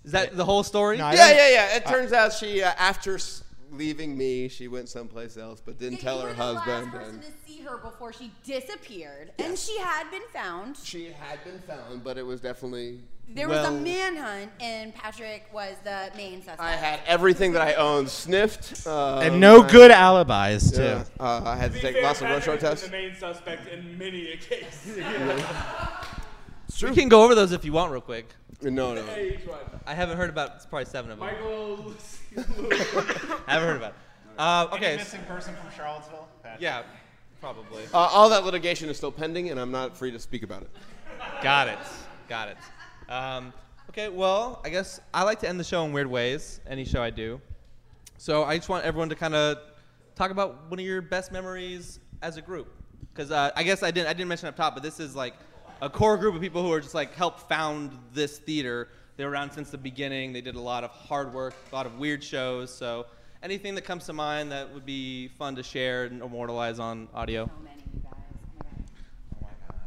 Is 0.04 0.14
that 0.14 0.36
the 0.38 0.46
whole 0.46 0.64
story? 0.64 0.98
No, 0.98 1.12
Yeah, 1.12 1.30
yeah, 1.32 1.50
yeah. 1.50 1.76
It 1.76 1.86
turns 1.86 2.14
out 2.14 2.32
she, 2.34 2.64
uh, 2.64 2.72
after 2.78 3.16
s- 3.16 3.44
leaving 3.72 4.18
me, 4.18 4.48
she 4.48 4.68
went 4.68 4.90
someplace 4.90 5.38
else, 5.38 5.62
but 5.64 5.78
didn't 5.78 6.00
tell 6.00 6.22
her 6.22 6.34
husband. 6.34 6.92
The 6.92 6.98
last 6.98 7.06
person 7.06 7.16
And 7.16 7.24
to 7.24 7.32
see 7.46 7.62
her 7.62 7.78
before 7.78 8.14
she 8.14 8.32
disappeared, 8.44 9.32
and 9.40 9.58
she 9.58 9.78
had 9.80 10.10
been 10.12 10.28
found. 10.34 10.78
she 10.84 11.12
had 11.12 11.44
been 11.44 11.60
found, 11.60 12.04
but 12.04 12.18
it 12.18 12.24
was 12.24 12.42
definitely. 12.42 13.02
There 13.30 13.50
was 13.50 13.68
a 13.68 13.72
manhunt, 13.72 14.52
and 14.62 14.96
Patrick 14.96 15.50
was 15.54 15.76
the 15.84 16.10
main 16.16 16.38
suspect. 16.38 16.62
I 16.62 16.72
had 16.72 17.02
everything 17.06 17.52
that 17.54 17.62
I 17.62 17.74
owned 17.74 18.10
sniffed. 18.10 18.88
Uh, 18.88 19.20
and 19.20 19.42
no 19.42 19.64
I- 19.64 19.70
good 19.70 19.92
alibis 19.92 20.72
too. 20.72 20.82
Yeah, 20.82 21.04
uh, 21.20 21.42
I 21.44 21.58
had 21.58 21.74
to 21.74 21.80
take 21.82 22.02
lots 22.02 22.22
of 22.22 22.30
rush 22.30 22.48
hour 22.48 22.58
tests. 22.58 22.86
the 22.86 22.92
main 22.92 23.16
suspect 23.16 23.68
in 23.68 23.98
many 23.98 24.32
a 24.32 24.38
case. 24.38 24.98
We 26.84 26.94
can 26.94 27.10
go 27.10 27.24
over 27.24 27.34
those 27.34 27.54
if 27.54 27.66
you 27.66 27.74
want, 27.74 27.92
real 27.92 28.02
quick. 28.02 28.28
No, 28.62 28.94
no. 28.94 29.04
Hey, 29.06 29.38
each 29.40 29.48
one. 29.48 29.60
I 29.86 29.94
haven't 29.94 30.18
heard 30.18 30.30
about. 30.30 30.54
It's 30.58 30.66
probably 30.66 30.86
seven 30.86 31.12
of 31.12 31.20
them. 31.20 31.28
Michael. 31.28 31.94
I 32.38 32.42
haven't 33.48 33.68
heard 33.68 33.78
about. 33.78 33.92
It. 33.92 33.96
Uh, 34.38 34.68
okay. 34.74 34.94
s- 34.94 35.00
missing 35.00 35.26
person 35.26 35.56
from 35.56 35.72
Charlottesville? 35.76 36.28
Yeah, 36.60 36.84
probably. 37.42 37.84
Uh, 37.94 37.98
all 37.98 38.30
that 38.30 38.44
litigation 38.46 38.90
is 38.90 38.98
still 38.98 39.12
pending, 39.12 39.50
and 39.50 39.60
I'm 39.60 39.72
not 39.72 39.98
free 39.98 40.12
to 40.12 40.20
speak 40.20 40.44
about 40.44 40.62
it. 40.62 40.70
Got 41.42 41.68
it. 41.68 41.80
Got 42.30 42.50
it. 42.50 43.12
Um, 43.12 43.54
okay, 43.90 44.10
well, 44.10 44.62
I 44.64 44.70
guess 44.70 45.00
I 45.14 45.24
like 45.24 45.40
to 45.40 45.50
end 45.50 45.60
the 45.60 45.64
show 45.64 45.84
in 45.86 45.94
weird 45.94 46.08
ways, 46.08 46.60
any 46.68 46.86
show 46.86 47.02
I 47.02 47.10
do. 47.10 47.42
So 48.18 48.44
I 48.44 48.58
just 48.58 48.70
want 48.70 48.86
everyone 48.86 49.10
to 49.10 49.16
kind 49.16 49.34
of 49.36 49.58
talk 50.16 50.32
about 50.32 50.70
one 50.70 50.80
of 50.80 50.86
your 50.86 51.02
best 51.02 51.32
memories 51.32 52.00
as 52.22 52.38
a 52.38 52.42
group. 52.42 52.74
Because 53.14 53.32
uh, 53.32 53.52
I 53.56 53.64
guess 53.64 53.82
I 53.84 53.92
didn't, 53.92 54.10
I 54.10 54.14
didn't 54.14 54.28
mention 54.30 54.48
up 54.48 54.56
top, 54.56 54.74
but 54.76 54.84
this 54.84 55.00
is 55.00 55.16
like 55.16 55.34
a 55.82 55.90
core 55.90 56.18
group 56.18 56.36
of 56.36 56.42
people 56.42 56.62
who 56.64 56.72
are 56.72 56.80
just 56.80 56.94
like 56.96 57.14
helped 57.16 57.48
found 57.50 57.98
this 58.14 58.38
theater. 58.40 58.90
They 59.18 59.26
were 59.26 59.32
around 59.32 59.52
since 59.52 59.72
the 59.72 59.80
beginning. 59.80 60.32
They 60.32 60.42
did 60.42 60.56
a 60.56 60.62
lot 60.62 60.84
of 60.84 60.92
hard 60.92 61.34
work, 61.34 61.56
a 61.72 61.76
lot 61.76 61.88
of 61.88 61.98
weird 61.98 62.24
shows. 62.24 62.72
So 62.74 63.08
anything 63.42 63.74
that 63.74 63.82
comes 63.82 64.06
to 64.06 64.14
mind 64.14 64.52
that 64.52 64.72
would 64.72 64.86
be 64.86 65.30
fun 65.30 65.56
to 65.56 65.64
share 65.64 66.06
and 66.06 66.22
immortalize 66.22 66.80
on 66.80 67.08
audio. 67.16 67.50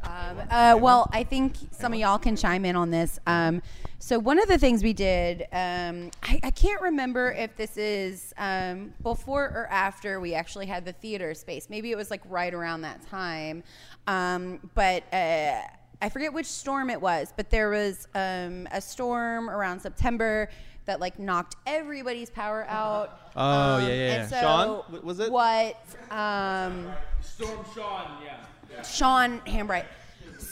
Um, 0.03 0.43
uh, 0.51 0.77
well, 0.81 1.09
I 1.13 1.23
think 1.23 1.55
some 1.71 1.93
of 1.93 1.99
y'all 2.01 2.19
can 2.19 2.35
chime 2.35 2.65
in 2.65 2.75
on 2.75 2.91
this. 2.91 3.21
Um, 3.29 3.63
so 4.01 4.19
one 4.19 4.41
of 4.41 4.49
the 4.49 4.59
things 4.59 4.83
we 4.83 4.93
did, 4.93 5.43
um, 5.53 6.11
I, 6.23 6.41
I 6.43 6.51
can't 6.51 6.83
remember 6.83 7.31
if 7.31 7.55
this 7.57 7.77
is 7.77 8.35
um, 8.37 8.93
before 9.03 9.45
or 9.45 9.69
after 9.71 10.19
we 10.19 10.35
actually 10.35 10.67
had 10.67 10.85
the 10.85 10.93
theater 10.95 11.35
space. 11.35 11.69
Maybe 11.71 11.93
it 11.93 11.97
was 11.97 12.11
like 12.11 12.23
right 12.29 12.53
around 12.53 12.81
that 12.81 13.07
time. 13.07 13.63
Um, 14.09 14.71
but 14.75 15.05
uh, 15.15 15.61
I 16.03 16.09
forget 16.09 16.33
which 16.33 16.47
storm 16.47 16.91
it 16.91 17.01
was, 17.01 17.33
but 17.37 17.51
there 17.51 17.69
was 17.71 18.09
um, 18.15 18.67
a 18.73 18.81
storm 18.81 19.51
around 19.51 19.81
September 19.81 20.49
that 20.87 20.99
like 21.01 21.19
knocked 21.19 21.57
everybody's 21.67 22.31
power 22.31 22.65
out. 22.69 23.33
Oh, 23.37 23.41
Um, 23.77 23.83
yeah, 23.83 23.89
yeah, 23.89 23.95
yeah. 23.95 24.21
And 24.23 24.31
so 24.31 24.41
Sean, 24.41 25.03
was 25.05 25.21
it? 25.21 25.31
What? 25.31 25.77
Um, 26.11 26.91
Storm 27.21 27.65
Sean, 27.75 28.11
yeah. 28.25 28.37
yeah. 28.73 28.83
Sean 28.83 29.41
Hambright. 29.41 29.85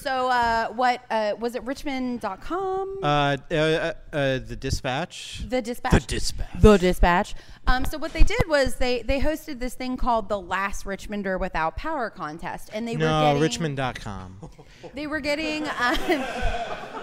So 0.01 0.29
uh, 0.31 0.69
what 0.69 1.03
uh, 1.11 1.35
was 1.39 1.55
it? 1.55 1.63
Richmond.com. 1.65 2.99
Uh, 3.03 3.07
uh, 3.07 3.55
uh, 3.55 3.93
uh, 4.13 4.39
the 4.39 4.57
dispatch. 4.59 5.45
the 5.49 5.61
dispatch. 5.61 5.93
The 5.93 6.01
dispatch. 6.01 6.61
The 6.61 6.77
dispatch. 6.79 7.35
Um, 7.67 7.85
so 7.85 7.99
what 7.99 8.13
they 8.13 8.23
did 8.23 8.43
was 8.49 8.77
they 8.77 9.03
they 9.03 9.21
hosted 9.21 9.59
this 9.59 9.75
thing 9.75 9.97
called 9.97 10.29
the 10.29 10.41
Last 10.41 10.85
Richmonder 10.85 11.39
Without 11.39 11.77
Power 11.77 12.11
contest, 12.11 12.71
and 12.73 12.87
they 12.87 12.95
were 12.97 13.01
No, 13.01 13.23
getting 13.27 13.43
Richmond.com. 13.43 14.51
they 14.95 15.07
were 15.07 15.21
getting 15.21 15.65
um, 15.69 15.97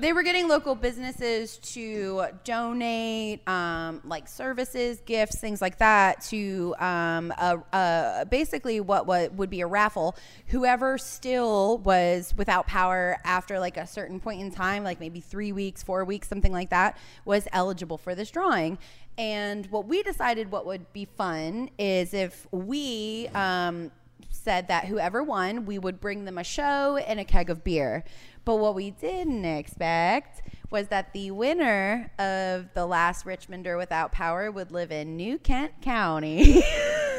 they 0.00 0.12
were 0.12 0.22
getting 0.22 0.48
local 0.48 0.74
businesses 0.74 1.58
to 1.58 2.26
donate 2.44 3.46
um, 3.48 4.00
like 4.04 4.28
services, 4.28 5.00
gifts, 5.04 5.38
things 5.38 5.60
like 5.60 5.78
that 5.78 6.20
to 6.22 6.74
um, 6.78 7.32
a, 7.32 7.58
a, 7.72 8.26
basically 8.30 8.80
what, 8.80 9.06
what 9.06 9.32
would 9.34 9.50
be 9.50 9.60
a 9.60 9.66
raffle. 9.66 10.16
Whoever 10.48 10.98
still 10.98 11.78
was 11.78 12.34
without 12.36 12.66
power 12.66 13.18
after 13.24 13.58
like 13.58 13.76
a 13.76 13.86
certain 13.86 14.20
point 14.20 14.40
in 14.40 14.50
time, 14.50 14.84
like 14.84 15.00
maybe 15.00 15.20
three 15.20 15.52
weeks, 15.52 15.82
four 15.82 16.04
weeks, 16.04 16.28
something 16.28 16.52
like 16.52 16.70
that, 16.70 16.96
was 17.24 17.48
eligible 17.52 17.98
for 17.98 18.14
this 18.14 18.30
drawing. 18.30 18.78
And 19.16 19.66
what 19.66 19.86
we 19.86 20.04
decided 20.04 20.52
what 20.52 20.64
would 20.66 20.92
be 20.92 21.04
fun 21.04 21.70
is 21.76 22.14
if 22.14 22.46
we 22.52 23.28
um, 23.34 23.90
said 24.30 24.68
that 24.68 24.86
whoever 24.86 25.22
won, 25.22 25.66
we 25.66 25.78
would 25.78 26.00
bring 26.00 26.24
them 26.24 26.38
a 26.38 26.44
show 26.44 26.96
and 26.96 27.18
a 27.18 27.24
keg 27.24 27.50
of 27.50 27.64
beer. 27.64 28.04
But 28.48 28.60
what 28.60 28.74
we 28.74 28.92
didn't 28.92 29.44
expect 29.44 30.40
was 30.70 30.88
that 30.88 31.12
the 31.12 31.32
winner 31.32 32.10
of 32.18 32.72
the 32.72 32.86
last 32.86 33.26
Richmonder 33.26 33.76
without 33.76 34.10
power 34.10 34.50
would 34.50 34.72
live 34.72 34.90
in 34.90 35.18
New 35.18 35.36
Kent 35.36 35.72
County. 35.82 36.64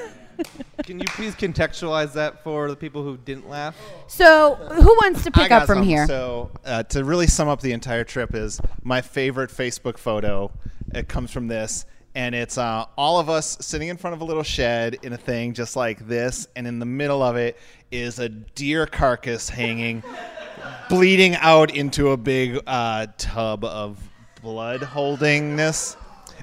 Can 0.84 0.99
you 0.99 1.06
please 1.10 1.35
contextualize 1.35 2.14
that 2.14 2.43
for 2.43 2.68
the 2.68 2.76
people 2.76 3.03
who 3.03 3.15
didn't 3.15 3.47
laugh? 3.47 3.76
so, 4.07 4.56
who 4.56 4.88
wants 5.03 5.23
to 5.23 5.30
pick 5.30 5.51
up 5.51 5.68
from 5.68 5.76
something. 5.76 5.88
here? 5.88 6.07
So, 6.07 6.49
uh, 6.65 6.81
to 6.81 7.03
really 7.03 7.27
sum 7.27 7.47
up 7.47 7.61
the 7.61 7.73
entire 7.73 8.03
trip, 8.03 8.34
is 8.34 8.60
my 8.81 9.01
favorite 9.01 9.51
Facebook 9.51 9.99
photo. 9.99 10.51
It 10.95 11.07
comes 11.10 11.30
from 11.30 11.47
this, 11.47 11.85
and 12.15 12.34
it's 12.34 12.57
uh, 12.57 12.85
all 12.97 13.19
of 13.19 13.30
us 13.30 13.56
sitting 13.61 13.89
in 13.89 13.97
front 13.97 14.15
of 14.15 14.22
a 14.22 14.26
little 14.26 14.41
shed 14.41 14.97
in 15.03 15.14
a 15.14 15.18
thing 15.18 15.53
just 15.53 15.76
like 15.76 16.07
this, 16.07 16.47
and 16.56 16.65
in 16.65 16.80
the 16.80 16.88
middle 16.88 17.22
of 17.22 17.35
it 17.35 17.56
is 17.91 18.18
a 18.18 18.30
deer 18.30 18.88
carcass 18.88 19.47
hanging, 19.47 20.01
bleeding 20.90 21.36
out 21.36 21.74
into 21.74 22.10
a 22.10 22.18
big 22.18 22.60
uh, 22.68 23.07
tub 23.18 23.64
of 23.64 23.99
blood 24.41 24.82
holdingness. 24.82 25.95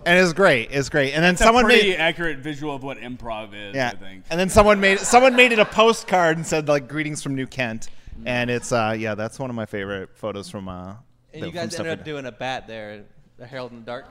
And 0.05 0.19
it's 0.19 0.33
great. 0.33 0.69
It's 0.71 0.89
great. 0.89 1.15
And 1.15 1.25
then 1.25 1.33
It's 1.35 1.43
someone 1.43 1.65
a 1.65 1.69
pretty 1.69 1.91
made 1.91 1.97
accurate 1.97 2.39
visual 2.39 2.75
of 2.75 2.83
what 2.85 2.99
improv 2.99 3.55
is. 3.55 3.75
yeah. 3.75 3.91
I 3.93 3.97
think. 3.97 4.25
And 4.31 4.39
then 4.39 4.49
someone 4.49 4.79
made 4.79 5.01
someone 5.01 5.35
made 5.35 5.51
it 5.53 5.59
a 5.59 5.65
postcard 5.65 6.37
and 6.37 6.47
said 6.47 6.69
like 6.69 6.87
greetings 6.87 7.23
from 7.23 7.35
New 7.35 7.47
Kent. 7.47 7.89
And 8.25 8.49
it's 8.51 8.71
uh 8.73 8.95
yeah, 8.97 9.15
that's 9.17 9.39
one 9.39 9.51
of 9.51 9.57
my 9.57 9.67
favorite 9.67 10.11
photos 10.17 10.49
from 10.49 10.69
uh 10.69 10.95
And 11.35 11.43
the- 11.43 11.47
you 11.49 11.53
guys 11.53 11.75
ended 11.79 11.99
up 11.99 12.05
doing 12.05 12.25
a 12.27 12.33
bat 12.33 12.69
there, 12.69 13.05
the 13.37 13.47
Harold 13.47 13.73
in 13.73 13.81
the 13.81 13.85
Dark. 13.85 14.07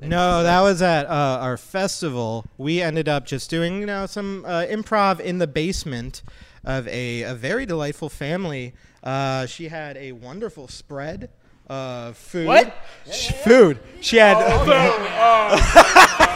No, 0.00 0.42
that 0.42 0.60
was 0.60 0.82
at 0.82 1.06
uh, 1.06 1.38
our 1.40 1.56
festival. 1.56 2.44
We 2.58 2.82
ended 2.82 3.08
up 3.08 3.26
just 3.26 3.48
doing, 3.48 3.78
you 3.78 3.86
know, 3.86 4.06
some 4.06 4.44
uh, 4.44 4.66
improv 4.68 5.20
in 5.20 5.38
the 5.38 5.46
basement 5.46 6.22
of 6.64 6.86
a, 6.88 7.22
a 7.22 7.34
very 7.34 7.66
delightful 7.66 8.08
family. 8.08 8.74
Uh, 9.02 9.46
she 9.46 9.68
had 9.68 9.96
a 9.96 10.12
wonderful 10.12 10.68
spread 10.68 11.30
of 11.68 12.16
food. 12.16 12.46
What? 12.46 12.74
Sh- 13.10 13.32
food. 13.32 13.78
She 14.00 14.16
had. 14.16 14.36
Oh, 14.36 14.64
oh, 14.68 15.56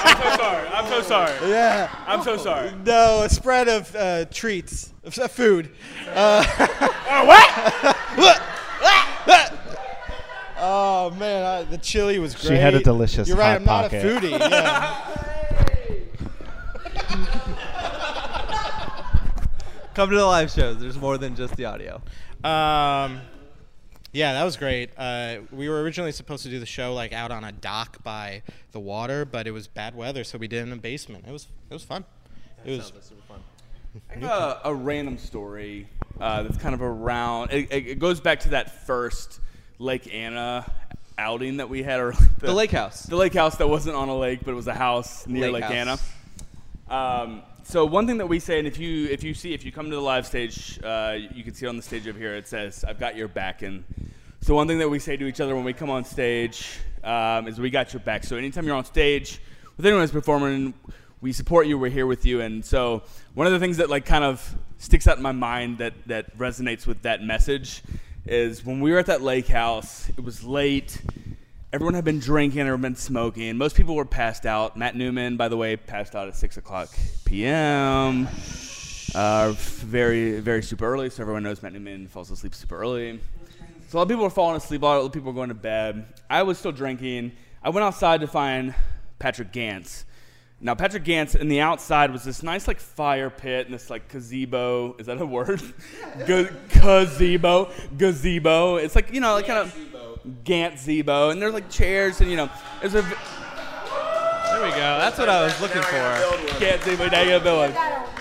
I'm 0.05 0.17
so 0.23 0.37
sorry. 0.37 0.69
I'm 0.69 0.87
so 0.87 1.03
sorry. 1.03 1.51
Yeah. 1.51 1.91
I'm 2.07 2.23
so 2.23 2.37
sorry. 2.37 2.73
No, 2.85 3.23
a 3.23 3.29
spread 3.29 3.69
of 3.69 3.95
uh, 3.95 4.25
treats, 4.27 4.93
of 5.05 5.19
uh, 5.19 5.29
food. 5.29 5.71
Uh, 6.09 7.25
what? 7.25 7.51
oh 10.59 11.11
man, 11.19 11.45
I, 11.45 11.63
the 11.65 11.79
chili 11.79 12.19
was 12.19 12.35
great. 12.35 12.49
She 12.49 12.57
had 12.57 12.75
a 12.75 12.81
delicious 12.83 13.29
You're 13.29 13.37
right. 13.37 13.53
Hot 13.53 13.57
I'm 13.61 13.65
not 13.65 13.91
Pocket. 13.91 14.05
a 14.05 14.07
foodie. 14.07 14.39
Yeah. 14.39 15.17
Come 19.97 20.11
to 20.11 20.17
the 20.17 20.27
live 20.27 20.51
shows. 20.51 20.79
There's 20.79 20.99
more 20.99 21.17
than 21.17 21.35
just 21.35 21.57
the 21.57 21.65
audio. 21.65 22.03
Um, 22.45 23.23
yeah, 24.13 24.35
that 24.35 24.45
was 24.45 24.59
great. 24.59 24.91
Uh, 24.95 25.39
we 25.51 25.71
were 25.71 25.81
originally 25.81 26.13
supposed 26.13 26.43
to 26.43 26.51
do 26.51 26.59
the 26.59 26.67
show 26.67 26.93
like 26.93 27.15
out 27.15 27.31
on 27.31 27.45
a 27.45 27.53
dock 27.53 28.05
by 28.05 28.43
the 28.73 28.79
water, 28.79 29.25
but 29.25 29.47
it 29.47 29.53
was 29.53 29.69
bad 29.69 29.97
weather, 29.97 30.23
so 30.23 30.37
we 30.37 30.49
did 30.49 30.59
it 30.59 30.67
in 30.67 30.73
a 30.75 30.77
basement. 30.77 31.25
It 31.27 31.33
was 31.33 31.49
it 31.71 31.73
was 31.73 31.83
fun. 31.83 32.05
It 32.67 32.77
was 32.77 32.93
super 33.01 33.23
fun. 33.27 33.41
I 34.11 34.19
have 34.19 34.31
a, 34.31 34.61
a 34.65 34.75
random 34.75 35.17
story 35.17 35.89
uh, 36.21 36.43
that's 36.43 36.59
kind 36.59 36.75
of 36.75 36.83
around. 36.83 37.53
It, 37.53 37.73
it, 37.73 37.87
it 37.87 37.99
goes 37.99 38.21
back 38.21 38.41
to 38.41 38.51
that 38.51 38.85
first 38.87 39.41
Lake 39.79 40.13
Anna 40.13 40.71
outing 41.17 41.57
that 41.57 41.71
we 41.71 41.83
had, 41.83 42.01
or 42.01 42.13
like 42.13 42.39
The 42.41 42.53
lake 42.53 42.71
house. 42.71 43.05
The 43.05 43.17
lake 43.17 43.33
house 43.33 43.57
that 43.57 43.69
wasn't 43.69 43.97
on 43.97 44.11
a 44.11 44.19
lake, 44.19 44.41
but 44.45 44.51
it 44.51 44.57
was 44.57 44.67
a 44.67 44.75
house 44.75 45.27
near 45.27 45.51
Lake 45.51 45.63
Lake, 45.71 45.89
house. 45.89 46.03
Anna. 46.91 47.23
Um, 47.25 47.43
so 47.69 47.85
one 47.85 48.07
thing 48.07 48.19
that 48.19 48.29
we 48.29 48.39
say, 48.39 48.61
and 48.61 48.69
if 48.69 48.79
you 48.79 49.09
if 49.09 49.25
you 49.25 49.35
see 49.35 49.53
if 49.53 49.65
you 49.65 49.73
come 49.73 49.91
to 49.91 49.97
the 49.97 50.01
live 50.01 50.25
stage, 50.25 50.79
uh, 50.85 51.17
you 51.35 51.43
can 51.43 51.53
see 51.53 51.67
it 51.67 51.69
on 51.69 51.77
the 51.77 51.83
stage 51.83 52.07
up 52.07 52.17
here. 52.17 52.37
It 52.37 52.47
says, 52.47 52.85
"I've 52.87 53.01
got 53.01 53.17
your 53.17 53.27
back." 53.27 53.63
And 53.63 53.83
so 54.41 54.55
one 54.55 54.69
thing 54.69 54.79
that 54.79 54.89
we 54.89 55.01
say 55.01 55.17
to 55.17 55.27
each 55.27 55.41
other 55.41 55.57
when 55.57 55.65
we 55.65 55.73
come 55.73 55.91
on 55.91 56.05
stage 56.05 56.79
um, 57.03 57.49
is, 57.49 57.59
"We 57.59 57.71
got 57.71 57.93
your 57.93 57.99
back." 57.99 58.23
So 58.23 58.37
anytime 58.37 58.67
you're 58.67 58.77
on 58.77 58.85
stage 58.85 59.41
with 59.77 59.85
anyone 59.85 60.05
who's 60.05 60.13
performing, 60.13 60.75
we 61.21 61.33
support 61.33 61.67
you. 61.67 61.77
We're 61.77 61.91
here 61.91 62.07
with 62.07 62.25
you. 62.25 62.41
And 62.41 62.65
so 62.65 63.03
one 63.35 63.49
of 63.49 63.53
the 63.53 63.59
things 63.59 63.79
that 63.79 63.91
like 63.91 64.07
kind 64.07 64.23
of 64.23 64.57
sticks 64.79 65.09
out 65.09 65.17
in 65.17 65.25
my 65.25 65.33
mind 65.33 65.79
that 65.79 65.95
that 66.07 66.39
resonates 66.39 66.87
with 66.87 67.03
that 67.03 67.25
message 67.25 67.83
is 68.27 68.65
when 68.65 68.79
we 68.79 68.93
were 68.93 68.99
at 68.99 69.07
that 69.07 69.23
lake 69.23 69.49
house. 69.49 70.09
It 70.11 70.23
was 70.23 70.45
late. 70.45 71.03
Everyone 71.77 71.93
had 71.93 72.07
been 72.07 72.21
drinking 72.21 72.63
or 72.63 72.79
been 72.79 72.97
smoking. 72.97 73.59
Most 73.59 73.77
people 73.77 73.97
were 73.97 74.07
passed 74.07 74.47
out. 74.47 74.79
Matt 74.79 74.97
Newman, 74.97 75.37
by 75.37 75.49
the 75.49 75.59
way, 75.59 75.77
passed 75.77 76.17
out 76.17 76.27
at 76.27 76.35
six 76.35 76.57
o'clock 76.57 76.89
p.m. 77.27 78.27
Uh, 79.15 79.53
very, 79.59 80.41
very 80.41 80.63
super 80.63 80.87
early. 80.87 81.11
So 81.11 81.23
everyone 81.23 81.43
knows 81.43 81.63
Matt 81.63 81.75
Newman 81.75 82.09
falls 82.09 82.31
asleep 82.31 82.55
super 82.55 82.79
early. 82.79 83.21
So 83.89 83.99
a 83.99 83.99
lot 83.99 84.03
of 84.05 84.09
people 84.09 84.25
were 84.25 84.31
falling 84.31 84.57
asleep. 84.57 84.81
A 84.81 84.87
lot 84.87 85.05
of 85.05 85.13
people 85.13 85.33
were 85.33 85.37
going 85.37 85.51
to 85.51 85.55
bed. 85.55 86.07
I 86.31 86.45
was 86.45 86.59
still 86.59 86.73
drinking. 86.73 87.33
I 87.63 87.69
went 87.69 87.85
outside 87.85 88.23
to 88.23 88.27
find 88.27 88.75
Patrick 89.19 89.53
Gantz. 89.53 90.05
Now 90.59 90.75
Patrick 90.75 91.05
Gantz 91.05 91.37
in 91.37 91.49
the 91.49 91.61
outside 91.61 92.11
was 92.11 92.25
this 92.25 92.43
nice 92.43 92.67
like 92.67 92.81
fire 92.81 93.29
pit 93.29 93.67
and 93.67 93.75
this 93.75 93.91
like 93.91 94.09
gazebo. 94.09 94.97
Is 94.99 95.05
that 95.05 95.21
a 95.21 95.27
word? 95.27 95.61
Ga- 96.27 96.49
gazebo, 96.71 97.71
gazebo. 97.99 98.77
It's 98.77 98.95
like 98.95 99.13
you 99.13 99.21
know 99.21 99.35
like 99.35 99.47
kind 99.47 99.59
of 99.59 99.96
gazebo, 100.45 101.31
and 101.31 101.41
there's 101.41 101.55
like 101.55 101.71
chairs 101.71 102.21
and 102.21 102.31
you 102.31 102.37
know 102.37 102.49
there's 102.81 102.95
a. 102.95 103.03
There 103.03 104.65
we 104.65 104.71
go. 104.71 104.77
That's 104.99 105.19
what 105.19 105.29
I 105.29 105.43
was 105.45 105.61
looking 105.61 105.83
for. 105.83 106.59
Gazebo, 106.59 107.09
there 107.11 107.25
you 107.39 107.45
go. 107.45 107.63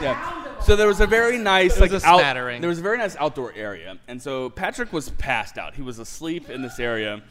Yeah. 0.02 0.60
So 0.61 0.76
there 0.76 0.88
was 0.88 0.99
a 0.99 1.07
very 1.07 1.38
nice 1.38 1.80
like 1.80 1.91
out- 2.06 2.18
there 2.61 2.69
was 2.69 2.80
a 2.80 2.82
very 2.82 2.98
nice 2.98 3.15
outdoor 3.18 3.53
area, 3.53 3.98
and 4.07 4.19
so 4.22 4.49
Patrick 4.49 4.91
was 4.91 5.10
passed 5.11 5.57
out. 5.60 5.76
He 5.76 5.84
was 5.84 5.99
asleep 5.99 6.49
in 6.49 6.61
this 6.64 6.80
area, 6.80 7.22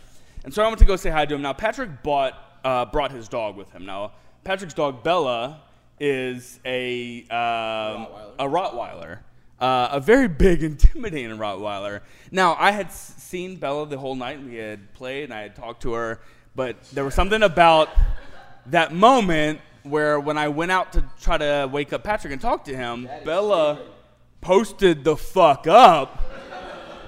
and 0.45 0.55
so 0.55 0.63
I 0.63 0.67
went 0.69 0.79
to 0.79 0.85
go 0.85 0.95
say 0.97 1.11
hi 1.11 1.27
to 1.27 1.35
him. 1.35 1.43
Now 1.43 1.53
Patrick 1.53 2.03
bought 2.05 2.35
uh, 2.65 2.85
brought 2.87 3.11
his 3.11 3.29
dog 3.29 3.57
with 3.57 3.71
him. 3.73 3.85
Now 3.85 4.13
Patrick's 4.45 4.75
dog 4.75 5.03
Bella 5.03 5.63
is 5.99 6.61
a 6.65 7.23
um, 7.23 8.07
a 8.39 8.47
Rottweiler, 8.49 9.19
uh, 9.61 9.89
a 9.93 10.01
very 10.01 10.29
big, 10.29 10.63
intimidating 10.71 11.37
Rottweiler. 11.37 12.01
Now 12.31 12.57
I 12.59 12.71
had 12.71 12.87
s- 12.87 13.15
seen 13.19 13.57
Bella 13.57 13.87
the 13.87 13.99
whole 13.99 14.15
night. 14.15 14.43
We 14.43 14.57
had 14.57 14.93
played, 14.95 15.25
and 15.25 15.35
I 15.35 15.43
had 15.43 15.55
talked 15.57 15.83
to 15.83 15.93
her, 15.93 16.21
but 16.55 16.83
there 16.93 17.05
was 17.05 17.15
something 17.15 17.43
about 17.43 17.89
that 18.67 18.93
moment 18.93 19.61
where 19.83 20.19
when 20.19 20.39
I 20.39 20.49
went 20.49 20.71
out 20.73 20.93
to 20.95 21.05
try 21.21 21.37
to 21.39 21.69
wake 21.71 21.93
up 21.93 22.03
Patrick 22.05 22.33
and 22.33 22.41
talk 22.41 22.65
to 22.65 22.77
him, 22.77 23.09
Bella 23.25 23.81
posted 24.41 25.05
the 25.05 25.17
fuck 25.17 25.67
up 25.67 26.23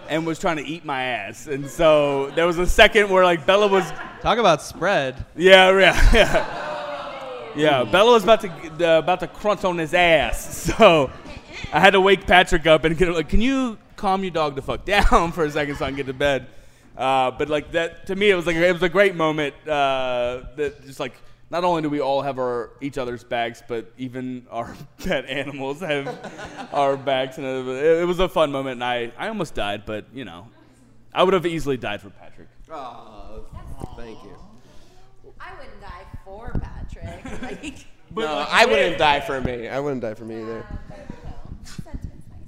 and 0.09 0.25
was 0.27 0.39
trying 0.39 0.57
to 0.59 0.65
eat 0.65 0.85
my 0.85 1.03
ass. 1.03 1.47
And 1.47 1.69
so 1.69 2.31
there 2.37 2.47
was 2.47 2.59
a 2.59 2.67
second 2.67 3.09
where 3.11 3.25
like 3.25 3.45
Bella 3.47 3.67
was 3.67 3.91
Talk 4.21 4.39
about 4.39 4.61
spread. 4.63 5.25
yeah, 5.37 5.71
yeah, 5.79 6.11
yeah. 6.15 7.53
Yeah, 7.57 7.85
Bella 7.85 8.13
was 8.13 8.23
about 8.25 8.41
to 8.43 8.49
uh, 8.51 8.99
about 8.99 9.21
to 9.21 9.27
crunch 9.29 9.65
on 9.65 9.79
his 9.79 9.95
ass. 9.95 10.71
So 10.77 11.11
I 11.77 11.81
had 11.81 11.91
to 11.91 12.01
wake 12.01 12.27
Patrick 12.27 12.67
up 12.67 12.85
and 12.85 12.97
get 12.97 13.15
like, 13.15 13.29
"Can 13.29 13.43
you 13.43 13.77
calm 13.97 14.25
your 14.25 14.31
dog 14.31 14.55
the 14.57 14.63
fuck 14.63 14.85
down 14.97 15.31
for 15.33 15.45
a 15.45 15.51
second 15.51 15.77
so 15.77 15.85
I 15.85 15.89
can 15.89 15.97
get 15.97 16.07
to 16.07 16.15
bed?" 16.15 16.47
Uh, 16.97 17.31
but 17.33 17.51
like 17.51 17.73
that 17.73 18.07
to 18.07 18.17
me, 18.17 18.31
it 18.31 18.35
was 18.35 18.47
like 18.47 18.57
it 18.57 18.73
was 18.73 18.83
a 18.83 18.89
great 18.89 19.15
moment. 19.15 19.55
Uh, 19.69 20.45
that 20.57 20.87
just 20.87 20.99
like 20.99 21.13
not 21.51 21.65
only 21.65 21.83
do 21.83 21.91
we 21.91 22.01
all 22.01 22.23
have 22.23 22.39
our 22.39 22.71
each 22.81 22.97
other's 22.97 23.25
bags, 23.25 23.63
but 23.69 23.93
even 23.99 24.47
our 24.51 24.75
pet 25.05 25.27
animals 25.27 25.81
have 25.81 26.09
our 26.73 26.97
bags, 26.97 27.37
and 27.37 27.47
it, 27.47 28.01
it 28.01 28.07
was 28.07 28.21
a 28.21 28.29
fun 28.29 28.51
moment. 28.51 28.77
And 28.77 28.85
I 28.85 29.13
I 29.19 29.29
almost 29.29 29.55
died, 29.55 29.83
but 29.85 30.07
you 30.15 30.25
know, 30.25 30.49
I 31.13 31.25
would 31.25 31.35
have 31.35 31.45
easily 31.45 31.77
died 31.77 32.01
for 32.01 32.09
Patrick. 32.09 32.49
Oh, 32.73 33.45
thank 33.99 34.17
you. 34.25 34.35
I 35.39 35.53
wouldn't 35.59 35.81
die 35.83 36.07
for 36.25 36.59
Patrick. 36.59 37.43
Like, 37.43 37.87
no, 38.15 38.47
I 38.49 38.65
wouldn't 38.65 38.97
die 38.97 39.21
for 39.21 39.43
me. 39.43 39.69
I 39.69 39.79
wouldn't 39.79 40.01
die 40.01 40.15
for 40.15 40.25
me 40.25 40.41
either. 40.41 40.65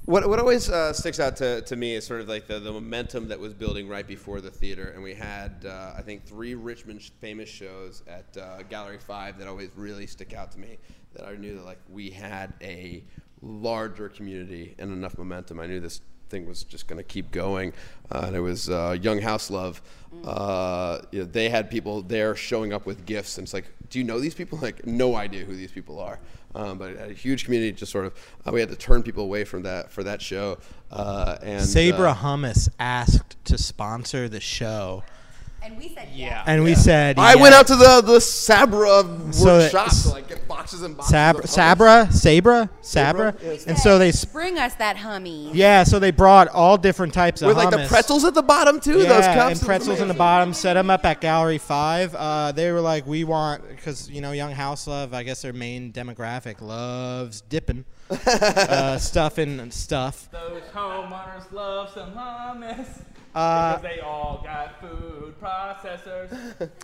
What, 0.09 0.27
what 0.27 0.39
always 0.39 0.71
uh, 0.71 0.95
sticks 0.95 1.21
out 1.21 1.37
to, 1.37 1.61
to 1.61 1.77
me 1.77 1.95
is 1.95 2.07
sort 2.07 2.23
of 2.23 2.31
like 2.31 2.47
the, 2.47 2.59
the 2.59 2.73
momentum 2.73 3.29
that 3.29 3.39
was 3.39 3.53
building 3.53 3.87
right 3.89 4.07
before 4.07 4.41
the 4.41 4.51
theater. 4.51 4.93
And 4.95 5.03
we 5.03 5.13
had, 5.13 5.67
uh, 5.69 5.93
I 5.99 6.01
think, 6.01 6.25
three 6.25 6.55
Richmond 6.55 7.03
sh- 7.03 7.11
famous 7.21 7.51
shows 7.51 8.03
at 8.09 8.35
uh, 8.39 8.63
Gallery 8.63 8.97
5 8.97 9.39
that 9.39 9.47
always 9.47 9.69
really 9.77 10.07
stick 10.07 10.33
out 10.33 10.51
to 10.53 10.59
me. 10.59 10.79
That 11.13 11.27
I 11.27 11.37
knew 11.37 11.57
that 11.57 11.67
like 11.67 11.79
we 11.91 12.09
had 12.09 12.55
a 12.63 13.05
larger 13.43 14.09
community 14.09 14.75
and 14.79 14.93
enough 14.93 15.19
momentum. 15.19 15.61
I 15.61 15.67
knew 15.67 15.79
this 15.79 16.01
thing 16.31 16.47
was 16.47 16.63
just 16.63 16.89
going 16.89 16.97
to 16.97 17.05
keep 17.05 17.31
going. 17.31 17.75
Uh, 18.11 18.25
and 18.29 18.37
it 18.37 18.41
was 18.41 18.71
uh, 18.71 18.97
Young 18.99 19.21
House 19.21 19.51
Love. 19.51 19.83
Uh, 20.25 21.01
you 21.13 21.19
know, 21.19 21.25
they 21.27 21.51
had 21.51 21.71
people 21.71 22.01
there 22.01 22.35
showing 22.35 22.73
up 22.73 22.87
with 22.87 23.05
gifts, 23.05 23.37
and 23.37 23.45
it's 23.45 23.53
like, 23.53 23.67
do 23.91 23.99
you 23.99 24.07
know 24.07 24.19
these 24.21 24.35
people? 24.35 24.59
Like, 24.69 24.87
no 24.87 25.17
idea 25.17 25.45
who 25.45 25.55
these 25.55 25.71
people 25.71 26.01
are. 26.01 26.19
Um, 26.55 26.79
but 26.79 26.97
a 26.99 27.13
huge 27.13 27.45
community. 27.45 27.73
Just 27.73 27.93
sort 27.93 28.07
of, 28.07 28.15
uh, 28.47 28.53
we 28.53 28.61
had 28.61 28.71
to 28.71 28.77
turn 28.77 29.03
people 29.03 29.25
away 29.25 29.45
from 29.45 29.63
that 29.63 29.91
for 29.91 30.03
that 30.05 30.23
show. 30.23 30.59
Uh, 30.91 31.37
and 31.43 31.65
Sabra 31.65 32.13
uh, 32.13 32.15
Hummus 32.15 32.69
asked 32.79 33.37
to 33.45 33.59
sponsor 33.59 34.29
the 34.29 34.41
show. 34.41 35.03
And 35.63 35.77
we 35.77 35.89
said 35.89 36.09
yeah. 36.15 36.45
And 36.47 36.63
we 36.65 36.75
said 36.75 37.19
I 37.19 37.33
yes. 37.35 37.41
went 37.43 37.55
out 37.55 37.67
to 37.67 37.77
the 37.77 38.01
the 38.01 38.21
Sabra 38.21 39.03
So 39.33 39.59
that- 39.59 39.73
workshop 39.75 40.03
to 40.03 40.09
like 40.11 40.29
get 40.29 40.49
boxes 40.49 40.83
and 40.83 40.97
boxes. 40.97 41.11
Sabra, 41.11 41.43
of 41.43 41.51
hummus. 41.51 41.53
Sabra, 41.53 42.09
Sabra, 42.13 42.71
Sabra, 42.81 43.35
Yes. 43.43 43.67
and 43.67 43.79
so 43.79 43.99
they, 43.99 44.13
sp- 44.15 44.33
Bring 44.33 44.59
us 44.59 44.75
that 44.77 44.97
hummy. 44.97 45.51
yeah, 45.53 45.83
so 45.85 45.99
they 45.99 46.11
brought 46.11 46.49
all 46.49 46.79
different 46.79 47.13
types 47.13 47.43
of 47.43 47.49
With 47.49 47.57
like 47.59 47.71
the 47.71 47.79
hummus. 47.79 47.89
pretzels 47.89 48.25
at 48.25 48.35
the 48.35 48.43
bottom 48.43 48.81
too. 48.81 49.01
yeah, 49.03 49.09
those 49.09 49.25
cups. 49.27 49.59
and 49.61 49.67
pretzels 49.67 50.01
in 50.01 50.09
the 50.09 50.15
bottom. 50.15 50.55
Set 50.55 50.75
them 50.75 50.89
up 50.91 51.05
at 51.05 51.21
Gallery 51.21 51.59
Five. 51.59 52.15
Uh, 52.15 52.53
they 52.53 52.73
were 52.73 52.81
like, 52.81 53.07
we 53.07 53.25
want 53.25 53.69
because 53.69 54.09
you 54.11 54.21
know, 54.21 54.33
Young 54.33 54.53
House 54.53 54.87
Love. 54.87 55.13
I 55.13 55.23
guess 55.23 55.43
their 55.43 55.53
main 55.53 55.93
demographic 55.93 56.61
loves 56.63 57.43
dipping 57.43 57.85
uh, 58.27 58.97
stuff 58.99 59.39
in 59.39 59.71
stuff. 59.71 60.29
Those 60.31 60.63
homeowners 60.75 61.51
love 61.53 61.91
some 61.93 62.13
hummus 62.13 62.87
because 63.39 63.83
they 63.83 64.01
all 64.01 64.41
got 64.43 64.81
food 64.81 65.35
processors. 65.41 66.71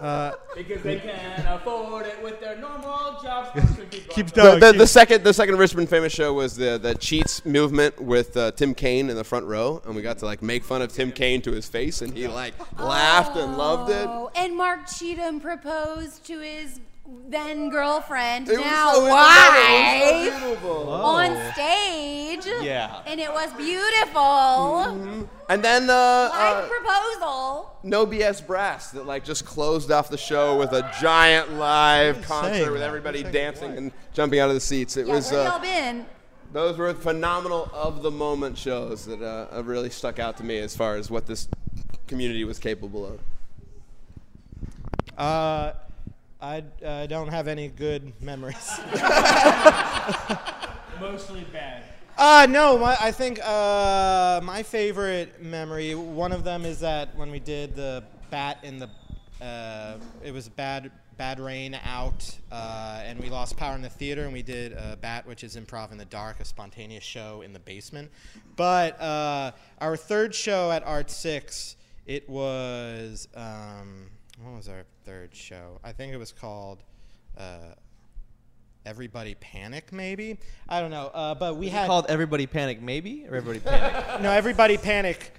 Uh, 0.00 0.32
because 0.56 0.82
they 0.82 0.98
can 0.98 1.46
afford 1.46 2.04
it 2.04 2.20
with 2.22 2.40
their 2.40 2.56
normal 2.56 3.16
jobs. 3.22 3.48
Keep 3.90 4.08
Keep 4.10 4.32
going. 4.32 4.58
The, 4.58 4.72
the, 4.72 4.78
the 4.78 4.86
second 4.88 5.22
the 5.22 5.32
second 5.32 5.56
Richmond 5.56 5.88
famous 5.88 6.12
show 6.12 6.32
was 6.32 6.56
the 6.56 6.78
the 6.78 6.96
Cheats 6.96 7.44
movement 7.46 8.00
with 8.00 8.36
uh, 8.36 8.50
Tim 8.50 8.74
Kaine 8.74 9.08
in 9.08 9.16
the 9.16 9.22
front 9.22 9.46
row, 9.46 9.80
and 9.86 9.94
we 9.94 10.02
got 10.02 10.18
to 10.18 10.24
like 10.24 10.42
make 10.42 10.64
fun 10.64 10.82
of 10.82 10.92
Tim 10.92 11.12
Kaine 11.12 11.40
to 11.42 11.52
his 11.52 11.68
face, 11.68 12.02
and 12.02 12.12
he 12.12 12.26
like 12.26 12.54
laughed 12.78 13.36
and 13.36 13.56
loved 13.56 13.92
it. 13.92 14.06
Oh, 14.08 14.30
and 14.34 14.56
Mark 14.56 14.88
Cheatham 14.88 15.38
proposed 15.38 16.26
to 16.26 16.40
his 16.40 16.80
then 17.06 17.68
girlfriend, 17.68 18.48
It 18.48 18.56
was 18.58 18.64
now 18.66 18.92
so- 18.94 19.08
wife, 19.08 20.60
so 20.62 20.88
on 20.90 21.52
stage. 21.52 22.46
Yeah. 22.62 23.02
And 23.06 23.20
it 23.20 23.30
was 23.30 23.52
beautiful. 23.54 25.28
And 25.48 25.62
then 25.62 25.90
uh, 25.90 26.30
Live 26.32 26.64
uh, 26.64 26.68
proposal. 26.68 27.78
No 27.82 28.06
BS 28.06 28.46
Brass 28.46 28.90
that 28.92 29.04
like 29.06 29.24
just 29.24 29.44
closed 29.44 29.90
off 29.90 30.08
the 30.08 30.16
show 30.16 30.58
with 30.58 30.72
a 30.72 30.90
giant 31.00 31.52
live 31.54 32.22
concert 32.22 32.54
saying 32.54 32.72
with 32.72 32.82
everybody 32.82 33.22
dancing 33.22 33.76
and 33.76 33.92
jumping 34.14 34.40
out 34.40 34.48
of 34.48 34.54
the 34.54 34.60
seats. 34.60 34.96
It 34.96 35.06
Yeah, 35.06 35.14
was. 35.14 35.30
where 35.30 35.40
uh, 35.46 35.50
y'all 35.50 35.60
been? 35.60 36.06
Those 36.52 36.78
were 36.78 36.94
phenomenal 36.94 37.68
of 37.74 38.02
the 38.02 38.10
moment 38.10 38.56
shows 38.56 39.04
that 39.06 39.20
uh, 39.22 39.62
really 39.64 39.90
stuck 39.90 40.18
out 40.18 40.36
to 40.38 40.44
me 40.44 40.58
as 40.58 40.74
far 40.74 40.96
as 40.96 41.10
what 41.10 41.26
this 41.26 41.48
community 42.06 42.44
was 42.44 42.58
capable 42.58 43.04
of. 43.06 43.20
Uh, 45.18 45.72
I, 46.44 46.62
I 46.86 47.06
don't 47.06 47.28
have 47.28 47.48
any 47.48 47.68
good 47.68 48.12
memories. 48.20 48.70
Mostly 51.00 51.44
bad. 51.50 51.84
Uh, 52.18 52.46
no, 52.50 52.76
my, 52.76 52.94
I 53.00 53.10
think 53.12 53.40
uh, 53.42 54.42
my 54.44 54.62
favorite 54.62 55.42
memory, 55.42 55.94
one 55.94 56.32
of 56.32 56.44
them 56.44 56.66
is 56.66 56.80
that 56.80 57.16
when 57.16 57.30
we 57.30 57.38
did 57.38 57.74
the 57.74 58.04
bat 58.30 58.58
in 58.62 58.78
the, 58.78 58.90
uh, 59.42 59.96
it 60.22 60.32
was 60.32 60.50
bad, 60.50 60.90
bad 61.16 61.40
rain 61.40 61.78
out, 61.82 62.36
uh, 62.52 63.00
and 63.02 63.18
we 63.20 63.30
lost 63.30 63.56
power 63.56 63.74
in 63.74 63.80
the 63.80 63.88
theater, 63.88 64.24
and 64.24 64.32
we 64.34 64.42
did 64.42 64.76
uh, 64.76 64.96
Bat, 64.96 65.26
which 65.26 65.44
is 65.44 65.56
improv 65.56 65.92
in 65.92 65.98
the 65.98 66.04
dark, 66.04 66.40
a 66.40 66.44
spontaneous 66.44 67.04
show 67.04 67.40
in 67.40 67.54
the 67.54 67.58
basement. 67.58 68.10
But 68.54 69.00
uh, 69.00 69.52
our 69.78 69.96
third 69.96 70.34
show 70.34 70.70
at 70.70 70.84
Art 70.84 71.10
Six, 71.10 71.76
it 72.04 72.28
was, 72.28 73.28
um, 73.34 74.10
what 74.44 74.56
was 74.56 74.68
our 74.68 74.84
third 75.04 75.34
show? 75.34 75.80
I 75.82 75.92
think 75.92 76.12
it 76.12 76.18
was 76.18 76.32
called. 76.32 76.82
Uh, 77.36 77.74
Everybody 78.86 79.34
Panic, 79.36 79.94
maybe 79.94 80.36
I 80.68 80.78
don't 80.78 80.90
know, 80.90 81.06
uh, 81.14 81.34
but 81.34 81.56
we 81.56 81.68
Is 81.68 81.72
it 81.72 81.76
had 81.76 81.86
called 81.86 82.04
Everybody 82.10 82.46
Panic, 82.46 82.82
maybe, 82.82 83.24
or 83.26 83.34
Everybody 83.34 83.60
Panic. 83.60 84.20
no, 84.22 84.30
everybody 84.30 84.76
panic. 84.76 85.32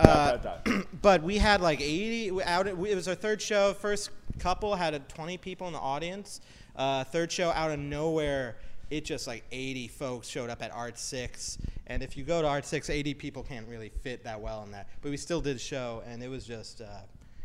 Uh, 0.00 0.38
but 1.02 1.22
we 1.22 1.36
had 1.36 1.60
like 1.60 1.82
80 1.82 2.42
out. 2.44 2.66
It 2.66 2.78
was 2.78 3.06
our 3.06 3.14
third 3.14 3.42
show. 3.42 3.74
First 3.74 4.08
couple 4.38 4.74
had 4.74 4.94
a 4.94 5.00
20 5.00 5.36
people 5.36 5.66
in 5.66 5.74
the 5.74 5.78
audience. 5.78 6.40
Uh, 6.76 7.04
third 7.04 7.30
show 7.30 7.50
out 7.50 7.70
of 7.70 7.78
nowhere, 7.78 8.56
it 8.88 9.04
just 9.04 9.26
like 9.26 9.44
80 9.52 9.88
folks 9.88 10.26
showed 10.26 10.48
up 10.48 10.62
at 10.62 10.72
Art 10.72 10.98
Six. 10.98 11.58
And 11.88 12.02
if 12.02 12.16
you 12.16 12.24
go 12.24 12.40
to 12.40 12.48
Art 12.48 12.64
Six, 12.64 12.88
80 12.88 13.12
people 13.14 13.42
can't 13.42 13.68
really 13.68 13.90
fit 13.90 14.24
that 14.24 14.40
well 14.40 14.62
in 14.62 14.70
that. 14.72 14.88
But 15.02 15.10
we 15.10 15.18
still 15.18 15.42
did 15.42 15.56
a 15.56 15.60
show, 15.60 16.02
and 16.06 16.22
it 16.22 16.28
was 16.28 16.46
just. 16.46 16.80
Uh, 16.80 17.00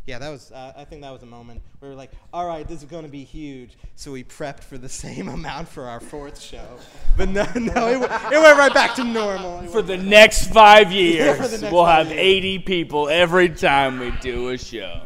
yeah, 0.06 0.20
that 0.20 0.30
was. 0.30 0.52
Uh, 0.52 0.74
I 0.76 0.84
think 0.84 1.02
that 1.02 1.12
was 1.12 1.24
a 1.24 1.28
moment 1.28 1.62
where 1.80 1.90
we 1.90 1.96
were 1.96 1.98
like, 1.98 2.12
"All 2.34 2.46
right, 2.46 2.68
this 2.68 2.80
is 2.80 2.86
going 2.90 3.04
to 3.06 3.10
be 3.12 3.24
huge." 3.24 3.78
So 3.96 4.12
we 4.12 4.24
prepped 4.24 4.64
for 4.64 4.78
the 4.78 4.90
same 5.04 5.30
amount 5.30 5.70
for 5.70 5.86
our 5.86 6.00
fourth 6.00 6.40
show, 6.42 6.66
but 7.18 7.30
no, 7.30 7.44
no, 7.56 7.88
it, 7.88 8.00
went- 8.00 8.12
it 8.12 8.38
went 8.42 8.58
right 8.58 8.74
back 8.74 8.96
to 8.96 9.04
normal. 9.04 9.62
It 9.62 9.70
For 9.70 9.82
the 9.82 9.98
next 9.98 10.52
five 10.52 10.92
years, 11.02 11.38
the 11.52 11.58
next 11.60 11.72
we'll 11.74 11.84
five 11.86 12.08
have 12.08 12.16
years. 12.16 12.20
80 12.46 12.60
people 12.60 13.08
every 13.10 13.50
time 13.50 14.00
we 14.00 14.12
do 14.22 14.50
a 14.50 14.58
show. 14.58 15.02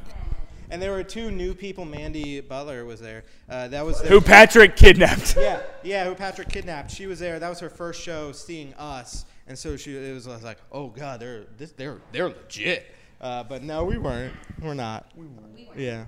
And 0.69 0.81
there 0.81 0.91
were 0.91 1.03
two 1.03 1.31
new 1.31 1.53
people. 1.53 1.85
Mandy 1.85 2.41
Butler 2.41 2.83
was 2.83 2.99
there. 2.99 3.23
Uh, 3.49 3.69
that 3.69 3.85
was 3.85 4.01
Who 4.01 4.19
Patrick 4.19 4.75
kidnapped. 4.75 5.37
yeah, 5.39 5.61
yeah. 5.81 6.03
Who 6.05 6.13
Patrick 6.13 6.49
kidnapped? 6.49 6.91
She 6.91 7.07
was 7.07 7.19
there. 7.19 7.39
That 7.39 7.47
was 7.47 7.59
her 7.61 7.69
first 7.69 8.01
show 8.01 8.33
seeing 8.33 8.73
us, 8.73 9.23
and 9.47 9.57
so 9.57 9.77
she 9.77 9.95
it 9.95 10.13
was 10.13 10.27
like, 10.27 10.57
oh 10.73 10.87
god, 10.89 11.21
they're 11.21 11.43
this, 11.57 11.71
they're 11.71 11.99
they're 12.11 12.27
legit. 12.29 12.85
Uh, 13.19 13.43
but 13.43 13.63
no, 13.63 13.83
we 13.83 13.97
weren't. 13.97 14.33
We're 14.61 14.73
not. 14.73 15.11
We 15.15 15.25
weren't. 15.25 15.77
Yeah. 15.77 16.05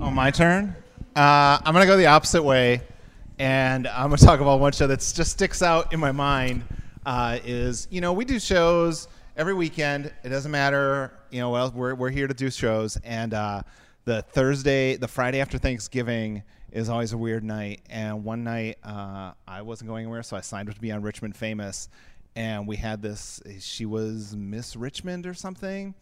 Oh, 0.00 0.10
my 0.10 0.30
turn. 0.30 0.74
Uh, 1.16 1.58
I'm 1.64 1.72
gonna 1.72 1.86
go 1.86 1.96
the 1.96 2.06
opposite 2.06 2.42
way, 2.42 2.80
and 3.38 3.86
I'm 3.86 4.10
gonna 4.10 4.16
talk 4.16 4.40
about 4.40 4.58
one 4.58 4.72
show 4.72 4.86
that 4.88 4.98
just 4.98 5.30
sticks 5.30 5.62
out 5.62 5.92
in 5.92 6.00
my 6.00 6.10
mind. 6.10 6.64
Uh, 7.06 7.38
is 7.44 7.86
you 7.90 8.00
know 8.00 8.12
we 8.12 8.24
do 8.24 8.40
shows 8.40 9.06
every 9.36 9.54
weekend. 9.54 10.12
It 10.24 10.30
doesn't 10.30 10.50
matter. 10.50 11.12
You 11.30 11.40
know, 11.40 11.50
well, 11.50 11.72
we're 11.74 11.94
we're 11.94 12.10
here 12.10 12.26
to 12.26 12.34
do 12.34 12.50
shows, 12.50 12.96
and 13.04 13.32
uh, 13.32 13.62
the 14.04 14.22
Thursday, 14.22 14.96
the 14.96 15.08
Friday 15.08 15.40
after 15.40 15.56
Thanksgiving 15.56 16.42
is 16.72 16.88
always 16.88 17.12
a 17.12 17.18
weird 17.18 17.44
night. 17.44 17.82
And 17.88 18.24
one 18.24 18.44
night 18.44 18.78
uh, 18.82 19.32
I 19.46 19.62
wasn't 19.62 19.88
going 19.88 20.04
anywhere, 20.04 20.22
so 20.22 20.36
I 20.36 20.40
signed 20.40 20.68
up 20.68 20.74
to 20.74 20.80
be 20.80 20.90
on 20.90 21.02
Richmond 21.02 21.36
Famous, 21.36 21.88
and 22.36 22.66
we 22.66 22.76
had 22.76 23.02
this. 23.02 23.40
She 23.60 23.86
was 23.86 24.34
Miss 24.36 24.76
Richmond 24.76 25.26
or 25.26 25.34
something 25.34 25.94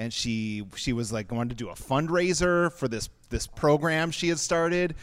and 0.00 0.12
she 0.14 0.64
she 0.76 0.94
was 0.94 1.12
like 1.12 1.28
going 1.28 1.50
to 1.50 1.54
do 1.54 1.68
a 1.68 1.74
fundraiser 1.74 2.72
for 2.72 2.88
this 2.88 3.10
this 3.28 3.46
program 3.46 4.10
she 4.10 4.28
had 4.28 4.38
started 4.38 4.94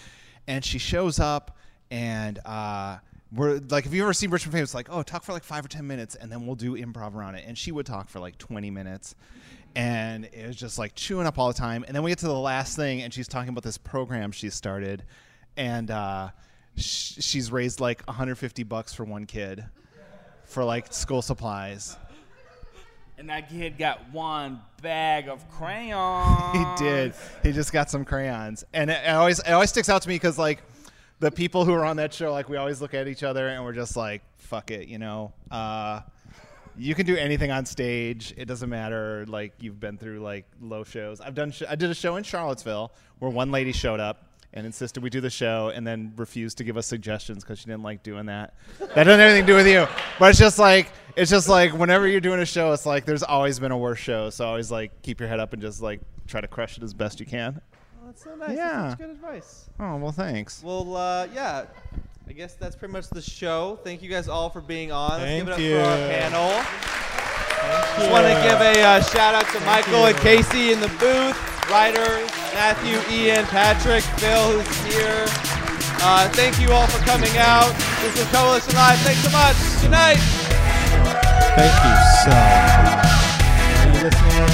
and 0.48 0.66
she 0.66 0.80
shows 0.80 1.20
up 1.20 1.56
and 1.92 2.40
uh 2.46 2.98
we're 3.32 3.60
like 3.70 3.86
if 3.86 3.94
you 3.94 4.02
ever 4.02 4.14
seen 4.14 4.32
Richmond 4.32 4.54
Famous 4.54 4.74
like 4.74 4.88
oh 4.90 5.04
talk 5.04 5.24
for 5.24 5.34
like 5.34 5.44
five 5.44 5.64
or 5.64 5.68
ten 5.68 5.86
minutes 5.86 6.16
and 6.16 6.32
then 6.32 6.48
we'll 6.48 6.56
do 6.56 6.76
improv 6.76 7.14
around 7.14 7.36
it 7.36 7.46
and 7.48 7.56
she 7.56 7.72
would 7.72 7.86
talk 7.86 8.10
for 8.10 8.20
like 8.20 8.40
20 8.40 8.72
minutes 8.72 9.14
and 9.76 10.26
it 10.26 10.48
was 10.48 10.56
just 10.56 10.80
like 10.80 10.96
chewing 10.96 11.28
up 11.28 11.38
all 11.38 11.48
the 11.50 11.54
time 11.54 11.86
and 11.86 11.96
then 11.96 12.02
we 12.02 12.10
get 12.10 12.18
to 12.20 12.28
the 12.28 12.34
last 12.34 12.76
thing 12.76 13.04
and 13.04 13.14
she's 13.14 13.28
talking 13.28 13.50
about 13.50 13.64
this 13.64 13.78
program 13.78 14.32
she 14.32 14.50
started 14.50 15.04
and 15.58 15.92
uh 15.92 16.30
sh- 16.76 17.18
she's 17.20 17.52
raised 17.52 17.80
like 17.80 18.02
150 18.08 18.64
bucks 18.64 18.94
for 18.96 19.04
one 19.04 19.26
kid 19.26 19.64
for 20.48 20.64
like 20.64 20.92
school 20.92 21.22
supplies 21.22 21.98
And 23.18 23.30
that 23.30 23.50
kid 23.50 23.78
got 23.78 24.12
one 24.12 24.62
bag 24.82 25.28
of 25.28 25.50
crayons. 25.52 26.58
he 26.80 26.84
did. 26.84 27.14
He 27.44 27.52
just 27.52 27.74
got 27.74 27.90
some 27.90 28.06
crayons, 28.06 28.64
and 28.74 28.92
it, 28.92 29.02
it 29.04 29.10
always 29.10 29.40
it 29.40 29.52
always 29.52 29.70
sticks 29.70 29.90
out 29.90 30.04
to 30.04 30.10
me 30.10 30.16
because 30.16 30.38
like 30.38 30.62
the 31.20 31.32
people 31.32 31.66
who 31.66 31.74
are 31.74 31.84
on 31.84 31.98
that 31.98 32.14
show, 32.14 32.32
like 32.32 32.48
we 32.48 32.58
always 32.58 32.80
look 32.80 32.94
at 32.94 33.08
each 33.08 33.24
other 33.24 33.48
and 33.48 33.64
we're 33.64 33.74
just 33.74 33.96
like, 33.98 34.22
"Fuck 34.38 34.70
it," 34.72 34.88
you 34.88 35.00
know. 35.00 35.34
Uh, 35.50 36.02
you 36.78 36.94
can 36.94 37.08
do 37.08 37.18
anything 37.18 37.50
on 37.50 37.66
stage. 37.66 38.36
It 38.38 38.46
doesn't 38.46 38.70
matter. 38.70 39.26
Like 39.28 39.54
you've 39.60 39.80
been 39.80 39.98
through 39.98 40.20
like 40.20 40.46
low 40.62 40.84
shows. 40.84 41.20
I've 41.20 41.34
done. 41.34 41.50
Sh- 41.52 41.64
I 41.68 41.76
did 41.76 41.90
a 41.90 41.96
show 41.96 42.18
in 42.18 42.24
Charlottesville 42.24 42.92
where 43.18 43.32
one 43.32 43.52
lady 43.52 43.72
showed 43.72 44.00
up 44.00 44.27
and 44.58 44.66
insisted 44.66 45.04
we 45.04 45.12
do 45.12 45.22
the 45.22 45.30
show, 45.30 45.72
and 45.74 45.86
then 45.86 46.12
refused 46.16 46.58
to 46.58 46.64
give 46.64 46.78
us 46.78 46.88
suggestions 46.88 47.44
because 47.44 47.60
she 47.60 47.66
didn't 47.66 47.84
like 47.84 48.02
doing 48.02 48.26
that. 48.26 48.56
That 48.80 49.04
doesn't 49.04 49.08
have 49.08 49.20
anything 49.20 49.44
to 49.44 49.48
do 49.48 49.56
with 49.56 49.68
you. 49.68 49.88
But 50.18 50.32
it's 50.32 50.40
just 50.40 50.58
like 50.58 50.92
it's 51.16 51.30
just 51.30 51.48
like 51.48 51.74
whenever 51.74 52.08
you're 52.08 52.22
doing 52.22 52.40
a 52.40 52.46
show, 52.46 52.74
it's 52.74 52.86
like 52.86 53.06
there's 53.06 53.22
always 53.22 53.60
been 53.60 53.72
a 53.72 53.78
worse 53.78 54.00
show. 54.00 54.32
So 54.32 54.48
always 54.48 54.72
like 54.72 55.04
keep 55.04 55.20
your 55.20 55.30
head 55.30 55.40
up 55.40 55.54
and 55.54 55.62
just 55.62 55.82
like 55.82 56.02
try 56.26 56.42
to 56.42 56.48
crush 56.48 56.76
it 56.76 56.84
as 56.84 56.94
best 56.94 57.20
you 57.20 57.28
can. 57.28 57.62
that's 58.06 58.24
so 58.24 58.34
nice. 58.36 58.58
Yeah. 58.58 58.82
That's 58.82 58.96
good 58.96 59.10
advice. 59.12 59.70
Oh 59.80 59.96
well, 59.98 60.12
thanks. 60.12 60.64
Well, 60.64 60.98
uh, 60.98 61.28
yeah. 61.34 61.66
I 62.28 62.34
guess 62.34 62.56
that's 62.56 62.76
pretty 62.76 62.92
much 62.92 63.10
the 63.10 63.22
show. 63.22 63.80
Thank 63.84 64.02
you 64.02 64.10
guys 64.10 64.28
all 64.28 64.50
for 64.50 64.60
being 64.60 64.92
on. 64.92 65.22
Let's 65.22 65.32
give 65.32 65.48
it 65.48 65.52
up 65.52 65.58
Thank 65.60 65.86
for 65.86 65.90
our 65.90 66.10
panel. 66.10 67.07
Just 67.98 68.10
want 68.12 68.26
to 68.28 68.34
give 68.44 68.60
a 68.62 68.82
uh, 68.82 69.02
shout 69.02 69.34
out 69.36 69.46
to 69.54 69.60
Thank 69.60 69.66
Michael 69.88 70.02
you. 70.02 70.06
and 70.08 70.18
Casey 70.18 70.72
in 70.72 70.80
the 70.80 70.88
booth, 71.00 71.38
writers, 71.70 72.30
Matthew, 72.54 73.00
Ian, 73.14 73.46
Patrick, 73.46 74.04
Phil, 74.20 74.52
who's 74.60 74.94
here. 74.94 75.26
Uh, 76.00 76.30
thank 76.30 76.60
you 76.60 76.72
all 76.72 76.88
for 76.88 77.00
coming 77.06 77.36
out. 77.38 77.74
This 78.02 78.16
is 78.20 78.28
Coalition 78.32 78.74
Live. 78.76 79.00
Thanks 79.00 79.22
so 79.22 79.30
much. 79.32 79.56
Good 79.82 79.92
night. 79.92 80.20
Thank 81.58 81.74
you 81.84 81.96
so 82.24 82.32
much. 82.32 83.06
Are 83.84 83.90
you 83.98 84.04
listening? 84.04 84.48